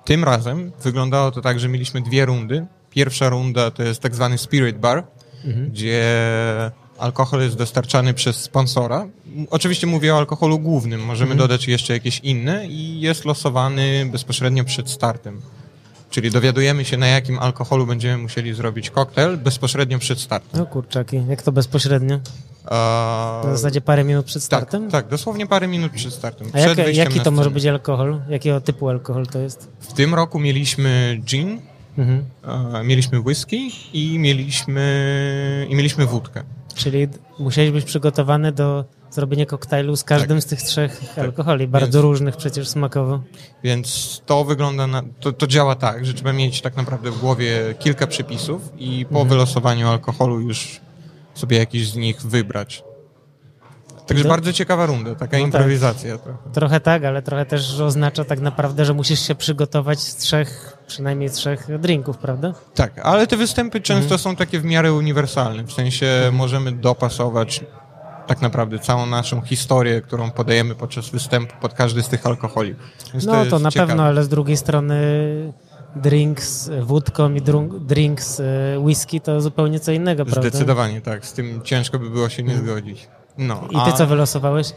tym 0.04 0.24
razem 0.24 0.72
wyglądało 0.82 1.30
to 1.30 1.40
tak, 1.40 1.60
że 1.60 1.68
mieliśmy 1.68 2.00
dwie 2.00 2.26
rundy. 2.26 2.66
Pierwsza 2.90 3.28
runda 3.28 3.70
to 3.70 3.82
jest 3.82 4.00
tak 4.00 4.14
zwany 4.14 4.38
Spirit 4.38 4.78
Bar, 4.78 5.04
gdzie 5.68 6.02
alkohol 6.98 7.40
jest 7.40 7.56
dostarczany 7.56 8.14
przez 8.14 8.36
sponsora. 8.36 9.06
Oczywiście 9.50 9.86
mówię 9.86 10.14
o 10.14 10.18
alkoholu 10.18 10.58
głównym, 10.58 11.04
możemy 11.04 11.34
dodać 11.34 11.68
jeszcze 11.68 11.92
jakieś 11.92 12.20
inne 12.20 12.66
i 12.66 13.00
jest 13.00 13.24
losowany 13.24 14.08
bezpośrednio 14.12 14.64
przed 14.64 14.90
startem. 14.90 15.40
Czyli 16.10 16.30
dowiadujemy 16.30 16.84
się, 16.84 16.96
na 16.96 17.06
jakim 17.06 17.38
alkoholu 17.38 17.86
będziemy 17.86 18.18
musieli 18.22 18.54
zrobić 18.54 18.90
koktajl 18.90 19.36
bezpośrednio 19.36 19.98
przed 19.98 20.20
startem. 20.20 20.60
No 20.60 20.66
kurczaki, 20.66 21.22
jak 21.28 21.42
to 21.42 21.52
bezpośrednio? 21.52 22.14
Eee, 22.14 22.20
W 23.44 23.56
zasadzie 23.56 23.80
parę 23.80 24.04
minut 24.04 24.26
przed 24.26 24.42
tak, 24.48 24.60
startem? 24.60 24.90
tak, 24.90 25.08
dosłownie 25.08 25.46
parę 25.46 25.68
minut 25.68 25.92
przed 25.92 26.12
startem. 26.12 26.48
A 26.52 26.58
przed 26.58 26.78
jak, 26.78 26.96
jaki 26.96 27.18
na 27.18 27.24
to 27.24 27.30
może 27.30 27.50
być 27.50 27.66
alkohol? 27.66 28.20
Jakiego 28.28 28.60
typu 28.60 28.88
alkohol 28.88 29.26
to 29.26 29.38
jest? 29.38 29.68
W 29.80 29.92
tym 29.92 30.14
roku 30.14 30.38
mieliśmy 30.40 31.18
gin, 31.24 31.60
Mhm. 31.98 32.24
E, 32.74 32.84
mieliśmy 32.84 33.20
whisky 33.20 33.70
i 33.92 34.18
mieliśmy, 34.18 35.66
i 35.70 35.74
mieliśmy 35.74 36.06
wódkę. 36.06 36.42
Czyli 36.74 37.08
musiałeś 37.38 37.70
być 37.70 37.84
przygotowany 37.84 38.52
do 38.52 38.84
zrobienia 39.10 39.46
koktajlu 39.46 39.96
z 39.96 40.04
każdym 40.04 40.36
Tak. 40.36 40.44
z 40.44 40.46
tych 40.46 40.62
trzech 40.62 41.02
alkoholi, 41.18 41.68
bardzo 41.68 41.98
Więc- 41.98 42.02
różnych 42.02 42.36
przecież 42.36 42.68
smakowo. 42.68 43.20
Więc 43.64 44.20
to 44.26 44.44
wygląda 44.44 44.86
na, 44.86 45.02
to, 45.20 45.32
to 45.32 45.46
działa 45.46 45.74
tak, 45.74 46.06
że 46.06 46.14
trzeba 46.14 46.32
mieć 46.32 46.60
tak 46.60 46.76
naprawdę 46.76 47.10
w 47.10 47.18
głowie 47.18 47.74
kilka 47.78 48.06
przepisów 48.06 48.62
i 48.78 49.06
po 49.12 49.24
wylosowaniu 49.24 49.88
alkoholu 49.88 50.40
już 50.40 50.80
sobie 51.34 51.58
jakiś 51.58 51.88
z 51.88 51.96
nich 51.96 52.22
wybrać. 52.22 52.82
Także 54.06 54.24
No. 54.24 54.30
bardzo 54.30 54.52
ciekawa 54.52 54.86
runda, 54.86 55.14
taka 55.14 55.30
tak. 55.30 55.40
improwizacja 55.40 56.18
trochę. 56.18 56.38
Trochę 56.52 56.80
tak, 56.80 57.04
ale 57.04 57.22
trochę 57.22 57.46
też 57.46 57.80
oznacza 57.80 58.24
tak 58.24 58.40
naprawdę, 58.40 58.84
że 58.84 58.94
musisz 58.94 59.20
się 59.20 59.34
przygotować 59.34 60.00
z 60.00 60.16
trzech, 60.16 60.76
przynajmniej 60.86 61.30
trzech 61.30 61.78
drinków, 61.80 62.18
prawda? 62.18 62.54
Tak, 62.74 62.98
ale 62.98 63.26
te 63.26 63.36
występy 63.36 63.80
często 63.80 64.18
są 64.18 64.36
takie 64.36 64.60
w 64.60 64.64
miarę 64.64 64.92
uniwersalne, 64.92 65.64
w 65.64 65.72
sensie 65.72 66.06
możemy 66.32 66.72
dopasować 66.72 67.64
tak 68.30 68.40
naprawdę 68.42 68.78
całą 68.78 69.06
naszą 69.06 69.40
historię, 69.40 70.00
którą 70.00 70.30
podajemy 70.30 70.74
podczas 70.74 71.10
występu 71.10 71.54
pod 71.60 71.74
każdy 71.74 72.02
z 72.02 72.08
tych 72.08 72.26
alkoholi. 72.26 72.74
Więc 73.12 73.26
No 73.26 73.32
to, 73.32 73.44
jest 73.44 73.62
na 73.64 73.70
ciekawe. 73.70 73.88
pewno, 73.88 74.02
ale 74.04 74.24
z 74.24 74.28
drugiej 74.28 74.56
strony 74.56 74.96
drink 75.96 76.42
z 76.42 76.70
wódką 76.84 77.34
i 77.34 77.42
drink 77.80 78.22
z 78.22 78.40
e, 78.40 78.78
whisky 78.78 79.20
to 79.20 79.40
zupełnie 79.40 79.80
co 79.80 79.92
innego, 79.92 80.24
prawda? 80.24 80.48
Zdecydowanie 80.48 81.00
tak, 81.00 81.26
z 81.26 81.32
tym 81.32 81.60
ciężko 81.64 81.98
by 81.98 82.10
było 82.10 82.28
się 82.28 82.42
nie 82.42 82.56
zgodzić. 82.56 83.08
No, 83.38 83.64
I 83.70 83.74
ty 83.74 83.80
a 83.80 83.92
co 83.92 84.06
wylosowałeś? 84.06 84.72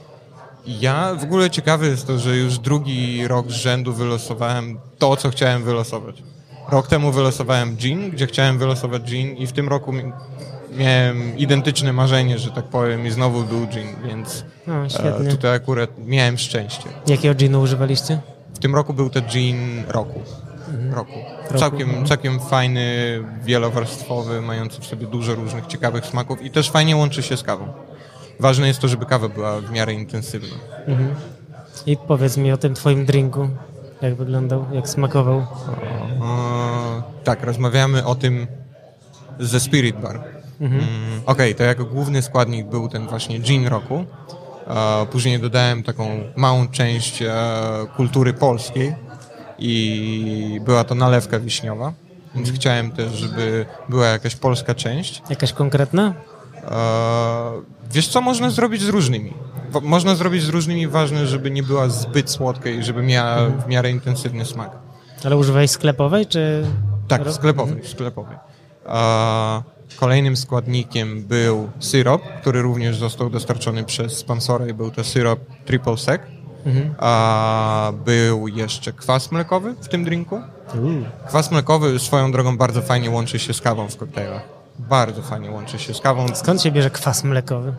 Ja 0.65 1.15
w 1.15 1.23
ogóle 1.23 1.49
ciekawy 1.49 1.87
jest 1.87 2.07
to, 2.07 2.19
że 2.19 2.37
już 2.37 2.59
drugi 2.59 3.27
rok 3.27 3.51
z 3.51 3.55
rzędu 3.55 3.93
wylosowałem 3.93 4.79
to, 4.97 5.15
co 5.17 5.29
chciałem 5.29 5.63
wylosować. 5.63 6.23
Rok 6.69 6.87
temu 6.87 7.11
wylosowałem 7.11 7.75
gin, 7.75 8.09
gdzie 8.11 8.27
chciałem 8.27 8.57
wylosować 8.57 9.01
gin 9.03 9.35
i 9.35 9.47
w 9.47 9.51
tym 9.51 9.69
roku 9.69 9.93
miałem 10.77 11.37
identyczne 11.37 11.93
marzenie, 11.93 12.39
że 12.39 12.51
tak 12.51 12.65
powiem 12.65 13.05
i 13.07 13.11
znowu 13.11 13.43
był 13.43 13.67
gin, 13.67 13.87
więc 14.07 14.45
No, 14.67 14.73
e, 14.85 15.29
tutaj 15.31 15.55
akurat 15.55 15.89
miałem 16.05 16.37
szczęście. 16.37 16.89
Jakiego 17.07 17.35
ginu 17.35 17.61
używaliście? 17.61 18.19
W 18.53 18.59
tym 18.59 18.75
roku 18.75 18.93
był 18.93 19.09
to 19.09 19.21
gin 19.21 19.83
roku. 19.87 20.19
Roku. 20.91 21.13
Całkiem, 21.57 22.05
całkiem 22.05 22.39
fajny, 22.39 23.19
wielowarstwowy, 23.43 24.41
mający 24.41 24.81
w 24.81 24.85
sobie 24.85 25.07
dużo 25.07 25.35
różnych 25.35 25.67
ciekawych 25.67 26.05
smaków 26.05 26.41
i 26.41 26.51
też 26.51 26.71
fajnie 26.71 26.95
łączy 26.95 27.23
się 27.23 27.37
z 27.37 27.43
kawą. 27.43 27.67
Ważne 28.39 28.67
jest 28.67 28.79
to, 28.79 28.87
żeby 28.87 29.05
kawa 29.05 29.29
była 29.29 29.61
w 29.61 29.71
miarę 29.71 29.93
intensywna. 29.93 30.55
I 31.85 31.97
powiedz 31.97 32.37
mi 32.37 32.51
o 32.51 32.57
tym 32.57 32.73
twoim 32.73 33.05
drinku. 33.05 33.47
Jak 34.01 34.15
wyglądał, 34.15 34.65
jak 34.73 34.89
smakował. 34.89 35.39
E, 35.39 35.45
tak, 37.23 37.43
rozmawiamy 37.43 38.05
o 38.05 38.15
tym 38.15 38.47
ze 39.39 39.59
Spirit 39.59 39.99
Bar. 39.99 40.23
Mm, 40.61 40.81
Okej, 41.25 41.55
to 41.55 41.63
jako 41.63 41.85
główny 41.85 42.21
składnik 42.21 42.67
był 42.67 42.89
ten 42.89 43.07
właśnie 43.07 43.39
gin 43.39 43.67
roku. 43.67 44.05
E, 44.67 45.05
później 45.05 45.39
dodałem 45.39 45.83
taką 45.83 46.09
małą 46.35 46.67
część 46.67 47.21
e, 47.21 47.31
kultury 47.95 48.33
polskiej 48.33 48.95
i 49.59 50.61
była 50.65 50.83
to 50.83 50.95
nalewka 50.95 51.39
wiśniowa. 51.39 51.93
Więc 52.35 52.51
chciałem 52.51 52.91
też, 52.91 53.11
żeby 53.13 53.65
była 53.89 54.05
jakaś 54.07 54.35
polska 54.35 54.75
część. 54.75 55.21
Jakaś 55.29 55.53
konkretna? 55.53 56.13
Eee, 56.55 56.71
wiesz 57.91 58.07
co, 58.07 58.21
można 58.21 58.49
zrobić 58.49 58.81
z 58.81 58.89
różnymi. 58.89 59.33
Można 59.81 60.15
zrobić 60.15 60.43
z 60.43 60.49
różnymi, 60.49 60.87
ważne, 60.87 61.27
żeby 61.27 61.51
nie 61.51 61.63
była 61.63 61.89
zbyt 61.89 62.29
słodka 62.29 62.69
i 62.69 62.83
żeby 62.83 63.01
miała 63.03 63.45
w 63.45 63.67
miarę 63.67 63.91
intensywny 63.91 64.45
smak. 64.45 64.71
Ale 65.25 65.37
używałeś 65.37 65.71
sklepowej, 65.71 66.25
czy... 66.27 66.65
Tak, 67.07 67.21
Ro- 67.25 67.33
sklepowy, 67.33 67.81
sklepowy. 67.83 68.35
Kolejnym 69.99 70.37
składnikiem 70.37 71.23
był 71.23 71.69
syrop, 71.79 72.21
który 72.41 72.61
również 72.61 72.97
został 72.97 73.29
dostarczony 73.29 73.83
przez 73.83 74.17
sponsora 74.17 74.67
i 74.67 74.73
był 74.73 74.91
to 74.91 75.03
syrop 75.03 75.39
triple 75.65 75.97
sec. 75.97 76.21
A 76.97 77.91
był 78.05 78.47
jeszcze 78.47 78.93
kwas 78.93 79.31
mlekowy 79.31 79.75
w 79.81 79.87
tym 79.87 80.03
drinku. 80.03 80.41
Kwas 81.27 81.51
mlekowy 81.51 81.99
swoją 81.99 82.31
drogą 82.31 82.57
bardzo 82.57 82.81
fajnie 82.81 83.09
łączy 83.09 83.39
się 83.39 83.53
z 83.53 83.61
kawą 83.61 83.87
w 83.89 83.97
koktajlach. 83.97 84.41
Bardzo 84.79 85.21
fajnie 85.21 85.51
łączy 85.51 85.79
się 85.79 85.93
z 85.93 85.99
kawą. 86.01 86.35
Skąd 86.35 86.61
się 86.61 86.71
bierze 86.71 86.89
kwas 86.89 87.23
mlekowy? 87.23 87.73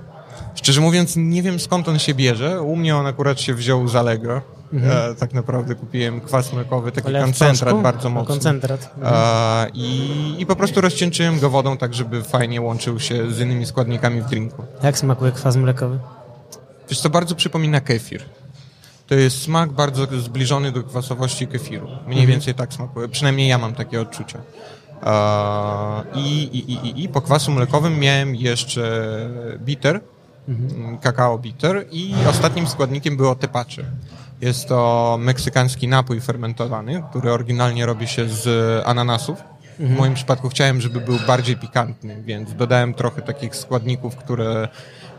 Szczerze 0.55 0.81
mówiąc, 0.81 1.15
nie 1.17 1.43
wiem 1.43 1.61
skąd 1.61 1.89
on 1.89 1.99
się 1.99 2.15
bierze. 2.15 2.62
U 2.62 2.77
mnie 2.77 2.97
on 2.97 3.07
akurat 3.07 3.41
się 3.41 3.55
wziął 3.55 3.89
z 3.89 3.97
Allegro. 3.97 4.43
E, 4.73 5.15
tak 5.15 5.35
naprawdę 5.35 5.75
kupiłem 5.75 6.21
kwas 6.21 6.53
mlekowy, 6.53 6.93
taki 6.93 7.09
Ale 7.09 7.21
koncentrat 7.23 7.83
bardzo 7.83 8.11
mocny. 8.11 8.29
koncentrat. 8.29 8.95
E, 9.03 9.67
i, 9.75 10.11
I 10.39 10.47
po 10.47 10.57
prostu 10.57 10.81
rozcieńczyłem 10.81 11.39
go 11.41 11.51
wodą, 11.51 11.77
tak 11.77 11.95
żeby 11.95 12.23
fajnie 12.23 12.61
łączył 12.61 13.01
się 13.01 13.33
z 13.33 13.41
innymi 13.41 13.67
składnikami 13.67 14.21
w 14.23 14.27
drinku. 14.27 14.62
Jak 14.83 14.99
smakuje 14.99 15.33
kwas 15.33 15.57
mlekowy? 15.57 15.99
Wiesz 16.91 17.01
co, 17.01 17.11
bardzo 17.11 17.35
przypomina 17.35 17.81
kefir. 17.81 18.23
To 19.07 19.15
jest 19.15 19.43
smak 19.43 19.73
bardzo 19.73 20.07
zbliżony 20.21 20.73
do 20.73 20.83
kwasowości 20.83 21.47
kefiru. 21.47 21.89
Mniej 22.07 22.27
więcej 22.27 22.55
tak 22.55 22.75
smakuje. 22.75 23.09
Przynajmniej 23.09 23.49
ja 23.49 23.59
mam 23.59 23.75
takie 23.75 24.01
odczucia. 24.01 24.39
E, 25.03 26.03
I, 26.15 26.43
i, 26.43 26.73
i, 26.73 27.05
i, 27.05 27.09
po 27.09 27.21
kwasu 27.21 27.51
mlekowym 27.53 27.99
miałem 27.99 28.35
jeszcze 28.35 29.11
bitter, 29.59 30.01
mm, 30.49 30.99
kakao 30.99 31.39
bitter 31.39 31.85
i 31.93 32.15
ostatnim 32.31 32.67
składnikiem 32.67 33.17
było 33.17 33.35
tepacze. 33.35 33.85
Jest 34.41 34.68
to 34.68 35.16
meksykański 35.20 35.89
napój 35.89 36.20
fermentowany, 36.20 37.03
który 37.11 37.32
oryginalnie 37.32 37.87
robi 37.87 38.07
się 38.09 38.28
z 38.28 38.47
ananasów. 38.87 39.39
W 39.78 39.91
moim 39.91 40.14
przypadku 40.14 40.49
chciałem, 40.49 40.80
żeby 40.80 41.01
był 41.01 41.18
bardziej 41.26 41.57
pikantny, 41.57 42.22
więc 42.22 42.55
dodałem 42.55 42.95
trochę 42.95 43.22
takich 43.22 43.57
składników, 43.57 44.16
które 44.16 44.68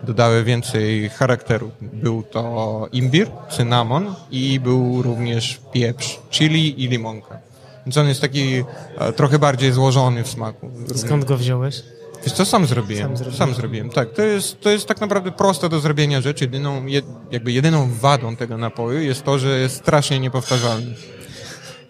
dodały 0.04 0.44
więcej 0.44 1.10
charakteru. 1.10 1.72
Był 1.82 2.24
to 2.24 2.88
imbir, 2.92 3.28
cynamon 3.50 4.16
i 4.32 4.60
był 4.60 5.02
również 5.02 5.60
pieprz, 5.74 6.20
chili 6.32 6.84
i 6.84 6.88
limonka. 6.88 7.38
Więc 7.86 7.98
on 7.98 8.08
jest 8.08 8.22
taki 8.22 8.64
e, 8.98 9.14
trochę 9.14 9.40
bardziej 9.40 9.72
złożony 9.72 10.24
w 10.24 10.28
smaku. 10.28 10.70
Skąd 10.96 11.26
go 11.26 11.38
wziąłeś? 11.38 11.84
Wiesz 12.26 12.34
co, 12.34 12.46
sam 12.46 12.66
zrobiłem. 12.66 13.08
Sam 13.08 13.18
Sam 13.18 13.26
zrobiłeś. 13.34 13.56
zrobiłem, 13.56 13.90
tak. 13.90 14.14
To 14.14 14.22
jest, 14.22 14.62
to 14.62 14.70
jest 14.70 14.88
tak 14.88 15.02
naprawdę 15.02 15.32
proste 15.32 15.70
do 15.70 15.80
zrobienia 15.80 16.22
rzecz. 16.22 16.42
Jedyną, 16.42 16.86
jed, 16.86 17.06
jakby 17.32 17.52
jedyną 17.52 17.90
wadą 18.02 18.36
tego 18.36 18.58
napoju 18.58 19.00
jest 19.02 19.24
to, 19.24 19.40
że 19.40 19.60
jest 19.60 19.76
strasznie 19.76 20.20
niepowtarzalny. 20.20 20.96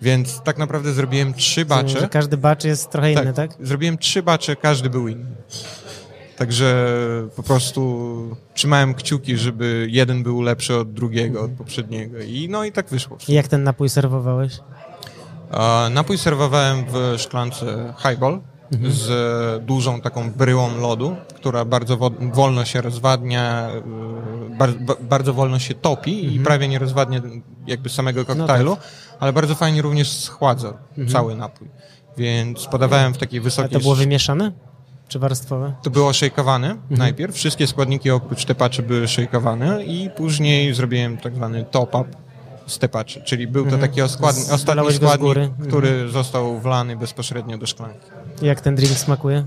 Więc 0.02 0.42
tak 0.42 0.58
naprawdę 0.58 0.94
zrobiłem 0.94 1.34
trzy 1.34 1.66
bacze. 1.66 2.08
każdy 2.10 2.38
bacz 2.38 2.64
jest 2.64 2.90
trochę 2.92 3.12
inny, 3.12 3.34
tak? 3.34 3.52
Zrobiłem 3.60 3.98
trzy 3.98 4.24
bacze, 4.24 4.56
każdy 4.56 4.90
był 4.90 5.08
inny. 5.08 5.36
Także 6.38 6.88
po 7.36 7.44
prostu 7.44 8.36
trzymałem 8.54 8.94
kciuki, 8.94 9.38
żeby 9.38 9.88
jeden 9.90 10.24
był 10.24 10.42
lepszy 10.42 10.76
od 10.76 10.94
drugiego, 10.94 11.42
od 11.42 11.52
poprzedniego. 11.52 12.20
I 12.20 12.48
no 12.50 12.64
i 12.66 12.72
tak 12.72 12.90
wyszło. 12.90 13.18
I 13.28 13.34
jak 13.34 13.48
ten 13.48 13.64
napój 13.64 13.90
serwowałeś? 13.90 14.60
E, 15.52 15.90
Napój 15.90 16.18
serwowałem 16.18 16.86
w 16.92 17.16
szklance 17.22 17.94
highball 17.98 18.42
z 18.90 19.66
dużą 19.66 20.02
taką 20.02 20.32
bryłą 20.32 20.78
lodu, 20.78 21.16
która 21.36 21.66
bardzo 21.66 21.98
wo- 21.98 22.12
wolno 22.34 22.66
się 22.66 22.82
rozwadnia, 22.82 23.70
e, 24.52 24.58
bar- 24.58 24.80
ba- 24.80 24.96
bardzo 25.02 25.34
wolno 25.34 25.60
się 25.60 25.74
topi 25.74 26.36
i 26.36 26.40
prawie 26.40 26.68
nie 26.68 26.80
rozwadnia 26.80 27.22
jakby 27.68 27.90
samego 27.90 28.26
koktajlu, 28.26 28.78
ale 29.20 29.34
bardzo 29.34 29.56
fajnie 29.56 29.82
również 29.82 30.12
schładza 30.12 30.74
cały 31.12 31.36
napój. 31.36 31.68
Więc 32.18 32.66
podawałem 32.66 33.14
w 33.14 33.18
takiej 33.18 33.40
A 33.40 33.44
wysokiej... 33.44 33.72
to 33.72 33.80
było 33.80 33.96
wymieszane? 33.96 34.52
Czy 35.08 35.20
warstwowe? 35.20 35.74
To 35.84 35.90
było 35.90 36.14
szejkowane 36.14 36.76
najpierw. 36.90 37.36
Wszystkie 37.36 37.68
składniki 37.68 38.12
oprócz 38.12 38.46
tepaczy 38.46 38.84
były 38.84 39.08
szejkowane 39.08 39.84
i 39.84 40.10
później 40.18 40.74
zrobiłem 40.74 41.18
tak 41.18 41.36
zwany 41.36 41.66
top-up 41.72 42.06
z 42.68 42.80
tepaczy, 42.80 43.22
czyli 43.26 43.48
był 43.48 43.66
to 43.66 43.78
taki 43.78 44.02
ostatni 44.02 44.18
składnik. 44.18 44.46
Mhm. 44.46 45.68
który 45.68 46.10
został 46.10 46.60
wlany 46.60 46.96
bezpośrednio 46.98 47.58
do 47.58 47.66
szklanki. 47.68 48.06
Jak 48.42 48.62
ten 48.62 48.76
drink 48.76 48.98
smakuje? 48.98 49.46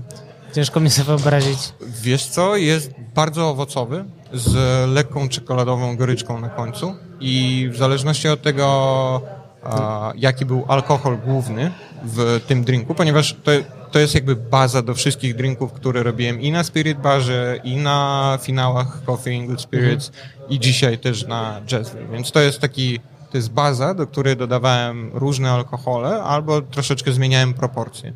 Ciężko 0.55 0.79
mi 0.79 0.89
sobie 0.89 1.05
wyobrazić. 1.05 1.59
Wiesz 2.01 2.25
co, 2.25 2.55
jest 2.55 2.91
bardzo 3.15 3.49
owocowy, 3.49 4.05
z 4.33 4.55
lekką 4.89 5.29
czekoladową 5.29 5.97
goryczką 5.97 6.39
na 6.39 6.49
końcu 6.49 6.95
i 7.19 7.67
w 7.73 7.77
zależności 7.77 8.27
od 8.27 8.41
tego, 8.41 9.21
a, 9.63 10.13
jaki 10.15 10.45
był 10.45 10.65
alkohol 10.67 11.17
główny 11.17 11.71
w 12.03 12.41
tym 12.47 12.63
drinku, 12.63 12.95
ponieważ 12.95 13.35
to, 13.43 13.51
to 13.91 13.99
jest 13.99 14.15
jakby 14.15 14.35
baza 14.35 14.81
do 14.81 14.93
wszystkich 14.93 15.35
drinków, 15.35 15.73
które 15.73 16.03
robiłem 16.03 16.41
i 16.41 16.51
na 16.51 16.63
Spirit 16.63 16.99
Barze, 16.99 17.59
i 17.63 17.75
na 17.75 18.37
finałach 18.41 19.03
Coffee 19.05 19.49
and 19.49 19.61
Spirits, 19.61 20.11
i 20.49 20.59
dzisiaj 20.59 20.97
też 20.97 21.27
na 21.27 21.61
Jazzville. 21.71 22.07
Więc 22.07 22.31
to 22.31 22.39
jest 22.39 22.59
taki, 22.59 22.99
to 23.31 23.37
jest 23.37 23.51
baza, 23.51 23.93
do 23.93 24.07
której 24.07 24.37
dodawałem 24.37 25.11
różne 25.13 25.51
alkohole 25.51 26.23
albo 26.23 26.61
troszeczkę 26.61 27.11
zmieniałem 27.11 27.53
proporcje. 27.53 28.13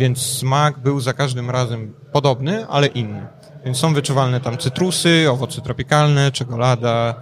Więc 0.00 0.18
smak 0.18 0.78
był 0.78 1.00
za 1.00 1.12
każdym 1.12 1.50
razem 1.50 1.94
podobny, 2.12 2.66
ale 2.66 2.86
inny. 2.86 3.26
Więc 3.64 3.76
są 3.78 3.94
wyczuwalne 3.94 4.40
tam 4.40 4.58
cytrusy, 4.58 5.26
owoce 5.30 5.60
tropikalne, 5.60 6.32
czekolada. 6.32 7.14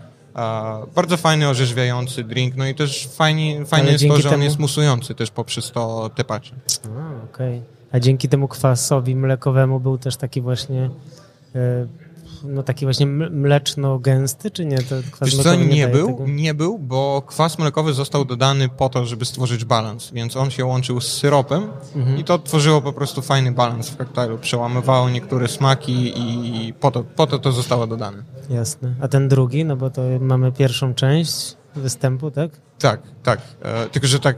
Bardzo 0.94 1.16
fajny, 1.16 1.48
orzeźwiający 1.48 2.24
drink. 2.24 2.56
No 2.56 2.66
i 2.66 2.74
też 2.74 3.08
fajnie, 3.08 3.66
fajne 3.66 3.92
jest 3.92 4.08
to, 4.08 4.16
że 4.20 4.28
on 4.28 4.34
temu- 4.34 4.44
jest 4.44 4.58
musujący 4.58 5.14
też 5.14 5.30
poprzez 5.30 5.70
to 5.72 6.10
tepacze. 6.14 6.54
A, 6.98 7.24
okej. 7.24 7.62
A 7.92 8.00
dzięki 8.00 8.28
temu 8.28 8.48
kwasowi 8.48 9.16
mlekowemu 9.16 9.80
był 9.80 9.98
też 9.98 10.16
taki 10.16 10.40
właśnie 10.40 10.90
e, 11.54 11.86
no 12.44 12.62
taki 12.62 12.86
właśnie 12.86 13.06
mleczno-gęsty, 13.06 14.50
czy 14.50 14.64
nie? 14.64 14.78
To 14.78 14.94
kwas 15.12 15.28
Wiesz 15.28 15.42
co, 15.42 15.54
nie 15.54 15.66
daje 15.68 15.88
był, 15.88 16.06
tego? 16.06 16.24
nie 16.26 16.54
był, 16.54 16.78
bo 16.78 17.22
kwas 17.26 17.58
mlekowy 17.58 17.92
został 17.92 18.24
dodany 18.24 18.68
po 18.68 18.88
to, 18.88 19.06
żeby 19.06 19.24
stworzyć 19.24 19.64
balans, 19.64 20.10
więc 20.12 20.36
on 20.36 20.50
się 20.50 20.64
łączył 20.64 21.00
z 21.00 21.12
syropem 21.12 21.66
Mhm. 21.96 22.18
i 22.18 22.24
to 22.24 22.38
tworzyło 22.38 22.82
po 22.82 22.92
prostu 22.92 23.22
fajny 23.22 23.52
balans 23.52 23.88
w 23.90 23.96
koktajlu. 23.96 24.38
Przełamywało 24.38 25.10
niektóre 25.10 25.48
smaki 25.48 26.12
i 26.16 26.72
po 26.72 26.90
to 26.90 27.04
po 27.04 27.26
to, 27.26 27.38
to 27.38 27.52
zostało 27.52 27.86
dodane. 27.86 28.22
Jasne. 28.50 28.94
A 29.00 29.08
ten 29.08 29.28
drugi, 29.28 29.64
no 29.64 29.76
bo 29.76 29.90
to 29.90 30.02
mamy 30.20 30.52
pierwszą 30.52 30.94
część 30.94 31.56
występu, 31.76 32.30
tak? 32.30 32.50
Tak, 32.78 33.00
tak. 33.22 33.40
E, 33.62 33.86
tylko, 33.88 34.08
że 34.08 34.20
tak 34.20 34.36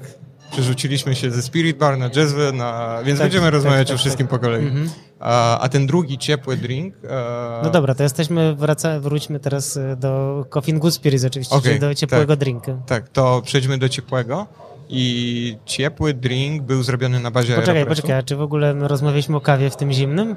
przerzuciliśmy 0.51 1.15
się 1.15 1.31
ze 1.31 1.43
Spirit 1.43 1.77
Bar 1.79 1.99
na 1.99 2.11
Jazzwę, 2.17 2.53
na... 2.53 2.99
więc 3.05 3.19
Tak, 3.19 3.25
będziemy 3.25 3.47
tak, 3.47 3.55
rozmawiać 3.55 3.89
tak, 3.89 3.95
o 3.95 3.99
wszystkim 3.99 4.27
tak. 4.27 4.41
po 4.41 4.47
kolei. 4.47 4.67
Mhm. 4.67 4.91
A, 5.21 5.59
a 5.59 5.69
ten 5.69 5.87
drugi 5.87 6.19
ciepły 6.19 6.57
drink... 6.57 6.95
E, 7.05 7.61
No 7.63 7.71
dobra, 7.71 7.95
to 7.95 8.03
jesteśmy, 8.03 8.55
wraca, 8.55 9.01
wróćmy 9.01 9.41
teraz 9.41 9.77
e, 9.77 9.97
do 9.97 10.45
Coffin 10.51 10.79
Good 10.79 10.95
Spirits 10.95 11.25
oczywiście, 11.25 11.57
Okej, 11.57 11.69
czyli 11.71 11.81
do 11.81 11.95
ciepłego 11.95 12.33
tak. 12.33 12.39
drinka. 12.41 12.73
Tak, 12.87 13.09
to 13.09 13.43
przejdźmy 13.45 13.79
do 13.79 13.89
ciepłego. 13.89 14.47
I 14.89 15.57
ciepły 15.67 16.15
drink 16.15 16.63
był 16.63 16.83
zrobiony 16.83 17.21
na 17.21 17.31
bazie 17.31 17.55
Poczekaj, 17.55 17.77
Aeropressu. 17.77 18.03
poczekaj, 18.03 18.19
a 18.19 18.23
czy 18.23 18.37
w 18.37 18.41
ogóle 18.43 18.75
my 18.75 18.89
rozmawialiśmy 18.89 19.37
o 19.37 19.41
kawie 19.41 19.71
w 19.71 19.77
tym 19.77 19.93
zimnym? 19.93 20.37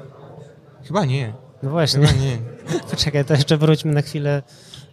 Chyba 0.86 1.04
nie. 1.04 1.32
No 1.62 1.70
właśnie. 1.70 2.06
Chyba 2.06 2.20
nie. 2.22 2.36
Poczekaj, 2.90 3.24
to 3.24 3.34
jeszcze 3.34 3.56
wróćmy 3.56 3.92
na 3.92 4.02
chwilę 4.02 4.42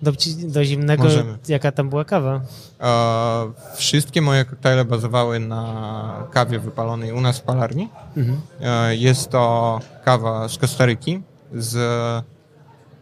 do, 0.02 0.12
do 0.44 0.66
zimnego. 0.66 1.04
Możemy. 1.04 1.38
Jaka 1.48 1.72
tam 1.72 1.90
była 1.90 2.06
kawa? 2.06 2.42
E, 2.82 3.52
wszystkie 3.76 4.22
moje 4.22 4.46
koktajle 4.46 4.86
bazowały 4.86 5.40
na 5.40 6.28
kawie 6.32 6.60
wypalonej 6.60 7.12
u 7.12 7.22
nas 7.22 7.40
w 7.40 7.42
palarni. 7.42 7.90
Mhm. 8.18 8.42
E, 8.62 8.96
jest 8.96 9.30
to 9.30 9.80
kawa 10.06 10.48
z 10.48 10.58
Kostaryki, 10.58 11.22
z 11.54 11.78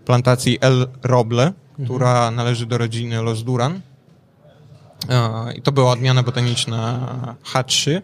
plantacji 0.06 0.58
El 0.62 0.88
Roble, 1.04 1.54
która 1.84 2.32
należy 2.32 2.66
do 2.66 2.78
rodziny 2.78 3.22
Los 3.22 3.44
Duran. 3.44 3.82
E, 5.10 5.54
I 5.54 5.62
to 5.62 5.72
była 5.72 5.92
odmiana 5.92 6.24
botaniczna 6.24 7.00
H3 7.54 8.02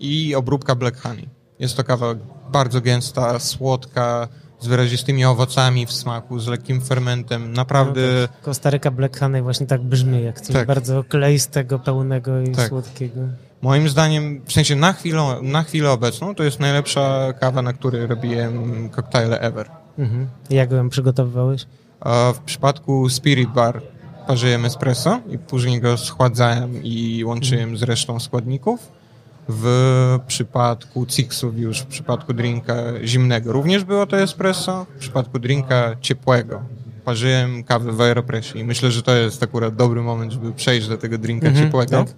i 0.00 0.34
obróbka 0.34 0.74
Black 0.74 1.02
Honey. 1.02 1.28
Jest 1.58 1.76
to 1.76 1.84
kawa 1.84 2.14
bardzo 2.52 2.80
gęsta, 2.80 3.38
słodka, 3.38 4.28
z 4.60 4.66
wyrazistymi 4.66 5.24
owocami 5.24 5.86
w 5.86 5.92
smaku, 5.92 6.38
z 6.38 6.46
lekkim 6.48 6.80
fermentem. 6.80 7.52
Naprawdę 7.52 8.00
No 8.20 8.28
tak, 8.28 8.40
Kostaryka 8.42 8.90
Black 8.90 9.18
Honey 9.20 9.42
właśnie 9.42 9.66
tak 9.66 9.82
brzmi, 9.82 10.22
jak 10.24 10.40
coś 10.40 10.52
Tak. 10.56 10.66
bardzo 10.66 11.04
kleistego, 11.04 11.78
pełnego 11.78 12.40
i 12.40 12.52
Tak. 12.52 12.68
słodkiego. 12.68 13.20
Moim 13.62 13.88
zdaniem, 13.88 14.40
w 14.46 14.52
sensie 14.52 14.76
na 14.76 14.92
chwilę, 14.92 15.36
na 15.42 15.62
chwilę 15.62 15.90
obecną, 15.90 16.34
to 16.34 16.42
jest 16.42 16.60
najlepsza 16.60 17.32
kawa, 17.32 17.62
na 17.62 17.72
której 17.72 18.06
robiłem 18.06 18.88
koktajle 18.88 19.40
ever. 19.40 19.70
Mhm. 19.98 20.26
Jak 20.50 20.72
ją 20.72 20.88
przygotowywałeś? 20.88 21.66
A 22.00 22.32
w 22.34 22.38
przypadku 22.38 23.08
Spirit 23.08 23.50
Bar 23.50 23.82
parzyłem 24.26 24.64
espresso 24.64 25.20
i 25.30 25.38
później 25.38 25.80
go 25.80 25.96
schładzałem 25.96 26.82
i 26.84 27.24
łączyłem 27.24 27.76
z 27.76 27.82
resztą 27.82 28.20
składników. 28.20 28.99
W 29.48 30.18
przypadku 30.26 31.06
Cixów 31.06 31.58
już, 31.58 31.80
w 31.80 31.86
przypadku 31.86 32.32
drinka 32.34 32.74
zimnego 33.04 33.52
również 33.52 33.84
było 33.84 34.06
to 34.06 34.18
espresso. 34.20 34.86
W 34.96 34.98
przypadku 34.98 35.38
drinka 35.38 35.96
ciepłego 36.00 36.62
parzyłem 37.04 37.64
kawę 37.64 37.92
w 37.92 38.00
Aeropressie 38.00 38.58
i 38.58 38.64
myślę, 38.64 38.90
że 38.90 39.02
to 39.02 39.14
jest 39.14 39.42
akurat 39.42 39.76
dobry 39.76 40.02
moment, 40.02 40.32
żeby 40.32 40.52
przejść 40.52 40.88
do 40.88 40.98
tego 40.98 41.18
drinka 41.18 41.46
Mhm, 41.46 41.66
ciepłego. 41.66 42.04
tak. 42.04 42.14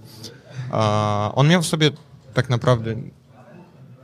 On 1.35 1.49
miał 1.49 1.63
w 1.63 1.67
sobie 1.67 1.91
tak 2.35 2.51
naprawdę 2.51 2.95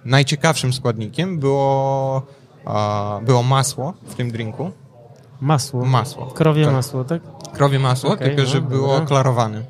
najciekawszym 0.04 0.72
składnikiem 0.72 1.38
było, 1.38 2.22
było 3.22 3.42
masło 3.42 3.94
w 4.06 4.14
tym 4.14 4.30
drinku. 4.30 4.70
Masło. 5.40 5.84
Masło. 5.84 6.26
Krowie 6.26 6.64
Tak. 6.64 6.74
masło, 6.74 7.04
tak? 7.04 7.22
Krowie 7.52 7.78
masło, 7.78 8.10
Okej, 8.12 8.28
tylko 8.36 8.50
że 8.50 8.60
no, 8.60 8.68
było 8.68 8.88
dobra. 8.88 9.06
klarowane. 9.06 9.62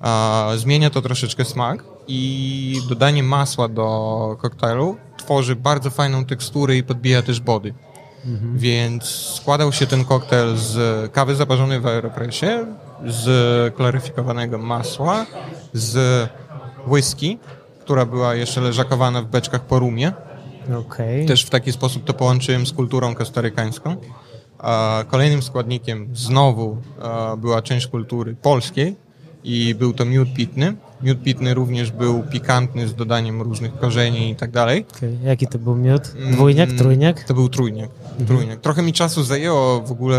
A, 0.00 0.48
zmienia 0.56 0.90
to 0.90 1.02
troszeczkę 1.02 1.44
smak 1.44 1.84
i 2.08 2.80
dodanie 2.88 3.22
masła 3.22 3.68
do 3.68 4.36
koktajlu 4.40 4.96
tworzy 5.16 5.56
bardzo 5.56 5.90
fajną 5.90 6.24
teksturę 6.24 6.76
i 6.76 6.82
podbija 6.82 7.22
też 7.22 7.40
body. 7.40 7.74
Mhm. 8.26 8.58
Więc 8.58 9.04
składał 9.04 9.72
się 9.72 9.86
ten 9.86 10.04
koktajl 10.04 10.56
z 10.56 11.12
kawy 11.12 11.34
zaparzonej 11.34 11.80
w 11.80 11.86
aeropresie, 11.86 12.66
z 13.06 13.74
klaryfikowanego 13.74 14.58
masła, 14.58 15.26
z 15.72 16.28
whisky, 16.86 17.38
która 17.80 18.06
była 18.06 18.34
jeszcze 18.34 18.60
leżakowana 18.60 19.22
w 19.22 19.26
beczkach 19.26 19.60
po 19.60 19.78
rumie. 19.78 20.12
Okej. 20.78 21.26
Też 21.26 21.44
w 21.44 21.50
taki 21.50 21.72
sposób 21.72 22.04
to 22.04 22.14
połączyłem 22.14 22.66
z 22.66 22.72
kulturą 22.72 23.14
kostarykańską. 23.14 23.96
A 24.58 25.04
kolejnym 25.08 25.42
składnikiem 25.42 26.08
znowu 26.14 26.76
była 27.38 27.62
część 27.62 27.86
kultury 27.86 28.36
polskiej 28.42 28.96
i 29.44 29.74
był 29.74 29.92
to 29.92 30.04
miód 30.04 30.34
pitny. 30.34 30.74
Miód 31.02 31.22
pitny 31.22 31.54
również 31.54 31.90
był 31.90 32.22
pikantny 32.22 32.88
z 32.88 32.94
dodaniem 32.94 33.42
różnych 33.42 33.78
korzeni 33.78 34.30
i 34.30 34.36
tak 34.36 34.50
dalej. 34.50 34.86
Okej. 34.96 35.18
Jaki 35.24 35.46
to 35.46 35.58
był 35.58 35.74
miód? 35.76 36.02
Dwójniak, 36.30 36.68
Mm, 36.68 36.78
trójniak? 36.78 37.24
To 37.24 37.34
był 37.34 37.48
trójniak. 37.48 37.90
trójniak. 38.26 38.60
Trochę 38.60 38.82
mi 38.82 38.92
czasu 38.92 39.22
zajęło 39.24 39.80
w 39.80 39.92
ogóle 39.92 40.18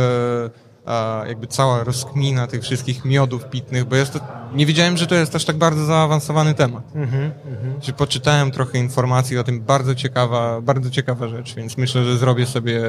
a, 0.86 1.24
jakby 1.28 1.48
cała 1.48 1.84
rozkmina 1.84 2.48
tych 2.48 2.62
wszystkich 2.64 3.06
miodów 3.06 3.46
pitnych, 3.46 3.86
bo 3.86 3.96
jest 3.96 4.14
to, 4.14 4.20
nie 4.56 4.66
wiedziałem, 4.66 4.98
że 4.98 5.08
to 5.08 5.16
jest 5.16 5.36
aż 5.36 5.46
tak 5.46 5.58
bardzo 5.58 5.86
zaawansowany 5.86 6.54
temat. 6.54 6.84
Mhm, 6.96 7.32
mhm. 7.48 7.82
Że 7.82 7.94
poczytałem 7.94 8.52
trochę 8.52 8.78
informacji 8.80 9.38
o 9.38 9.44
tym, 9.44 9.62
bardzo 9.62 9.96
ciekawa, 9.96 10.62
bardzo 10.62 10.90
ciekawa 10.90 11.28
rzecz, 11.28 11.56
więc 11.56 11.78
myślę, 11.78 12.04
że 12.06 12.18
zrobię 12.18 12.46
sobie 12.46 12.82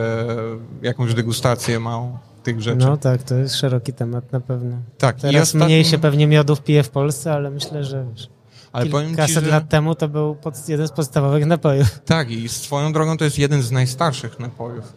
jakąś 0.83 1.15
degustację 1.15 1.81
małą 1.81 2.19
tych 2.47 2.63
rzeczy. 2.63 2.77
No 2.87 2.97
tak, 2.97 3.23
to 3.23 3.35
jest 3.35 3.55
szeroki 3.57 3.93
temat 3.93 4.33
na 4.33 4.41
pewno. 4.41 4.77
tak, 4.99 5.17
Teraz 5.17 5.55
mniej 5.55 5.85
się 5.85 5.99
pewnie 5.99 6.27
miodów 6.27 6.61
pije 6.61 6.83
w 6.83 6.91
Polsce, 6.91 7.33
ale 7.33 7.51
myślę, 7.51 7.85
że 7.85 8.07
wiesz, 8.11 8.29
ale 8.73 8.87
powiem 8.87 9.09
ci, 9.09 9.17
kilkaset 9.17 9.45
że... 9.45 9.51
lat 9.51 9.69
temu 9.69 9.95
to 9.95 10.09
był 10.09 10.35
pod, 10.35 10.69
jeden 10.69 10.89
z 10.89 10.93
podstawowych 10.93 11.47
napojów. 11.47 12.01
Tak, 12.05 12.31
i 12.31 12.49
swoją 12.49 12.93
drogą 12.93 13.17
to 13.17 13.25
jest 13.25 13.39
jeden 13.39 13.63
z 13.63 13.73
najstarszych 13.73 14.41
napojów. 14.41 14.93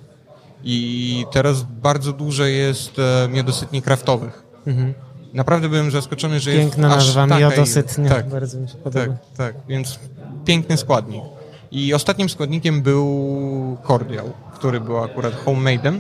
I 0.64 1.26
teraz 1.32 1.64
bardzo 1.64 2.14
dużo 2.14 2.44
jest 2.46 3.00
e, 3.00 3.28
miodosytni 3.30 3.82
kraftowych. 3.82 4.44
Mhm. 4.68 4.94
Naprawdę 5.34 5.70
byłem 5.70 5.92
zaskoczony, 5.92 6.40
że 6.40 6.52
Piękna 6.52 6.66
jest 6.66 6.78
nazwa, 6.78 7.24
aż 7.24 7.30
taka 7.30 7.50
miodosytnia. 7.50 8.10
Tak, 8.10 8.30
Bardzo 8.30 8.60
mi 8.60 8.70
się 8.70 8.76
podoba. 8.76 9.06
tak, 9.06 9.16
tak, 9.38 9.56
więc 9.68 10.00
piękny 10.46 10.78
składnik. 10.78 11.24
I 11.72 11.94
ostatnim 11.94 12.30
składnikiem 12.30 12.82
był 12.82 13.78
kordiał, 13.84 14.34
który 14.54 14.80
był 14.82 14.98
akurat 14.98 15.46
homemade'em. 15.46 15.98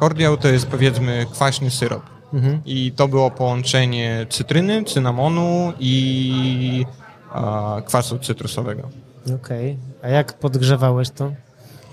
Kordiał 0.00 0.36
to 0.36 0.48
jest 0.48 0.66
powiedzmy 0.66 1.26
kwaśny 1.32 1.70
syrop. 1.70 2.02
Mhm. 2.32 2.60
I 2.66 2.92
to 2.92 3.08
było 3.08 3.30
połączenie 3.30 4.26
cytryny, 4.30 4.84
cynamonu 4.84 5.72
i 5.80 6.84
a, 7.32 7.76
kwasu 7.86 8.18
cytrusowego. 8.18 8.88
Okej. 9.34 9.76
A 10.02 10.08
jak 10.08 10.38
podgrzewałeś 10.38 11.10
to? 11.10 11.32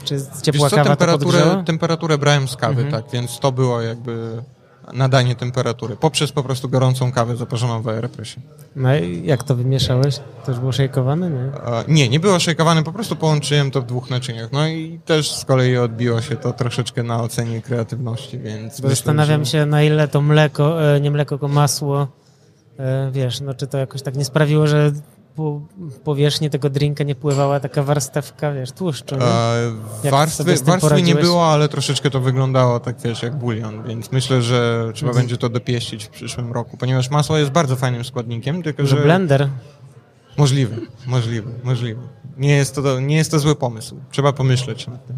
Czy 0.03 0.17
ciepła 0.41 0.61
Wiesz 0.61 0.69
co, 0.69 0.75
kawa 0.75 0.95
temperaturę, 0.95 1.63
temperaturę 1.65 2.17
brałem 2.17 2.47
z 2.47 2.55
kawy, 2.55 2.81
Mhm. 2.81 3.03
tak, 3.03 3.11
więc 3.13 3.39
to 3.39 3.51
było 3.51 3.81
jakby 3.81 4.43
nadanie 4.93 5.35
temperatury 5.35 5.95
poprzez 5.95 6.31
po 6.31 6.43
prostu 6.43 6.69
gorącą 6.69 7.11
kawę 7.11 7.35
zaparzoną 7.35 7.81
w 7.81 7.87
aeropresie. 7.87 8.41
No 8.75 8.95
i 8.95 9.25
jak 9.25 9.43
to 9.43 9.55
wymieszałeś? 9.55 10.19
To 10.45 10.51
już 10.51 10.59
było 10.59 10.71
szejkowane, 10.71 11.29
nie? 11.29 11.39
E, 11.39 11.83
Nie, 11.87 12.09
nie 12.09 12.19
było 12.19 12.39
szejkowane, 12.39 12.83
po 12.83 12.91
prostu 12.91 13.15
połączyłem 13.15 13.71
to 13.71 13.81
w 13.81 13.85
dwóch 13.85 14.09
naczyniach. 14.09 14.51
No 14.51 14.67
i 14.67 14.99
też 15.05 15.31
z 15.35 15.45
kolei 15.45 15.77
odbiło 15.77 16.21
się 16.21 16.35
to 16.35 16.53
troszeczkę 16.53 17.03
na 17.03 17.21
ocenie 17.23 17.61
kreatywności, 17.61 18.39
więc 18.39 18.81
Bo 18.81 18.87
myślę, 18.87 18.89
zastanawiam 18.89 19.45
że... 19.45 19.51
się, 19.51 19.65
na 19.65 19.83
ile 19.83 20.07
to 20.07 20.21
mleko, 20.21 20.95
e, 20.95 21.01
nie 21.01 21.11
mleko, 21.11 21.29
tylko 21.35 21.47
masło, 21.47 22.07
e, 22.79 23.09
wiesz, 23.11 23.41
no 23.41 23.53
czy 23.53 23.67
to 23.67 23.77
jakoś 23.77 24.01
tak 24.01 24.15
nie 24.15 24.25
sprawiło, 24.25 24.67
że 24.67 24.91
po 25.35 25.61
powierzchni 26.03 26.49
tego 26.49 26.69
drinka 26.69 27.03
nie 27.03 27.15
pływała 27.15 27.59
taka 27.59 27.83
warstewka, 27.83 28.51
wiesz, 28.53 28.71
tłuszczu? 28.71 29.15
E, 30.03 30.09
warstwy, 30.11 30.55
warstwy 30.63 31.01
nie 31.01 31.15
było, 31.15 31.47
ale 31.51 31.69
troszeczkę 31.69 32.09
to 32.09 32.19
wyglądało 32.19 32.79
tak, 32.79 32.95
wiesz, 33.03 33.23
jak 33.23 33.35
bulion, 33.35 33.83
więc 33.87 34.11
myślę, 34.11 34.41
że 34.41 34.91
trzeba 34.93 35.09
Mhm. 35.09 35.23
będzie 35.25 35.37
to 35.37 35.49
dopieścić 35.49 36.05
w 36.05 36.09
przyszłym 36.09 36.51
roku, 36.53 36.77
ponieważ 36.77 37.09
masło 37.09 37.37
jest 37.37 37.51
bardzo 37.51 37.75
fajnym 37.75 38.03
składnikiem, 38.05 38.63
tylko 38.63 38.83
Że 38.85 38.97
że... 38.97 39.03
blender, 39.03 39.49
Możliwe, 40.37 40.75
możliwe, 41.07 41.51
możliwe. 41.63 42.01
Nie 42.37 42.55
jest 42.55 42.75
to, 42.75 42.99
nie 42.99 43.15
jest 43.15 43.31
to 43.31 43.39
zły 43.39 43.55
pomysł. 43.55 43.95
Trzeba 44.11 44.33
pomyśleć 44.33 44.87
nad 44.87 45.07
tym. 45.07 45.15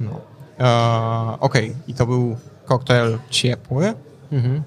No. 0.00 0.20
E, 0.60 1.40
Okej, 1.40 1.76
i 1.88 1.94
to 1.94 2.06
był 2.06 2.36
koktajl 2.64 3.18
ciepły. 3.30 3.94
mhm. 4.32 4.62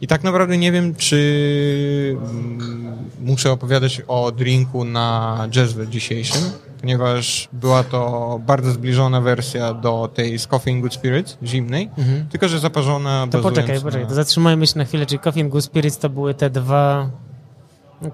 I 0.00 0.06
tak 0.06 0.24
naprawdę 0.24 0.56
nie 0.58 0.72
wiem, 0.72 0.94
czy 0.94 2.16
mm, 2.30 2.58
muszę 3.20 3.52
opowiadać 3.52 4.02
o 4.08 4.32
drinku 4.32 4.84
na 4.84 5.38
jazzwę 5.56 5.88
dzisiejszym, 5.88 6.42
ponieważ 6.80 7.48
była 7.52 7.84
to 7.84 8.40
bardzo 8.46 8.70
zbliżona 8.70 9.20
wersja 9.20 9.74
do 9.74 10.10
tej 10.14 10.38
z 10.38 10.46
Coffee 10.46 10.70
and 10.72 10.80
Good 10.82 10.94
Spirits 10.94 11.38
zimnej, 11.42 11.90
Mhm. 11.98 12.26
tylko 12.28 12.48
że 12.48 12.58
zaparzona 12.58 13.26
To 13.30 13.38
bazując 13.38 13.56
poczekaj, 13.56 13.76
na... 13.76 13.82
poczekaj, 13.82 14.06
to 14.08 14.14
zatrzymajmy 14.14 14.66
się 14.66 14.78
na 14.78 14.84
chwilę, 14.84 15.06
czyli 15.06 15.18
Coffee 15.18 15.40
and 15.40 15.50
Good 15.50 15.64
Spirits 15.64 15.98
to 15.98 16.08
były 16.10 16.34
te 16.34 16.50
dwa 16.50 17.10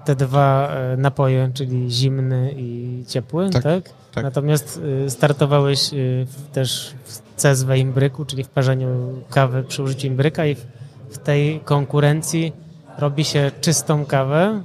te 0.05 0.15
dwa 0.15 0.67
e, 0.69 0.97
napoje, 0.97 1.51
czyli 1.53 1.91
zimny 1.91 2.53
i 2.57 3.03
ciepły, 3.07 3.49
tak? 3.49 3.63
Tak, 3.63 3.83
tak. 4.13 4.23
Natomiast 4.23 4.81
y, 5.05 5.09
startowałeś 5.09 5.89
w, 6.25 6.51
też 6.53 6.93
w 7.03 7.41
CSW 7.41 7.73
imbryku, 7.73 8.25
czyli 8.25 8.43
w 8.43 8.49
parzeniu 8.49 8.87
kawy 9.29 9.63
przy 9.63 9.83
użyciu 9.83 10.07
imbryka 10.07 10.45
i 10.45 10.55
w, 10.55 10.65
w 11.09 11.17
tej 11.17 11.59
konkurencji 11.59 12.53
robi 12.97 13.23
się 13.25 13.51
czystą 13.61 14.05
kawę. 14.05 14.61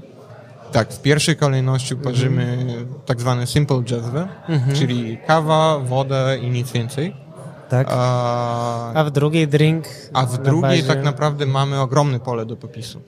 Tak, 0.72 0.92
w 0.92 1.02
pierwszej 1.02 1.36
kolejności 1.36 1.96
parzymy 1.96 2.66
tak 3.06 3.20
zwany 3.20 3.46
simple 3.46 3.82
jazzwę, 3.90 4.28
Mhm. 4.48 4.76
czyli 4.76 5.18
kawa, 5.26 5.78
woda 5.78 6.34
i 6.36 6.50
nic 6.50 6.72
więcej. 6.72 7.16
Tak. 7.68 7.86
A, 7.90 8.92
A 8.94 9.04
w 9.04 9.10
drugiej 9.10 9.48
drink. 9.48 9.84
a 10.12 10.26
w 10.26 10.32
na 10.32 10.44
drugiej 10.44 10.62
bazie... 10.62 10.82
tak 10.82 11.04
naprawdę 11.04 11.46
mamy 11.46 11.80
ogromne 11.80 12.20
pole 12.20 12.46
do 12.46 12.56
popisu. 12.56 13.00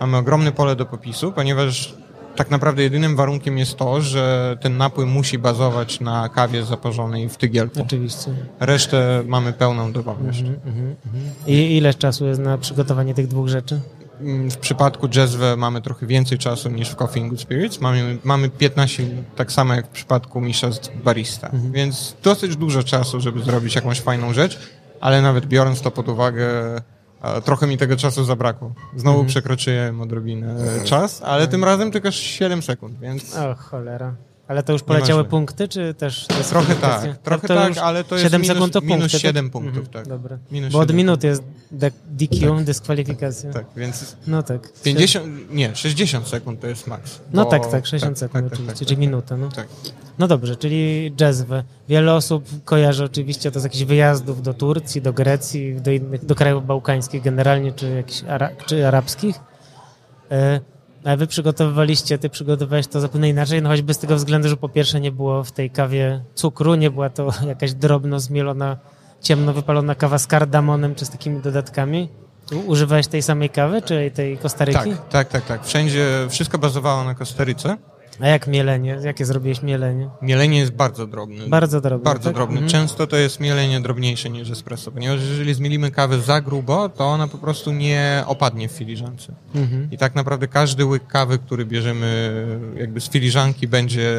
Mamy 0.00 0.16
ogromne 0.16 0.52
pole 0.52 0.76
do 0.76 0.86
popisu, 0.86 1.32
ponieważ 1.32 1.94
tak 2.36 2.50
naprawdę 2.50 2.82
jedynym 2.82 3.16
warunkiem 3.16 3.58
jest 3.58 3.76
to, 3.76 4.00
że 4.00 4.56
ten 4.60 4.76
napój 4.76 5.06
musi 5.06 5.38
bazować 5.38 6.00
na 6.00 6.28
kawie 6.28 6.64
zaparzonej 6.64 7.28
w 7.28 7.36
tygielku. 7.36 7.82
Oczywiście. 7.82 8.30
Resztę 8.60 9.22
mamy 9.26 9.52
pełną 9.52 9.92
dowolność. 9.92 10.40
Mhm, 10.40 10.58
mhm, 10.66 10.96
mhm. 11.06 11.24
I 11.46 11.76
ile 11.76 11.94
czasu 11.94 12.26
jest 12.26 12.40
na 12.40 12.58
przygotowanie 12.58 13.14
tych 13.14 13.28
dwóch 13.28 13.48
rzeczy? 13.48 13.80
mm, 14.20 14.50
w 14.50 14.56
przypadku 14.56 15.08
Jazzwe 15.16 15.56
mamy 15.56 15.82
trochę 15.82 16.06
więcej 16.06 16.38
czasu 16.38 16.70
niż 16.70 16.88
w 16.88 16.96
Coffee 16.96 17.20
and 17.20 17.30
Good 17.30 17.40
Spirits. 17.40 17.80
Mamy, 17.80 18.18
mamy 18.24 18.48
15 18.48 19.02
minut, 19.02 19.24
tak 19.36 19.52
samo 19.52 19.74
jak 19.74 19.86
w 19.86 19.90
przypadku 19.90 20.40
mistrzostw 20.40 20.90
barista. 21.04 21.50
Więc 21.72 22.16
dosyć 22.22 22.56
dużo 22.56 22.82
czasu, 22.82 23.20
żeby 23.20 23.42
zrobić 23.42 23.74
jakąś 23.74 24.00
fajną 24.00 24.32
rzecz, 24.32 24.58
ale 25.00 25.22
nawet 25.22 25.46
biorąc 25.46 25.80
to 25.80 25.90
pod 25.90 26.08
uwagę, 26.08 26.46
e, 27.24 27.40
trochę 27.40 27.66
mi 27.66 27.78
tego 27.78 27.96
czasu 27.96 28.24
zabrakło. 28.24 28.74
Znowu 28.96 29.24
przekroczyłem 29.24 30.00
odrobinę 30.00 30.56
czas, 30.84 31.22
ale 31.22 31.48
tym 31.48 31.64
razem 31.64 31.90
tylko 31.90 32.10
7 32.10 32.62
sekund, 32.62 32.98
więc... 32.98 33.36
O, 33.36 33.54
cholera. 33.54 34.14
Ale 34.48 34.62
to 34.62 34.72
już 34.72 34.82
poleciały 34.82 35.24
punkty, 35.24 35.68
czy 35.68 35.94
też... 35.94 36.26
Trochę 36.48 36.74
tak, 36.74 37.18
trochę 37.18 37.48
to 37.48 37.54
tak, 37.54 37.78
ale 37.78 38.04
to 38.04 38.14
jest 38.14 38.24
7 38.24 38.42
minus, 38.42 38.56
sekund 38.56 38.72
to 38.72 38.80
minus 38.80 38.98
punkty, 38.98 39.18
7 39.18 39.44
tak? 39.44 39.52
punktów, 39.52 39.76
Mhm, 39.76 39.92
tak. 39.92 40.08
Dobra. 40.08 40.38
Minus 40.50 40.72
Bo 40.72 40.78
od 40.78 40.88
7 40.88 40.96
minut 40.96 41.24
jest 41.24 41.42
DQ, 42.06 42.64
dyskwalifikacja. 42.64 43.52
Tak, 43.52 43.66
więc 43.76 44.16
No 44.26 44.42
tak. 44.42 44.72
50, 44.82 45.26
nie, 45.50 45.76
60 45.76 46.28
sekund 46.28 46.60
to 46.60 46.66
jest 46.66 46.86
maks. 46.86 47.20
No 47.32 47.44
tak, 47.44 47.70
tak, 47.70 47.86
60 47.86 48.18
sekund 48.18 48.32
tak, 48.32 48.42
tak, 48.44 48.52
oczywiście, 48.52 48.78
tak, 48.78 48.78
czyli 48.78 48.96
tak, 48.96 48.98
minuta. 48.98 49.36
No. 49.36 49.48
Tak. 49.48 49.68
no 50.18 50.28
dobrze, 50.28 50.56
czyli 50.56 51.12
jazzwe. 51.20 51.64
Wiele 51.88 52.14
osób 52.14 52.44
kojarzy 52.64 53.04
oczywiście 53.04 53.50
to 53.50 53.60
z 53.60 53.64
jakichś 53.64 53.84
wyjazdów 53.84 54.42
do 54.42 54.54
Turcji, 54.54 55.02
do 55.02 55.12
Grecji, 55.12 55.80
do 55.80 55.90
innych, 55.90 56.24
do 56.24 56.34
krajów 56.34 56.66
bałkańskich 56.66 57.22
generalnie, 57.22 57.72
czy 57.72 57.90
jakichś 57.90 58.22
ara, 58.28 58.50
czy 58.66 58.86
arabskich. 58.88 59.36
A 60.30 60.73
wy 61.16 61.26
przygotowywaliście, 61.26 62.18
ty 62.18 62.28
przygotowywałeś 62.28 62.86
to 62.86 63.00
zapewne 63.00 63.28
inaczej, 63.28 63.62
no 63.62 63.68
choćby 63.68 63.94
z 63.94 63.98
tego 63.98 64.16
względu, 64.16 64.48
że 64.48 64.56
po 64.56 64.68
pierwsze 64.68 65.00
nie 65.00 65.12
było 65.12 65.44
w 65.44 65.52
tej 65.52 65.70
kawie 65.70 66.24
cukru, 66.34 66.74
nie 66.74 66.90
była 66.90 67.10
to 67.10 67.30
jakaś 67.48 67.74
drobno 67.74 68.20
zmielona, 68.20 68.76
ciemno 69.20 69.52
wypalona 69.52 69.94
kawa 69.94 70.18
z 70.18 70.26
kardamonem, 70.26 70.94
czy 70.94 71.04
z 71.04 71.10
takimi 71.10 71.40
dodatkami. 71.40 72.08
Używałeś 72.66 73.06
tej 73.06 73.22
samej 73.22 73.50
kawy, 73.50 73.82
czy 73.82 74.10
tej 74.14 74.38
Kostaryki? 74.38 74.90
Tak, 74.90 75.08
tak, 75.08 75.28
tak, 75.28 75.46
tak. 75.46 75.66
Wszędzie 75.66 76.26
wszystko 76.30 76.58
bazowało 76.58 77.04
na 77.04 77.14
Kostaryce. 77.14 77.76
A 78.20 78.26
jak 78.28 78.46
mielenie? 78.46 78.98
Jakie 79.04 79.24
zrobiłeś 79.24 79.62
mielenie? 79.62 80.10
Mielenie 80.22 80.58
jest 80.58 80.72
bardzo 80.72 81.06
drobne. 81.06 81.46
Bardzo 81.48 81.80
drobne, 81.80 82.04
Bardzo 82.04 82.28
tak? 82.28 82.34
drobne. 82.34 82.60
Mhm. 82.60 82.70
Często 82.70 83.06
to 83.06 83.16
jest 83.16 83.40
mielenie 83.40 83.80
drobniejsze 83.80 84.30
niż 84.30 84.50
espresso, 84.50 84.92
ponieważ 84.92 85.20
jeżeli 85.20 85.54
zmielimy 85.54 85.90
kawę 85.90 86.20
za 86.20 86.40
grubo, 86.40 86.88
to 86.88 87.04
ona 87.04 87.28
po 87.28 87.38
prostu 87.38 87.72
nie 87.72 88.24
opadnie 88.26 88.68
w 88.68 88.72
filiżance. 88.72 89.34
Mhm. 89.54 89.88
I 89.90 89.98
tak 89.98 90.14
naprawdę 90.14 90.48
każdy 90.48 90.84
łyk 90.84 91.06
kawy, 91.06 91.38
który 91.38 91.66
bierzemy 91.66 92.46
jakby 92.76 93.00
z 93.00 93.08
filiżanki 93.08 93.68
będzie 93.68 94.16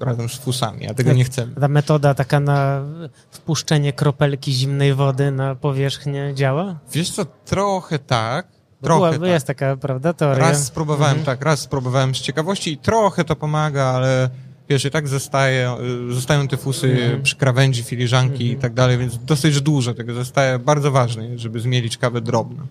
razem 0.00 0.28
z 0.28 0.36
fusami, 0.38 0.88
a 0.88 0.94
tego 0.94 1.12
nie 1.12 1.24
chcemy. 1.24 1.54
Ta 1.54 1.68
metoda 1.68 2.14
taka 2.14 2.40
na 2.40 2.82
wpuszczenie 3.30 3.92
kropelki 3.92 4.52
zimnej 4.52 4.94
wody 4.94 5.30
na 5.30 5.54
powierzchnię 5.54 6.32
działa? 6.34 6.78
Wiesz 6.92 7.10
co, 7.10 7.24
trochę 7.24 7.98
tak, 7.98 8.46
trochę 8.82 9.00
była, 9.00 9.18
tak. 9.26 9.28
Jest 9.34 9.46
taka, 9.46 9.76
prawda, 9.76 10.12
teoria. 10.12 10.38
Raz 10.48 10.64
spróbowałem, 10.66 11.18
Mhm. 11.18 11.26
tak, 11.26 11.42
raz 11.46 11.60
spróbowałem 11.60 12.14
z 12.14 12.20
ciekawości 12.20 12.72
i 12.72 12.78
trochę 12.78 13.24
to 13.24 13.36
pomaga, 13.36 13.84
ale 13.84 14.30
wiesz, 14.68 14.84
i 14.84 14.90
tak 14.90 15.08
zostaje, 15.08 15.76
y, 16.10 16.14
zostają 16.14 16.48
te 16.48 16.56
fusy 16.56 16.90
Mhm. 16.90 17.22
przy 17.22 17.36
krawędzi 17.36 17.82
filiżanki 17.82 18.50
i 18.50 18.56
tak 18.56 18.74
dalej, 18.74 18.98
więc 18.98 19.18
dosyć 19.24 19.60
dużo 19.60 19.94
tego 19.94 20.14
zostaje. 20.14 20.58
Bardzo 20.58 20.90
ważne, 20.90 21.38
żeby 21.38 21.60
zmielić 21.60 21.96
kawę 21.98 22.20
drobno. 22.20 22.62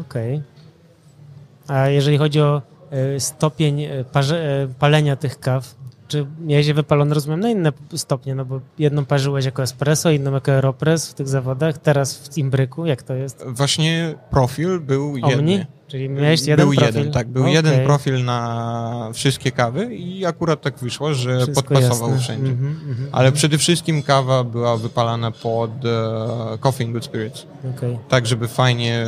Okej. 0.00 0.42
A 1.68 1.88
jeżeli 1.88 2.18
chodzi 2.18 2.40
o 2.40 2.62
e, 2.90 3.20
stopień 3.20 3.82
e, 3.82 4.04
palenia 4.78 5.16
tych 5.16 5.40
kaw, 5.40 5.74
czy 6.14 6.26
miałeś 6.40 6.66
je 6.66 6.74
wypalone, 6.74 7.14
rozumiem, 7.14 7.40
na 7.40 7.50
inne 7.50 7.72
stopnie, 7.96 8.34
no 8.34 8.44
bo 8.44 8.60
jedną 8.78 9.04
parzyłeś 9.04 9.44
jako 9.44 9.62
espresso, 9.62 10.10
inną 10.10 10.32
jako 10.32 10.52
aeropress 10.52 11.08
w 11.10 11.14
tych 11.14 11.28
zawodach, 11.28 11.78
teraz 11.78 12.28
w 12.28 12.38
imbryku, 12.38 12.86
jak 12.86 13.02
to 13.02 13.14
jest? 13.14 13.44
Właśnie 13.46 14.14
profil 14.30 14.80
był 14.80 15.16
jeden. 15.16 15.64
Czyli 15.86 16.08
miałeś 16.08 16.42
jeden 16.46 16.66
był 16.66 16.74
profil? 16.74 16.96
jeden, 16.96 17.12
tak, 17.12 17.28
był 17.28 17.42
Okej. 17.42 17.54
jeden 17.54 17.84
profil 17.84 18.24
na 18.24 19.10
wszystkie 19.12 19.52
kawy 19.52 19.94
i 19.94 20.26
akurat 20.26 20.60
tak 20.60 20.78
wyszło, 20.78 21.14
że 21.14 21.36
Wszystko 21.36 21.62
podpasował 21.62 22.08
jasne. 22.10 22.22
wszędzie. 22.22 22.50
Mhm, 22.52 22.80
mhm, 22.88 23.08
Ale 23.12 23.32
przede 23.32 23.58
wszystkim 23.58 24.02
kawa 24.02 24.44
była 24.44 24.76
wypalana 24.76 25.30
pod 25.30 25.70
e, 25.84 26.58
Coffee 26.60 26.84
and 26.84 26.92
Good 26.92 27.04
Spirits, 27.04 27.46
okej. 27.76 27.98
tak 28.08 28.26
żeby 28.26 28.48
fajnie 28.48 29.06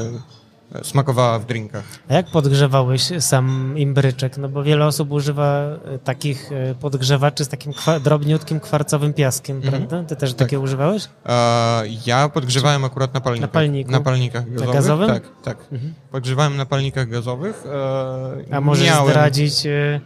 smakowała 0.82 1.38
w 1.38 1.46
drinkach. 1.46 1.84
A 2.08 2.14
jak 2.14 2.26
podgrzewałeś 2.26 3.12
sam 3.20 3.74
imbryczek? 3.76 4.36
No 4.38 4.48
bo 4.48 4.62
wiele 4.62 4.86
osób 4.86 5.12
używa 5.12 5.62
e, 5.94 5.98
takich 5.98 6.50
e, 6.52 6.74
podgrzewaczy 6.74 7.44
z 7.44 7.48
takim 7.48 7.72
kwa- 7.72 8.00
drobniutkim 8.00 8.60
kwarcowym 8.60 9.12
piaskiem, 9.12 9.56
Mhm. 9.56 9.72
prawda? 9.86 10.08
Ty 10.08 10.16
też 10.16 10.30
Tak. 10.30 10.38
takie 10.38 10.60
używałeś? 10.60 11.08
E, 11.26 11.82
ja 12.06 12.28
podgrzewałem 12.28 12.84
akurat 12.84 13.14
na 13.14 13.20
palnikach. 13.20 13.48
Na 13.50 13.52
palniku? 13.54 13.90
Na 13.90 14.00
palnikach 14.00 14.50
gazowych. 14.52 14.74
gazowym? 14.74 15.08
Tak, 15.08 15.22
tak. 15.42 15.58
Mhm. 15.72 15.94
Podgrzewałem 16.10 16.56
na 16.56 16.66
palnikach 16.66 17.08
gazowych. 17.08 17.64
E, 18.50 18.54
A 18.54 18.60
możesz 18.60 18.86
miałem... 18.86 19.10
zdradzić, 19.10 19.66
e, 19.66 20.00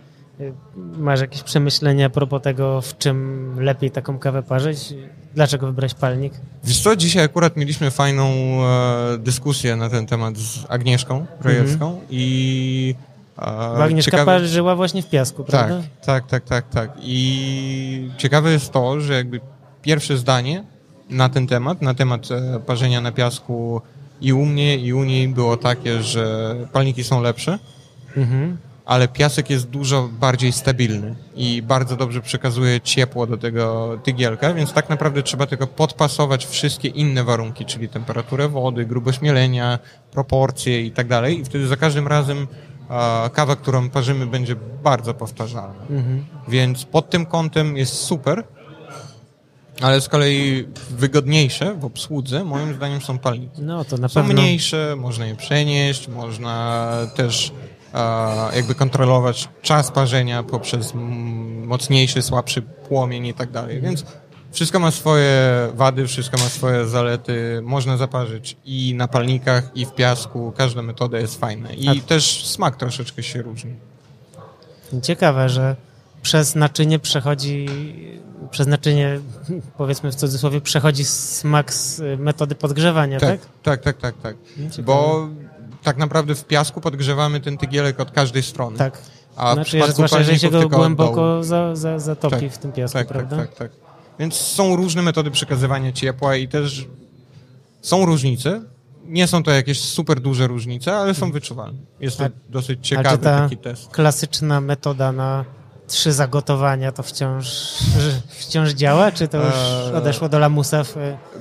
masz 0.76 1.20
jakieś 1.20 1.42
przemyślenia 1.42 2.06
a 2.06 2.10
propos 2.10 2.42
tego, 2.42 2.80
w 2.80 2.98
czym 2.98 3.56
lepiej 3.60 3.90
taką 3.90 4.18
kawę 4.18 4.42
parzyć? 4.42 4.94
Dlaczego 5.34 5.66
wybrać 5.66 5.94
palnik? 5.94 6.32
Wiesz 6.64 6.80
co, 6.80 6.96
dzisiaj 6.96 7.24
akurat 7.24 7.56
mieliśmy 7.56 7.90
fajną 7.90 8.24
e, 8.24 9.18
dyskusję 9.18 9.76
na 9.76 9.88
ten 9.90 10.06
temat 10.06 10.36
z 10.38 10.66
Agnieszką 10.68 11.26
Rojewską 11.40 12.00
i 12.10 12.94
e, 13.38 13.40
Bo 13.44 13.84
Agnieszka 13.84 14.10
ciekawe- 14.10 14.24
parzyła 14.26 14.76
właśnie 14.76 15.02
w 15.02 15.10
piasku, 15.10 15.44
Tak, 15.44 15.50
prawda? 15.66 15.88
tak, 16.04 16.26
tak, 16.26 16.44
tak, 16.44 16.68
tak. 16.68 16.90
I 17.02 18.10
ciekawe 18.16 18.52
jest 18.52 18.72
to, 18.72 19.00
że 19.00 19.14
jakby 19.14 19.40
pierwsze 19.82 20.16
zdanie 20.16 20.64
na 21.10 21.28
ten 21.28 21.46
temat, 21.46 21.82
na 21.82 21.94
temat 21.94 22.28
e, 22.30 22.60
parzenia 22.66 23.00
na 23.00 23.12
piasku 23.12 23.80
i 24.20 24.32
u 24.32 24.46
mnie, 24.46 24.76
i 24.76 24.92
u 24.92 25.04
niej 25.04 25.28
było 25.28 25.56
takie, 25.56 26.02
że 26.02 26.54
palniki 26.72 27.04
są 27.04 27.22
lepsze, 27.22 27.58
Mhm. 28.16 28.56
Ale 28.90 29.08
piasek 29.08 29.50
jest 29.50 29.68
dużo 29.68 30.08
bardziej 30.20 30.52
stabilny 30.52 31.14
i 31.36 31.62
bardzo 31.62 31.96
dobrze 31.96 32.20
przekazuje 32.20 32.80
ciepło 32.80 33.26
do 33.26 33.36
tego 33.36 33.98
tygielka, 34.04 34.54
więc 34.54 34.72
tak 34.72 34.88
naprawdę 34.88 35.22
trzeba 35.22 35.46
tylko 35.46 35.66
podpasować 35.66 36.46
wszystkie 36.46 36.88
inne 36.88 37.24
warunki, 37.24 37.64
czyli 37.64 37.88
temperaturę 37.88 38.48
wody, 38.48 38.84
grubość 38.86 39.20
mielenia, 39.20 39.78
proporcje 40.10 40.80
i 40.80 40.90
tak 40.90 41.08
dalej 41.08 41.40
i 41.40 41.44
wtedy 41.44 41.66
za 41.66 41.76
każdym 41.76 42.08
razem 42.08 42.46
kawa, 43.32 43.56
którą 43.56 43.90
parzymy 43.90 44.26
będzie 44.26 44.56
bardzo 44.82 45.14
powtarzalna. 45.14 45.82
Mhm. 45.90 46.24
Więc 46.48 46.84
pod 46.84 47.10
tym 47.10 47.26
kątem 47.26 47.76
jest 47.76 47.92
super, 47.94 48.44
ale 49.80 50.00
z 50.00 50.08
kolei 50.08 50.68
wygodniejsze 50.90 51.74
w 51.74 51.84
obsłudze 51.84 52.44
moim 52.44 52.74
zdaniem 52.74 53.00
są 53.00 53.18
palniki. 53.18 53.62
No 53.62 53.84
to 53.84 53.96
na 53.96 54.08
Są 54.08 54.20
pewno. 54.20 54.42
mniejsze, 54.42 54.96
można 54.98 55.26
je 55.26 55.36
przenieść, 55.36 56.08
można 56.08 56.86
też 57.16 57.52
jakby 58.54 58.74
kontrolować 58.74 59.48
czas 59.62 59.90
parzenia 59.90 60.42
poprzez 60.42 60.92
mocniejszy, 61.64 62.22
słabszy 62.22 62.62
płomień 62.62 63.26
i 63.26 63.34
tak 63.34 63.50
dalej. 63.50 63.80
Więc 63.80 64.04
wszystko 64.52 64.78
ma 64.78 64.90
swoje 64.90 65.50
wady, 65.74 66.06
wszystko 66.06 66.38
ma 66.38 66.44
swoje 66.44 66.86
zalety. 66.86 67.60
Można 67.62 67.96
zaparzyć 67.96 68.56
i 68.64 68.94
na 68.94 69.08
palnikach, 69.08 69.70
i 69.74 69.86
w 69.86 69.94
piasku. 69.94 70.52
Każda 70.56 70.82
metoda 70.82 71.18
jest 71.18 71.40
fajna. 71.40 71.72
I 71.72 71.88
A- 71.88 71.94
też 72.06 72.46
smak 72.46 72.76
troszeczkę 72.76 73.22
się 73.22 73.42
różni. 73.42 73.74
Ciekawe, 75.02 75.48
że 75.48 75.76
przez 76.22 76.54
naczynie 76.54 76.98
przechodzi, 76.98 77.66
przez 78.50 78.66
naczynie, 78.66 79.20
powiedzmy 79.78 80.12
w 80.12 80.14
cudzysłowie, 80.14 80.60
przechodzi 80.60 81.04
smak 81.04 81.74
z 81.74 82.02
metody 82.20 82.54
podgrzewania, 82.54 83.20
tak? 83.20 83.40
tak, 83.62 83.80
tak, 83.82 83.96
tak, 83.96 84.14
tak. 84.22 84.36
Ciekawe. 84.56 84.82
Bo 84.82 85.28
tak 85.82 85.96
naprawdę 85.96 86.34
w 86.34 86.44
piasku 86.44 86.80
podgrzewamy 86.80 87.40
ten 87.40 87.58
tygielek 87.58 88.00
od 88.00 88.10
każdej 88.10 88.42
strony. 88.42 88.78
Tak. 88.78 88.98
A 89.36 89.50
w 89.50 89.54
znaczy, 89.54 89.70
że 89.70 89.76
przypadku 89.78 89.94
zwłaszcza 89.94 90.18
jeżeli 90.18 90.38
się 90.38 90.50
go 90.50 90.68
głęboko 90.68 91.44
za, 91.44 91.76
za, 91.76 91.98
zatopi 91.98 92.40
Tak, 92.40 92.52
w 92.52 92.58
tym 92.58 92.72
piasku, 92.72 92.98
tak, 92.98 93.08
prawda? 93.08 93.36
Tak, 93.36 93.54
tak, 93.54 93.58
tak. 93.58 93.80
Więc 94.18 94.34
są 94.34 94.76
różne 94.76 95.02
metody 95.02 95.30
przekazywania 95.30 95.92
ciepła 95.92 96.36
i 96.36 96.48
też 96.48 96.86
są 97.80 98.06
różnice. 98.06 98.62
Nie 99.04 99.26
są 99.26 99.42
to 99.42 99.50
jakieś 99.50 99.80
super 99.80 100.20
duże 100.20 100.46
różnice, 100.46 100.96
ale 100.96 101.14
są 101.14 101.32
wyczuwalne. 101.32 101.78
Jest 102.00 102.18
to 102.18 102.24
A- 102.24 102.28
dosyć 102.48 102.78
A 102.78 102.82
czy 102.82 102.88
ciekawy 102.88 103.18
ta 103.18 103.40
taki 103.40 103.56
test. 103.56 103.88
klasyczna 103.90 104.60
metoda 104.60 105.12
na 105.12 105.44
trzy 105.86 106.12
zagotowania 106.12 106.92
to 106.92 107.02
wciąż, 107.02 107.74
wciąż 108.40 108.70
działa, 108.70 109.12
czy 109.12 109.28
to 109.28 109.36
już 109.44 109.54
Eee. 109.54 109.94
odeszło 109.94 110.28
do 110.28 110.38
lamusa 110.38 110.84
w... 110.84 110.94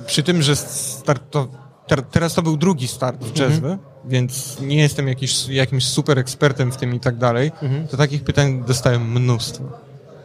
Przy 0.06 0.22
tym, 0.22 0.42
że 0.42 0.56
start 0.56 1.22
to, 1.30 1.48
ter, 1.86 2.02
teraz 2.02 2.34
to 2.34 2.42
był 2.42 2.56
drugi 2.56 2.88
start 2.88 3.24
w 3.24 3.40
Mhm. 3.40 3.78
Więc 4.04 4.60
nie 4.60 4.76
jestem 4.76 5.08
jakiś, 5.08 5.48
jakimś 5.48 5.84
super 5.86 6.18
ekspertem 6.18 6.72
w 6.72 6.76
tym 6.76 6.94
i 6.94 7.00
tak 7.00 7.16
dalej, 7.16 7.52
Mhm. 7.62 7.88
to 7.88 7.96
takich 7.96 8.24
pytań 8.24 8.64
dostałem 8.66 9.12
mnóstwo. 9.12 9.64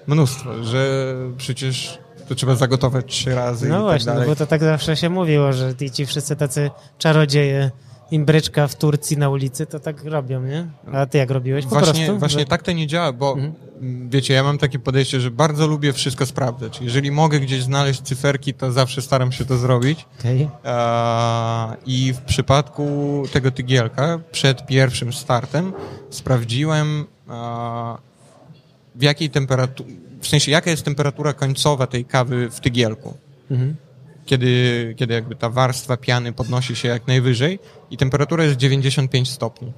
Mnóstwo, 0.07 0.63
że 0.63 1.13
przecież 1.37 1.97
to 2.29 2.35
trzeba 2.35 2.55
zagotować 2.55 3.05
trzy 3.07 3.35
razy 3.35 3.69
No 3.69 3.79
i 3.79 3.81
właśnie, 3.81 4.05
tak 4.05 4.15
no 4.15 4.19
dalej. 4.21 4.29
bo 4.29 4.35
to 4.35 4.45
tak 4.47 4.61
zawsze 4.61 4.95
się 4.97 5.09
mówiło, 5.09 5.53
że 5.53 5.73
ci 5.93 6.05
wszyscy 6.05 6.35
tacy 6.35 6.71
czarodzieje 6.97 7.71
imbryczka 8.11 8.67
w 8.67 8.75
Turcji 8.75 9.17
na 9.17 9.29
ulicy, 9.29 9.65
to 9.65 9.79
tak 9.79 10.03
robią, 10.03 10.41
nie? 10.43 10.67
A 10.93 11.05
ty 11.05 11.17
jak 11.17 11.31
robisz? 11.31 11.63
Po 11.65 11.69
Właśnie, 11.69 11.93
prostu? 12.05 12.19
właśnie 12.19 12.39
że- 12.39 12.45
tak 12.45 12.63
to 12.63 12.71
nie 12.71 12.87
działa, 12.87 13.13
bo 13.13 13.33
Mhm. 13.33 13.53
mm, 13.81 14.09
wiecie, 14.09 14.33
ja 14.33 14.43
mam 14.43 14.57
takie 14.57 14.79
podejście, 14.79 15.19
że 15.19 15.31
bardzo 15.31 15.67
lubię 15.67 15.93
wszystko 15.93 16.25
sprawdzać. 16.25 16.81
Jeżeli 16.81 17.11
mogę 17.11 17.39
gdzieś 17.39 17.63
znaleźć 17.63 18.01
cyferki, 18.01 18.53
to 18.53 18.71
zawsze 18.71 19.01
staram 19.01 19.31
się 19.31 19.45
to 19.45 19.57
zrobić. 19.57 20.05
Okej. 20.19 20.49
Eee, 20.63 21.75
I 21.85 22.13
w 22.13 22.21
przypadku 22.21 23.23
tego 23.33 23.51
tygielka, 23.51 24.19
przed 24.31 24.65
pierwszym 24.65 25.13
startem, 25.13 25.73
sprawdziłem 26.09 27.05
eee, 27.29 27.35
w 28.95 29.01
jakiej 29.03 29.29
temperaturze, 29.29 29.89
w 30.21 30.27
sensie 30.27 30.51
jaka 30.51 30.69
jest 30.69 30.83
temperatura 30.85 31.33
końcowa 31.33 31.87
tej 31.87 32.05
kawy 32.05 32.49
w 32.49 32.59
tygielku. 32.59 33.13
Mhm. 33.51 33.75
Kiedy, 34.25 34.93
kiedy 34.97 35.13
jakby 35.13 35.35
ta 35.35 35.49
warstwa 35.49 35.97
piany 35.97 36.33
podnosi 36.33 36.75
się 36.75 36.87
jak 36.87 37.07
najwyżej 37.07 37.59
i 37.91 37.97
temperatura 37.97 38.43
jest 38.43 38.57
95 38.57 39.29
stopni. 39.29 39.73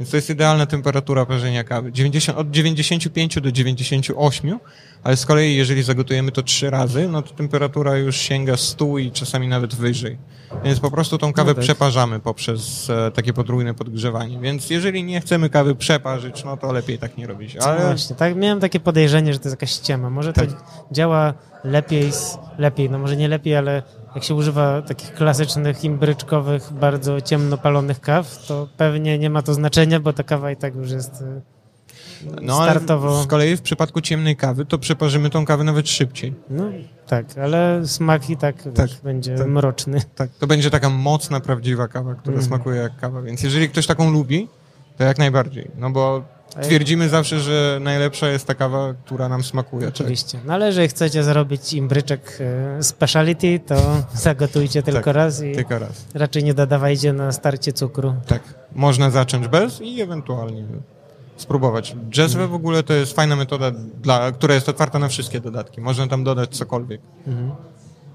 Więc 0.00 0.10
to 0.10 0.16
jest 0.16 0.30
idealna 0.30 0.66
temperatura 0.66 1.26
parzenia 1.26 1.64
kawy. 1.64 1.92
90, 1.92 2.38
od 2.38 2.50
95 2.50 3.40
do 3.40 3.52
98, 3.52 4.58
ale 5.02 5.16
z 5.16 5.26
kolei 5.26 5.56
jeżeli 5.56 5.82
zagotujemy 5.82 6.32
to 6.32 6.42
trzy 6.42 6.70
razy, 6.70 7.08
no 7.08 7.22
to 7.22 7.34
temperatura 7.34 7.96
już 7.96 8.16
sięga 8.16 8.56
100 8.56 8.98
i 8.98 9.10
czasami 9.10 9.48
nawet 9.48 9.74
wyżej. 9.74 10.18
Więc 10.64 10.80
po 10.80 10.90
prostu 10.90 11.18
tą 11.18 11.32
kawę 11.32 11.54
tak. 11.54 11.64
przeparzamy 11.64 12.20
poprzez 12.20 12.90
e, 12.90 13.10
takie 13.10 13.32
potrójne 13.32 13.74
podgrzewanie. 13.74 14.38
Więc 14.38 14.70
jeżeli 14.70 15.04
nie 15.04 15.20
chcemy 15.20 15.50
kawy 15.50 15.74
przeparzyć, 15.74 16.44
no 16.44 16.56
to 16.56 16.72
lepiej 16.72 16.98
tak 16.98 17.18
nie 17.18 17.26
robić. 17.26 17.56
Ale... 17.56 17.80
Właśnie, 17.80 18.16
tak, 18.16 18.36
miałem 18.36 18.60
takie 18.60 18.80
podejrzenie, 18.80 19.32
że 19.32 19.38
to 19.38 19.48
jest 19.48 19.56
jakaś 19.60 19.70
ściema. 19.70 20.10
Może 20.10 20.32
to 20.32 20.40
Tak. 20.40 20.50
działa 20.92 21.34
lepiej, 21.64 22.10
lepiej, 22.58 22.90
no 22.90 22.98
może 22.98 23.16
nie 23.16 23.28
lepiej, 23.28 23.56
ale 23.56 23.82
jak 24.14 24.24
się 24.24 24.34
używa 24.34 24.82
takich 24.82 25.14
klasycznych, 25.14 25.84
imbryczkowych, 25.84 26.72
bardzo 26.72 27.20
ciemno 27.20 27.58
palonych 27.58 28.00
kaw, 28.00 28.46
to 28.46 28.68
pewnie 28.76 29.18
nie 29.18 29.30
ma 29.30 29.42
to 29.42 29.54
znaczenia, 29.54 30.00
bo 30.00 30.12
ta 30.12 30.22
kawa 30.22 30.50
i 30.50 30.56
tak 30.56 30.74
już 30.74 30.90
jest 30.90 31.22
y, 31.22 31.42
no, 32.42 32.54
startowo... 32.62 33.22
z 33.22 33.26
kolei 33.26 33.56
w 33.56 33.62
przypadku 33.62 34.00
ciemnej 34.00 34.36
kawy, 34.36 34.64
to 34.64 34.78
przeparzymy 34.78 35.30
tą 35.30 35.44
kawę 35.44 35.64
nawet 35.64 35.88
szybciej. 35.88 36.34
No 36.50 36.64
tak, 37.06 37.38
ale 37.38 37.82
smak 37.86 38.30
i 38.30 38.36
tak, 38.36 38.56
wiesz, 38.78 39.00
będzie 39.00 39.34
tak. 39.38 39.46
mroczny. 39.46 40.00
Tak, 40.14 40.30
to 40.38 40.46
będzie 40.46 40.70
taka 40.70 40.90
mocna, 40.90 41.40
prawdziwa 41.40 41.88
kawa, 41.88 42.14
która 42.14 42.34
Mhm. 42.36 42.46
smakuje 42.46 42.80
jak 42.80 42.96
kawa. 42.96 43.22
Więc 43.22 43.42
jeżeli 43.42 43.68
ktoś 43.68 43.86
taką 43.86 44.10
lubi, 44.10 44.48
to 44.96 45.04
jak 45.04 45.18
najbardziej. 45.18 45.70
No 45.78 45.90
bo 45.90 46.24
twierdzimy 46.62 47.08
zawsze, 47.08 47.40
że 47.40 47.78
najlepsza 47.80 48.28
jest 48.28 48.46
ta 48.46 48.54
kawa, 48.54 48.94
która 49.04 49.28
nam 49.28 49.44
smakuje. 49.44 49.86
Tak? 49.86 49.94
Oczywiście. 49.94 50.38
No 50.44 50.52
ale 50.54 50.66
jeżeli 50.66 50.88
chcecie 50.88 51.24
zrobić 51.24 51.72
imbryczek 51.72 52.38
y, 52.80 52.82
speciality, 52.82 53.60
to 53.66 53.76
zagotujcie 54.14 54.82
tylko 54.82 55.00
Tak, 55.04 55.14
raz 55.16 55.42
i 55.42 55.52
Tylko 55.52 55.78
raz. 55.78 56.04
raczej 56.14 56.44
nie 56.44 56.54
dodawajcie 56.54 57.12
na 57.12 57.32
starcie 57.32 57.72
cukru. 57.72 58.14
Tak. 58.26 58.42
Można 58.74 59.10
zacząć 59.10 59.48
bez 59.48 59.80
i 59.80 60.00
ewentualnie 60.00 60.64
spróbować. 61.36 61.96
Jazzwe 62.16 62.48
w 62.48 62.54
ogóle 62.54 62.82
to 62.82 62.92
jest 62.92 63.12
fajna 63.16 63.36
metoda, 63.36 63.70
dla, 64.02 64.32
która 64.32 64.54
jest 64.54 64.68
otwarta 64.68 64.98
na 64.98 65.08
wszystkie 65.08 65.40
dodatki. 65.40 65.80
Można 65.80 66.06
tam 66.06 66.24
dodać 66.24 66.56
cokolwiek. 66.56 67.00
Mhm. 67.26 67.50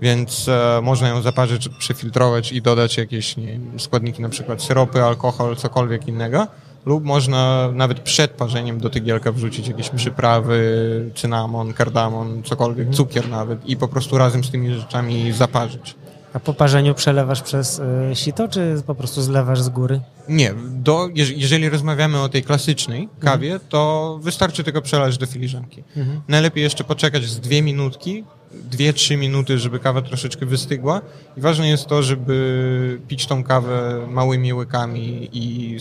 Więc 0.02 0.48
e, 0.48 0.80
można 0.84 1.07
ją 1.07 1.22
zaparzyć, 1.22 1.70
przefiltrować 1.70 2.52
i 2.52 2.62
dodać 2.62 2.98
jakieś 2.98 3.38
nie 3.38 3.60
składniki, 3.78 4.22
na 4.22 4.30
przykład 4.30 4.62
syropy, 4.64 5.03
alkohol, 5.03 5.56
cokolwiek 5.56 6.07
innego. 6.07 6.48
Lub 6.86 7.03
można 7.03 7.70
nawet 7.74 7.99
przed 7.99 8.32
parzeniem 8.32 8.80
do 8.80 8.90
tygielka 8.90 9.32
wrzucić 9.32 9.68
jakieś 9.68 9.90
przyprawy, 9.90 11.12
cynamon, 11.16 11.74
kardamon, 11.74 12.44
cokolwiek, 12.44 12.90
cukier 12.90 13.30
nawet 13.30 13.66
i 13.70 13.78
po 13.78 13.88
prostu 13.88 14.18
razem 14.18 14.44
z 14.44 14.52
tymi 14.52 14.74
rzeczami 14.76 15.32
zaparzyć. 15.32 15.95
A 16.34 16.40
po 16.40 16.53
parzeniu 16.53 16.94
przelewasz 16.94 17.41
przez 17.41 17.80
y, 18.12 18.16
sito, 18.16 18.48
czy 18.48 18.84
po 18.88 18.95
prostu 18.95 19.22
zlewasz 19.22 19.62
z 19.62 19.70
góry? 19.70 20.02
Nie, 20.30 20.53
do, 20.68 21.07
jeż- 21.07 21.34
jeżeli 21.36 21.70
rozmawiamy 21.70 22.22
o 22.22 22.30
tej 22.30 22.44
klasycznej 22.44 23.10
kawie, 23.20 23.60
to 23.70 24.20
wystarczy 24.22 24.64
tylko 24.64 24.82
przelać 24.82 25.18
do 25.18 25.26
filiżanki. 25.26 25.84
Mhm. 25.98 26.22
Najlepiej 26.28 26.64
jeszcze 26.64 26.84
poczekać 26.84 27.24
z 27.24 27.40
dwie 27.40 27.62
minutki, 27.62 28.24
dwie, 28.72 28.94
trzy 28.94 29.18
minuty, 29.18 29.60
żeby 29.60 29.80
kawa 29.80 30.02
troszeczkę 30.02 30.45
wystygła. 30.45 31.02
I 31.38 31.41
ważne 31.41 31.70
jest 31.70 31.88
to, 31.88 32.03
żeby 32.03 32.99
pić 33.07 33.26
tą 33.28 33.44
kawę 33.44 34.07
małymi 34.10 34.53
łykami 34.53 35.30
i 35.34 35.78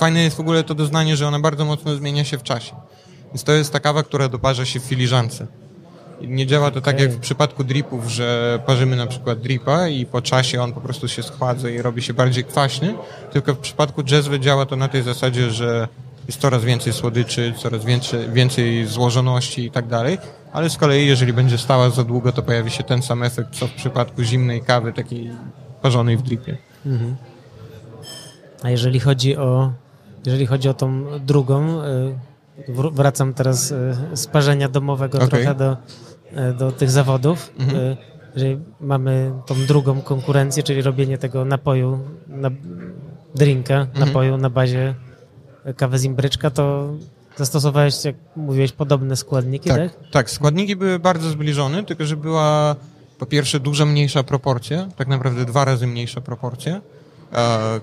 fajne 0.00 0.22
jest 0.22 0.36
w 0.36 0.40
ogóle 0.40 0.64
to 0.64 0.74
doznanie, 0.74 1.16
że 1.16 1.28
ona 1.28 1.40
bardzo 1.40 1.64
mocno 1.64 1.96
zmienia 1.96 2.24
się 2.24 2.38
w 2.38 2.42
czasie. 2.42 2.72
Więc 3.26 3.44
to 3.44 3.52
jest 3.52 3.72
ta 3.72 3.80
kawa, 3.80 4.02
która 4.02 4.28
doparza 4.28 4.64
się 4.64 4.80
w 4.80 4.82
filiżance. 4.82 5.46
Nie 6.20 6.46
działa 6.46 6.70
to 6.70 6.80
tak 6.80 6.94
Okej. 6.94 7.06
jak 7.06 7.16
w 7.16 7.20
przypadku 7.20 7.64
dripów, 7.64 8.08
że 8.08 8.58
parzymy 8.66 8.96
na 8.96 9.06
przykład 9.06 9.40
dripa 9.40 9.88
i 9.88 10.06
po 10.06 10.22
czasie 10.22 10.62
on 10.62 10.72
po 10.72 10.80
prostu 10.80 11.08
się 11.08 11.22
schładza 11.22 11.70
i 11.70 11.82
robi 11.82 12.02
się 12.02 12.14
bardziej 12.14 12.44
kwaśny, 12.44 12.94
tylko 13.32 13.54
w 13.54 13.58
przypadku 13.58 14.02
jazzwy 14.10 14.40
działa 14.40 14.66
to 14.66 14.76
na 14.76 14.88
tej 14.88 15.02
zasadzie, 15.02 15.50
że 15.50 15.88
jest 16.26 16.40
coraz 16.40 16.64
więcej 16.64 16.92
słodyczy, 16.92 17.54
coraz 17.56 17.84
więcej, 17.84 18.30
więcej 18.30 18.86
złożoności 18.86 19.64
i 19.64 19.70
tak 19.70 19.86
dalej, 19.86 20.18
ale 20.52 20.70
z 20.70 20.76
kolei 20.76 21.06
jeżeli 21.06 21.32
będzie 21.32 21.58
stała 21.58 21.90
za 21.90 22.04
długo, 22.04 22.32
to 22.32 22.42
pojawi 22.42 22.70
się 22.70 22.84
ten 22.84 23.02
sam 23.02 23.22
efekt, 23.22 23.50
co 23.54 23.66
w 23.66 23.72
przypadku 23.72 24.22
zimnej 24.22 24.60
kawy, 24.62 24.92
takiej 24.92 25.30
parzonej 25.82 26.16
w 26.16 26.22
dripie. 26.22 26.56
A 28.62 28.70
jeżeli 28.70 29.00
chodzi 29.00 29.36
o, 29.36 29.72
jeżeli 30.26 30.46
chodzi 30.46 30.68
o 30.68 30.74
tą 30.74 31.04
drugą, 31.20 31.82
y, 32.68 32.72
wr- 32.72 32.92
wracam 32.94 33.34
teraz 33.34 33.70
y, 33.70 33.94
z 34.14 34.26
parzenia 34.26 34.68
domowego 34.68 35.18
Okej. 35.18 35.28
trochę 35.28 35.54
do, 35.54 35.76
y, 36.50 36.54
do 36.54 36.72
tych 36.72 36.90
zawodów. 36.90 37.52
Mhm. 37.58 37.96
Jeżeli 38.34 38.58
mamy 38.80 39.32
tą 39.46 39.54
drugą 39.66 40.00
konkurencję, 40.00 40.62
czyli 40.62 40.82
robienie 40.82 41.18
tego 41.18 41.44
napoju, 41.44 41.98
na, 42.28 42.50
drinka, 43.34 43.74
Mhm. 43.80 44.06
napoju 44.08 44.36
na 44.36 44.50
bazie 44.50 44.94
kawy 45.76 45.98
z 45.98 46.04
imbryczka, 46.04 46.50
to 46.50 46.88
zastosowałeś, 47.36 48.04
jak 48.04 48.16
mówiłeś, 48.36 48.72
podobne 48.72 49.16
składniki, 49.16 49.68
tak? 49.68 49.78
Tak, 49.78 50.10
tak, 50.10 50.30
składniki 50.30 50.76
były 50.76 50.98
bardzo 50.98 51.30
zbliżone, 51.30 51.84
tylko 51.84 52.04
że 52.04 52.16
była 52.16 52.76
po 53.18 53.26
pierwsze 53.26 53.60
dużo 53.60 53.86
mniejsza 53.86 54.22
proporcja, 54.22 54.88
tak 54.96 55.08
naprawdę 55.08 55.44
dwa 55.44 55.64
razy 55.64 55.86
mniejsza 55.86 56.20
proporcja. 56.20 56.80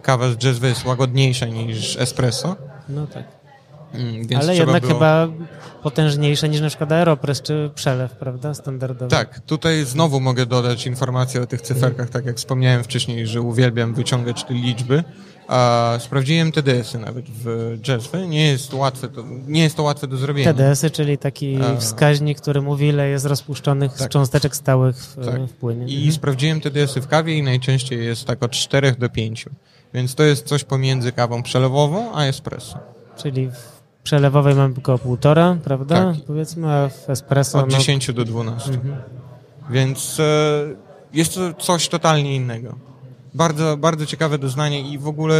Kawa 0.01 0.31
z 0.31 0.43
jazzwy 0.43 0.67
jest 0.67 0.85
łagodniejsza 0.85 1.45
niż 1.45 1.97
espresso. 1.97 2.55
No 2.89 3.07
tak. 3.07 3.23
Mm, 3.93 4.27
Więc 4.27 4.43
Ale 4.43 4.55
jednak 4.55 4.81
było... 4.81 4.93
chyba 4.93 5.27
potężniejsze 5.83 6.49
niż 6.49 6.61
na 6.61 6.67
przykład 6.67 6.91
Aeropress 6.91 7.41
czy 7.41 7.71
przelew, 7.75 8.11
prawda? 8.11 8.53
Standardowy. 8.53 9.11
Tak, 9.11 9.39
tutaj 9.39 9.85
znowu 9.85 10.19
mogę 10.19 10.45
dodać 10.45 10.87
informacje 10.87 11.41
o 11.41 11.45
tych 11.45 11.61
cyferkach, 11.61 12.09
tak 12.09 12.25
jak 12.25 12.37
wspomniałem 12.37 12.83
wcześniej, 12.83 13.27
że 13.27 13.41
uwielbiam 13.41 13.93
wyciągać 13.93 14.43
te 14.43 14.53
liczby. 14.53 15.03
A 15.47 15.93
sprawdziłem 15.99 16.51
TDS-y 16.51 16.99
nawet 16.99 17.25
w 17.29 17.77
jazzwy. 17.87 18.27
Nie 18.27 18.47
jest 18.47 18.73
łatwe 18.73 19.07
to, 19.09 19.23
nie 19.47 19.63
jest 19.63 19.75
to 19.75 19.83
łatwe 19.83 20.07
do 20.07 20.17
zrobienia. 20.17 20.53
TDS-y, 20.53 20.91
czyli 20.91 21.17
taki 21.17 21.59
wskaźnik, 21.79 22.41
który 22.41 22.61
mówi, 22.61 22.87
ile 22.87 23.09
jest 23.09 23.25
rozpuszczonych 23.25 23.91
z 23.91 23.97
Tak. 23.99 24.09
cząsteczek 24.09 24.55
stałych 24.55 24.95
w, 24.97 25.25
Tak. 25.25 25.41
w 25.41 25.53
płynie. 25.53 25.85
I 25.87 25.95
Mhm. 25.95 26.11
sprawdziłem 26.13 26.61
TDS-y 26.61 27.01
w 27.01 27.07
kawie 27.07 27.37
i 27.37 27.43
najczęściej 27.43 28.05
jest 28.05 28.25
tak 28.25 28.43
od 28.43 28.51
4 28.51 28.95
do 28.99 29.09
5. 29.09 29.45
Więc 29.93 30.15
to 30.15 30.23
jest 30.23 30.45
coś 30.45 30.63
pomiędzy 30.63 31.11
kawą 31.11 31.43
przelewową 31.43 32.15
a 32.15 32.23
espresso. 32.23 32.79
Czyli 33.17 33.47
w 33.49 33.77
przelewowej 34.03 34.55
mamy 34.55 34.73
około 34.77 34.97
półtora, 34.97 35.57
prawda? 35.63 35.95
Tak. 35.95 36.25
Powiedzmy, 36.27 36.67
a 36.73 36.89
w 36.89 37.09
espresso... 37.09 37.59
Od 37.59 37.71
no, 37.71 37.77
10 37.77 38.13
do 38.13 38.25
12. 38.25 38.71
Mhm. 38.73 38.95
Więc 39.69 40.19
e, 40.19 40.23
jest 41.13 41.35
to 41.35 41.53
coś 41.53 41.87
totalnie 41.87 42.35
innego. 42.35 42.75
Bardzo, 43.38 43.77
bardzo 43.77 44.05
ciekawe 44.05 44.38
doznanie 44.38 44.81
i 44.81 44.97
w 44.97 45.07
ogóle 45.07 45.35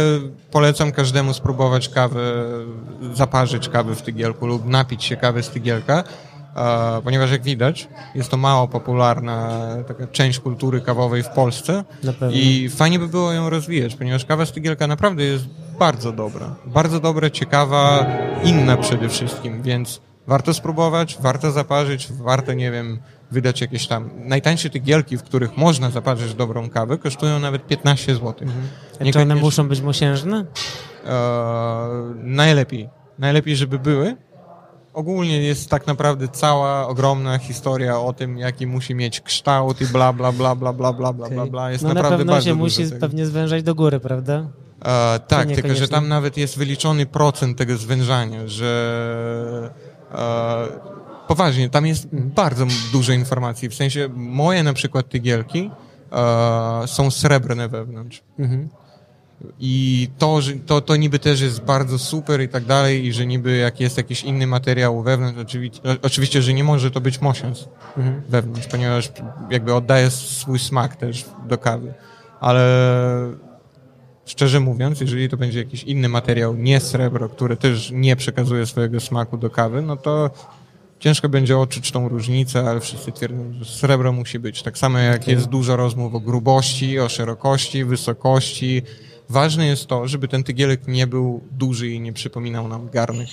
polecam 0.50 0.92
każdemu 0.92 1.34
spróbować 1.34 1.88
kawę, 1.88 2.20
zaparzyć 3.14 3.68
kawę 3.68 3.94
w 3.94 4.02
tygielku 4.02 4.46
lub 4.46 4.66
napić 4.66 5.04
się 5.04 5.16
kawy 5.16 5.42
z 5.42 5.50
tygielka, 5.50 6.04
e, 6.56 7.02
ponieważ 7.04 7.30
jak 7.30 7.42
widać 7.42 7.88
jest 8.14 8.28
to 8.30 8.36
mało 8.36 8.68
popularna 8.68 9.50
taka 9.88 10.06
część 10.06 10.38
kultury 10.38 10.80
kawowej 10.80 11.22
w 11.22 11.28
Polsce 11.28 11.84
i 12.32 12.68
fajnie 12.68 12.98
by 12.98 13.08
było 13.08 13.32
ją 13.32 13.50
rozwijać, 13.50 13.94
ponieważ 13.94 14.24
kawa 14.24 14.46
z 14.46 14.52
tygielka 14.52 14.86
naprawdę 14.86 15.24
jest 15.24 15.44
bardzo 15.78 16.12
dobra. 16.12 16.54
Bardzo 16.66 17.00
dobra, 17.00 17.30
ciekawa, 17.30 18.06
inna 18.44 18.76
przede 18.76 19.08
wszystkim, 19.08 19.62
więc 19.62 20.00
warto 20.26 20.54
spróbować, 20.54 21.18
warto 21.20 21.50
zaparzyć, 21.50 22.08
warto, 22.12 22.52
nie 22.52 22.70
wiem, 22.70 22.98
wydać 23.30 23.60
jakieś 23.60 23.86
tam. 23.86 24.10
Najtańsze 24.16 24.70
te 24.70 24.78
gielki, 24.78 25.16
w 25.16 25.22
których 25.22 25.56
można 25.56 25.90
zaparzyć 25.90 26.34
dobrą 26.34 26.70
kawę, 26.70 26.98
kosztują 26.98 27.38
nawet 27.38 27.66
15 27.66 28.14
zł. 28.14 28.34
Mhm. 28.40 28.68
Niekoniecznie... 28.92 29.12
Czy 29.12 29.22
one 29.22 29.34
muszą 29.34 29.68
być 29.68 29.80
mosiężne? 29.80 30.44
Eee, 31.06 31.12
najlepiej. 32.16 32.88
Najlepiej, 33.18 33.56
żeby 33.56 33.78
były. 33.78 34.16
Ogólnie 34.94 35.42
jest 35.42 35.70
tak 35.70 35.86
naprawdę 35.86 36.28
cała 36.28 36.88
ogromna 36.88 37.38
historia 37.38 38.00
o 38.00 38.12
tym, 38.12 38.38
jaki 38.38 38.66
musi 38.66 38.94
mieć 38.94 39.20
kształt 39.20 39.80
i 39.80 39.86
bla, 39.86 40.12
bla, 40.12 40.32
bla, 40.32 40.54
bla, 40.54 40.72
bla, 40.72 40.92
bla, 40.92 41.12
bla, 41.12 41.26
okay. 41.26 41.50
bla. 41.50 41.70
Jest 41.70 41.84
no 41.84 41.88
naprawdę 41.88 42.10
na 42.10 42.18
pewno 42.18 42.32
bardzo 42.32 42.48
się 42.48 42.54
musi 42.54 42.88
tego. 42.88 43.00
pewnie 43.00 43.26
zwężać 43.26 43.62
do 43.62 43.74
góry, 43.74 44.00
prawda? 44.00 44.46
E, 44.84 45.20
tak, 45.28 45.48
tylko 45.48 45.74
że 45.74 45.88
tam 45.88 46.08
nawet 46.08 46.36
jest 46.36 46.58
wyliczony 46.58 47.06
procent 47.06 47.58
tego 47.58 47.76
zwężania, 47.76 48.46
że 48.46 49.70
e, 50.14 50.97
poważnie, 51.28 51.70
tam 51.70 51.86
jest 51.86 52.08
bardzo 52.12 52.66
dużo 52.92 53.12
informacji. 53.12 53.68
W 53.68 53.74
sensie 53.74 54.08
moje 54.14 54.62
na 54.62 54.72
przykład 54.72 55.08
tygielki 55.08 55.70
e, 56.12 56.86
są 56.86 57.10
srebrne 57.10 57.68
wewnątrz. 57.68 58.22
Mhm. 58.38 58.68
I 59.60 60.08
to, 60.18 60.40
że 60.40 60.52
to, 60.52 60.80
to 60.80 60.96
niby 60.96 61.18
też 61.18 61.40
jest 61.40 61.60
bardzo 61.60 61.98
super 61.98 62.42
i 62.42 62.48
tak 62.48 62.64
dalej, 62.64 63.06
i 63.06 63.12
że 63.12 63.26
niby 63.26 63.56
jak 63.56 63.80
jest 63.80 63.96
jakiś 63.96 64.24
inny 64.24 64.46
materiał 64.46 65.02
wewnątrz, 65.02 65.40
oczywiście, 65.40 65.80
oczywiście 66.02 66.42
że 66.42 66.54
nie 66.54 66.64
może 66.64 66.90
to 66.90 67.00
być 67.00 67.20
mosiąc 67.20 67.68
Mhm. 67.96 68.22
wewnątrz, 68.28 68.66
ponieważ 68.66 69.12
jakby 69.50 69.74
oddaje 69.74 70.10
swój 70.10 70.58
smak 70.58 70.96
też 70.96 71.24
do 71.48 71.58
kawy. 71.58 71.94
Ale 72.40 72.62
szczerze 74.26 74.60
mówiąc, 74.60 75.00
jeżeli 75.00 75.28
to 75.28 75.36
będzie 75.36 75.58
jakiś 75.58 75.84
inny 75.84 76.08
materiał, 76.08 76.54
nie 76.54 76.80
srebro, 76.80 77.28
który 77.28 77.56
też 77.56 77.90
nie 77.90 78.16
przekazuje 78.16 78.66
swojego 78.66 79.00
smaku 79.00 79.36
do 79.36 79.50
kawy, 79.50 79.82
no 79.82 79.96
to 79.96 80.30
ciężko 80.98 81.28
będzie 81.28 81.58
odczuć 81.58 81.92
tą 81.92 82.08
różnicę, 82.08 82.60
ale 82.70 82.80
wszyscy 82.80 83.12
twierdzą, 83.12 83.52
że 83.52 83.64
srebro 83.64 84.12
musi 84.12 84.38
być. 84.38 84.62
Tak 84.62 84.78
samo 84.78 84.98
jak 84.98 85.28
jest 85.28 85.46
dużo 85.46 85.76
rozmów 85.76 86.14
o 86.14 86.20
grubości, 86.20 86.98
o 86.98 87.08
szerokości, 87.08 87.84
wysokości. 87.84 88.82
Ważne 89.28 89.66
jest 89.66 89.86
to, 89.86 90.08
żeby 90.08 90.28
ten 90.28 90.44
tygielek 90.44 90.88
nie 90.88 91.06
był 91.06 91.40
duży 91.50 91.88
i 91.88 92.00
nie 92.00 92.12
przypominał 92.12 92.68
nam 92.68 92.88
garnek. 92.90 93.28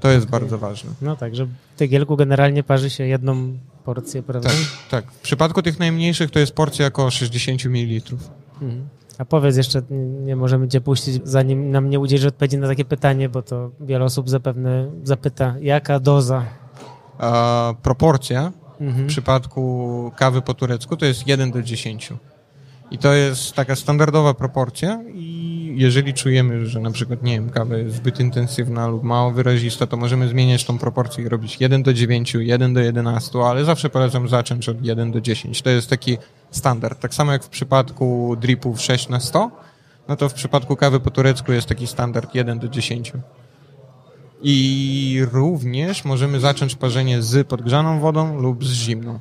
To 0.00 0.10
jest 0.10 0.26
bardzo 0.26 0.58
ważne. 0.58 0.90
No 1.02 1.16
tak, 1.16 1.36
że 1.36 1.46
w 1.46 1.50
tygielku 1.76 2.16
generalnie 2.16 2.62
parzy 2.62 2.90
się 2.90 3.04
jedną 3.04 3.58
porcję, 3.84 4.22
prawda? 4.22 4.48
Tak, 4.48 4.58
tak. 4.90 5.12
W 5.12 5.20
przypadku 5.20 5.62
tych 5.62 5.78
najmniejszych 5.78 6.30
to 6.30 6.38
jest 6.38 6.52
porcja 6.54 6.86
około 6.86 7.10
60 7.10 7.64
ml. 7.64 8.16
Mhm. 8.62 8.88
A 9.18 9.24
powiedz 9.24 9.56
jeszcze, 9.56 9.82
nie 10.24 10.36
możemy 10.36 10.68
cię 10.68 10.80
puścić, 10.80 11.20
zanim 11.24 11.70
nam 11.70 11.90
nie 11.90 12.00
udzielisz 12.00 12.24
odpowiedzi 12.24 12.58
na 12.58 12.68
takie 12.68 12.84
pytanie, 12.84 13.28
bo 13.28 13.42
to 13.42 13.70
wiele 13.80 14.04
osób 14.04 14.30
zapewne 14.30 14.90
zapyta, 15.04 15.54
jaka 15.60 16.00
doza? 16.00 16.61
A 17.18 17.74
proporcja 17.82 18.52
Mhm. 18.80 19.04
w 19.04 19.08
przypadku 19.08 20.12
kawy 20.16 20.42
po 20.42 20.54
turecku 20.54 20.96
to 20.96 21.06
jest 21.06 21.26
1 21.26 21.50
do 21.50 21.62
10. 21.62 22.12
I 22.90 22.98
to 22.98 23.12
jest 23.12 23.52
taka 23.52 23.76
standardowa 23.76 24.34
proporcja 24.34 25.00
i 25.14 25.74
jeżeli 25.76 26.14
czujemy, 26.14 26.66
że 26.66 26.80
na 26.80 26.90
przykład, 26.90 27.22
nie 27.22 27.32
wiem, 27.32 27.50
kawa 27.50 27.76
jest 27.76 27.96
zbyt 27.96 28.20
intensywna 28.20 28.86
lub 28.86 29.02
mało 29.02 29.30
wyrazista, 29.30 29.86
to 29.86 29.96
możemy 29.96 30.28
zmieniać 30.28 30.64
tą 30.64 30.78
proporcję 30.78 31.24
i 31.24 31.28
robić 31.28 31.60
1 31.60 31.82
do 31.82 31.94
9, 31.94 32.34
1 32.34 32.74
do 32.74 32.80
11, 32.80 33.38
ale 33.38 33.64
zawsze 33.64 33.90
polecam 33.90 34.28
zacząć 34.28 34.68
od 34.68 34.84
1 34.84 35.12
do 35.12 35.20
10. 35.20 35.62
To 35.62 35.70
jest 35.70 35.90
taki 35.90 36.18
standard. 36.50 37.00
Tak 37.00 37.14
samo 37.14 37.32
jak 37.32 37.44
w 37.44 37.48
przypadku 37.48 38.36
dripów 38.40 38.80
6 38.80 39.08
na 39.08 39.20
100, 39.20 39.50
no 40.08 40.16
to 40.16 40.28
w 40.28 40.34
przypadku 40.34 40.76
kawy 40.76 41.00
po 41.00 41.10
turecku 41.10 41.52
jest 41.52 41.66
taki 41.66 41.86
standard 41.86 42.34
1 42.34 42.58
do 42.58 42.68
10. 42.68 43.12
I 44.42 45.26
również 45.32 46.04
możemy 46.04 46.40
zacząć 46.40 46.74
parzenie 46.74 47.22
z 47.22 47.48
podgrzaną 47.48 48.00
wodą 48.00 48.40
lub 48.40 48.64
z 48.64 48.72
zimną. 48.72 49.18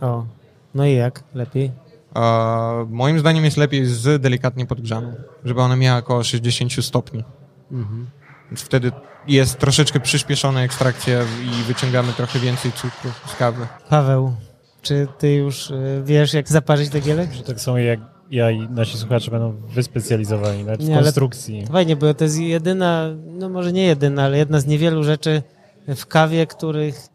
O, 0.00 0.26
no 0.74 0.86
i 0.86 0.94
jak? 0.94 1.24
Lepiej? 1.34 1.72
A 2.14 2.72
moim 2.88 3.18
zdaniem 3.18 3.44
jest 3.44 3.56
lepiej 3.56 3.86
z 3.86 4.22
delikatnie 4.22 4.66
podgrzaną, 4.66 5.14
żeby 5.44 5.60
ona 5.60 5.76
miała 5.76 5.98
około 5.98 6.24
60 6.24 6.84
stopni. 6.84 7.24
Mhm. 7.72 8.06
Więc 8.50 8.62
wtedy 8.62 8.92
jest 9.26 9.58
troszeczkę 9.58 10.00
przyspieszona 10.00 10.62
ekstrakcja 10.62 11.22
i 11.22 11.62
wyciągamy 11.62 12.12
trochę 12.12 12.38
więcej 12.38 12.72
cukru 12.72 13.10
z 13.26 13.36
kawy. 13.36 13.66
Paweł, 13.88 14.34
czy 14.82 15.08
ty 15.18 15.34
już 15.34 15.70
y, 15.70 16.02
wiesz, 16.04 16.34
jak 16.34 16.48
zaparzyć 16.48 16.90
tygielek? 16.90 17.32
Że 17.32 17.42
tak 17.42 17.60
samo 17.60 17.78
jak 17.78 18.13
ja 18.30 18.50
i 18.50 18.68
nasi 18.68 18.98
słuchacze 18.98 19.30
będą 19.30 19.52
wyspecjalizowani 19.52 20.64
nawet 20.64 20.82
w 20.82 20.88
Nie, 20.88 20.94
ale- 20.94 21.02
konstrukcji. 21.04 21.66
Fajnie, 21.66 21.96
bo 21.96 22.14
to 22.14 22.24
jest 22.24 22.38
jedyna, 22.38 23.10
no 23.26 23.48
może 23.48 23.72
nie 23.72 23.84
jedyna, 23.86 24.22
ale 24.24 24.38
jedna 24.38 24.60
z 24.60 24.66
niewielu 24.66 25.04
rzeczy 25.04 25.42
w 25.88 26.06
kawie, 26.06 26.46
których, 26.46 27.08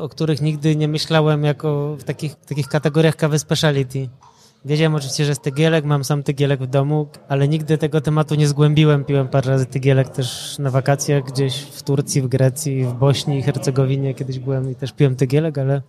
o 0.00 0.08
których 0.08 0.42
nigdy 0.42 0.76
nie 0.76 0.88
myślałem 0.88 1.44
jako 1.44 1.96
w 1.96 2.04
takich, 2.04 2.34
takich 2.34 2.68
kategoriach 2.68 3.16
kawy 3.16 3.38
speciality. 3.38 4.08
Wiedziałem 4.64 4.94
oczywiście, 4.94 5.24
że 5.24 5.30
jest 5.30 5.42
tygielek, 5.42 5.84
mam 5.84 6.04
sam 6.04 6.22
tygielek 6.22 6.62
w 6.62 6.66
domu, 6.66 7.06
ale 7.28 7.48
nigdy 7.48 7.78
tego 7.78 8.00
tematu 8.00 8.34
nie 8.34 8.48
zgłębiłem. 8.48 9.04
Piłem 9.04 9.28
parę 9.28 9.50
razy 9.50 9.66
tygielek 9.66 10.08
też 10.08 10.58
na 10.58 10.70
wakacjach 10.70 11.24
gdzieś 11.24 11.56
w 11.60 11.82
Turcji, 11.82 12.22
w 12.22 12.28
Grecji, 12.28 12.84
w 12.84 12.92
Bośni 12.92 13.38
i 13.38 13.42
Hercegowinie 13.42 14.14
kiedyś 14.14 14.38
byłem 14.38 14.70
i 14.70 14.74
też 14.74 14.92
piłem 14.92 15.16
tygielek, 15.16 15.58
ale 15.58 15.82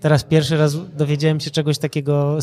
teraz 0.00 0.24
pierwszy 0.24 0.56
raz 0.56 0.76
dowiedziałem 0.96 1.40
się 1.40 1.50
czegoś 1.50 1.78
takiego 1.78 2.38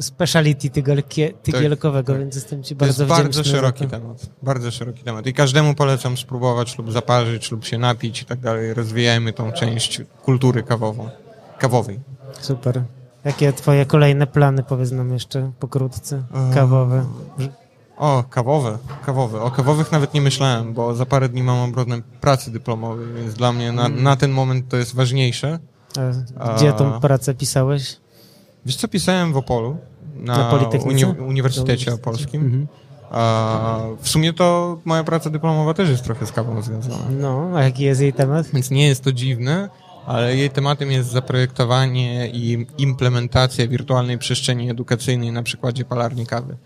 speciality 0.00 0.70
tygielkie, 0.70 1.32
tygielkowego, 1.42 2.12
tak. 2.12 2.20
więc 2.20 2.34
jestem 2.34 2.62
ci 2.62 2.76
To 2.76 2.86
jest 2.86 2.98
bardzo 2.98 3.14
bardzo 3.14 3.28
wdzięczny 3.28 3.52
szeroki 3.52 3.86
temat. 3.86 4.26
Bardzo 4.42 4.70
szeroki 4.70 5.04
temat. 5.04 5.26
I 5.26 5.32
każdemu 5.32 5.74
polecam 5.74 6.16
spróbować 6.16 6.78
lub 6.78 6.92
zaparzyć, 6.92 7.50
lub 7.50 7.64
się 7.64 7.78
napić 7.78 8.22
i 8.22 8.24
tak 8.24 8.40
dalej. 8.40 8.74
Rozwijajmy 8.74 9.32
tą 9.32 9.52
część 9.52 10.00
kultury 10.22 10.62
kawową. 10.62 11.08
Kawowej. 11.58 12.00
Super. 12.40 12.82
Jakie 13.24 13.52
twoje 13.52 13.86
kolejne 13.86 14.26
plany, 14.26 14.62
powiedz 14.62 14.90
nam 14.90 15.12
jeszcze 15.12 15.52
pokrótce, 15.60 16.22
kawowe? 16.54 17.04
O, 17.96 18.24
kawowe, 18.30 18.78
kawowe. 19.06 19.40
O 19.40 19.50
kawowych 19.50 19.92
nawet 19.92 20.14
nie 20.14 20.20
myślałem, 20.20 20.72
bo 20.74 20.94
za 20.94 21.06
parę 21.06 21.28
dni 21.28 21.42
mam 21.42 21.70
obronę 21.70 22.02
pracy 22.20 22.50
dyplomowej, 22.50 23.06
więc 23.16 23.34
dla 23.34 23.52
mnie 23.52 23.72
na, 23.72 23.88
na 23.88 24.16
ten 24.16 24.30
moment 24.30 24.68
to 24.68 24.76
jest 24.76 24.94
ważniejsze. 24.94 25.58
A 26.38 26.54
Gdzie 26.54 26.72
tą 26.72 27.00
pracę 27.00 27.34
pisałeś? 27.34 28.01
Wiesz 28.66 28.76
co, 28.76 28.88
pisałem 28.88 29.32
w 29.32 29.36
Opolu, 29.36 29.76
na, 30.16 30.36
Na 30.36 30.58
uni- 30.78 31.04
Uniwersytecie 31.20 31.94
Opolskim. 31.94 32.44
Mhm. 32.44 32.66
A 33.10 33.80
w 34.00 34.08
sumie 34.08 34.32
to 34.32 34.78
moja 34.84 35.04
praca 35.04 35.30
dyplomowa 35.30 35.74
też 35.74 35.88
jest 35.90 36.04
trochę 36.04 36.26
z 36.26 36.32
kawą 36.32 36.62
związana. 36.62 36.96
No, 37.10 37.50
a 37.54 37.62
jaki 37.62 37.82
jest 37.82 38.00
jej 38.00 38.12
temat? 38.12 38.46
Więc 38.52 38.70
nie 38.70 38.86
jest 38.88 39.04
to 39.04 39.12
dziwne, 39.12 39.68
ale 40.06 40.36
jej 40.36 40.50
tematem 40.50 40.90
jest 40.90 41.10
zaprojektowanie 41.10 42.28
i 42.28 42.66
implementacja 42.78 43.68
wirtualnej 43.68 44.18
przestrzeni 44.18 44.70
edukacyjnej 44.70 45.32
na 45.32 45.42
przykładzie 45.42 45.84
palarni 45.84 46.26
kawy. 46.26 46.56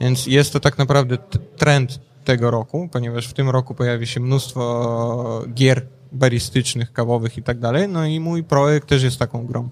Więc 0.00 0.26
jest 0.26 0.52
to 0.52 0.60
tak 0.60 0.78
naprawdę 0.78 1.18
trend 1.56 2.00
tego 2.24 2.50
roku, 2.50 2.88
ponieważ 2.92 3.28
w 3.28 3.32
tym 3.32 3.50
roku 3.50 3.74
pojawi 3.74 4.06
się 4.06 4.20
mnóstwo 4.20 5.44
gier 5.54 5.86
baristycznych, 6.12 6.92
kawowych 6.92 7.38
i 7.38 7.42
tak 7.42 7.58
dalej. 7.58 7.88
No 7.88 8.06
i 8.06 8.20
mój 8.20 8.44
projekt 8.44 8.88
też 8.88 9.02
jest 9.02 9.18
taką 9.18 9.46
grą. 9.46 9.68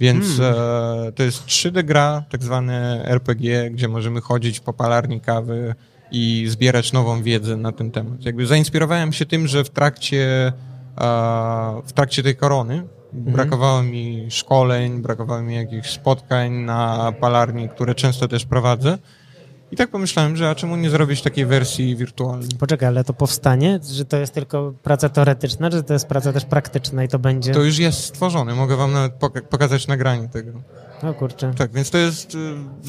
Więc 0.00 0.40
e, 0.40 1.12
to 1.14 1.22
jest 1.22 1.46
3D 1.46 1.84
gra, 1.84 2.24
tak 2.30 2.42
zwane 2.42 3.04
RPG, 3.04 3.70
gdzie 3.70 3.88
możemy 3.88 4.20
chodzić 4.20 4.60
po 4.60 4.72
palarni 4.72 5.20
kawy 5.20 5.74
i 6.10 6.44
zbierać 6.48 6.92
nową 6.92 7.22
wiedzę 7.22 7.56
na 7.56 7.72
ten 7.72 7.90
temat. 7.90 8.24
Jakby 8.24 8.46
zainspirowałem 8.46 9.12
się 9.12 9.26
tym, 9.26 9.46
że 9.46 9.64
w 9.64 9.70
trakcie, 9.70 10.52
e, 11.00 11.82
w 11.84 11.92
trakcie 11.92 12.22
tej 12.22 12.36
korony 12.36 12.82
brakowało 13.12 13.82
mi 13.82 14.26
szkoleń, 14.30 15.02
brakowało 15.02 15.42
mi 15.42 15.54
jakichś 15.54 15.90
spotkań 15.90 16.52
na 16.52 17.12
palarni, 17.20 17.68
które 17.68 17.94
często 17.94 18.28
też 18.28 18.44
prowadzę. 18.44 18.98
I 19.72 19.76
tak 19.76 19.90
pomyślałem, 19.90 20.36
że 20.36 20.50
a 20.50 20.54
czemu 20.54 20.76
nie 20.76 20.90
zrobić 20.90 21.22
takiej 21.22 21.46
wersji 21.46 21.96
wirtualnej? 21.96 22.48
Poczekaj, 22.58 22.88
ale 22.88 23.04
to 23.04 23.12
powstanie? 23.12 23.80
Że 23.92 24.04
to 24.04 24.16
jest 24.16 24.34
tylko 24.34 24.72
praca 24.82 25.08
teoretyczna, 25.08 25.70
czy 25.70 25.82
to 25.82 25.92
jest 25.92 26.06
praca 26.08 26.32
też 26.32 26.44
praktyczna 26.44 27.04
i 27.04 27.08
to 27.08 27.18
będzie... 27.18 27.52
To 27.52 27.62
już 27.62 27.78
jest 27.78 28.04
stworzone, 28.04 28.54
mogę 28.54 28.76
wam 28.76 28.92
nawet 28.92 29.12
poka- 29.18 29.42
pokazać 29.42 29.86
nagranie 29.86 30.28
tego. 30.28 30.50
O 31.02 31.14
kurczę. 31.14 31.52
Tak, 31.58 31.72
więc 31.72 31.90
to 31.90 31.98
jest 31.98 32.34
y, 32.34 32.38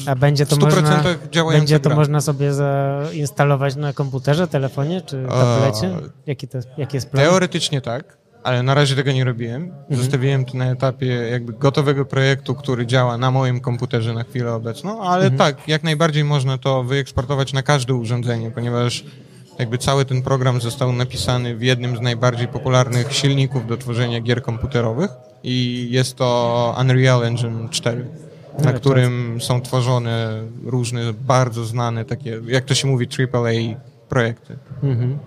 A 0.06 0.14
będzie 0.16 0.46
to, 0.46 0.56
w 0.56 0.58
100% 0.58 0.62
można, 0.64 1.04
będzie 1.52 1.80
to 1.80 1.88
gra. 1.88 1.96
można 1.96 2.20
sobie 2.20 2.52
zainstalować 2.54 3.76
na 3.76 3.92
komputerze, 3.92 4.48
telefonie 4.48 5.00
czy 5.00 5.26
tablecie? 5.28 5.90
Jaki, 6.26 6.48
to, 6.48 6.58
jaki 6.78 6.96
jest 6.96 7.10
plan? 7.10 7.24
Teoretycznie 7.24 7.80
tak, 7.80 8.16
ale 8.44 8.62
na 8.62 8.74
razie 8.74 8.96
tego 8.96 9.12
nie 9.12 9.24
robiłem. 9.24 9.62
Mhm. 9.62 9.96
Zostawiłem 10.02 10.44
to 10.44 10.56
na 10.58 10.66
etapie 10.70 11.06
jakby 11.06 11.52
gotowego 11.52 12.04
projektu, 12.04 12.54
który 12.54 12.86
działa 12.86 13.18
na 13.18 13.30
moim 13.30 13.60
komputerze 13.60 14.14
na 14.14 14.24
chwilę 14.24 14.52
obecną, 14.54 15.02
ale 15.02 15.24
Mhm. 15.26 15.38
tak, 15.38 15.68
jak 15.68 15.82
najbardziej 15.82 16.24
można 16.24 16.58
to 16.58 16.82
wyeksportować 16.84 17.52
na 17.52 17.62
każde 17.62 17.94
urządzenie, 17.94 18.50
ponieważ 18.50 19.04
jakby 19.58 19.78
cały 19.78 20.04
ten 20.04 20.22
program 20.22 20.60
został 20.60 20.92
napisany 20.92 21.56
w 21.56 21.62
jednym 21.62 21.96
z 21.96 22.00
najbardziej 22.00 22.48
popularnych 22.48 23.12
silników 23.12 23.66
do 23.66 23.76
tworzenia 23.76 24.20
gier 24.20 24.42
komputerowych 24.42 25.10
i 25.44 25.88
jest 25.90 26.16
to 26.16 26.76
Unreal 26.80 27.24
Engine 27.24 27.68
4, 27.68 28.04
na 28.58 28.72
którym 28.72 29.38
są 29.40 29.60
tworzone 29.60 30.42
różne 30.64 31.00
bardzo 31.12 31.64
znane 31.64 32.04
takie, 32.04 32.40
jak 32.46 32.64
to 32.64 32.74
się 32.74 32.88
mówi, 32.88 33.06
AAA 33.32 33.80
projekty. 34.08 34.56
Mhm. 34.82 35.18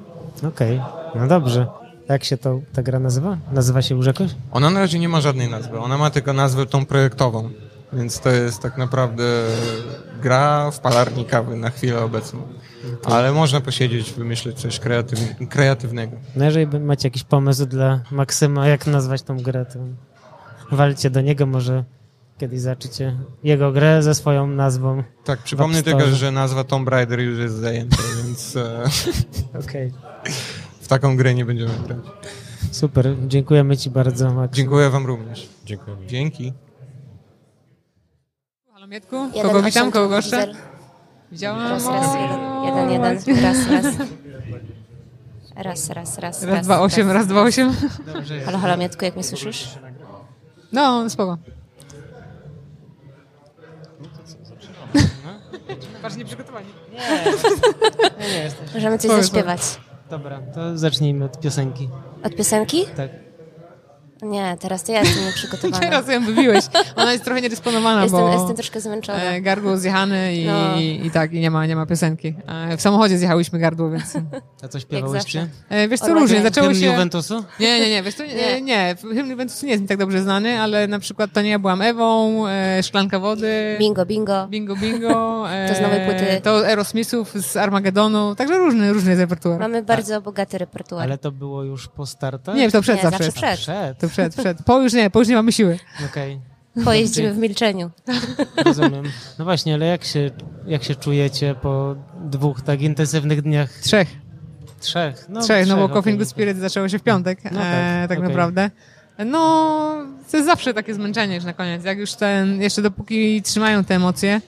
Okej, 0.48 0.82
no 1.16 1.28
dobrze. 1.28 1.68
Jak 2.10 2.24
się 2.24 2.38
to 2.38 2.62
ta 2.74 2.84
gra 2.84 3.00
nazywa? 3.00 3.38
Nazywa 3.52 3.82
się 3.82 3.96
już 3.96 4.06
jakoś? 4.06 4.32
Ona 4.52 4.70
na 4.70 4.80
razie 4.80 5.00
nie 5.00 5.10
ma 5.10 5.22
żadnej 5.22 5.50
nazwy, 5.50 5.80
ona 5.80 5.98
ma 5.98 6.10
tylko 6.10 6.34
nazwę 6.34 6.66
tą 6.66 6.86
projektową, 6.86 7.50
więc 7.94 8.20
to 8.20 8.30
jest 8.30 8.62
tak 8.62 8.78
naprawdę 8.78 9.24
gra 10.22 10.72
w 10.72 10.80
palarni 10.80 11.26
kawy 11.26 11.56
na 11.56 11.70
chwilę 11.70 12.04
obecną. 12.04 12.42
Ale 13.04 13.32
można 13.32 13.62
posiedzieć, 13.62 14.12
wymyśleć 14.14 14.60
coś 14.60 14.80
kreatyw- 14.80 15.48
kreatywnego. 15.50 16.18
No 16.36 16.46
jeżeli 16.46 16.80
macie 16.80 17.08
jakiś 17.08 17.24
pomysł 17.24 17.66
dla 17.66 18.00
Maksyma, 18.12 18.68
jak 18.68 18.88
nazwać 18.88 19.22
tą 19.22 19.38
grę, 19.38 19.66
to 19.66 19.80
walcie 20.76 21.10
do 21.10 21.22
niego, 21.22 21.46
może 21.46 21.84
kiedyś 22.38 22.60
zaczycie 22.60 23.18
jego 23.44 23.72
grę 23.72 24.04
ze 24.04 24.16
swoją 24.16 24.48
nazwą. 24.48 25.04
Tak, 25.24 25.44
przypomnę 25.44 25.84
tylko, 25.84 26.06
że 26.08 26.32
nazwa 26.32 26.64
Tomb 26.64 26.90
Raider 26.90 27.20
już 27.20 27.40
jest 27.40 27.56
zajęta, 27.56 27.98
więc 28.26 28.56
e, 28.56 28.84
Okej, 29.66 29.92
w 30.86 30.88
taką 30.88 31.18
grę 31.18 31.34
nie 31.34 31.46
będziemy 31.46 31.72
grać. 31.88 31.98
super. 32.72 33.16
Dziękujemy 33.28 33.78
Ci 33.78 33.90
bardzo, 33.90 34.34
Maksym. 34.34 34.56
Dziękuję 34.56 34.90
wam 34.90 35.06
również. 35.06 35.50
Dziękuję. 35.66 35.98
Dzięki. 36.08 36.54
Halo 38.74 38.88
Mietku, 38.88 39.16
kogo 39.42 39.62
witam, 39.62 39.92
kogo 39.92 40.10
goszczę? 40.10 40.54
Widziałam? 41.32 41.70
Raz, 41.70 41.88
raz, 41.88 42.16
jeden, 42.16 42.90
jeden, 42.90 42.92
jeden, 42.92 43.44
raz, 43.44 43.68
raz. 43.70 43.96
Raz, 45.56 45.90
raz, 45.90 46.18
raz. 46.18 46.44
Raz, 46.44 46.66
dwa, 46.66 46.80
osiem, 46.82 47.12
raz, 47.12 47.28
dwa, 47.28 47.42
osiem. 47.42 47.74
Halo, 48.46 48.58
halo, 48.58 48.78
Mietku, 48.78 49.06
jak 49.06 49.16
mnie 49.16 49.24
słyszysz? 49.24 49.70
No, 50.72 51.10
spoko. 51.10 51.38
Patrz, 56.02 56.16
nieprzygotowani. 56.16 56.68
Nie, 58.20 58.28
nie 58.28 58.44
jesteś. 58.44 58.74
Możemy 58.74 58.98
coś 58.98 59.12
Powiedz, 59.12 59.26
zaśpiewać. 59.26 59.62
Dobra, 60.10 60.42
to 60.54 60.78
zacznijmy 60.78 61.26
od 61.26 61.40
piosenki. 61.40 61.90
Od 62.24 62.36
piosenki? 62.36 62.86
Tak. 62.96 63.25
Nie, 64.26 64.58
teraz 64.60 64.84
to 64.84 64.92
ja 64.92 65.00
jestem 65.00 65.26
nieprzygotowana. 65.26 65.80
Teraz 65.90 66.08
ją 66.08 66.26
wybiłeś. 66.26 66.66
Ona 66.96 67.12
jest 67.14 67.24
trochę 67.26 67.42
niedysponowana, 67.42 68.04
Jestem, 68.04 68.20
bo 68.22 68.34
jestem 68.34 68.56
troszkę 68.56 68.82
zmęczona. 68.82 69.24
e, 69.24 69.42
gardło 69.42 69.78
zjechane 69.78 70.36
i, 70.36 70.46
No. 70.46 70.76
i, 70.80 71.02
i 71.06 71.12
tak, 71.12 71.34
i 71.34 71.40
nie 71.40 71.52
ma, 71.52 71.66
nie 71.66 71.76
ma 71.76 71.86
piosenki. 71.86 72.34
E, 72.48 72.78
w 72.78 72.82
samochodzie 72.82 73.18
zjechałyśmy 73.18 73.60
gardło, 73.60 73.90
więc... 73.90 74.14
A 74.64 74.68
co 74.68 74.80
śpiewałyście? 74.80 75.48
E, 75.70 75.88
wiesz 75.88 76.00
co, 76.00 76.14
różnie. 76.14 76.42
Zaczęło 76.42 76.68
Hymn 76.68 76.80
się... 76.80 76.86
Juventusu? 76.86 77.44
Nie, 77.60 77.80
nie, 77.80 77.90
nie, 77.90 78.04
wiesz, 78.04 78.16
to, 78.16 78.24
nie, 78.62 78.96
hymn 79.16 79.30
Juventusu 79.30 79.66
nie 79.66 79.72
jest 79.72 79.82
mi 79.82 79.88
tak 79.88 79.98
dobrze 79.98 80.22
znany, 80.22 80.60
ale 80.62 80.88
na 80.88 81.00
przykład 81.00 81.32
to 81.34 81.42
nie 81.42 81.50
ja 81.50 81.60
byłam 81.60 81.82
Ewą, 81.82 82.44
e, 82.48 82.84
Szklanka 82.84 83.20
Wody, 83.20 83.76
Bingo, 83.80 84.06
bingo. 84.06 84.48
Bingo 84.48 84.76
Bingo, 84.76 85.46
e, 85.52 85.68
To 85.70 85.76
z 85.76 85.82
nowej 85.82 86.06
płyty. 86.06 86.42
to 86.44 86.66
Aerosmithów 86.68 87.34
z 87.34 87.58
Armagedonu, 87.58 88.36
także 88.36 88.58
różny, 88.58 88.94
różny 88.94 89.10
jest 89.10 89.22
repertuar. 89.22 89.60
Mamy 89.60 89.84
bardzo 89.84 90.22
bogaty 90.22 90.58
repertuar. 90.58 91.04
Ale 91.04 91.18
to 91.18 91.32
było 91.32 91.64
już 91.64 91.88
po 91.88 92.06
startach? 92.06 92.56
Nie, 92.56 92.72
to 92.72 92.82
przed 92.82 92.96
Nie, 92.96 93.02
zawsze. 93.02 93.24
zawsze 93.24 93.32
przed. 93.42 93.60
Przed. 93.60 93.98
Przed, 94.16 94.36
przed. 94.36 94.64
Po 94.64 94.82
już 94.82 94.94
nie, 94.94 95.10
po 95.10 95.20
już 95.20 95.28
nie 95.28 95.36
mamy 95.36 95.52
siły. 95.52 95.80
Okej, 96.12 96.40
Pojeździmy 96.86 97.34
w 97.34 97.38
milczeniu. 97.38 97.92
rozumiem. 98.66 99.04
No 99.40 99.46
właśnie, 99.46 99.74
ale 99.74 99.86
jak 99.86 100.04
się, 100.04 100.32
jak 100.68 100.84
się 100.84 100.96
czujecie 100.96 101.56
po 101.62 101.96
dwóch 102.22 102.62
tak 102.62 102.82
intensywnych 102.82 103.42
dniach? 103.42 103.70
Trzech. 103.74 104.08
Trzech. 104.80 105.26
No, 105.30 105.42
trzech, 105.42 105.68
no 105.68 105.76
bo 105.76 105.84
okej. 105.84 105.96
Coffin 105.96 106.18
Good 106.18 106.30
Spirit 106.30 106.58
zaczęło 106.58 106.90
się 106.90 107.00
w 107.00 107.04
piątek, 107.04 107.44
No 107.44 107.50
tak, 107.50 107.60
e, 107.74 108.06
tak 108.10 108.18
okej. 108.18 108.30
naprawdę. 108.30 108.70
No, 109.26 109.40
to 110.32 110.38
jest 110.38 110.50
zawsze 110.50 110.74
takie 110.74 110.94
zmęczenie 110.94 111.36
już 111.36 111.44
na 111.44 111.54
koniec. 111.54 111.84
Jak 111.84 111.98
już 111.98 112.14
ten, 112.14 112.62
jeszcze 112.62 112.82
dopóki 112.82 113.42
trzymają 113.42 113.84
te 113.84 113.96
emocje 113.96 114.42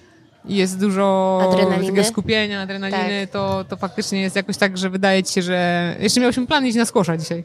jest 0.49 0.79
dużo 0.79 1.39
Adrenaliny. 1.51 2.03
skupienia, 2.03 2.61
adrenaliny, 2.61 3.21
Tak. 3.21 3.29
to, 3.29 3.65
to 3.69 3.77
faktycznie 3.77 4.21
jest 4.21 4.35
jakoś 4.35 4.57
tak, 4.57 4.77
że 4.77 4.89
wydaje 4.89 5.23
ci 5.23 5.33
się, 5.33 5.41
że... 5.41 5.95
Jeszcze 5.99 6.19
miałyśmy 6.21 6.47
plan 6.47 6.65
iść 6.65 6.77
na 6.77 6.85
skłosza 6.85 7.17
dzisiaj. 7.17 7.43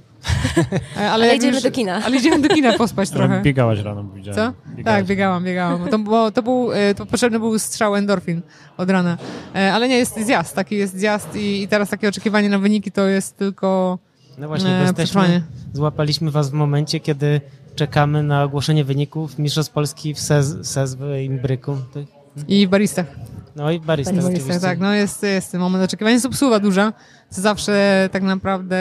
E, 0.96 1.10
ale 1.12 1.24
Ale 1.24 1.36
idziemy 1.36 1.52
już... 1.54 1.62
do 1.62 1.70
kina. 1.70 2.00
Ale 2.04 2.16
idziemy 2.16 2.48
do 2.48 2.54
kina 2.54 2.72
pospać 2.72 3.10
trochę. 3.10 3.32
Ale 3.34 3.42
biegałaś 3.42 3.78
rano, 3.78 4.04
bo 4.04 4.14
widziałem. 4.14 4.36
Co? 4.52 4.70
Biegałaś. 4.76 4.98
Tak, 5.00 5.06
biegałam, 5.06 5.44
biegałam. 5.44 5.88
To, 5.88 5.98
było, 5.98 6.30
to 6.30 6.42
był, 6.42 6.72
e, 6.72 6.94
to 6.94 7.06
potrzebny 7.06 7.38
był 7.38 7.58
strzał 7.58 7.96
endorfin 7.96 8.40
od 8.76 8.90
rana. 8.90 9.18
E, 9.54 9.72
Ale 9.72 9.88
nie, 9.88 9.98
jest 9.98 10.20
zjazd, 10.26 10.54
taki 10.54 10.76
jest 10.76 10.98
zjazd 10.98 11.36
i, 11.36 11.62
i 11.62 11.68
teraz 11.68 11.88
takie 11.90 12.08
oczekiwanie 12.08 12.48
na 12.48 12.58
wyniki 12.58 12.92
to 12.92 13.06
jest 13.08 13.36
tylko 13.36 13.98
No 14.38 14.48
właśnie, 14.48 14.70
e, 14.70 14.72
bo 14.76 14.82
jesteśmy, 14.82 15.04
przetrwanie. 15.04 15.42
złapaliśmy 15.72 16.30
was 16.30 16.50
w 16.50 16.52
momencie, 16.52 17.00
kiedy 17.00 17.40
czekamy 17.74 18.22
na 18.22 18.42
ogłoszenie 18.42 18.84
wyników 18.84 19.38
Mistrzostw 19.38 19.72
Polski 19.72 20.14
w 20.14 20.20
Sez, 20.20 20.56
Sezwy 20.62 21.22
i 21.22 21.26
Imbryku. 21.26 21.76
Tak? 21.94 22.21
I 22.48 22.66
w 22.66 22.70
baristach. 22.70 23.06
No 23.56 23.70
i 23.70 23.80
barista 23.80 24.12
W 24.12 24.18
oczywiście. 24.18 24.38
baristach, 24.48 24.70
tak, 24.70 24.78
no 24.78 24.94
jest, 24.94 25.22
jest 25.22 25.52
ten 25.52 25.60
moment 25.60 25.84
oczekiwania. 25.84 26.14
Jest 26.14 26.26
obsługa 26.26 26.58
duża, 26.60 26.92
co 27.30 27.40
zawsze 27.40 28.08
tak 28.12 28.22
naprawdę 28.22 28.76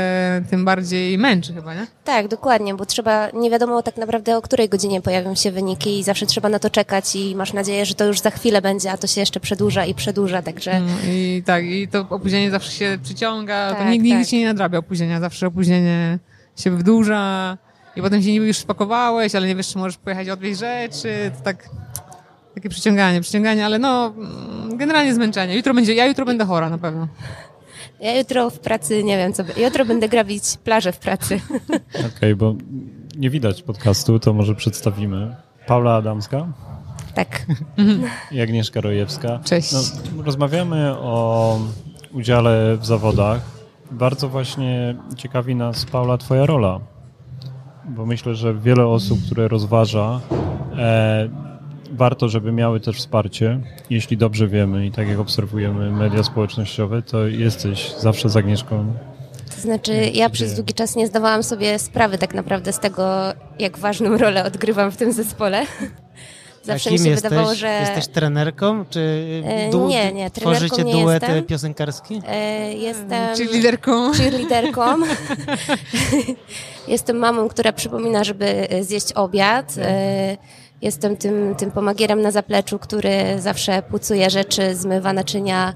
tym 0.50 0.66
bardziej 0.66 1.18
męczy 1.18 1.54
chyba, 1.54 1.74
nie? 1.76 1.88
Tak, 2.04 2.28
dokładnie, 2.28 2.74
bo 2.76 2.86
trzeba, 2.86 3.30
nie 3.30 3.50
wiadomo 3.50 3.84
tak 3.84 3.98
naprawdę 3.98 4.38
o 4.38 4.42
której 4.42 4.70
godzinie 4.70 5.02
pojawią 5.02 5.36
się 5.36 5.52
wyniki 5.52 6.00
i 6.00 6.04
zawsze 6.04 6.26
trzeba 6.26 6.50
na 6.50 6.60
to 6.60 6.70
czekać 6.70 7.16
i 7.16 7.36
masz 7.36 7.54
nadzieję, 7.54 7.86
że 7.86 7.96
to 7.96 8.06
już 8.06 8.20
za 8.20 8.30
chwilę 8.32 8.62
będzie, 8.62 8.92
a 8.92 8.98
to 8.98 9.08
się 9.08 9.22
jeszcze 9.22 9.40
przedłuża 9.40 9.86
i 9.86 9.94
przedłuża, 9.96 10.42
także 10.42 10.72
Mm, 10.72 10.90
I 11.08 11.44
tak, 11.46 11.64
i 11.66 11.88
to 11.88 12.06
opóźnienie 12.10 12.52
zawsze 12.52 12.72
się 12.72 12.98
przyciąga, 13.04 13.70
to 13.70 13.76
Tak, 13.76 13.90
nigdy, 13.90 14.08
nigdy 14.08 14.22
tak. 14.24 14.30
się 14.30 14.38
nie 14.38 14.46
nadrabia 14.48 14.78
opóźnienia, 14.80 15.20
zawsze 15.20 15.48
opóźnienie 15.48 16.20
się 16.56 16.72
wydłuża 16.72 17.58
i 17.96 18.02
potem 18.02 18.22
się 18.22 18.32
niby 18.32 18.48
już 18.48 18.58
spakowałeś, 18.58 19.36
ale 19.36 19.48
nie 19.48 19.56
wiesz, 19.56 19.68
czy 19.68 19.78
możesz 19.78 19.98
pojechać 19.98 20.30
odwieźć 20.30 20.60
rzeczy, 20.60 21.32
to 21.38 21.44
tak 21.44 21.70
takie 22.56 22.70
przyciąganie, 22.70 23.22
przyciąganie, 23.22 23.66
ale 23.66 23.80
no 23.80 24.14
mm, 24.18 24.78
generalnie 24.78 25.14
zmęczenie. 25.14 25.56
Jutro 25.56 25.74
będzie, 25.74 25.94
ja 25.94 26.06
jutro 26.06 26.26
będę 26.26 26.46
chora 26.46 26.70
na 26.70 26.78
pewno. 26.78 27.08
ja 28.00 28.18
jutro 28.18 28.50
w 28.50 28.60
pracy, 28.60 29.04
nie 29.04 29.18
wiem 29.18 29.34
co, 29.34 29.44
jutro 29.58 29.86
będę 29.86 30.10
grabić 30.10 30.44
plażę 30.64 30.92
w 30.92 30.98
pracy. 31.00 31.40
Okej, 32.18 32.36
bo 32.36 32.56
nie 33.18 33.30
widać 33.30 33.64
podcastu, 33.64 34.20
to 34.20 34.34
może 34.34 34.56
przedstawimy. 34.56 35.36
Paula 35.68 35.96
Adamska 35.96 36.48
Tak. 37.16 37.46
i 38.32 38.42
Agnieszka 38.42 38.82
Rojewska. 38.82 39.40
Cześć. 39.44 39.72
No, 39.74 39.80
rozmawiamy 40.24 40.92
o 40.98 41.60
udziale 42.14 42.78
w 42.78 42.86
zawodach. 42.86 43.42
Bardzo 43.92 44.30
właśnie 44.30 44.96
ciekawi 45.18 45.56
nas, 45.56 45.86
Paula, 45.86 46.18
twoja 46.18 46.46
rola. 46.46 46.80
Bo 47.86 48.06
myślę, 48.06 48.36
że 48.36 48.54
wiele 48.54 48.88
osób, 48.88 49.20
które 49.26 49.48
rozważa, 49.48 50.20
e, 50.78 51.30
warto, 52.02 52.30
żeby 52.30 52.52
miały 52.52 52.80
też 52.80 52.98
wsparcie. 52.98 53.60
Jeśli 53.90 54.18
dobrze 54.18 54.48
wiemy 54.48 54.86
i 54.86 54.92
tak 54.92 55.08
jak 55.08 55.20
obserwujemy 55.20 55.92
media 55.92 56.24
społecznościowe, 56.24 57.02
to 57.02 57.28
jesteś 57.28 57.92
zawsze 58.00 58.30
z 58.30 58.38
Agnieszką 58.38 58.94
To 59.56 59.62
znaczy, 59.62 59.94
ja 60.14 60.30
przez 60.30 60.56
długi 60.56 60.74
czas 60.74 60.96
nie 60.96 61.08
zdawałam 61.08 61.44
sobie 61.44 61.80
sprawy 61.80 62.18
tak 62.18 62.34
naprawdę 62.34 62.74
z 62.74 62.80
tego, 62.80 63.04
jak 63.60 63.78
ważną 63.78 64.18
rolę 64.18 64.44
odgrywam 64.46 64.92
w 64.92 64.98
tym 64.98 65.12
zespole. 65.14 65.66
Zawsze 66.64 66.90
A 66.90 66.94
mi 66.94 66.98
kim 66.98 67.06
się 67.06 67.12
jesteś? 67.12 67.30
wydawało, 67.30 67.56
że 67.56 67.68
Jesteś 67.80 68.08
trenerką, 68.08 68.86
czy 68.90 69.24
E, 69.46 69.70
du- 69.72 69.88
nie, 69.88 70.14
nie, 70.14 70.32
trenerką 70.32 70.68
tworzycie 70.70 70.84
nie 70.84 70.94
duety 71.04 71.26
jestem. 71.26 71.44
piosenkarskie? 71.46 72.16
e, 72.28 72.74
jestem 72.74 73.36
Czyli 73.36 73.50
liderką. 73.54 74.12
cheerleaderką. 74.14 74.82
Jestem 76.88 77.18
mamą, 77.18 77.48
która 77.48 77.72
przypomina, 77.74 78.24
żeby 78.24 78.70
e, 78.70 78.84
zjeść 78.84 79.14
obiad. 79.14 79.76
E, 80.82 80.86
Jestem 80.86 81.18
tym, 81.18 81.56
tym 81.56 81.72
pomagierem 81.72 82.22
na 82.22 82.32
zapleczu, 82.32 82.80
który 82.80 83.12
zawsze 83.40 83.82
pucuje 83.82 84.30
rzeczy, 84.30 84.76
zmywa 84.76 85.14
naczynia, 85.14 85.74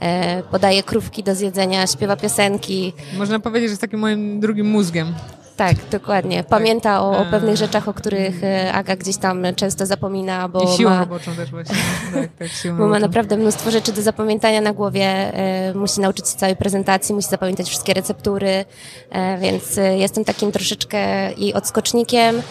e, 0.00 0.42
podaje 0.42 0.82
krówki 0.82 1.22
do 1.22 1.34
zjedzenia, 1.34 1.86
śpiewa 1.86 2.16
piosenki. 2.16 2.92
Można 3.18 3.40
powiedzieć, 3.40 3.68
że 3.68 3.72
jest 3.72 3.80
takim 3.80 4.00
moim 4.00 4.40
drugim 4.40 4.66
mózgiem. 4.66 5.14
Tak, 5.56 5.76
dokładnie. 5.90 6.44
Pamięta 6.44 7.02
o, 7.02 7.10
o 7.10 7.22
E. 7.26 7.30
pewnych 7.30 7.56
rzeczach, 7.56 7.88
o 7.88 7.94
których 7.94 8.44
e, 8.44 8.72
Aga 8.72 8.96
gdzieś 8.96 9.16
tam 9.16 9.42
często 9.56 9.86
zapomina, 9.86 10.48
bo 10.48 10.62
I 10.62 10.76
siłą 10.76 10.90
ma, 10.90 11.00
roboczą 11.00 11.34
też 11.36 11.50
właśnie. 11.50 11.74
Tak, 12.14 12.28
tak, 12.38 12.48
siłą 12.48 12.76
bo 12.78 12.86
ma 12.86 12.98
naprawdę 12.98 13.36
mnóstwo 13.36 13.70
rzeczy 13.70 13.92
do 13.92 14.02
zapamiętania 14.02 14.60
na 14.60 14.72
głowie. 14.72 15.04
E, 15.04 15.74
musi 15.74 16.00
nauczyć 16.00 16.28
się 16.28 16.36
całej 16.36 16.56
prezentacji, 16.56 17.14
musi 17.14 17.28
zapamiętać 17.28 17.68
wszystkie 17.68 17.94
receptury, 17.94 18.64
e, 19.10 19.38
więc 19.38 19.78
e, 19.78 19.98
jestem 19.98 20.24
takim 20.24 20.52
troszeczkę 20.52 21.32
i 21.32 21.54
odskocznikiem. 21.54 22.42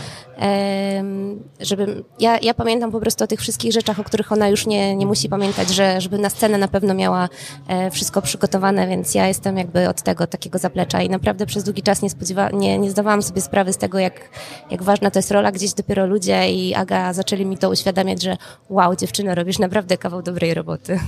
Żeby, 1.59 2.03
ja, 2.19 2.39
ja 2.41 2.53
pamiętam 2.53 2.91
po 2.91 2.99
prostu 2.99 3.23
o 3.23 3.27
tych 3.27 3.39
wszystkich 3.39 3.71
rzeczach, 3.71 3.99
o 3.99 4.03
których 4.03 4.31
ona 4.31 4.49
już 4.49 4.67
nie, 4.67 4.95
nie 4.95 5.05
musi 5.05 5.29
pamiętać, 5.29 5.69
że 5.69 6.01
żeby 6.01 6.17
na 6.17 6.29
scenę 6.29 6.57
na 6.57 6.67
pewno 6.67 6.93
miała 6.93 7.29
e, 7.67 7.91
wszystko 7.91 8.21
przygotowane, 8.21 8.87
więc 8.87 9.15
ja 9.15 9.27
jestem 9.27 9.57
jakby 9.57 9.89
od 9.89 10.01
tego 10.01 10.27
takiego 10.27 10.57
zaplecza 10.59 11.01
i 11.01 11.09
naprawdę 11.09 11.45
przez 11.45 11.63
długi 11.63 11.83
czas 11.83 12.01
nie, 12.01 12.09
spodziewa, 12.09 12.49
nie, 12.49 12.79
nie 12.79 12.91
zdawałam 12.91 13.21
sobie 13.21 13.41
sprawy 13.41 13.73
z 13.73 13.77
tego, 13.77 13.99
jak, 13.99 14.29
jak 14.71 14.83
ważna 14.83 15.11
to 15.11 15.19
jest 15.19 15.31
rola. 15.31 15.51
Gdzieś 15.51 15.73
dopiero 15.73 16.05
ludzie 16.05 16.51
i 16.51 16.73
Aga 16.73 17.13
zaczęli 17.13 17.45
mi 17.45 17.57
to 17.57 17.69
uświadamiać, 17.69 18.21
że 18.23 18.37
wow, 18.69 18.95
dziewczyno, 18.95 19.35
robisz 19.35 19.59
naprawdę 19.59 19.97
kawał 19.97 20.21
dobrej 20.21 20.53
roboty. 20.53 20.99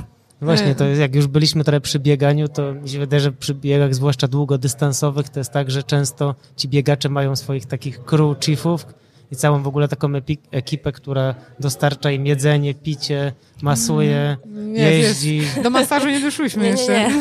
No 0.41 0.45
Właśnie, 0.45 0.75
to 0.75 0.85
jest, 0.85 1.01
jak 1.01 1.15
już 1.15 1.27
byliśmy 1.27 1.63
trochę 1.63 1.81
przy 1.81 1.99
bieganiu, 1.99 2.47
to 2.47 2.73
mi 2.73 2.89
się 2.89 2.99
wydaje, 2.99 3.19
że 3.19 3.31
przy 3.31 3.53
biegach, 3.53 3.95
zwłaszcza 3.95 4.27
długodystansowych, 4.27 5.29
to 5.29 5.39
jest 5.39 5.51
tak, 5.51 5.71
że 5.71 5.83
często 5.83 6.35
ci 6.55 6.67
biegacze 6.67 7.09
mają 7.09 7.35
swoich 7.35 7.65
takich 7.65 8.03
crew 8.03 8.37
chiefów 8.39 8.85
i 9.31 9.35
całą 9.35 9.63
w 9.63 9.67
ogóle 9.67 9.87
taką 9.87 10.09
ekipę, 10.51 10.91
która 10.91 11.35
dostarcza 11.59 12.11
im 12.11 12.25
jedzenie, 12.25 12.73
picie, 12.73 13.33
masuje, 13.61 14.37
Nie, 14.45 14.81
jeździ. 14.91 15.37
jest- 15.37 15.61
Do 15.61 15.69
masażu 15.69 16.07
nie 16.09 16.19
doszłyśmy 16.19 16.63
Nie, 16.63 16.73
nie, 16.73 16.77
jeszcze. 16.77 17.09
nie. 17.09 17.19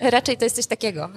Raczej 0.10 0.36
to 0.36 0.44
jest 0.44 0.56
coś 0.56 0.66
takiego. 0.66 1.08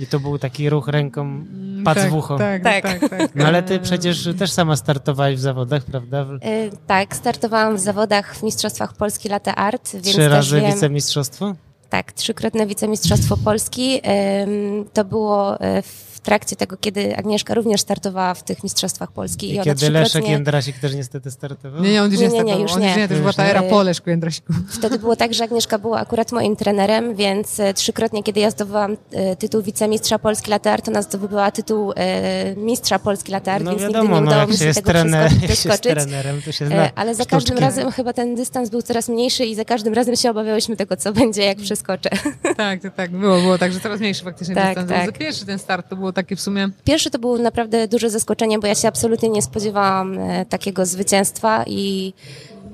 I 0.00 0.06
to 0.06 0.20
był 0.20 0.38
taki 0.38 0.70
ruch 0.70 0.88
ręką, 0.88 1.44
pac 1.84 1.98
tak, 1.98 2.10
w 2.10 2.14
ucho. 2.14 2.38
Tak, 2.38 2.62
Tak. 2.62 2.82
tak, 2.82 3.00
tak, 3.00 3.10
tak. 3.10 3.30
No 3.34 3.44
ale 3.46 3.62
ty 3.62 3.78
przecież 3.80 4.28
też 4.38 4.50
sama 4.52 4.76
startowałeś 4.76 5.36
w 5.36 5.40
zawodach, 5.40 5.84
prawda? 5.84 6.26
E, 6.40 6.70
Tak, 6.86 7.16
startowałam 7.16 7.76
w 7.76 7.80
zawodach 7.80 8.36
w 8.36 8.42
Mistrzostwach 8.42 8.94
Polski 8.96 9.28
Latte 9.28 9.54
Art, 9.54 9.92
więc 9.92 10.06
Trzy 10.06 10.28
razy 10.28 10.60
wiem, 10.60 10.72
wicemistrzostwo? 10.72 11.54
Tak, 11.90 12.12
trzykrotne 12.12 12.66
wicemistrzostwo 12.66 13.36
Polski. 13.36 14.00
Em, 14.02 14.50
To 14.92 15.04
było 15.04 15.60
e, 15.60 15.82
w 15.82 16.11
trakcie 16.22 16.56
tego, 16.56 16.76
kiedy 16.76 17.16
Agnieszka 17.16 17.54
również 17.54 17.80
startowała 17.80 18.34
w 18.34 18.42
tych 18.44 18.62
Mistrzostwach 18.62 19.12
Polski. 19.12 19.46
I, 19.46 19.50
I, 19.50 19.54
ona 19.54 19.64
kiedy 19.64 19.90
Leszek. 19.90 20.28
Jędrasik 20.28 20.78
też 20.78 20.94
niestety 20.94 21.30
startował? 21.30 21.82
Nie, 21.82 21.92
nie, 21.92 22.02
on 22.02 22.10
już 22.12 22.20
Nie, 22.20 22.28
nie, 22.28 22.42
nie, 22.44 22.58
już 22.60 22.72
on 22.72 22.80
nie. 22.80 22.96
nie, 22.96 23.08
to 23.08 23.14
już 23.14 23.20
była 23.20 23.32
ta 23.32 23.44
era 23.44 23.62
po 23.62 23.82
Leszku 23.82 24.10
Jędrasiku. 24.10 24.52
Wtedy 24.78 24.98
było 24.98 25.16
tak, 25.16 25.34
że 25.34 25.44
Agnieszka 25.44 25.78
była 25.78 26.00
akurat 26.00 26.32
moim 26.32 26.56
trenerem, 26.56 27.14
więc 27.14 27.60
e, 27.60 27.74
trzykrotnie, 27.74 28.22
kiedy 28.22 28.40
ja 28.40 28.50
zdobywałam 28.50 28.96
e, 29.12 29.36
tytuł 29.36 29.62
wicemistrza 29.62 30.18
Polski 30.18 30.50
Latar, 30.50 30.82
to 30.82 30.90
ona 30.90 31.02
zdobyła 31.02 31.50
tytuł 31.50 31.92
e, 31.96 32.56
mistrza 32.56 32.98
Polski 32.98 33.32
Latar, 33.32 33.62
No 33.64 33.70
więc 33.70 33.82
wiadomo, 33.82 34.02
nigdy 34.02 34.14
nie 34.14 34.20
no 34.20 34.26
udało 34.26 34.40
jak 34.40 34.50
mi 34.50 34.56
się 34.56 34.64
się 34.64 34.74
tego 34.74 34.90
trener, 34.90 35.30
przesko- 35.30 35.32
jak 35.42 35.50
się 35.50 35.54
przeskoczyć. 35.56 35.92
trenerem, 35.92 36.42
to 36.42 36.52
się 36.52 36.66
zna 36.66 36.90
Ale 36.94 37.14
za 37.14 37.24
każdym 37.24 37.40
sztuczki. 37.40 37.60
razem 37.64 37.90
chyba 37.92 38.12
ten 38.12 38.34
dystans 38.34 38.70
był 38.70 38.82
coraz 38.82 39.08
mniejszy 39.08 39.44
i 39.44 39.54
za 39.54 39.64
każdym 39.64 39.94
razem 39.94 40.16
się 40.16 40.30
obawiałyśmy 40.30 40.76
tego, 40.76 40.96
co 40.96 41.12
będzie, 41.12 41.42
jak 41.44 41.58
przeskoczę. 41.58 42.10
Tak, 42.56 42.80
tak, 42.82 42.94
tak. 42.96 43.10
Było, 43.10 43.40
było 43.40 43.58
tak, 43.58 43.72
że 43.72 43.80
coraz 43.80 44.00
mniejszy 44.00 44.24
faktycznie 44.24 44.54
Tak, 44.54 44.66
dystans. 44.68 44.88
tak. 44.88 45.06
Za 45.06 45.12
pierwszy 45.12 45.46
ten 45.46 45.58
start 45.58 45.88
to 45.88 45.96
było 45.96 46.11
takie 46.12 46.36
w 46.36 46.40
sumie... 46.40 46.68
Pierwszy 46.84 47.10
to 47.10 47.18
było 47.18 47.38
naprawdę 47.38 47.88
duże 47.88 48.10
zaskoczenie, 48.10 48.58
bo 48.58 48.66
ja 48.66 48.74
się 48.74 48.88
absolutnie 48.88 49.28
nie 49.28 49.42
spodziewałam 49.42 50.18
e, 50.18 50.46
takiego 50.46 50.86
zwycięstwa 50.86 51.64
i 51.66 52.14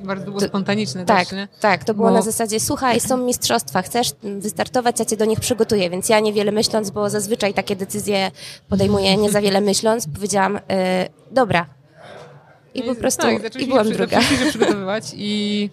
Bardzo 0.04 0.24
było 0.24 0.40
To- 0.40 0.46
spontaniczne 0.46 1.04
tak, 1.04 1.18
też, 1.28 1.32
nie? 1.36 1.48
tak, 1.60 1.84
to 1.84 1.94
było 1.94 2.08
Bo- 2.08 2.14
na 2.14 2.22
zasadzie, 2.22 2.60
słuchaj, 2.60 3.00
są 3.00 3.16
mistrzostwa, 3.16 3.82
chcesz 3.82 4.12
wystartować, 4.22 4.98
ja 4.98 5.04
cię 5.04 5.16
do 5.16 5.24
nich 5.24 5.40
przygotuję, 5.40 5.90
więc 5.90 6.08
ja 6.08 6.20
niewiele 6.20 6.52
myśląc, 6.52 6.90
bo 6.90 7.10
zazwyczaj 7.10 7.54
takie 7.54 7.76
decyzje 7.76 8.30
podejmuję 8.68 9.16
nie 9.16 9.30
za 9.30 9.40
wiele 9.40 9.60
myśląc, 9.60 10.06
powiedziałam, 10.14 10.58
e, 10.70 11.08
dobra. 11.30 11.66
I 12.74 12.82
po 12.82 12.94
prostu, 12.94 13.22
tak, 13.22 13.56
i 13.60 13.66
byłam 13.66 13.86
się, 13.86 13.92
druga. 13.92 14.20
Zaczęliśmy 14.20 14.44
się 14.46 14.50
przygotowywać 14.50 15.04
i 15.16 15.70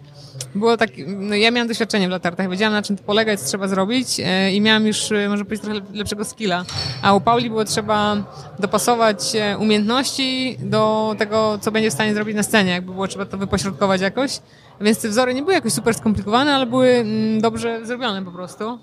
było 0.55 0.77
tak, 0.77 0.89
no 1.07 1.35
ja 1.35 1.51
miałam 1.51 1.67
doświadczenie 1.67 2.07
w 2.07 2.11
latartach, 2.11 2.49
wiedziałam 2.49 2.73
na 2.73 2.81
czym 2.81 2.97
to 2.97 3.03
polega, 3.03 3.37
co 3.37 3.45
trzeba 3.45 3.67
zrobić 3.67 4.19
e, 4.19 4.51
i 4.53 4.61
miałam 4.61 4.87
już, 4.87 5.11
e, 5.11 5.29
może 5.29 5.45
powiedzieć, 5.45 5.65
trochę 5.65 5.81
lepszego 5.93 6.25
skilla. 6.25 6.65
A 7.01 7.13
u 7.13 7.21
Pauli 7.21 7.49
było 7.49 7.65
trzeba 7.65 8.15
dopasować 8.59 9.35
e, 9.35 9.57
umiejętności 9.57 10.57
do 10.59 11.15
tego, 11.17 11.57
co 11.61 11.71
będzie 11.71 11.89
w 11.89 11.93
stanie 11.93 12.13
zrobić 12.13 12.35
na 12.35 12.43
scenie, 12.43 12.71
jakby 12.71 12.91
było 12.91 13.07
trzeba 13.07 13.25
to 13.25 13.37
wypośrodkować 13.37 14.01
jakoś. 14.01 14.39
Więc 14.81 15.01
te 15.01 15.09
wzory 15.09 15.33
nie 15.33 15.41
były 15.41 15.53
jakoś 15.53 15.73
super 15.73 15.93
skomplikowane, 15.93 16.53
ale 16.53 16.65
były 16.65 16.87
mm, 16.87 17.41
dobrze 17.41 17.85
zrobione 17.85 18.25
po 18.25 18.31
prostu. 18.31 18.79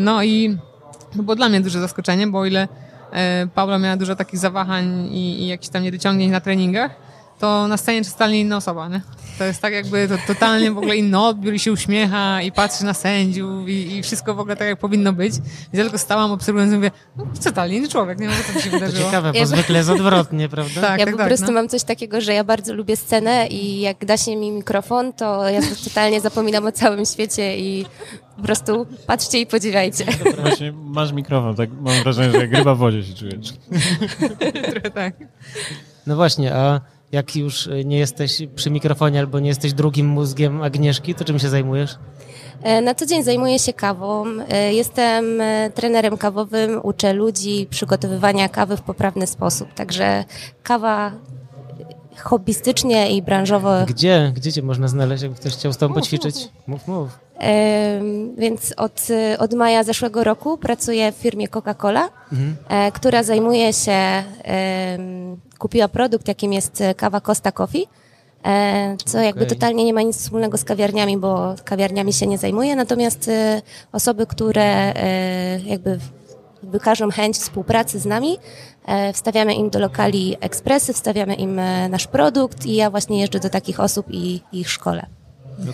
No 0.00 0.22
i 0.22 0.58
to 1.16 1.22
było 1.22 1.36
dla 1.36 1.48
mnie 1.48 1.60
duże 1.60 1.80
zaskoczenie, 1.80 2.26
bo 2.26 2.38
o 2.38 2.46
ile 2.46 2.68
Paula 3.54 3.78
miała 3.78 3.96
dużo 3.96 4.16
takich 4.16 4.38
zawahań 4.38 5.08
i, 5.12 5.42
i 5.42 5.46
jakichś 5.46 5.68
tam 5.68 5.82
niedociągnięć 5.82 6.32
na 6.32 6.40
treningach, 6.40 6.90
to 7.38 7.68
na 7.68 7.76
scenie 7.76 8.04
to 8.04 8.10
totalnie 8.10 8.40
inna 8.40 8.56
osoba, 8.56 8.88
nie? 8.88 9.00
To 9.38 9.44
jest 9.44 9.62
tak 9.62 9.72
jakby 9.72 10.08
to, 10.08 10.14
totalnie 10.26 10.70
w 10.72 10.78
ogóle 10.78 10.96
inny 10.96 11.20
odbiór 11.20 11.54
i 11.54 11.58
się 11.58 11.72
uśmiecha 11.72 12.42
i 12.42 12.52
patrzy 12.52 12.84
na 12.84 12.94
sędziów 12.94 13.68
i, 13.68 13.96
i 13.96 14.02
wszystko 14.02 14.34
w 14.34 14.40
ogóle 14.40 14.56
tak 14.56 14.68
jak 14.68 14.78
powinno 14.78 15.12
być. 15.12 15.34
Ja 15.72 15.82
tylko 15.82 15.98
stałam 15.98 16.32
obserwując 16.32 16.72
i 16.72 16.76
mówię, 16.76 16.90
no 17.16 17.26
totalnie 17.44 17.76
inny 17.76 17.88
człowiek, 17.88 18.18
nie 18.18 18.28
wiem 18.28 18.36
co 18.46 18.52
tu 18.52 18.60
się 18.60 18.70
To 18.70 18.76
wydarzyło. 18.78 19.04
ciekawe, 19.04 19.32
bo 19.32 19.38
Ja- 19.38 19.46
zwykle 19.46 19.78
jest 19.78 19.90
odwrotnie, 19.90 20.48
prawda? 20.48 20.80
Tak, 20.80 21.00
Ja 21.00 21.06
tak, 21.06 21.14
po 21.14 21.18
tak, 21.18 21.28
prostu 21.28 21.46
no. 21.46 21.52
mam 21.52 21.68
coś 21.68 21.84
takiego, 21.84 22.20
że 22.20 22.34
ja 22.34 22.44
bardzo 22.44 22.74
lubię 22.74 22.96
scenę 22.96 23.46
i 23.46 23.80
jak 23.80 24.04
da 24.04 24.16
się 24.16 24.36
mi 24.36 24.50
mikrofon, 24.50 25.12
to 25.12 25.48
ja 25.48 25.60
totalnie 25.84 26.20
zapominam 26.20 26.66
o 26.66 26.72
całym 26.72 27.06
świecie 27.06 27.58
i 27.58 27.86
po 28.36 28.42
prostu 28.42 28.86
patrzcie 29.06 29.40
i 29.40 29.46
podziwiajcie. 29.46 30.04
Właśnie 30.42 30.72
masz 30.72 31.12
mikrofon, 31.12 31.56
tak 31.56 31.70
mam 31.80 32.02
wrażenie, 32.02 32.30
że 32.32 32.38
jak 32.38 32.52
ryba 32.52 32.74
w 32.74 32.78
wodzie 32.78 33.02
się 33.04 33.14
czujesz. 33.14 33.52
Trochę 34.72 34.90
tak. 34.90 35.14
No 36.06 36.16
właśnie, 36.16 36.54
a 36.54 36.80
jak 37.14 37.36
już 37.36 37.66
y, 37.66 37.84
nie 37.84 37.98
jesteś 37.98 38.42
przy 38.54 38.70
mikrofonie 38.70 39.18
albo 39.20 39.40
nie 39.40 39.48
jesteś 39.48 39.72
drugim 39.72 40.06
mózgiem 40.06 40.62
Agnieszki, 40.62 41.14
to 41.14 41.24
czym 41.24 41.38
się 41.38 41.48
zajmujesz? 41.48 41.98
E, 42.62 42.80
Na 42.80 42.94
co 42.94 43.06
dzień 43.06 43.22
zajmuję 43.22 43.58
się 43.58 43.72
kawą. 43.72 44.24
E, 44.48 44.74
Jestem 44.74 45.40
e, 45.40 45.70
trenerem 45.74 46.16
kawowym, 46.16 46.80
uczę 46.82 47.12
ludzi 47.12 47.66
przygotowywania 47.70 48.48
kawy 48.48 48.76
w 48.76 48.82
poprawny 48.82 49.26
sposób. 49.26 49.74
Także 49.74 50.24
kawa 50.62 51.08
e, 51.08 51.12
hobbystycznie 52.16 53.10
i 53.16 53.22
branżowo. 53.22 53.70
Gdzie? 53.86 54.32
Gdzie 54.36 54.52
cię 54.52 54.62
można 54.62 54.88
znaleźć, 54.88 55.22
jakby 55.22 55.38
ktoś 55.38 55.52
chciał 55.52 55.72
z 55.72 55.76
tobą 55.76 55.94
poćwiczyć? 55.94 56.48
Mów, 56.66 56.88
mów. 56.88 57.18
Więc 58.38 58.74
od, 58.76 59.06
e, 59.10 59.38
od 59.38 59.54
maja 59.54 59.84
zeszłego 59.84 60.24
roku 60.24 60.58
pracuję 60.58 61.12
w 61.12 61.14
firmie 61.14 61.48
Coca-Cola, 61.48 62.08
e, 62.68 62.92
która 62.92 63.22
zajmuje 63.22 63.72
się, 63.72 63.92
em, 63.92 65.36
kupiła 65.58 65.88
produkt, 65.88 66.28
jakim 66.28 66.52
jest 66.52 66.80
e, 66.80 66.94
kawa 66.94 67.20
Costa 67.20 67.52
Coffee. 67.52 67.86
e, 68.44 68.96
Co 69.06 69.18
jakby 69.18 69.44
Okej. 69.44 69.56
totalnie 69.56 69.84
nie 69.84 69.92
ma 69.94 70.02
nic 70.02 70.16
wspólnego 70.16 70.58
z 70.58 70.64
kawiarniami, 70.64 71.16
bo 71.16 71.54
kawiarniami 71.64 72.12
się 72.12 72.26
nie 72.26 72.38
zajmuje, 72.38 72.76
natomiast 72.76 73.28
e, 73.28 73.62
osoby, 73.92 74.26
które 74.26 74.62
e, 74.94 75.60
jakby 75.60 75.98
wykażą 76.64 77.10
chęć 77.10 77.36
współpracy 77.36 78.00
z 78.00 78.06
nami, 78.06 78.38
e, 78.86 79.12
wstawiamy 79.12 79.54
im 79.54 79.70
do 79.70 79.78
lokali 79.78 80.36
ekspresy, 80.40 80.92
wstawiamy 80.92 81.34
im 81.34 81.58
e, 81.58 81.88
nasz 81.88 82.06
produkt 82.06 82.66
i 82.66 82.74
ja 82.74 82.90
właśnie 82.90 83.20
jeżdżę 83.20 83.40
do 83.40 83.50
takich 83.50 83.80
osób 83.80 84.06
i 84.10 84.34
i 84.52 84.60
ich 84.60 84.70
szkole. 84.70 85.06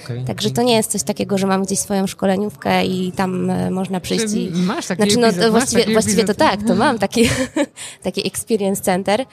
Okej. 0.04 0.24
Także 0.24 0.50
to 0.50 0.62
nie 0.62 0.76
jest 0.76 0.90
coś 0.90 1.02
takiego, 1.02 1.38
że 1.38 1.46
mam 1.46 1.64
gdzieś 1.64 1.78
swoją 1.78 2.06
szkoleniówkę 2.06 2.84
i 2.84 3.12
tam 3.12 3.50
e, 3.50 3.70
można 3.70 4.00
przyjść 4.00 4.34
i... 4.34 4.50
masz 4.50 4.86
taki 4.86 5.02
Znaczy, 5.02 5.18
no, 5.18 5.26
epizod, 5.26 5.50
właściwie, 5.50 5.82
taki 5.82 5.92
właściwie 5.92 6.24
to 6.24 6.34
tak, 6.34 6.62
to 6.62 6.74
mam 6.74 6.98
taki, 6.98 7.28
taki 8.02 8.26
experience 8.26 8.82
center 8.82 9.24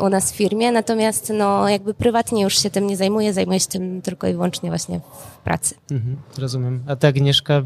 u 0.00 0.08
nas 0.08 0.32
w 0.32 0.34
firmie, 0.34 0.72
natomiast 0.72 1.32
no 1.34 1.68
jakby 1.68 1.94
prywatnie 1.94 2.42
już 2.42 2.62
się 2.62 2.70
tym 2.70 2.86
nie 2.86 2.96
zajmuję, 2.96 3.32
zajmuję 3.32 3.60
się 3.60 3.66
tym 3.66 4.02
tylko 4.02 4.26
i 4.26 4.32
wyłącznie 4.32 4.70
właśnie 4.70 5.00
w 5.00 5.38
pracy. 5.44 5.74
Mhm, 5.90 6.16
rozumiem. 6.38 6.82
A 6.86 6.96
ty 6.96 7.06
Agnieszka, 7.06 7.62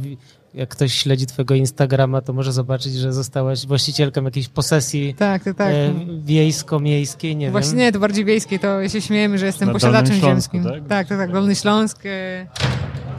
jak 0.55 0.69
ktoś 0.69 0.95
śledzi 0.95 1.27
twojego 1.27 1.55
Instagrama, 1.55 2.21
to 2.21 2.33
może 2.33 2.53
zobaczyć, 2.53 2.95
że 2.95 3.13
zostałaś 3.13 3.67
właścicielką 3.67 4.25
jakiejś 4.25 4.49
posesji 4.49 5.15
Tak, 5.19 5.45
tak, 5.45 5.57
tak. 5.57 5.69
e, 5.73 5.93
wiejsko-miejskiej, 6.25 7.37
nie 7.37 7.51
Właśnie 7.51 7.71
wiem. 7.71 7.79
nie, 7.79 7.93
to 7.93 7.99
bardziej 7.99 8.25
wiejskie, 8.25 8.59
to 8.59 8.89
się 8.89 9.01
śmiejemy, 9.01 9.39
że 9.39 9.47
jestem 9.47 9.67
Na 9.69 9.73
posiadaczem 9.73 10.07
Śląsku, 10.17 10.57
ziemskim. 10.57 10.65
tak? 10.65 10.89
tak, 10.89 11.09
tak, 11.09 11.19
tak. 11.19 11.33
Dolny 11.33 11.55
Śląsk, 11.55 12.07
e, 12.07 12.47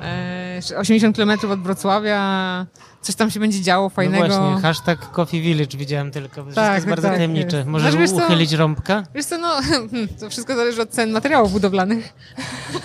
e, 0.04 0.78
80 0.78 1.16
km 1.16 1.32
od 1.52 1.60
Wrocławia, 1.64 2.66
coś 3.02 3.16
tam 3.16 3.32
się 3.32 3.40
będzie 3.40 3.62
działo 3.62 3.86
No 3.86 3.90
fajnego. 3.90 4.28
właśnie, 4.28 4.62
hashtag 4.62 5.12
Coffee 5.12 5.42
Village 5.42 5.78
widziałem 5.78 6.12
tylko, 6.12 6.36
że 6.44 6.50
to 6.50 6.56
Tak, 6.56 6.74
jest 6.74 6.86
tak, 6.86 6.90
bardzo 6.90 7.08
tak, 7.08 7.16
tajemnicze. 7.16 7.58
jest. 7.58 7.70
Możesz 7.70 7.92
Znaczy, 7.92 8.02
wiesz 8.12 8.20
co? 8.20 8.26
uchylić 8.26 8.52
rąbka? 8.54 9.04
Wiesz 9.16 9.26
co, 9.26 9.38
no, 9.38 9.50
to 10.20 10.30
wszystko 10.30 10.56
zależy 10.56 10.82
od 10.82 10.90
cen 10.90 11.12
materiałów 11.12 11.52
budowlanych. 11.52 12.14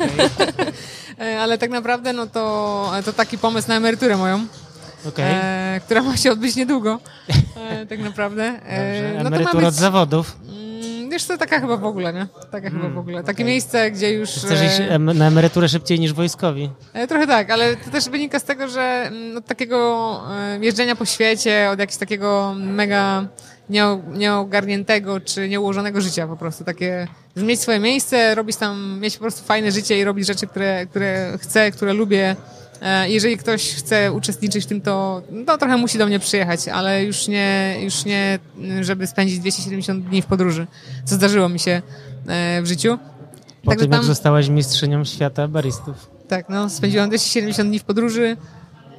E, 0.00 0.06
Ale 1.40 1.58
tak 1.58 1.70
naprawdę, 1.70 2.12
no 2.12 2.26
to, 2.26 2.92
to 3.04 3.12
taki 3.12 3.38
pomysł 3.38 3.68
na 3.68 3.74
emeryturę 3.76 4.16
moją, 4.16 4.46
Okej. 5.08 5.24
e, 5.28 5.80
która 5.84 6.02
ma 6.02 6.16
się 6.16 6.32
odbyć 6.32 6.56
niedługo. 6.56 6.98
E, 7.56 7.86
tak 7.90 7.98
naprawdę. 8.00 8.42
E, 8.66 9.12
no 9.12 9.24
to 9.24 9.30
ma 9.30 9.36
Emerytura 9.36 9.60
być, 9.60 9.68
od 9.68 9.74
zawodów. 9.74 10.36
mm, 10.48 11.10
Wiesz 11.10 11.24
co, 11.24 11.38
taka 11.38 11.60
chyba 11.60 11.76
w 11.76 11.84
ogóle, 11.84 12.12
nie? 12.12 12.26
Taka 12.50 12.70
chyba 12.70 12.88
w 12.88 12.98
ogóle. 12.98 13.24
Takie 13.24 13.44
miejsce, 13.44 13.90
gdzie 13.90 14.12
już... 14.12 14.30
Chcesz 14.30 14.62
iść 14.62 14.80
e, 14.90 14.98
na 14.98 15.26
emeryturę 15.26 15.68
szybciej 15.68 16.00
niż 16.00 16.12
wojskowi. 16.12 16.70
E, 16.92 17.06
Trochę 17.06 17.26
tak, 17.26 17.50
ale 17.50 17.76
to 17.76 17.90
też 17.90 18.08
wynika 18.08 18.38
z 18.38 18.44
tego, 18.44 18.68
że 18.68 18.80
mm, 19.06 19.36
od 19.36 19.46
takiego 19.46 20.20
e, 20.30 20.58
jeżdżenia 20.64 20.96
po 20.96 21.04
świecie, 21.04 21.68
od 21.72 21.78
jakiegoś 21.78 21.96
takiego 21.98 22.54
mega 22.56 23.24
nieogarniętego 24.14 25.20
czy 25.20 25.48
nieułożonego 25.48 26.00
życia 26.00 26.26
po 26.26 26.36
prostu. 26.36 26.64
Takie, 26.64 27.08
mieć 27.36 27.60
swoje 27.60 27.78
miejsce, 27.78 28.34
robić 28.34 28.56
tam, 28.56 28.98
mieć 29.00 29.14
po 29.14 29.20
prostu 29.20 29.44
fajne 29.44 29.72
życie 29.72 29.98
i 29.98 30.04
robić 30.04 30.26
rzeczy, 30.26 30.46
które, 30.46 30.86
które 30.86 31.38
chcę, 31.40 31.70
które 31.70 31.92
lubię. 31.92 32.36
E, 32.82 33.10
Jeżeli 33.10 33.36
ktoś 33.36 33.74
chce 33.74 34.12
uczestniczyć 34.12 34.64
w 34.64 34.66
tym, 34.66 34.80
to, 34.80 35.22
to 35.46 35.58
trochę 35.58 35.76
musi 35.76 35.98
do 35.98 36.06
mnie 36.06 36.18
przyjechać, 36.18 36.68
ale 36.68 37.04
już 37.04 37.28
nie, 37.28 37.76
już 37.82 38.04
nie, 38.04 38.38
żeby 38.80 39.06
spędzić 39.06 39.38
270 39.38 40.04
dni 40.08 40.22
w 40.22 40.26
podróży, 40.26 40.66
co 41.04 41.14
zdarzyło 41.14 41.48
mi 41.48 41.58
się 41.58 41.82
e, 42.28 42.62
w 42.62 42.66
życiu. 42.66 42.98
Po 43.64 43.70
Także 43.70 43.84
tym, 43.84 43.92
jak 43.92 44.00
tam- 44.00 44.06
zostałaś 44.06 44.48
mistrzynią 44.48 45.04
świata 45.04 45.48
baristów. 45.48 46.10
tak, 46.28 46.48
no, 46.48 46.70
spędziłam 46.70 47.08
270 47.08 47.68
dni 47.68 47.78
w 47.78 47.84
podróży 47.84 48.36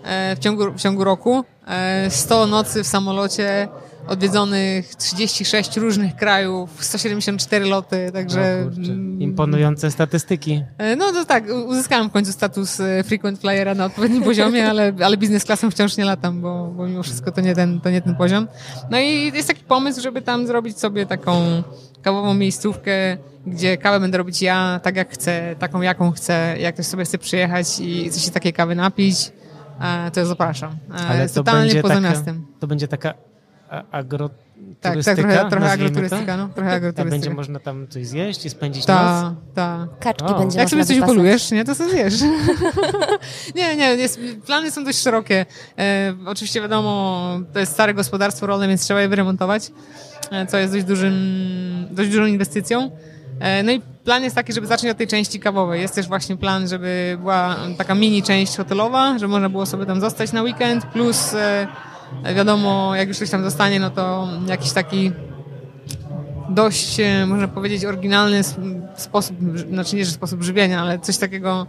e, 0.03 0.35
w, 0.35 0.39
ciągu, 0.39 0.72
w 0.73 0.81
ciągu 0.81 1.03
roku. 1.03 1.44
E, 1.68 2.11
100 2.11 2.48
nocy 2.48 2.84
w 2.84 2.88
samolocie, 2.88 3.68
odwiedzonych 4.08 4.96
36 4.96 5.78
różnych 5.78 6.16
krajów, 6.16 6.70
174 6.86 7.66
loty, 7.66 8.10
także... 8.14 8.42
Mm, 8.62 9.22
Imponujące 9.22 9.92
statystyki. 9.92 10.64
e, 10.78 10.96
No 10.96 11.12
to 11.12 11.26
tak, 11.26 11.44
uzyskałem 11.68 12.10
w 12.10 12.12
końcu 12.12 12.32
status 12.32 12.80
e, 12.80 13.04
frequent 13.04 13.40
flyera 13.40 13.76
na 13.76 13.86
odpowiednim 13.86 14.24
poziomie, 14.24 14.70
ale, 14.70 14.94
ale 15.04 15.18
biznes 15.18 15.44
klasą 15.46 15.72
wciąż 15.72 15.98
nie 15.98 16.06
latam, 16.06 16.42
bo, 16.42 16.68
bo 16.78 16.88
mimo 16.88 17.04
wszystko 17.04 17.32
to 17.32 17.42
nie, 17.42 17.56
ten, 17.56 17.82
to 17.82 17.90
nie 17.90 18.02
ten 18.02 18.16
poziom. 18.16 18.48
No 18.90 19.00
i 19.00 19.32
jest 19.34 19.48
taki 19.48 19.64
pomysł, 19.64 20.02
żeby 20.02 20.22
tam 20.22 20.48
zrobić 20.48 20.80
sobie 20.80 21.06
taką 21.06 21.64
kawową 22.02 22.34
miejscówkę, 22.34 23.18
gdzie 23.48 23.78
kawę 23.78 24.00
będę 24.00 24.18
robić 24.18 24.42
ja 24.42 24.80
tak 24.84 24.96
jak 24.96 25.14
chcę, 25.14 25.56
taką 25.60 25.82
jaką 25.82 26.12
chcę. 26.12 26.56
Jak 26.60 26.74
ktoś 26.76 26.86
sobie 26.86 27.06
chce 27.06 27.18
przyjechać 27.18 27.80
i 27.80 28.10
chce 28.10 28.20
się 28.20 28.32
takiej 28.32 28.54
kawy 28.54 28.76
napić, 28.76 29.32
e, 29.82 30.12
to 30.12 30.20
ja 30.20 30.26
zapraszam. 30.26 30.72
Ale 31.10 31.22
jest 31.22 31.36
to 31.36 31.44
totalnie 31.44 31.82
poza 31.82 31.94
taka, 31.96 32.10
miastem. 32.10 32.46
to 32.60 32.68
będzie 32.68 32.88
taka 32.88 33.14
a- 33.69 33.84
agro, 33.91 34.30
tak, 34.81 34.91
turystyka, 34.94 35.22
trochę, 35.22 35.49
trochę 35.49 35.72
agroturystyka, 35.72 36.38
no, 36.38 36.49
trochę 36.56 36.72
agroturystyka. 36.72 37.10
będzie 37.10 37.30
można 37.30 37.60
tam 37.60 37.88
coś 37.88 38.07
zjeść 38.07 38.45
i 38.45 38.49
spędzić 38.49 38.88
noc? 38.88 38.98
Ta, 38.98 39.35
ta. 39.56 39.88
Kaczki 39.99 40.26
O. 40.26 40.39
będzie 40.39 40.60
Jak 40.60 40.69
sobie 40.69 40.85
coś 40.85 40.95
wypasać. 40.95 41.15
upolujesz, 41.15 41.52
nie, 41.52 41.65
to 41.65 41.76
sobie 41.76 41.89
zjesz. 41.91 42.22
nie, 43.56 43.76
nie, 43.76 43.85
jest, 43.95 44.19
plany 44.45 44.72
są 44.72 44.84
dość 44.84 44.99
szerokie. 44.99 45.45
E, 45.80 46.14
oczywiście 46.26 46.61
wiadomo, 46.61 47.23
to 47.53 47.60
jest 47.60 47.72
stare 47.72 47.94
gospodarstwo 47.94 48.48
rolne, 48.48 48.68
więc 48.68 48.81
trzeba 48.81 49.02
je 49.02 49.07
wyremontować, 49.10 49.72
e, 50.31 50.45
co 50.48 50.57
jest 50.57 50.73
dość, 50.73 50.85
dużym, 50.85 51.14
dość 51.91 52.10
dużą 52.10 52.26
inwestycją. 52.26 52.91
E, 53.39 53.64
no 53.64 53.72
i 53.72 53.81
plan 54.03 54.23
jest 54.23 54.35
taki, 54.35 54.53
żeby 54.53 54.68
zacząć 54.68 54.91
od 54.91 54.98
tej 54.98 55.07
części 55.07 55.39
kawowej. 55.39 55.81
Jest 55.81 55.95
też 55.95 56.07
właśnie 56.07 56.38
plan, 56.38 56.68
żeby 56.68 57.18
była 57.19 57.56
taka 57.77 57.95
mini 57.95 58.23
część 58.23 58.57
hotelowa, 58.57 59.18
żeby 59.19 59.27
można 59.31 59.49
było 59.49 59.65
sobie 59.65 59.85
tam 59.85 60.02
zostać 60.02 60.31
na 60.31 60.41
weekend, 60.41 60.85
plus 60.85 61.34
e, 61.34 61.68
wiadomo, 62.36 62.96
jak 62.96 63.08
już 63.08 63.18
coś 63.18 63.30
tam 63.30 63.44
zostanie, 63.44 63.80
no 63.80 63.90
to 63.90 64.28
jakiś 64.48 64.72
taki 64.72 65.12
dość, 66.50 67.00
e, 67.00 67.26
można 67.26 67.48
powiedzieć, 67.48 67.86
oryginalny 67.86 68.42
sposób, 68.96 69.38
znaczy 69.70 69.96
nie, 69.96 70.06
że 70.06 70.12
sposób 70.12 70.44
żywienia, 70.44 70.82
ale 70.82 71.00
coś 71.00 71.18
takiego, 71.18 71.68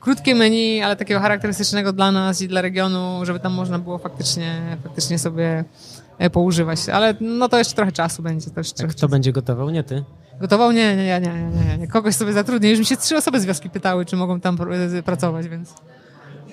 krótkie 0.00 0.34
menu, 0.34 0.82
ale 0.82 0.96
takiego 0.96 1.20
charakterystycznego 1.20 1.92
dla 1.92 2.12
nas 2.12 2.42
i 2.42 2.48
dla 2.48 2.62
regionu, 2.62 3.20
żeby 3.24 3.40
tam 3.40 3.52
można 3.52 3.78
było 3.78 3.98
faktycznie, 3.98 4.76
faktycznie 4.82 5.18
sobie 5.18 5.64
e, 6.18 6.30
poużywać. 6.30 6.88
Ale 6.88 7.14
no 7.20 7.48
to 7.48 7.58
jeszcze 7.58 7.74
trochę 7.74 7.92
czasu 7.92 8.22
będzie. 8.22 8.50
To 8.50 8.60
jeszcze 8.60 8.74
trochę 8.74 8.94
kto 8.94 9.08
będzie 9.08 9.32
gotował? 9.32 9.70
Nie 9.70 9.84
ty. 9.84 10.04
Gotował? 10.40 10.72
Nie, 10.72 10.96
nie, 10.96 11.04
nie, 11.04 11.20
nie, 11.20 11.32
nie, 11.32 11.64
nie, 11.64 11.78
nie. 11.78 11.88
Kogoś 11.88 12.14
sobie 12.14 12.32
zatrudnię. 12.32 12.70
Już 12.70 12.78
mi 12.78 12.84
się 12.84 12.96
trzy 12.96 13.16
osoby 13.16 13.40
z 13.40 13.44
wioski 13.44 13.70
pytały, 13.70 14.04
czy 14.04 14.16
mogą 14.16 14.40
tam 14.40 14.56
pr- 14.56 15.02
pracować, 15.02 15.48
więc... 15.48 15.74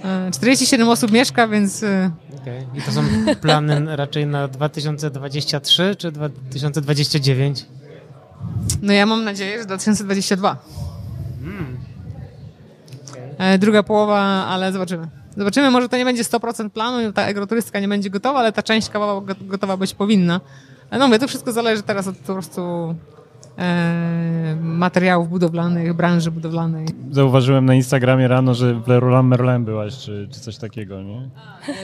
e, 0.04 0.32
47 0.32 0.90
osób 0.90 1.12
mieszka, 1.12 1.48
więc 1.48 1.84
e, 1.84 2.12
Okej. 2.42 2.68
I 2.76 2.82
to 2.82 2.92
są 2.92 3.04
plany 3.42 3.96
raczej 3.96 4.28
na 4.28 4.48
2023 4.48 5.96
czy 5.96 6.12
2029? 6.12 7.66
no 8.82 8.94
ja 8.94 9.06
mam 9.06 9.24
nadzieję, 9.24 9.60
że 9.60 9.66
2022. 9.66 10.58
E, 13.38 13.58
Druga 13.58 13.84
połowa, 13.84 14.20
ale 14.48 14.72
zobaczymy. 14.72 15.08
Zobaczymy, 15.38 15.72
może 15.72 15.90
to 15.90 15.98
nie 15.98 16.06
będzie 16.06 16.24
100% 16.24 16.70
planu, 16.70 17.14
ta 17.14 17.26
agroturystyka 17.26 17.80
nie 17.80 17.88
będzie 17.88 18.10
gotowa, 18.10 18.40
ale 18.40 18.52
ta 18.52 18.64
część 18.64 18.90
kawowa 18.90 19.22
go- 19.34 19.36
gotowa 19.42 19.78
być 19.78 19.94
powinna. 19.94 20.42
E, 20.92 20.98
No 20.98 21.08
mówię, 21.08 21.20
to 21.20 21.28
wszystko 21.28 21.52
zależy 21.52 21.84
teraz 21.84 22.08
od 22.08 22.18
po 22.18 22.34
prostu 22.34 22.62
e, 22.62 22.96
materiałów 24.62 25.30
budowlanych, 25.30 25.94
branży 25.94 26.32
budowlanej. 26.32 26.86
Zauważyłem 27.12 27.66
na 27.66 27.74
Instagramie 27.76 28.28
rano, 28.28 28.54
że 28.54 28.74
w 28.74 28.88
Leroy 28.88 29.24
Merlin 29.24 29.66
byłaś, 29.66 29.98
czy, 29.98 30.28
czy 30.32 30.40
coś 30.40 30.58
takiego, 30.58 31.02
nie? 31.02 31.30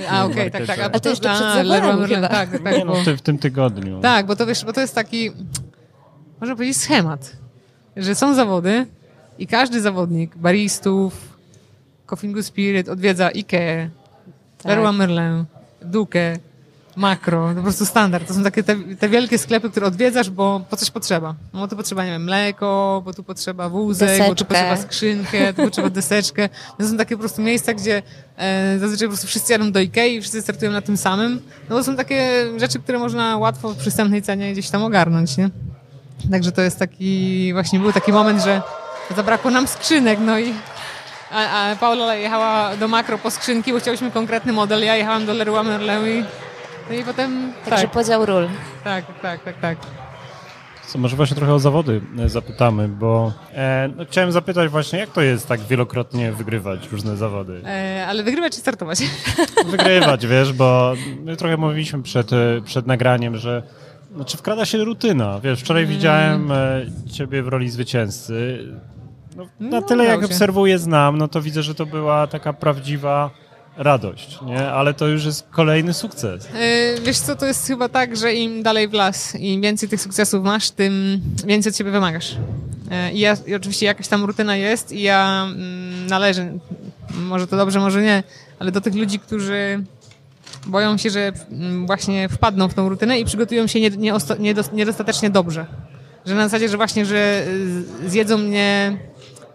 A 0.09 0.25
okej, 0.25 0.51
tak, 0.51 0.65
tak. 0.65 0.79
A 0.79 0.99
to 0.99 1.09
jeszcze 1.09 1.29
przed 1.29 1.41
a, 1.47 1.63
Leroy 1.63 1.95
Merlin. 1.97 2.21
Tak, 2.21 2.51
tak, 2.63 2.77
Nie, 2.77 2.85
no, 2.85 2.93
bo- 3.05 3.15
w 3.17 3.21
tym 3.21 3.37
tygodniu. 3.37 3.99
Tak, 4.01 4.25
bo 4.25 4.35
to 4.35 4.45
wiesz, 4.45 4.65
bo 4.65 4.73
to 4.73 4.81
jest 4.81 4.95
taki, 4.95 5.31
można 6.41 6.55
powiedzieć, 6.55 6.77
schemat, 6.77 7.37
że 7.97 8.15
są 8.15 8.33
zawody 8.33 8.85
i 9.39 9.47
każdy 9.47 9.81
zawodnik, 9.81 10.37
baristów, 10.37 11.37
Coffee 12.05 12.43
Spirit 12.43 12.89
odwiedza 12.89 13.25
IKEA, 13.27 13.89
Tak. 14.57 14.65
Leroy 14.65 14.93
Merlin, 14.93 15.45
Duke, 15.81 16.37
Makro, 16.99 17.49
to 17.49 17.55
po 17.55 17.61
prostu 17.61 17.85
standard. 17.85 18.27
To 18.27 18.33
są 18.33 18.43
takie 18.43 18.63
te, 18.63 18.75
te 18.99 19.09
wielkie 19.09 19.37
sklepy, 19.37 19.69
które 19.69 19.87
odwiedzasz, 19.87 20.29
bo 20.29 20.61
po 20.69 20.77
coś 20.77 20.91
potrzeba. 20.91 21.35
No 21.53 21.59
bo 21.59 21.67
tu 21.67 21.75
potrzeba, 21.75 22.05
nie 22.05 22.11
wiem, 22.11 22.23
mleko, 22.23 23.01
bo 23.05 23.13
tu 23.13 23.23
potrzeba 23.23 23.69
wózek, 23.69 24.09
bo 24.09 24.15
tu 24.15 24.29
Deseczkę. 24.29 24.45
potrzeba 24.45 24.77
skrzynkę, 24.77 25.53
tu 25.53 25.63
potrzeba 25.63 25.89
deseczkę. 25.89 26.49
To 26.77 26.87
są 26.87 26.97
takie 26.97 27.15
po 27.15 27.19
prostu 27.19 27.41
miejsca, 27.41 27.73
gdzie 27.73 28.01
e, 28.37 28.79
zazwyczaj 28.79 29.07
po 29.07 29.11
prostu 29.11 29.27
wszyscy 29.27 29.53
jadą 29.53 29.71
do 29.71 29.79
Ikei 29.79 30.15
i 30.15 30.21
wszyscy 30.21 30.41
startują 30.41 30.71
na 30.71 30.81
tym 30.81 30.97
samym. 30.97 31.41
No 31.69 31.75
bo 31.75 31.83
są 31.83 31.95
takie 31.95 32.45
rzeczy, 32.57 32.79
które 32.79 32.99
można 32.99 33.37
łatwo 33.37 33.69
w 33.69 33.77
przystępnej 33.77 34.21
cenie 34.21 34.53
gdzieś 34.53 34.69
tam 34.69 34.83
ogarnąć, 34.83 35.37
nie? 35.37 35.49
Także 36.31 36.51
to 36.51 36.61
jest 36.61 36.79
taki, 36.79 37.53
właśnie 37.53 37.79
był 37.79 37.93
taki 37.93 38.11
moment, 38.11 38.43
że 38.43 38.61
zabrakło 39.15 39.51
nam 39.51 39.67
skrzynek, 39.67 40.19
no 40.21 40.39
i 40.39 40.53
a, 41.31 41.71
a 41.71 41.75
Paula 41.75 42.15
jechała 42.15 42.77
do 42.77 42.87
makro 42.87 43.17
po 43.17 43.31
skrzynki, 43.31 43.73
bo 43.73 43.79
chciałyśmy 43.79 44.11
konkretny 44.11 44.53
model, 44.53 44.83
ja 44.83 44.95
jechałam 44.95 45.25
do 45.25 45.33
Leroy 45.33 45.63
Merlin 45.63 46.07
i, 46.07 46.25
no 46.89 46.95
i 46.95 47.03
potem, 47.03 47.53
Także 47.65 47.81
tak, 47.83 47.91
podział 47.91 48.25
ról. 48.25 48.47
tak, 48.83 49.05
tak, 49.21 49.43
tak, 49.43 49.59
tak. 49.61 49.77
Co, 50.87 50.97
może 50.99 51.15
właśnie 51.15 51.35
trochę 51.37 51.53
o 51.53 51.59
zawody 51.59 52.01
e, 52.19 52.29
zapytamy, 52.29 52.87
bo 52.87 53.33
e, 53.53 53.89
no, 53.97 54.05
chciałem 54.05 54.31
zapytać 54.31 54.69
właśnie, 54.69 54.99
jak 54.99 55.09
to 55.09 55.21
jest 55.21 55.47
tak 55.47 55.59
wielokrotnie 55.61 56.31
wygrywać 56.31 56.87
różne 56.91 57.17
zawody? 57.17 57.61
E, 57.65 58.05
ale 58.07 58.23
wygrywać 58.23 58.53
czy 58.53 58.59
startować? 58.59 58.99
Wygrywać, 59.71 60.27
wiesz, 60.27 60.53
bo 60.53 60.93
my 61.23 61.35
trochę 61.35 61.57
mówiliśmy 61.57 62.01
przed, 62.03 62.33
e, 62.33 62.61
przed 62.65 62.87
nagraniem, 62.87 63.37
że 63.37 63.63
znaczy 64.15 64.37
wkrada 64.37 64.65
się 64.65 64.77
rutyna, 64.77 65.39
wiesz, 65.39 65.59
wczoraj 65.59 65.83
Mm. 65.83 65.95
widziałem 65.95 66.51
e, 66.51 66.85
ciebie 67.11 67.43
w 67.43 67.47
roli 67.47 67.69
zwycięzcy. 67.69 68.59
No, 69.35 69.43
na 69.59 69.69
No, 69.69 69.81
tyle 69.81 70.05
jak 70.05 70.19
się. 70.19 70.25
obserwuję, 70.25 70.79
znam, 70.79 71.17
no 71.17 71.27
to 71.27 71.41
widzę, 71.41 71.63
że 71.63 71.75
to 71.75 71.85
była 71.85 72.27
taka 72.27 72.53
prawdziwa 72.53 73.29
radość, 73.83 74.39
nie? 74.45 74.71
Ale 74.71 74.93
to 74.93 75.07
już 75.07 75.25
jest 75.25 75.47
kolejny 75.51 75.93
sukces. 75.93 76.45
E, 76.45 77.01
Wiesz 77.01 77.19
co, 77.19 77.35
to 77.35 77.45
jest 77.45 77.67
chyba 77.67 77.89
tak, 77.89 78.17
że 78.17 78.33
im 78.33 78.63
dalej 78.63 78.87
w 78.87 78.93
las, 78.93 79.35
im 79.35 79.61
więcej 79.61 79.89
tych 79.89 80.01
sukcesów 80.01 80.43
masz, 80.43 80.71
tym 80.71 81.21
więcej 81.45 81.69
od 81.71 81.77
siebie 81.77 81.91
wymagasz. 81.91 82.35
E, 82.91 83.11
I, 83.13 83.19
ja, 83.19 83.37
i 83.47 83.55
oczywiście 83.55 83.85
jakaś 83.85 84.07
tam 84.07 84.25
rutyna 84.25 84.55
jest 84.55 84.91
i 84.91 85.01
ja 85.01 85.43
mm, 85.45 86.07
należę, 86.07 86.57
może 87.13 87.47
to 87.47 87.57
dobrze, 87.57 87.79
może 87.79 88.01
nie, 88.01 88.23
ale 88.59 88.71
do 88.71 88.81
tych 88.81 88.95
ludzi, 88.95 89.19
którzy 89.19 89.83
boją 90.65 90.97
się, 90.97 91.09
że 91.09 91.31
mm, 91.51 91.85
właśnie 91.87 92.29
wpadną 92.29 92.67
w 92.67 92.73
tą 92.73 92.89
rutynę 92.89 93.19
i 93.19 93.25
przygotują 93.25 93.67
się 93.67 93.79
nie, 93.81 93.89
nie, 93.89 94.13
osta- 94.13 94.39
niedos- 94.39 94.73
niedostatecznie 94.73 95.29
dobrze. 95.29 95.65
Że 96.25 96.35
na 96.35 96.43
zasadzie, 96.43 96.69
że 96.69 96.77
właśnie, 96.77 97.05
że 97.05 97.45
zjedzą 98.07 98.37
mnie 98.37 98.97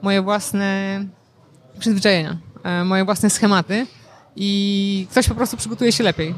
moje 0.02 0.22
własne 0.22 1.04
przyzwyczajenia, 1.78 2.38
e, 2.64 2.84
moje 2.84 3.04
własne 3.04 3.30
schematy 3.30 3.86
i 4.36 5.06
ktoś 5.10 5.28
po 5.28 5.34
prostu 5.34 5.56
przygotuje 5.56 5.92
się 5.92 6.04
lepiej. 6.04 6.34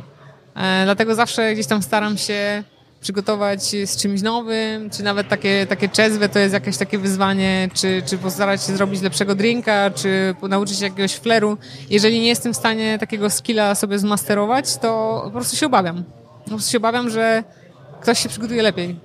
E, 0.57 0.85
Dlatego 0.85 1.15
zawsze 1.15 1.55
gdzieś 1.55 1.67
tam 1.67 1.83
staram 1.83 2.19
się 2.19 2.65
przygotować 3.01 3.63
z 3.65 3.97
czymś 3.97 4.23
nowym, 4.23 4.91
czy 4.91 5.03
nawet 5.03 5.29
takie, 5.29 5.67
takie 5.67 5.89
czezwe 5.89 6.29
to 6.29 6.39
jest 6.39 6.55
jakieś 6.55 6.77
takie 6.77 6.99
wyzwanie, 6.99 7.69
czy, 7.75 8.03
czy 8.07 8.19
postarać 8.19 8.63
się 8.63 8.77
zrobić 8.77 9.03
lepszego 9.03 9.35
drinka, 9.35 9.91
czy 9.91 10.35
nauczyć 10.49 10.79
się 10.79 10.85
jakiegoś 10.85 11.15
fleru. 11.15 11.59
Jeżeli 11.91 12.21
nie 12.21 12.29
jestem 12.29 12.55
w 12.55 12.57
stanie 12.57 12.99
takiego 12.99 13.31
skilla 13.31 13.75
sobie 13.75 13.99
zmasterować, 13.99 14.77
to 14.77 15.21
po 15.25 15.31
prostu 15.31 15.57
się 15.57 15.67
obawiam. 15.67 16.05
Po 16.45 16.51
prostu 16.51 16.73
się 16.73 16.79
obawiam, 16.79 17.11
że 17.11 17.45
ktoś 18.01 18.19
się 18.19 18.29
przygotuje 18.29 18.63
lepiej. 18.63 18.97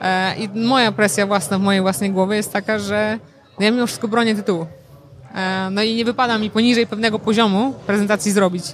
E, 0.00 0.36
I 0.36 0.48
moja 0.48 0.92
presja 0.92 1.26
własna 1.26 1.58
w 1.58 1.62
mojej 1.62 1.82
własnej 1.82 2.10
głowie 2.10 2.36
jest 2.36 2.52
taka, 2.52 2.78
że 2.78 3.18
no 3.58 3.64
ja 3.64 3.70
mimo 3.70 3.86
wszystko 3.86 4.08
bronię 4.08 4.34
tytułu. 4.34 4.66
E, 5.38 5.70
No 5.70 5.82
i 5.82 5.96
nie 5.96 6.04
wypada 6.04 6.38
mi 6.38 6.50
poniżej 6.50 6.86
pewnego 6.86 7.18
poziomu 7.18 7.74
prezentacji 7.86 8.32
zrobić. 8.32 8.64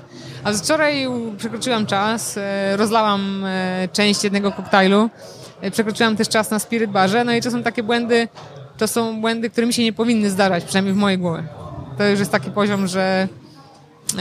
A 0.45 0.53
wczoraj 0.53 1.07
przekroczyłam 1.39 1.87
czas, 1.87 2.37
e, 2.39 2.77
rozlałam 2.77 3.45
e, 3.45 3.89
część 3.93 4.25
jednego 4.25 4.53
koktajlu, 4.53 5.11
przekroczyłam 5.73 6.17
też 6.17 6.29
czas 6.29 6.51
na 6.51 6.59
spirit 6.59 6.91
barze, 6.91 7.25
no 7.25 7.33
i 7.33 7.41
to 7.41 7.51
są 7.51 7.63
takie 7.63 7.83
błędy, 7.83 8.29
to 8.79 8.89
są 8.89 9.21
błędy, 9.21 9.51
które 9.51 9.67
mi 9.67 9.73
się 9.73 9.83
nie 9.83 9.93
powinny 9.93 10.31
zdarzać, 10.31 10.65
przynajmniej 10.65 10.95
w 10.95 10.97
mojej 10.97 11.19
głowie. 11.19 11.43
To 11.99 12.05
już 12.05 12.19
jest 12.19 12.33
taki 12.33 12.51
poziom, 12.51 12.87
że 12.87 13.29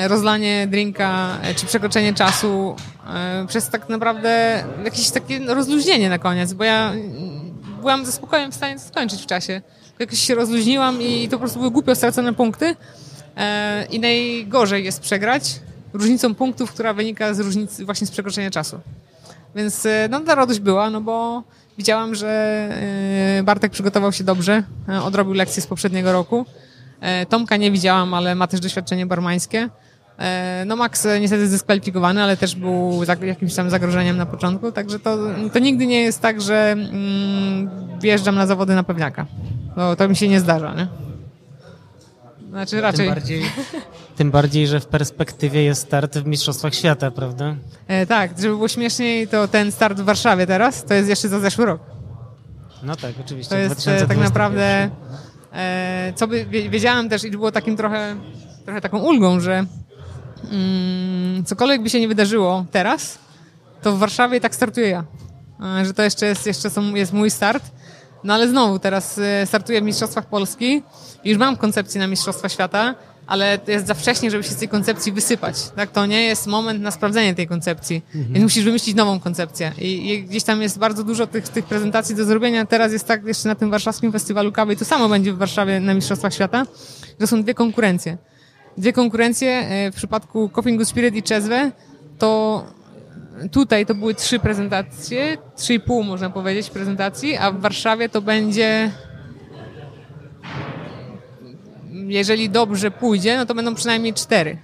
rozlanie 0.08 0.68
drinka 0.68 1.38
czy 1.56 1.66
przekroczenie 1.66 2.14
czasu 2.14 2.76
przez 3.48 3.70
tak 3.70 3.90
naprawdę 3.90 4.64
jakieś 4.84 5.10
takie 5.10 5.40
rozluźnienie 5.40 6.10
na 6.10 6.20
koniec, 6.20 6.54
bo 6.54 6.64
ja 6.64 6.92
mm, 6.92 7.54
byłam 7.82 8.06
ze 8.06 8.12
spokojem 8.12 8.52
w 8.52 8.56
stanie 8.56 8.76
to 8.76 8.82
skończyć 8.82 9.22
w 9.22 9.26
czasie. 9.26 9.62
Jakoś 10.00 10.20
się 10.20 10.36
rozluźniłam 10.36 11.02
i 11.02 11.28
to 11.28 11.32
po 11.32 11.40
prostu 11.40 11.60
były 11.60 11.72
głupio 11.72 11.96
stracone 11.96 12.34
punkty 12.34 12.76
e, 13.38 13.86
i 13.86 14.00
najgorzej 14.00 14.86
jest 14.86 15.02
przegrać 15.02 15.60
różnicą 15.94 16.36
punktów, 16.36 16.74
która 16.74 16.94
wynika 16.94 17.34
z 17.34 17.40
różnicy 17.40 17.86
właśnie 17.86 18.08
z 18.08 18.12
przekroczenia 18.12 18.52
czasu. 18.52 18.80
Więc 19.56 19.86
e, 19.86 20.08
no 20.12 20.20
ta 20.20 20.36
radość 20.36 20.60
była, 20.60 20.90
no 20.90 21.02
bo 21.02 21.44
widziałam, 21.78 22.16
że 22.16 22.30
e, 23.40 23.44
Bartek 23.44 23.72
przygotował 23.72 24.12
się 24.12 24.24
dobrze, 24.24 24.64
odrobił 25.04 25.34
lekcje 25.34 25.62
z 25.62 25.68
poprzedniego 25.68 26.12
roku. 26.12 26.46
Tomka 27.30 27.58
nie 27.58 27.72
widziałam, 27.72 28.14
ale 28.14 28.36
ma 28.36 28.48
też 28.48 28.60
doświadczenie 28.60 29.06
barmańskie. 29.06 29.70
E, 30.20 30.64
No 30.68 30.76
Max 30.76 31.06
e, 31.06 31.20
niestety 31.20 31.48
zdyskwalifikowany, 31.48 32.24
ale 32.24 32.38
też 32.38 32.56
był 32.56 33.02
jakimś 33.22 33.56
tam 33.56 33.70
zagrożeniem 33.70 34.18
na 34.18 34.26
początku, 34.26 34.72
także 34.72 35.00
to, 35.00 35.18
to 35.54 35.60
nigdy 35.60 35.86
nie 35.88 36.02
jest 36.02 36.22
tak, 36.22 36.42
że 36.42 36.72
mm, 36.72 37.70
wjeżdżam 38.02 38.36
na 38.36 38.48
zawody 38.48 38.76
na 38.76 38.84
pewniaka. 38.84 39.26
No, 39.78 39.96
to 39.96 40.10
mi 40.10 40.16
się 40.16 40.28
nie 40.28 40.40
zdarza, 40.40 40.74
nie? 40.74 40.88
Znaczy 42.50 42.82
raczej... 42.82 43.06
Tym 43.06 43.16
bardziej, 43.16 43.42
tym 44.16 44.32
bardziej, 44.32 44.68
że 44.68 44.80
w 44.80 44.86
perspektywie 44.86 45.64
jest 45.64 45.82
start 45.82 46.18
w 46.18 46.26
Mistrzostwach 46.26 46.76
Świata, 46.76 47.12
prawda? 47.12 47.56
E, 47.88 48.06
tak, 48.06 48.32
żeby 48.38 48.56
było 48.56 48.68
śmieszniej, 48.68 49.28
to 49.28 49.48
ten 49.48 49.72
start 49.72 50.00
w 50.00 50.04
Warszawie 50.04 50.48
teraz, 50.48 50.84
to 50.84 50.94
jest 50.94 51.10
jeszcze 51.10 51.30
za 51.30 51.40
zeszły 51.40 51.66
rok. 51.66 51.82
No 52.84 52.96
tak, 52.96 53.12
oczywiście. 53.26 53.50
To 53.50 53.58
jest 53.58 53.72
e, 53.72 53.76
2021. 53.76 54.08
tak 54.08 54.18
naprawdę, 54.28 54.90
e, 55.54 56.14
co 56.16 56.28
by, 56.28 56.46
wie- 56.46 56.70
wiedziałem 56.70 57.10
też 57.10 57.24
i 57.24 57.32
było 57.32 57.52
takim 57.52 57.78
trochę, 57.78 58.16
trochę 58.66 58.82
taką 58.82 59.00
ulgą, 59.00 59.40
że 59.40 59.66
mm, 60.52 61.46
cokolwiek 61.46 61.82
by 61.84 61.90
się 61.90 62.00
nie 62.00 62.08
wydarzyło 62.08 62.66
teraz, 62.72 63.18
to 63.82 63.92
w 63.92 64.00
Warszawie 64.00 64.42
tak 64.42 64.56
startuję 64.56 64.88
ja. 64.88 65.04
e, 65.82 65.86
że 65.86 65.94
to 65.94 66.04
jeszcze 66.04 66.26
jest, 66.26 66.48
jeszcze 66.48 66.70
są, 66.70 66.96
jest 66.96 67.14
mój 67.14 67.32
start. 67.32 67.64
No 68.24 68.34
ale 68.34 68.48
znowu, 68.48 68.80
teraz 68.80 69.18
e, 69.18 69.46
startuję 69.46 69.82
w 69.82 69.84
Mistrzostwach 69.84 70.26
Polski. 70.26 70.84
Już 71.26 71.38
mam 71.38 71.58
koncepcję 71.58 72.00
na 72.00 72.08
Mistrzostwa 72.08 72.50
Świata, 72.50 72.96
ale 73.28 73.58
to 73.58 73.72
jest 73.72 73.88
za 73.88 73.94
wcześnie, 73.94 74.32
żeby 74.32 74.44
się 74.44 74.50
z 74.50 74.56
tej 74.56 74.70
koncepcji 74.70 75.12
wysypać. 75.12 75.56
Tak, 75.76 75.92
to 75.92 76.06
nie 76.06 76.24
jest 76.24 76.48
moment 76.48 76.82
na 76.82 76.92
sprawdzenie 76.92 77.36
tej 77.36 77.48
koncepcji. 77.48 78.02
Więc 78.14 78.44
musisz 78.44 78.64
wymyślić 78.64 78.96
nową 78.96 79.20
koncepcję. 79.20 79.72
I, 79.78 80.10
I 80.10 80.24
gdzieś 80.24 80.44
tam 80.44 80.62
jest 80.62 80.80
bardzo 80.80 81.04
dużo 81.04 81.28
tych, 81.28 81.50
tych 81.50 81.66
prezentacji 81.66 82.16
do 82.16 82.26
zrobienia. 82.26 82.66
Teraz 82.66 82.94
jest 82.94 83.08
tak 83.08 83.26
jeszcze 83.26 83.50
na 83.50 83.56
tym 83.56 83.72
warszawskim 83.72 84.12
festiwalu 84.12 84.52
kawy 84.52 84.74
i 84.74 84.78
to 84.78 84.86
samo 84.86 85.10
będzie 85.10 85.34
w 85.34 85.38
Warszawie 85.38 85.80
na 85.80 85.94
Mistrzostwach 85.94 86.34
Świata, 86.34 86.66
że 87.20 87.28
są 87.28 87.44
dwie 87.44 87.54
konkurencje. 87.54 88.18
Dwie 88.78 88.94
konkurencje 88.94 89.50
e, 89.50 89.92
w 89.92 89.96
przypadku 89.96 90.50
Coffee 90.50 90.78
Good 90.78 90.88
Spirit 90.88 91.16
i 91.16 91.24
Czezwe 91.24 91.72
to 92.18 92.64
tutaj 93.52 93.86
to 93.86 93.96
były 93.96 94.16
trzy 94.16 94.40
prezentacje, 94.40 95.38
trzy 95.56 95.74
i 95.74 95.80
pół 95.80 96.04
można 96.04 96.30
powiedzieć 96.30 96.70
prezentacji, 96.70 97.38
a 97.38 97.52
w 97.52 97.60
Warszawie 97.60 98.10
to 98.10 98.22
będzie 98.22 98.92
jeżeli 102.08 102.50
dobrze 102.50 102.92
pójdzie, 102.92 103.38
no 103.38 103.46
to 103.46 103.56
będą 103.56 103.76
przynajmniej 103.76 104.14
cztery. 104.14 104.58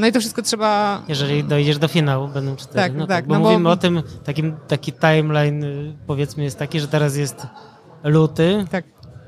No 0.00 0.06
i 0.06 0.12
to 0.12 0.20
wszystko 0.20 0.42
trzeba 0.42 1.02
Jeżeli 1.08 1.44
dojdziesz 1.44 1.78
do 1.78 1.88
finału, 1.88 2.28
będą 2.28 2.56
cztery. 2.56 2.74
Tak, 2.74 2.94
no 2.94 3.06
tak, 3.06 3.26
Bo 3.26 3.34
no 3.34 3.40
bo- 3.40 3.50
mówimy 3.50 3.68
o 3.68 3.76
tym, 3.76 4.02
takim, 4.24 4.56
taki 4.68 4.92
timeline 4.92 5.64
y, 5.64 5.96
powiedzmy 6.06 6.44
jest 6.44 6.58
taki, 6.58 6.80
że 6.80 6.88
teraz 6.88 7.16
jest 7.16 7.46
luty, 8.04 8.64
tak. 8.70 8.84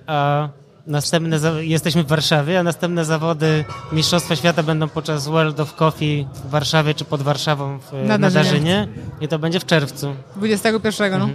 a 0.06 0.48
następne, 0.86 1.38
za- 1.38 1.60
jesteśmy 1.60 2.02
w 2.02 2.06
Warszawie, 2.06 2.60
a 2.60 2.62
następne 2.62 3.04
zawody 3.04 3.64
Mistrzostwa 3.92 4.36
Świata 4.36 4.62
będą 4.62 4.88
podczas 4.88 5.26
World 5.26 5.60
of 5.60 5.74
Coffee 5.74 6.26
w 6.46 6.50
Warszawie 6.50 6.94
czy 6.94 7.04
pod 7.04 7.22
Warszawą 7.22 7.78
w, 7.78 7.92
Na 7.92 8.18
na, 8.18 8.30
Darzynie. 8.30 8.44
Darzynie 8.44 8.88
i 9.20 9.28
to 9.28 9.38
będzie 9.38 9.60
w 9.60 9.64
czerwcu. 9.66 10.14
21, 10.36 11.18
no. 11.18 11.28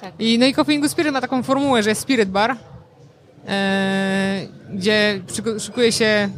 Tak. 0.00 0.12
I, 0.18 0.38
no 0.38 0.46
i 0.46 0.54
Coffee 0.54 0.80
Good 0.80 0.90
Spirit 0.90 1.12
ma 1.12 1.20
taką 1.20 1.42
formułę, 1.42 1.82
że 1.82 1.88
jest 1.88 2.00
Spirit 2.00 2.30
Bar, 2.30 2.56
e, 3.48 4.46
gdzie 4.70 5.20
szykuje 5.58 5.92
się 5.92 6.28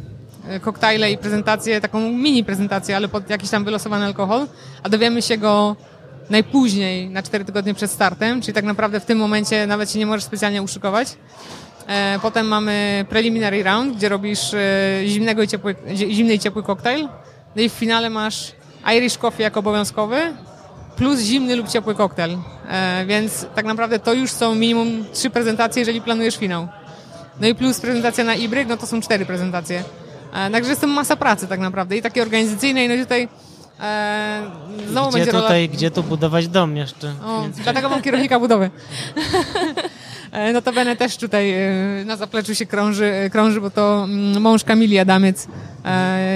e, 0.49 0.59
koktajle 0.59 1.11
i 1.11 1.17
prezentację, 1.17 1.81
taką 1.81 1.99
mini 2.11 2.43
prezentację, 2.43 2.95
ale 2.95 3.07
pod 3.07 3.29
jakiś 3.29 3.49
tam 3.49 3.63
wylosowany 3.65 4.05
alkohol, 4.05 4.47
a 4.83 4.89
dowiemy 4.89 5.21
się 5.21 5.37
go 5.37 5.75
najpóźniej, 6.29 7.09
na 7.09 7.23
4 7.23 7.45
tygodnie 7.45 7.73
przed 7.73 7.91
startem, 7.91 8.41
czyli 8.41 8.53
tak 8.53 8.65
naprawdę 8.65 8.99
w 8.99 9.05
tym 9.05 9.17
momencie 9.17 9.67
nawet 9.67 9.91
się 9.91 9.99
nie 9.99 10.05
możesz 10.05 10.23
specjalnie 10.23 10.61
uszykować. 10.61 11.07
E, 11.87 12.19
potem 12.21 12.47
mamy 12.47 13.05
preliminary 13.09 13.63
round, 13.63 13.97
gdzie 13.97 14.09
robisz 14.09 14.53
e, 14.53 14.57
zimnego 15.07 15.41
i 15.43 15.47
ciepły, 15.47 15.75
zi- 15.95 16.13
zimny 16.15 16.33
i 16.33 16.39
ciepły 16.39 16.63
koktajl. 16.63 17.07
No 17.55 17.61
i 17.61 17.69
w 17.69 17.73
finale 17.73 18.09
masz 18.09 18.51
Irish 18.97 19.17
Coffee 19.17 19.43
jako 19.43 19.59
obowiązkowy, 19.59 20.17
plus 20.95 21.19
zimny 21.19 21.55
lub 21.55 21.69
ciepły 21.69 21.95
koktajl. 21.95 22.37
E, 22.69 23.05
więc 23.05 23.45
tak 23.55 23.65
naprawdę 23.65 23.99
to 23.99 24.13
już 24.13 24.31
są 24.31 24.55
minimum 24.55 25.05
trzy 25.13 25.29
prezentacje, 25.29 25.79
jeżeli 25.81 26.01
planujesz 26.01 26.37
finał. 26.37 26.67
No 27.41 27.47
i 27.47 27.55
plus 27.55 27.79
prezentacja 27.79 28.23
na 28.23 28.35
Ibryk, 28.35 28.67
no 28.67 28.77
to 28.77 28.87
są 28.87 29.01
cztery 29.01 29.25
prezentacje. 29.25 29.83
Także 30.51 30.69
jest 30.69 30.81
to 30.81 30.87
masa 30.87 31.15
pracy 31.15 31.47
tak 31.47 31.59
naprawdę 31.59 31.97
i 31.97 32.01
takiej 32.01 32.23
organizacyjnej, 32.23 32.87
no 32.87 32.93
i 32.95 32.99
tutaj 32.99 33.27
e, 33.81 34.41
znowu 34.89 35.09
Gdzie 35.09 35.17
będzie 35.17 35.31
rola... 35.31 35.43
tutaj, 35.43 35.69
gdzie 35.69 35.91
tu 35.91 36.03
budować 36.03 36.47
dom 36.47 36.77
jeszcze? 36.77 37.07
O, 37.25 37.43
dlatego 37.63 37.89
mam 37.89 38.01
kierownika 38.01 38.39
budowy. 38.39 38.69
E, 40.35 40.53
Notabene 40.53 40.95
też 40.95 41.17
tutaj 41.17 41.51
e, 41.53 42.05
na 42.05 42.15
zapleczu 42.15 42.55
się 42.55 42.65
krąży, 42.65 43.05
e, 43.05 43.29
krąży 43.29 43.61
bo 43.61 43.69
to 43.69 44.03
mm, 44.03 44.41
mąż 44.41 44.63
Kamili 44.63 44.99
Adamiec 44.99 45.47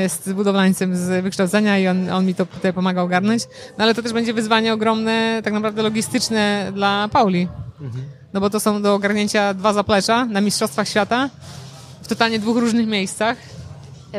jest 0.01 0.33
budowlańcem 0.33 0.95
z 0.95 1.23
wykształcenia 1.23 1.79
i 1.79 1.87
on, 1.87 2.09
on 2.09 2.25
mi 2.25 2.35
to 2.35 2.45
tutaj 2.45 2.73
pomaga 2.73 3.01
ogarnąć. 3.01 3.43
No 3.77 3.83
ale 3.83 3.95
to 3.95 4.03
też 4.03 4.13
będzie 4.13 4.33
wyzwanie 4.33 4.73
ogromne, 4.73 5.41
tak 5.43 5.53
naprawdę 5.53 5.81
logistyczne 5.81 6.71
dla 6.73 7.09
Pauli. 7.11 7.47
No 8.33 8.39
bo 8.39 8.49
to 8.49 8.59
są 8.59 8.81
do 8.81 8.93
ogarnięcia 8.93 9.53
dwa 9.53 9.73
zaplecza 9.73 10.25
na 10.25 10.41
Mistrzostwach 10.41 10.87
Świata 10.87 11.29
w 12.01 12.07
totalnie 12.07 12.39
dwóch 12.39 12.57
różnych 12.57 12.87
miejscach. 12.87 13.37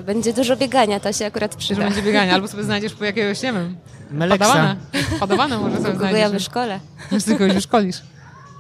Będzie 0.07 0.33
dużo 0.33 0.57
biegania, 0.57 1.01
to 1.01 1.13
się 1.13 1.27
akurat 1.27 1.57
przyda. 1.57 1.85
będzie 1.85 2.03
bieganie. 2.03 2.33
Albo 2.35 2.49
sobie 2.49 2.65
znajdziesz 2.71 2.95
po 2.95 3.05
jakiegoś, 3.05 3.43
nie 3.43 3.53
wiem, 3.53 3.77
Meleksa. 4.11 4.47
padawana. 4.47 4.77
Padawana 5.21 5.59
może 5.59 5.77
sobie 5.77 5.93
Kogo 5.93 6.05
ja 6.05 6.11
znajdziesz. 6.11 6.33
wyszkolę. 6.33 6.81
Już 7.13 7.25
tylko 7.25 7.45
już 7.45 7.65
szkolisz. 7.65 7.97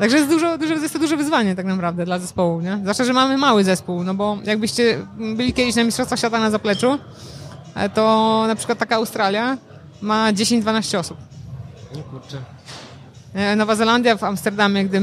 Także 0.01 0.16
jest, 0.16 0.28
dużo, 0.31 0.59
dużo, 0.59 0.74
jest 0.74 0.93
to 0.93 0.98
duże 0.98 1.16
wyzwanie 1.16 1.56
tak 1.56 1.66
naprawdę 1.66 2.05
dla 2.05 2.18
zespołu, 2.18 2.60
nie? 2.60 2.78
Zwłaszcza, 2.82 3.05
że 3.05 3.12
mamy 3.12 3.36
mały 3.36 3.64
zespół, 3.64 4.05
no 4.05 4.14
bo 4.14 4.39
jakbyście 4.44 4.98
byli 5.36 5.52
kiedyś 5.52 5.74
na 5.77 5.85
Mistrzostwach 5.85 6.18
Świata 6.18 6.39
na 6.39 6.51
zapleczu, 6.51 6.98
e, 7.74 7.89
to 7.89 8.44
na 8.48 8.55
przykład 8.55 8.78
taka 8.78 8.97
Australia 8.97 9.56
ma 10.02 10.32
10-12 10.32 10.98
osób. 10.98 11.18
Nie, 11.97 12.02
kurczę. 12.02 12.36
E, 13.35 13.56
Nowa 13.56 13.74
Zelandia 13.74 14.16
w 14.16 14.24
Amsterdamie, 14.24 14.85
gdy 14.85 15.01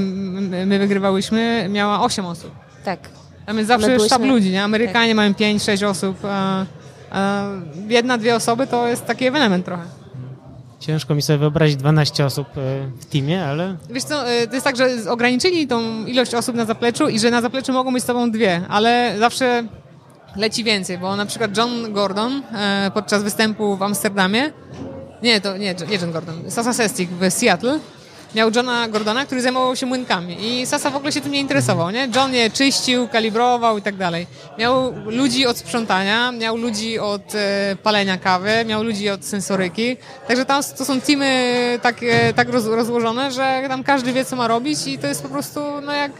my 0.65 0.79
wygrywałyśmy, 0.79 1.67
miała 1.69 2.01
8 2.01 2.25
osób. 2.25 2.51
Tak. 2.85 2.99
Tam 3.45 3.57
jest 3.57 3.67
zawsze 3.67 3.87
My 3.87 3.95
byłyśmy- 3.95 4.15
sztab 4.15 4.27
ludzi, 4.27 4.49
nie? 4.51 4.63
Amerykanie 4.63 5.15
mają 5.15 5.33
5-6 5.33 5.83
osób, 5.85 6.17
a, 6.25 6.65
a 7.11 7.43
jedna, 7.87 8.17
dwie 8.17 8.35
osoby 8.35 8.67
to 8.67 8.87
jest 8.87 9.05
taki 9.05 9.25
ewenement 9.25 9.65
trochę. 9.65 9.83
Ciężko 10.79 11.15
mi 11.15 11.21
sobie 11.21 11.39
wyobrazić 11.39 11.75
12 11.75 12.25
osób 12.25 12.47
e, 12.47 12.87
w 12.99 13.05
teamie, 13.05 13.45
ale 13.45 13.77
Wiesz 13.89 14.03
co, 14.03 14.31
y, 14.31 14.47
to 14.47 14.53
jest 14.53 14.63
tak, 14.63 14.75
że 14.77 14.89
ograniczyli 15.09 15.67
tą 15.67 16.05
ilość 16.05 16.33
osób 16.33 16.55
na 16.55 16.65
zapleczu 16.65 17.09
i 17.09 17.19
że 17.19 17.31
na 17.31 17.41
zapleczu 17.41 17.73
mogą 17.73 17.93
być 17.93 18.03
z 18.03 18.05
tobą 18.05 18.31
dwie, 18.31 18.61
ale 18.69 19.15
zawsze 19.19 19.63
leci 20.35 20.63
więcej, 20.63 20.97
bo 20.97 21.15
na 21.15 21.25
przykład 21.25 21.57
John 21.57 21.93
Gordon 21.93 22.43
e, 22.53 22.91
podczas 22.93 23.23
występu 23.23 23.77
w 23.77 23.83
Amsterdamie, 23.83 24.51
nie, 25.23 25.41
to 25.41 25.57
nie, 25.57 25.75
nie 25.89 25.97
John 26.01 26.11
Gordon, 26.11 26.51
Sasa 26.51 26.73
Sestik 26.73 27.09
w 27.09 27.31
Seattle, 27.31 27.79
miał 28.37 28.49
Johna 28.55 28.87
Gordona, 28.87 29.25
który 29.25 29.41
zajmował 29.41 29.75
się 29.75 29.85
młynkami 29.85 30.37
i 30.47 30.65
Sasa 30.65 30.89
w 30.89 30.95
ogóle 30.95 31.11
się 31.11 31.21
tym 31.21 31.31
nie 31.31 31.39
interesował, 31.39 31.89
nie? 31.91 32.07
John 32.15 32.33
je 32.33 32.49
czyścił, 32.49 33.07
kalibrował 33.07 33.77
i 33.77 33.81
tak 33.81 33.95
dalej. 33.95 34.27
Miał 34.59 34.93
ludzi 35.05 35.45
od 35.45 35.57
sprzątania, 35.57 36.31
miał 36.31 36.57
ludzi 36.57 36.99
od 36.99 37.35
e, 37.35 37.75
palenia 37.83 38.17
kawy, 38.17 38.65
miał 38.65 38.83
ludzi 38.83 39.09
od 39.09 39.25
sensoryki, 39.25 39.97
także 40.27 40.45
tam 40.45 40.63
to 40.77 40.85
są 40.85 41.01
teamy 41.01 41.79
tak, 41.81 42.03
e, 42.03 42.33
tak 42.33 42.49
roz, 42.49 42.65
rozłożone, 42.65 43.31
że 43.31 43.63
tam 43.67 43.83
każdy 43.83 44.13
wie, 44.13 44.25
co 44.25 44.35
ma 44.35 44.47
robić 44.47 44.87
i 44.87 44.97
to 44.97 45.07
jest 45.07 45.23
po 45.23 45.29
prostu 45.29 45.59
no 45.81 45.93
jak 45.93 46.11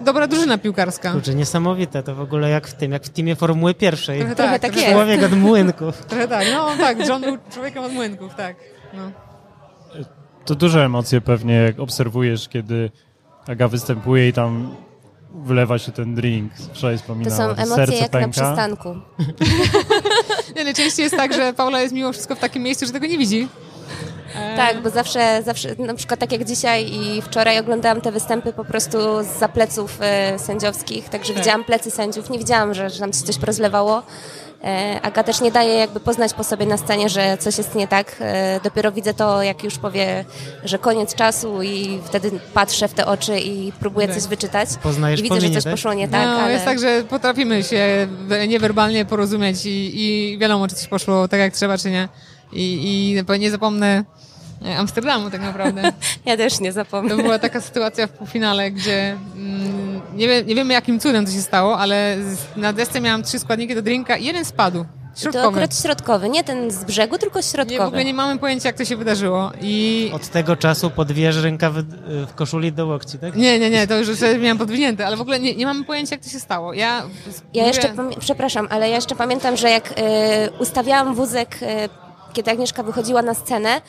dobra 0.00 0.26
drużyna 0.26 0.58
piłkarska. 0.58 1.12
kurczę, 1.12 1.34
niesamowite 1.34 2.02
to 2.02 2.14
w 2.14 2.20
ogóle 2.20 2.50
jak 2.50 2.66
w 2.66 2.74
tym, 2.74 2.92
jak 2.92 3.02
w 3.02 3.08
teamie 3.08 3.36
Formuły 3.36 3.74
pierwszej. 3.74 4.18
Trochę 4.18 4.34
Trochę 4.34 4.58
tak, 4.58 4.74
tak. 4.74 4.92
Człowiek 4.92 5.22
od 5.22 5.32
młynków. 5.38 6.06
Trochę 6.06 6.28
tak, 6.28 6.46
no 6.52 6.70
tak, 6.78 7.08
John 7.08 7.22
był 7.22 7.38
człowiekiem 7.52 7.84
od 7.84 7.92
młynków, 7.92 8.34
tak. 8.34 8.56
No. 8.94 9.10
To 10.44 10.54
duże 10.54 10.84
emocje 10.84 11.20
pewnie, 11.20 11.54
jak 11.54 11.80
obserwujesz, 11.80 12.48
kiedy 12.48 12.90
Aga 13.48 13.68
występuje 13.68 14.28
i 14.28 14.32
tam 14.32 14.74
wylewa 15.34 15.78
się 15.78 15.92
ten 15.92 16.14
drink. 16.14 16.52
Wczoraj 16.74 16.96
To 16.96 17.02
wspominała, 17.02 17.36
są 17.36 17.44
emocje 17.62 17.74
serce 17.86 17.94
jak 17.94 18.12
na 18.12 18.18
pęka. 18.18 18.30
przystanku. 18.30 18.88
Nie, 20.56 20.64
najczęściej 20.64 21.02
jest 21.02 21.16
tak, 21.16 21.32
że 21.34 21.52
Paula 21.52 21.80
jest 21.80 21.94
mimo 21.94 22.12
wszystko 22.12 22.34
w 22.34 22.38
takim 22.38 22.62
miejscu, 22.62 22.86
że 22.86 22.92
tego 22.92 23.06
nie 23.06 23.18
widzi. 23.18 23.48
Tak, 24.56 24.82
bo 24.82 24.90
zawsze, 24.90 25.42
zawsze, 25.44 25.74
na 25.78 25.94
przykład 25.94 26.20
tak 26.20 26.32
jak 26.32 26.44
dzisiaj 26.44 26.92
i 26.92 27.22
wczoraj 27.22 27.58
oglądałam 27.58 28.00
te 28.00 28.12
występy 28.12 28.52
po 28.52 28.64
prostu 28.64 28.98
za 29.38 29.48
pleców 29.48 29.98
e, 30.00 30.38
sędziowskich, 30.38 31.08
także 31.08 31.32
Tak. 31.34 31.42
widziałam 31.42 31.64
plecy 31.64 31.90
sędziów, 31.90 32.30
nie 32.30 32.38
widziałam, 32.38 32.74
że, 32.74 32.90
że 32.90 32.98
tam 33.00 33.12
się 33.12 33.22
coś 33.22 33.38
porozlewało. 33.38 34.02
E, 34.64 35.00
Aga 35.02 35.22
też 35.22 35.40
nie 35.40 35.50
daje 35.50 35.74
jakby 35.74 36.00
poznać 36.00 36.34
po 36.34 36.44
sobie 36.44 36.66
na 36.66 36.76
scenie, 36.76 37.08
że 37.08 37.38
coś 37.38 37.58
jest 37.58 37.74
nie 37.74 37.88
tak. 37.88 38.16
E, 38.20 38.60
dopiero 38.64 38.92
widzę 38.92 39.14
to, 39.14 39.42
jak 39.42 39.64
już 39.64 39.78
powie, 39.78 40.24
że 40.64 40.78
koniec 40.78 41.14
czasu 41.14 41.62
i 41.62 42.00
wtedy 42.04 42.30
patrzę 42.54 42.88
w 42.88 42.94
te 42.94 43.06
oczy 43.06 43.38
i 43.40 43.72
próbuję 43.80 44.06
Tak. 44.08 44.16
coś 44.16 44.26
wyczytać. 44.26 44.68
Poznajesz 44.82 45.20
I 45.20 45.22
widzę, 45.22 45.40
że 45.40 45.50
coś 45.50 45.64
tak? 45.64 45.72
poszło 45.72 45.94
nie 45.94 46.08
tak, 46.08 46.26
no, 46.26 46.32
ale... 46.36 46.52
jest 46.52 46.64
tak, 46.64 46.78
że 46.78 47.02
potrafimy 47.08 47.62
się 47.62 48.08
we- 48.26 48.48
niewerbalnie 48.48 49.04
porozumieć 49.04 49.66
i, 49.66 49.92
i 50.02 50.38
wiadomo, 50.38 50.68
czy 50.68 50.74
coś 50.74 50.86
poszło 50.86 51.28
tak, 51.28 51.40
jak 51.40 51.52
trzeba, 51.52 51.78
czy 51.78 51.90
nie. 51.90 52.08
I, 52.52 53.22
i 53.38 53.38
nie 53.40 53.50
zapomnę 53.50 54.04
Amsterdamu 54.78 55.30
tak 55.30 55.40
naprawdę. 55.40 55.82
Ja 56.26 56.36
też 56.36 56.60
nie 56.60 56.72
zapomnę. 56.72 57.16
To 57.16 57.22
była 57.22 57.38
taka 57.38 57.60
sytuacja 57.60 58.06
w 58.06 58.10
półfinale, 58.10 58.70
gdzie 58.70 59.16
mm, 59.36 60.00
nie, 60.14 60.28
wie, 60.28 60.44
nie 60.44 60.54
wiemy 60.54 60.74
jakim 60.74 61.00
cudem 61.00 61.26
to 61.26 61.32
się 61.32 61.40
stało, 61.42 61.78
ale 61.78 62.16
na 62.56 62.72
desce 62.72 63.00
miałam 63.00 63.22
trzy 63.22 63.38
składniki 63.38 63.74
do 63.74 63.82
drinka 63.82 64.16
i 64.16 64.24
jeden 64.24 64.44
spadł. 64.44 64.84
To 65.14 65.20
Środkowy. 65.20 65.46
akurat 65.48 65.76
środkowy, 65.82 66.28
nie 66.28 66.44
ten 66.44 66.70
z 66.70 66.84
brzegu, 66.84 67.18
tylko 67.18 67.38
Nie, 67.38 67.42
w 67.42 67.46
środkowy. 67.46 67.82
ogóle 67.82 68.04
nie 68.04 68.14
mamy 68.14 68.38
pojęcia, 68.38 68.68
jak 68.68 68.76
to 68.76 68.84
się 68.84 68.96
wydarzyło. 68.96 69.52
I 69.60 70.10
Od 70.14 70.28
tego 70.28 70.56
czasu 70.56 70.90
podwiesz 70.90 71.36
rękawy 71.42 71.80
y, 71.80 72.26
w 72.26 72.34
koszuli 72.34 72.72
do 72.72 72.86
łokci, 72.86 73.18
tak? 73.18 73.36
nie, 73.36 73.58
nie, 73.58 73.70
nie, 73.70 73.86
to 73.86 73.96
już 73.98 74.16
sobie 74.18 74.38
miałam 74.38 74.58
podwinięte, 74.58 75.06
ale 75.06 75.16
w 75.16 75.20
ogóle 75.20 75.40
nie, 75.40 75.54
nie 75.54 75.66
mamy 75.66 75.84
pojęcia, 75.84 76.14
jak 76.14 76.24
to 76.24 76.30
się 76.30 76.40
stało. 76.40 76.72
Ja, 76.72 76.86
Ja 76.86 77.02
mówię- 77.54 77.66
jeszcze, 77.66 77.94
przepraszam, 78.20 78.66
ale 78.70 78.88
ja 78.88 78.94
jeszcze 78.96 79.14
pamiętam, 79.14 79.56
że 79.56 79.70
jak 79.70 79.92
e, 79.96 80.50
ustawiałam 80.58 81.14
wózek, 81.14 81.58
e, 81.62 81.88
kiedy 82.34 82.50
Agnieszka 82.50 82.82
wychodziła 82.82 83.22
na 83.22 83.34
scenę, 83.34 83.80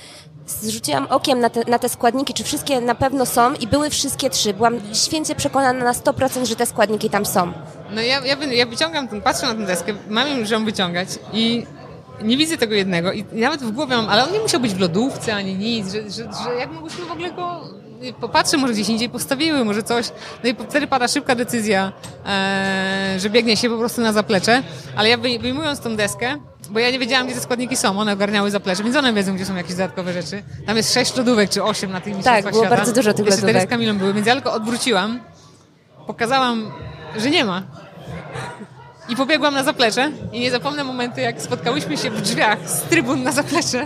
zrzuciłam 0.47 1.07
okiem 1.09 1.39
na 1.39 1.49
te, 1.49 1.61
na 1.71 1.79
te 1.79 1.89
składniki, 1.89 2.33
czy 2.33 2.43
wszystkie 2.43 2.81
na 2.81 2.95
pewno 2.95 3.25
są 3.25 3.53
i 3.53 3.67
były 3.67 3.89
wszystkie 3.89 4.29
trzy. 4.29 4.53
Byłam 4.53 4.79
święcie 4.93 5.35
przekonana 5.35 5.85
na 5.85 5.93
100%, 5.93 6.45
że 6.45 6.55
te 6.55 6.65
składniki 6.65 7.09
tam 7.09 7.25
są. 7.25 7.51
No 7.91 8.01
ja, 8.01 8.25
ja, 8.25 8.35
ja 8.51 8.65
wyciągam, 8.65 9.07
ten, 9.07 9.21
patrzę 9.21 9.47
na 9.47 9.53
tę 9.53 9.65
deskę, 9.65 9.93
mam 10.09 10.39
już 10.39 10.49
ją 10.49 10.65
wyciągać 10.65 11.07
i 11.33 11.65
nie 12.21 12.37
widzę 12.37 12.57
tego 12.57 12.75
jednego 12.75 13.11
i 13.11 13.25
nawet 13.31 13.61
w 13.63 13.71
głowie 13.71 13.95
mam, 13.95 14.09
ale 14.09 14.23
on 14.23 14.31
nie 14.33 14.39
musiał 14.39 14.59
być 14.61 14.73
w 14.73 14.79
lodówce 14.79 15.35
ani 15.35 15.55
nic, 15.55 15.91
że, 15.91 16.01
że, 16.01 16.29
że 16.43 16.55
jak 16.59 16.71
mogłyśmy 16.71 17.05
w 17.05 17.11
ogóle 17.11 17.31
go 17.31 17.61
popatrzę, 18.21 18.57
może 18.57 18.73
gdzieś 18.73 18.89
indziej 18.89 19.09
postawiły, 19.09 19.65
może 19.65 19.83
coś. 19.83 20.11
No 20.43 20.49
i 20.49 20.55
wtedy 20.69 20.87
pada 20.87 21.07
szybka 21.07 21.35
decyzja, 21.35 21.91
e, 22.25 23.15
że 23.19 23.29
biegnie 23.29 23.57
się 23.57 23.69
po 23.69 23.77
prostu 23.77 24.01
na 24.01 24.13
zaplecze, 24.13 24.63
ale 24.95 25.09
ja 25.09 25.17
wyj- 25.17 25.41
wyjmując 25.41 25.79
tą 25.79 25.95
deskę, 25.95 26.37
bo 26.75 26.79
ja 26.79 26.91
nie 26.91 26.99
wiedziałam, 26.99 27.27
gdzie 27.27 27.35
te 27.35 27.41
składniki 27.41 27.75
są, 27.75 27.99
one 27.99 28.13
ogarniały 28.13 28.51
zaplecze, 28.51 28.83
więc 28.83 28.95
one 28.95 29.13
wiedzą, 29.13 29.35
gdzie 29.35 29.45
są 29.45 29.55
jakieś 29.55 29.71
dodatkowe 29.75 30.13
rzeczy. 30.13 30.43
Tam 30.65 30.77
jest 30.77 30.93
sześć 30.93 31.15
lodówek, 31.15 31.49
czy 31.49 31.63
osiem 31.63 31.91
na 31.91 32.01
tych 32.01 32.15
mistrzostwach 32.15 32.51
było 32.53 32.63
świata. 32.63 32.75
bardzo 32.75 32.93
dużo 32.93 33.13
tych 33.13 33.25
Jeszcze 33.25 33.37
cztery 33.37 33.53
z 33.53 33.55
lodówek. 33.55 33.69
Kamilą 33.69 33.97
były, 33.97 34.13
więc 34.13 34.27
ja 34.27 34.33
tylko 34.33 34.53
odwróciłam, 34.53 35.19
pokazałam, 36.07 36.71
że 37.17 37.29
nie 37.29 37.45
ma. 37.45 37.63
I 39.09 39.15
pobiegłam 39.15 39.53
na 39.53 39.63
zaplecze 39.63 40.11
i 40.33 40.39
nie 40.39 40.51
zapomnę 40.51 40.83
momentu, 40.83 41.19
jak 41.19 41.41
spotkałyśmy 41.41 41.97
się 41.97 42.11
w 42.11 42.21
drzwiach 42.21 42.69
z 42.69 42.81
trybun 42.81 43.23
na 43.23 43.31
zaplecze 43.31 43.85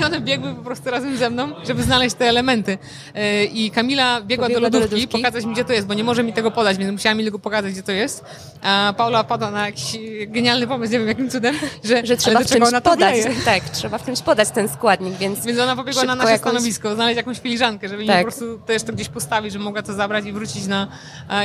i 0.00 0.04
one 0.04 0.20
biegły 0.20 0.54
po 0.54 0.62
prostu 0.62 0.90
razem 0.90 1.16
ze 1.16 1.30
mną, 1.30 1.48
żeby 1.66 1.82
znaleźć 1.82 2.16
te 2.16 2.28
elementy. 2.28 2.78
Yy, 3.14 3.44
I 3.44 3.70
Kamila 3.70 4.20
biegła 4.20 4.46
Pobiegła 4.46 4.70
do 4.70 4.70
do 4.70 4.78
lodówki, 4.78 4.96
lodówki. 5.02 5.18
pokazać 5.22 5.44
mi, 5.44 5.52
gdzie 5.52 5.64
to 5.64 5.72
jest, 5.72 5.86
bo 5.86 5.94
nie 5.94 6.04
może 6.04 6.22
mi 6.22 6.32
tego 6.32 6.50
podać, 6.50 6.76
więc 6.76 6.92
musiała 6.92 7.14
mi 7.14 7.22
tylko 7.22 7.38
pokazać, 7.38 7.72
gdzie 7.72 7.82
to 7.82 7.92
jest. 7.92 8.24
A 8.62 8.94
Paula 8.96 9.24
padła 9.24 9.50
na 9.50 9.66
jakiś 9.66 9.98
genialny 10.26 10.66
pomysł, 10.66 10.92
nie 10.92 10.98
wiem 10.98 11.08
jakim 11.08 11.30
cudem, 11.30 11.54
że, 11.84 12.06
Że 12.06 12.16
trzeba 12.16 12.40
w 12.40 12.46
czymś 12.46 12.68
ona 12.68 12.80
podać. 12.80 13.14
Tak, 13.44 13.68
trzeba 13.70 13.98
w 13.98 14.04
czymś 14.06 14.20
podać 14.20 14.50
ten 14.50 14.68
składnik, 14.68 15.14
więc... 15.16 15.46
Więc 15.46 15.58
ona 15.58 15.76
pobiegła 15.76 16.04
na 16.04 16.14
nasze 16.14 16.30
jakąś- 16.30 16.40
stanowisko, 16.50 16.94
znaleźć 16.94 17.16
jakąś 17.16 17.38
filiżankę, 17.38 17.88
żeby 17.88 18.02
mi 18.02 18.08
Tak. 18.08 18.16
po 18.18 18.22
prostu 18.22 18.58
też 18.58 18.82
to 18.82 18.92
gdzieś 18.92 19.08
postawić, 19.08 19.52
żeby 19.52 19.64
mogła 19.64 19.82
to 19.82 19.92
zabrać 19.92 20.24
i 20.24 20.32
wrócić 20.32 20.66
na... 20.66 20.88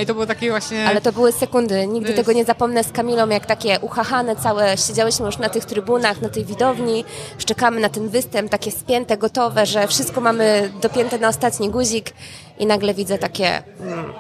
I 0.03 0.05
to 0.05 0.13
było 0.13 0.25
takie 0.25 0.49
właśnie... 0.49 0.87
Ale 0.87 1.01
to 1.01 1.11
były 1.11 1.31
sekundy. 1.31 1.87
Nigdy 1.87 2.09
jest- 2.11 2.21
tego 2.21 2.33
nie 2.33 2.45
zapomnę 2.45 2.83
z 2.83 2.91
Kamilą, 2.91 3.02
jak 3.09 3.45
takie 3.45 3.79
uchachane 3.79 4.35
całe, 4.35 4.77
siedziałyśmy 4.77 5.25
już 5.25 5.37
na 5.37 5.49
tych 5.49 5.65
trybunach, 5.65 6.21
na 6.21 6.29
tej 6.29 6.45
widowni, 6.45 7.05
szczekamy 7.37 7.79
na 7.79 7.89
ten 7.89 8.09
występ, 8.09 8.51
takie 8.51 8.71
spięte, 8.71 9.17
gotowe, 9.17 9.65
że 9.65 9.87
wszystko 9.87 10.21
mamy 10.21 10.71
dopięte 10.81 11.17
na 11.17 11.27
ostatni 11.27 11.69
guzik 11.69 12.13
i 12.59 12.65
nagle 12.65 12.93
widzę 12.93 13.17
takie, 13.17 13.63
mm, 13.79 14.13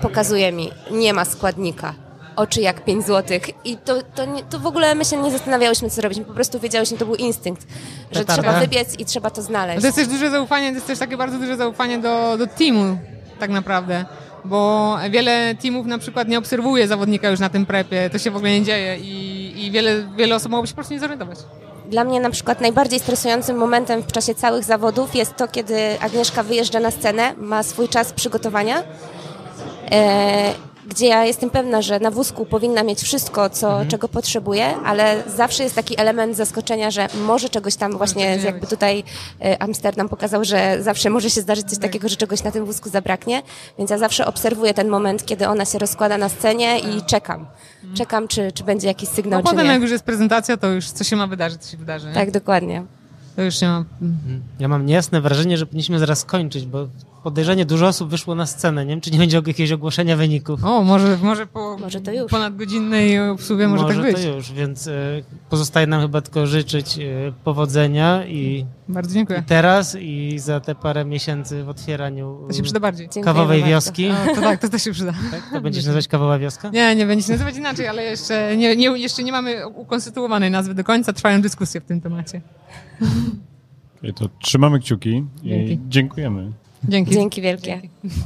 pokazuje 0.00 0.52
mi, 0.52 0.70
nie 0.90 1.12
ma 1.12 1.24
składnika. 1.24 1.94
Oczy 2.36 2.60
jak 2.60 2.84
5 2.84 3.06
złotych. 3.06 3.66
I 3.66 3.76
to, 3.76 4.02
to, 4.14 4.24
nie, 4.24 4.42
to 4.42 4.58
w 4.58 4.66
ogóle 4.66 4.94
my 4.94 5.04
się 5.04 5.16
nie 5.16 5.30
zastanawiałyśmy, 5.30 5.90
co 5.90 6.02
robić. 6.02 6.18
My 6.18 6.24
po 6.24 6.34
prostu 6.34 6.60
wiedziałyśmy, 6.60 6.98
to 6.98 7.06
był 7.06 7.14
instynkt, 7.14 7.66
że 8.12 8.20
Petarda. 8.20 8.42
trzeba 8.42 8.60
wybiec 8.60 8.98
i 8.98 9.04
trzeba 9.04 9.30
to 9.30 9.42
znaleźć. 9.42 9.80
To 9.80 9.86
jest 9.86 9.98
też 9.98 10.08
duże 10.08 10.30
zaufanie, 10.30 10.68
to 10.68 10.74
jest 10.74 10.86
też 10.86 10.98
takie 10.98 11.16
bardzo 11.16 11.38
duże 11.38 11.56
zaufanie 11.56 11.98
do, 11.98 12.38
do 12.38 12.46
teamu, 12.46 12.98
tak 13.38 13.50
naprawdę. 13.50 14.04
Bo 14.46 14.96
wiele 15.10 15.54
teamów 15.54 15.86
na 15.86 15.98
przykład 15.98 16.28
nie 16.28 16.38
obserwuje 16.38 16.88
zawodnika 16.88 17.28
już 17.28 17.40
na 17.40 17.48
tym 17.48 17.66
prepie, 17.66 18.10
to 18.10 18.18
się 18.18 18.30
w 18.30 18.36
ogóle 18.36 18.52
nie 18.52 18.64
dzieje 18.64 18.96
i, 18.98 19.66
i 19.66 19.70
wiele, 19.70 20.08
wiele 20.16 20.34
osób 20.34 20.50
mogłoby 20.50 20.68
się 20.68 20.72
po 20.72 20.76
prostu 20.76 20.94
nie 20.94 21.00
zorientować. 21.00 21.38
Dla 21.90 22.04
mnie 22.04 22.20
na 22.20 22.30
przykład 22.30 22.60
najbardziej 22.60 23.00
stresującym 23.00 23.56
momentem 23.56 24.02
w 24.02 24.12
czasie 24.12 24.34
całych 24.34 24.64
zawodów 24.64 25.14
jest 25.14 25.36
to, 25.36 25.48
kiedy 25.48 26.00
Agnieszka 26.00 26.42
wyjeżdża 26.42 26.80
na 26.80 26.90
scenę, 26.90 27.34
ma 27.36 27.62
swój 27.62 27.88
czas 27.88 28.12
przygotowania, 28.12 28.82
e, 29.90 30.52
gdzie 30.88 31.06
ja 31.06 31.24
jestem 31.24 31.50
pewna, 31.50 31.82
że 31.82 32.00
na 32.00 32.10
wózku 32.10 32.46
powinna 32.46 32.82
mieć 32.82 33.00
wszystko, 33.00 33.50
co, 33.50 33.80
czego 33.88 34.08
potrzebuje, 34.08 34.76
ale 34.76 35.22
zawsze 35.36 35.62
jest 35.62 35.74
taki 35.74 36.00
element 36.00 36.36
zaskoczenia, 36.36 36.90
że 36.90 37.08
może 37.26 37.48
czegoś 37.48 37.76
tam 37.76 37.96
właśnie, 37.96 38.36
nie 38.36 38.42
jakby 38.44 38.66
tutaj 38.66 39.04
e, 39.44 39.62
Amsterdam 39.62 40.08
pokazał, 40.08 40.44
że 40.44 40.82
zawsze 40.82 41.10
może 41.10 41.30
się 41.30 41.40
zdarzyć 41.40 41.68
coś 41.68 41.78
takiego, 41.78 42.08
że 42.08 42.16
czegoś 42.16 42.42
na 42.42 42.50
tym 42.50 42.64
wózku 42.64 42.88
zabraknie, 42.88 43.42
więc 43.78 43.90
ja 43.90 43.98
zawsze 43.98 44.26
obserwuję 44.26 44.74
ten 44.74 44.88
moment, 44.88 45.26
kiedy 45.26 45.48
ona 45.48 45.64
się 45.64 45.78
rozkłada 45.78 46.18
na 46.18 46.28
scenie 46.28 46.78
i 46.78 47.02
czekam. 47.02 47.46
Czekam, 47.94 48.28
czy, 48.28 48.52
czy 48.52 48.64
będzie 48.64 48.88
jakiś 48.88 49.08
sygnał, 49.08 49.40
No 49.40 49.48
czy 49.50 49.50
potem 49.54 49.66
jak 49.66 49.76
nie. 49.76 49.82
już 49.82 49.90
jest 49.90 50.04
prezentacja, 50.04 50.56
to 50.56 50.66
już 50.66 50.90
co 50.90 51.04
się 51.04 51.16
ma 51.16 51.26
wydarzyć, 51.26 51.62
to 51.62 51.68
się 51.68 51.76
wydarzy. 51.76 52.08
Nie? 52.08 52.14
Tak, 52.14 52.30
dokładnie. 52.30 52.84
To 53.36 53.42
już 53.42 53.60
nie 53.60 53.68
ma... 53.68 53.84
Ja 54.60 54.68
mam 54.68 54.86
niejasne 54.86 55.20
wrażenie, 55.20 55.58
że 55.58 55.66
powinniśmy 55.66 55.98
zaraz 55.98 56.24
kończyć, 56.24 56.66
bo 56.66 56.88
podejrzenie 57.22 57.64
dużo 57.66 57.86
osób 57.86 58.10
wyszło 58.10 58.34
na 58.34 58.46
scenę. 58.46 58.84
Nie 58.84 58.90
wiem, 58.90 59.00
czy 59.00 59.10
nie 59.10 59.18
będzie 59.18 59.36
jakiegoś 59.46 59.72
ogłoszenia 59.72 60.16
wyników. 60.16 60.64
O, 60.64 60.82
może, 60.82 61.18
może 61.22 61.46
po 61.46 61.76
Może 61.78 62.00
to 62.00 62.12
już. 62.12 62.30
ponadgodzinnej 62.30 63.28
obsługę 63.30 63.68
może, 63.68 63.84
tak 63.86 64.02
być. 64.02 64.16
to 64.16 64.28
już, 64.28 64.52
więc 64.52 64.86
e, 64.88 64.92
pozostaje 65.50 65.86
nam 65.86 66.00
chyba 66.00 66.20
tylko 66.20 66.46
życzyć 66.46 66.98
e, 66.98 67.02
powodzenia 67.44 68.26
i, 68.26 68.66
Bardzo 68.88 69.10
i 69.10 69.14
dziękuję. 69.14 69.42
teraz, 69.46 69.96
i 70.00 70.38
za 70.38 70.60
te 70.60 70.74
parę 70.74 71.04
miesięcy 71.04 71.64
w 71.64 71.68
otwieraniu 71.68 72.38
To 72.48 72.52
się 72.54 72.62
przyda 72.62 72.80
bardziej. 72.80 73.08
Kawowej 73.24 73.64
wioski. 73.64 74.08
O, 74.10 74.34
to 74.34 74.40
tak, 74.40 74.60
to 74.60 74.68
też 74.68 74.82
się 74.84 74.92
przyda. 74.92 75.12
Tak? 75.30 75.50
To 75.52 75.60
będziesz 75.60 75.84
nazywać 75.84 76.08
kawowa 76.08 76.38
wioska? 76.38 76.70
Nie, 76.70 76.94
nie 76.96 77.06
będzie 77.06 77.26
się 77.26 77.32
nazywać 77.32 77.56
inaczej, 77.56 77.88
ale 77.88 78.02
jeszcze 78.04 78.56
nie, 78.56 78.76
nie, 78.76 78.86
jeszcze 78.98 79.22
nie 79.24 79.32
mamy 79.32 79.68
ukonstytuowanej 79.68 80.50
nazwy 80.50 80.74
do 80.74 80.84
końca. 80.84 81.12
Trwają 81.12 81.40
dyskusje 81.42 81.80
w 81.80 81.84
tym 81.84 82.00
temacie. 82.00 82.40
I 84.02 84.14
to 84.14 84.28
trzymamy 84.42 84.78
kciuki 84.80 85.24
i 85.42 85.48
Dzięki. 85.48 85.78
dziękujemy. 85.88 86.52
Dzięki. 86.88 87.12
Dzięki 87.14 87.42
wielkie. 87.42 87.80
Dzięki. 88.02 88.20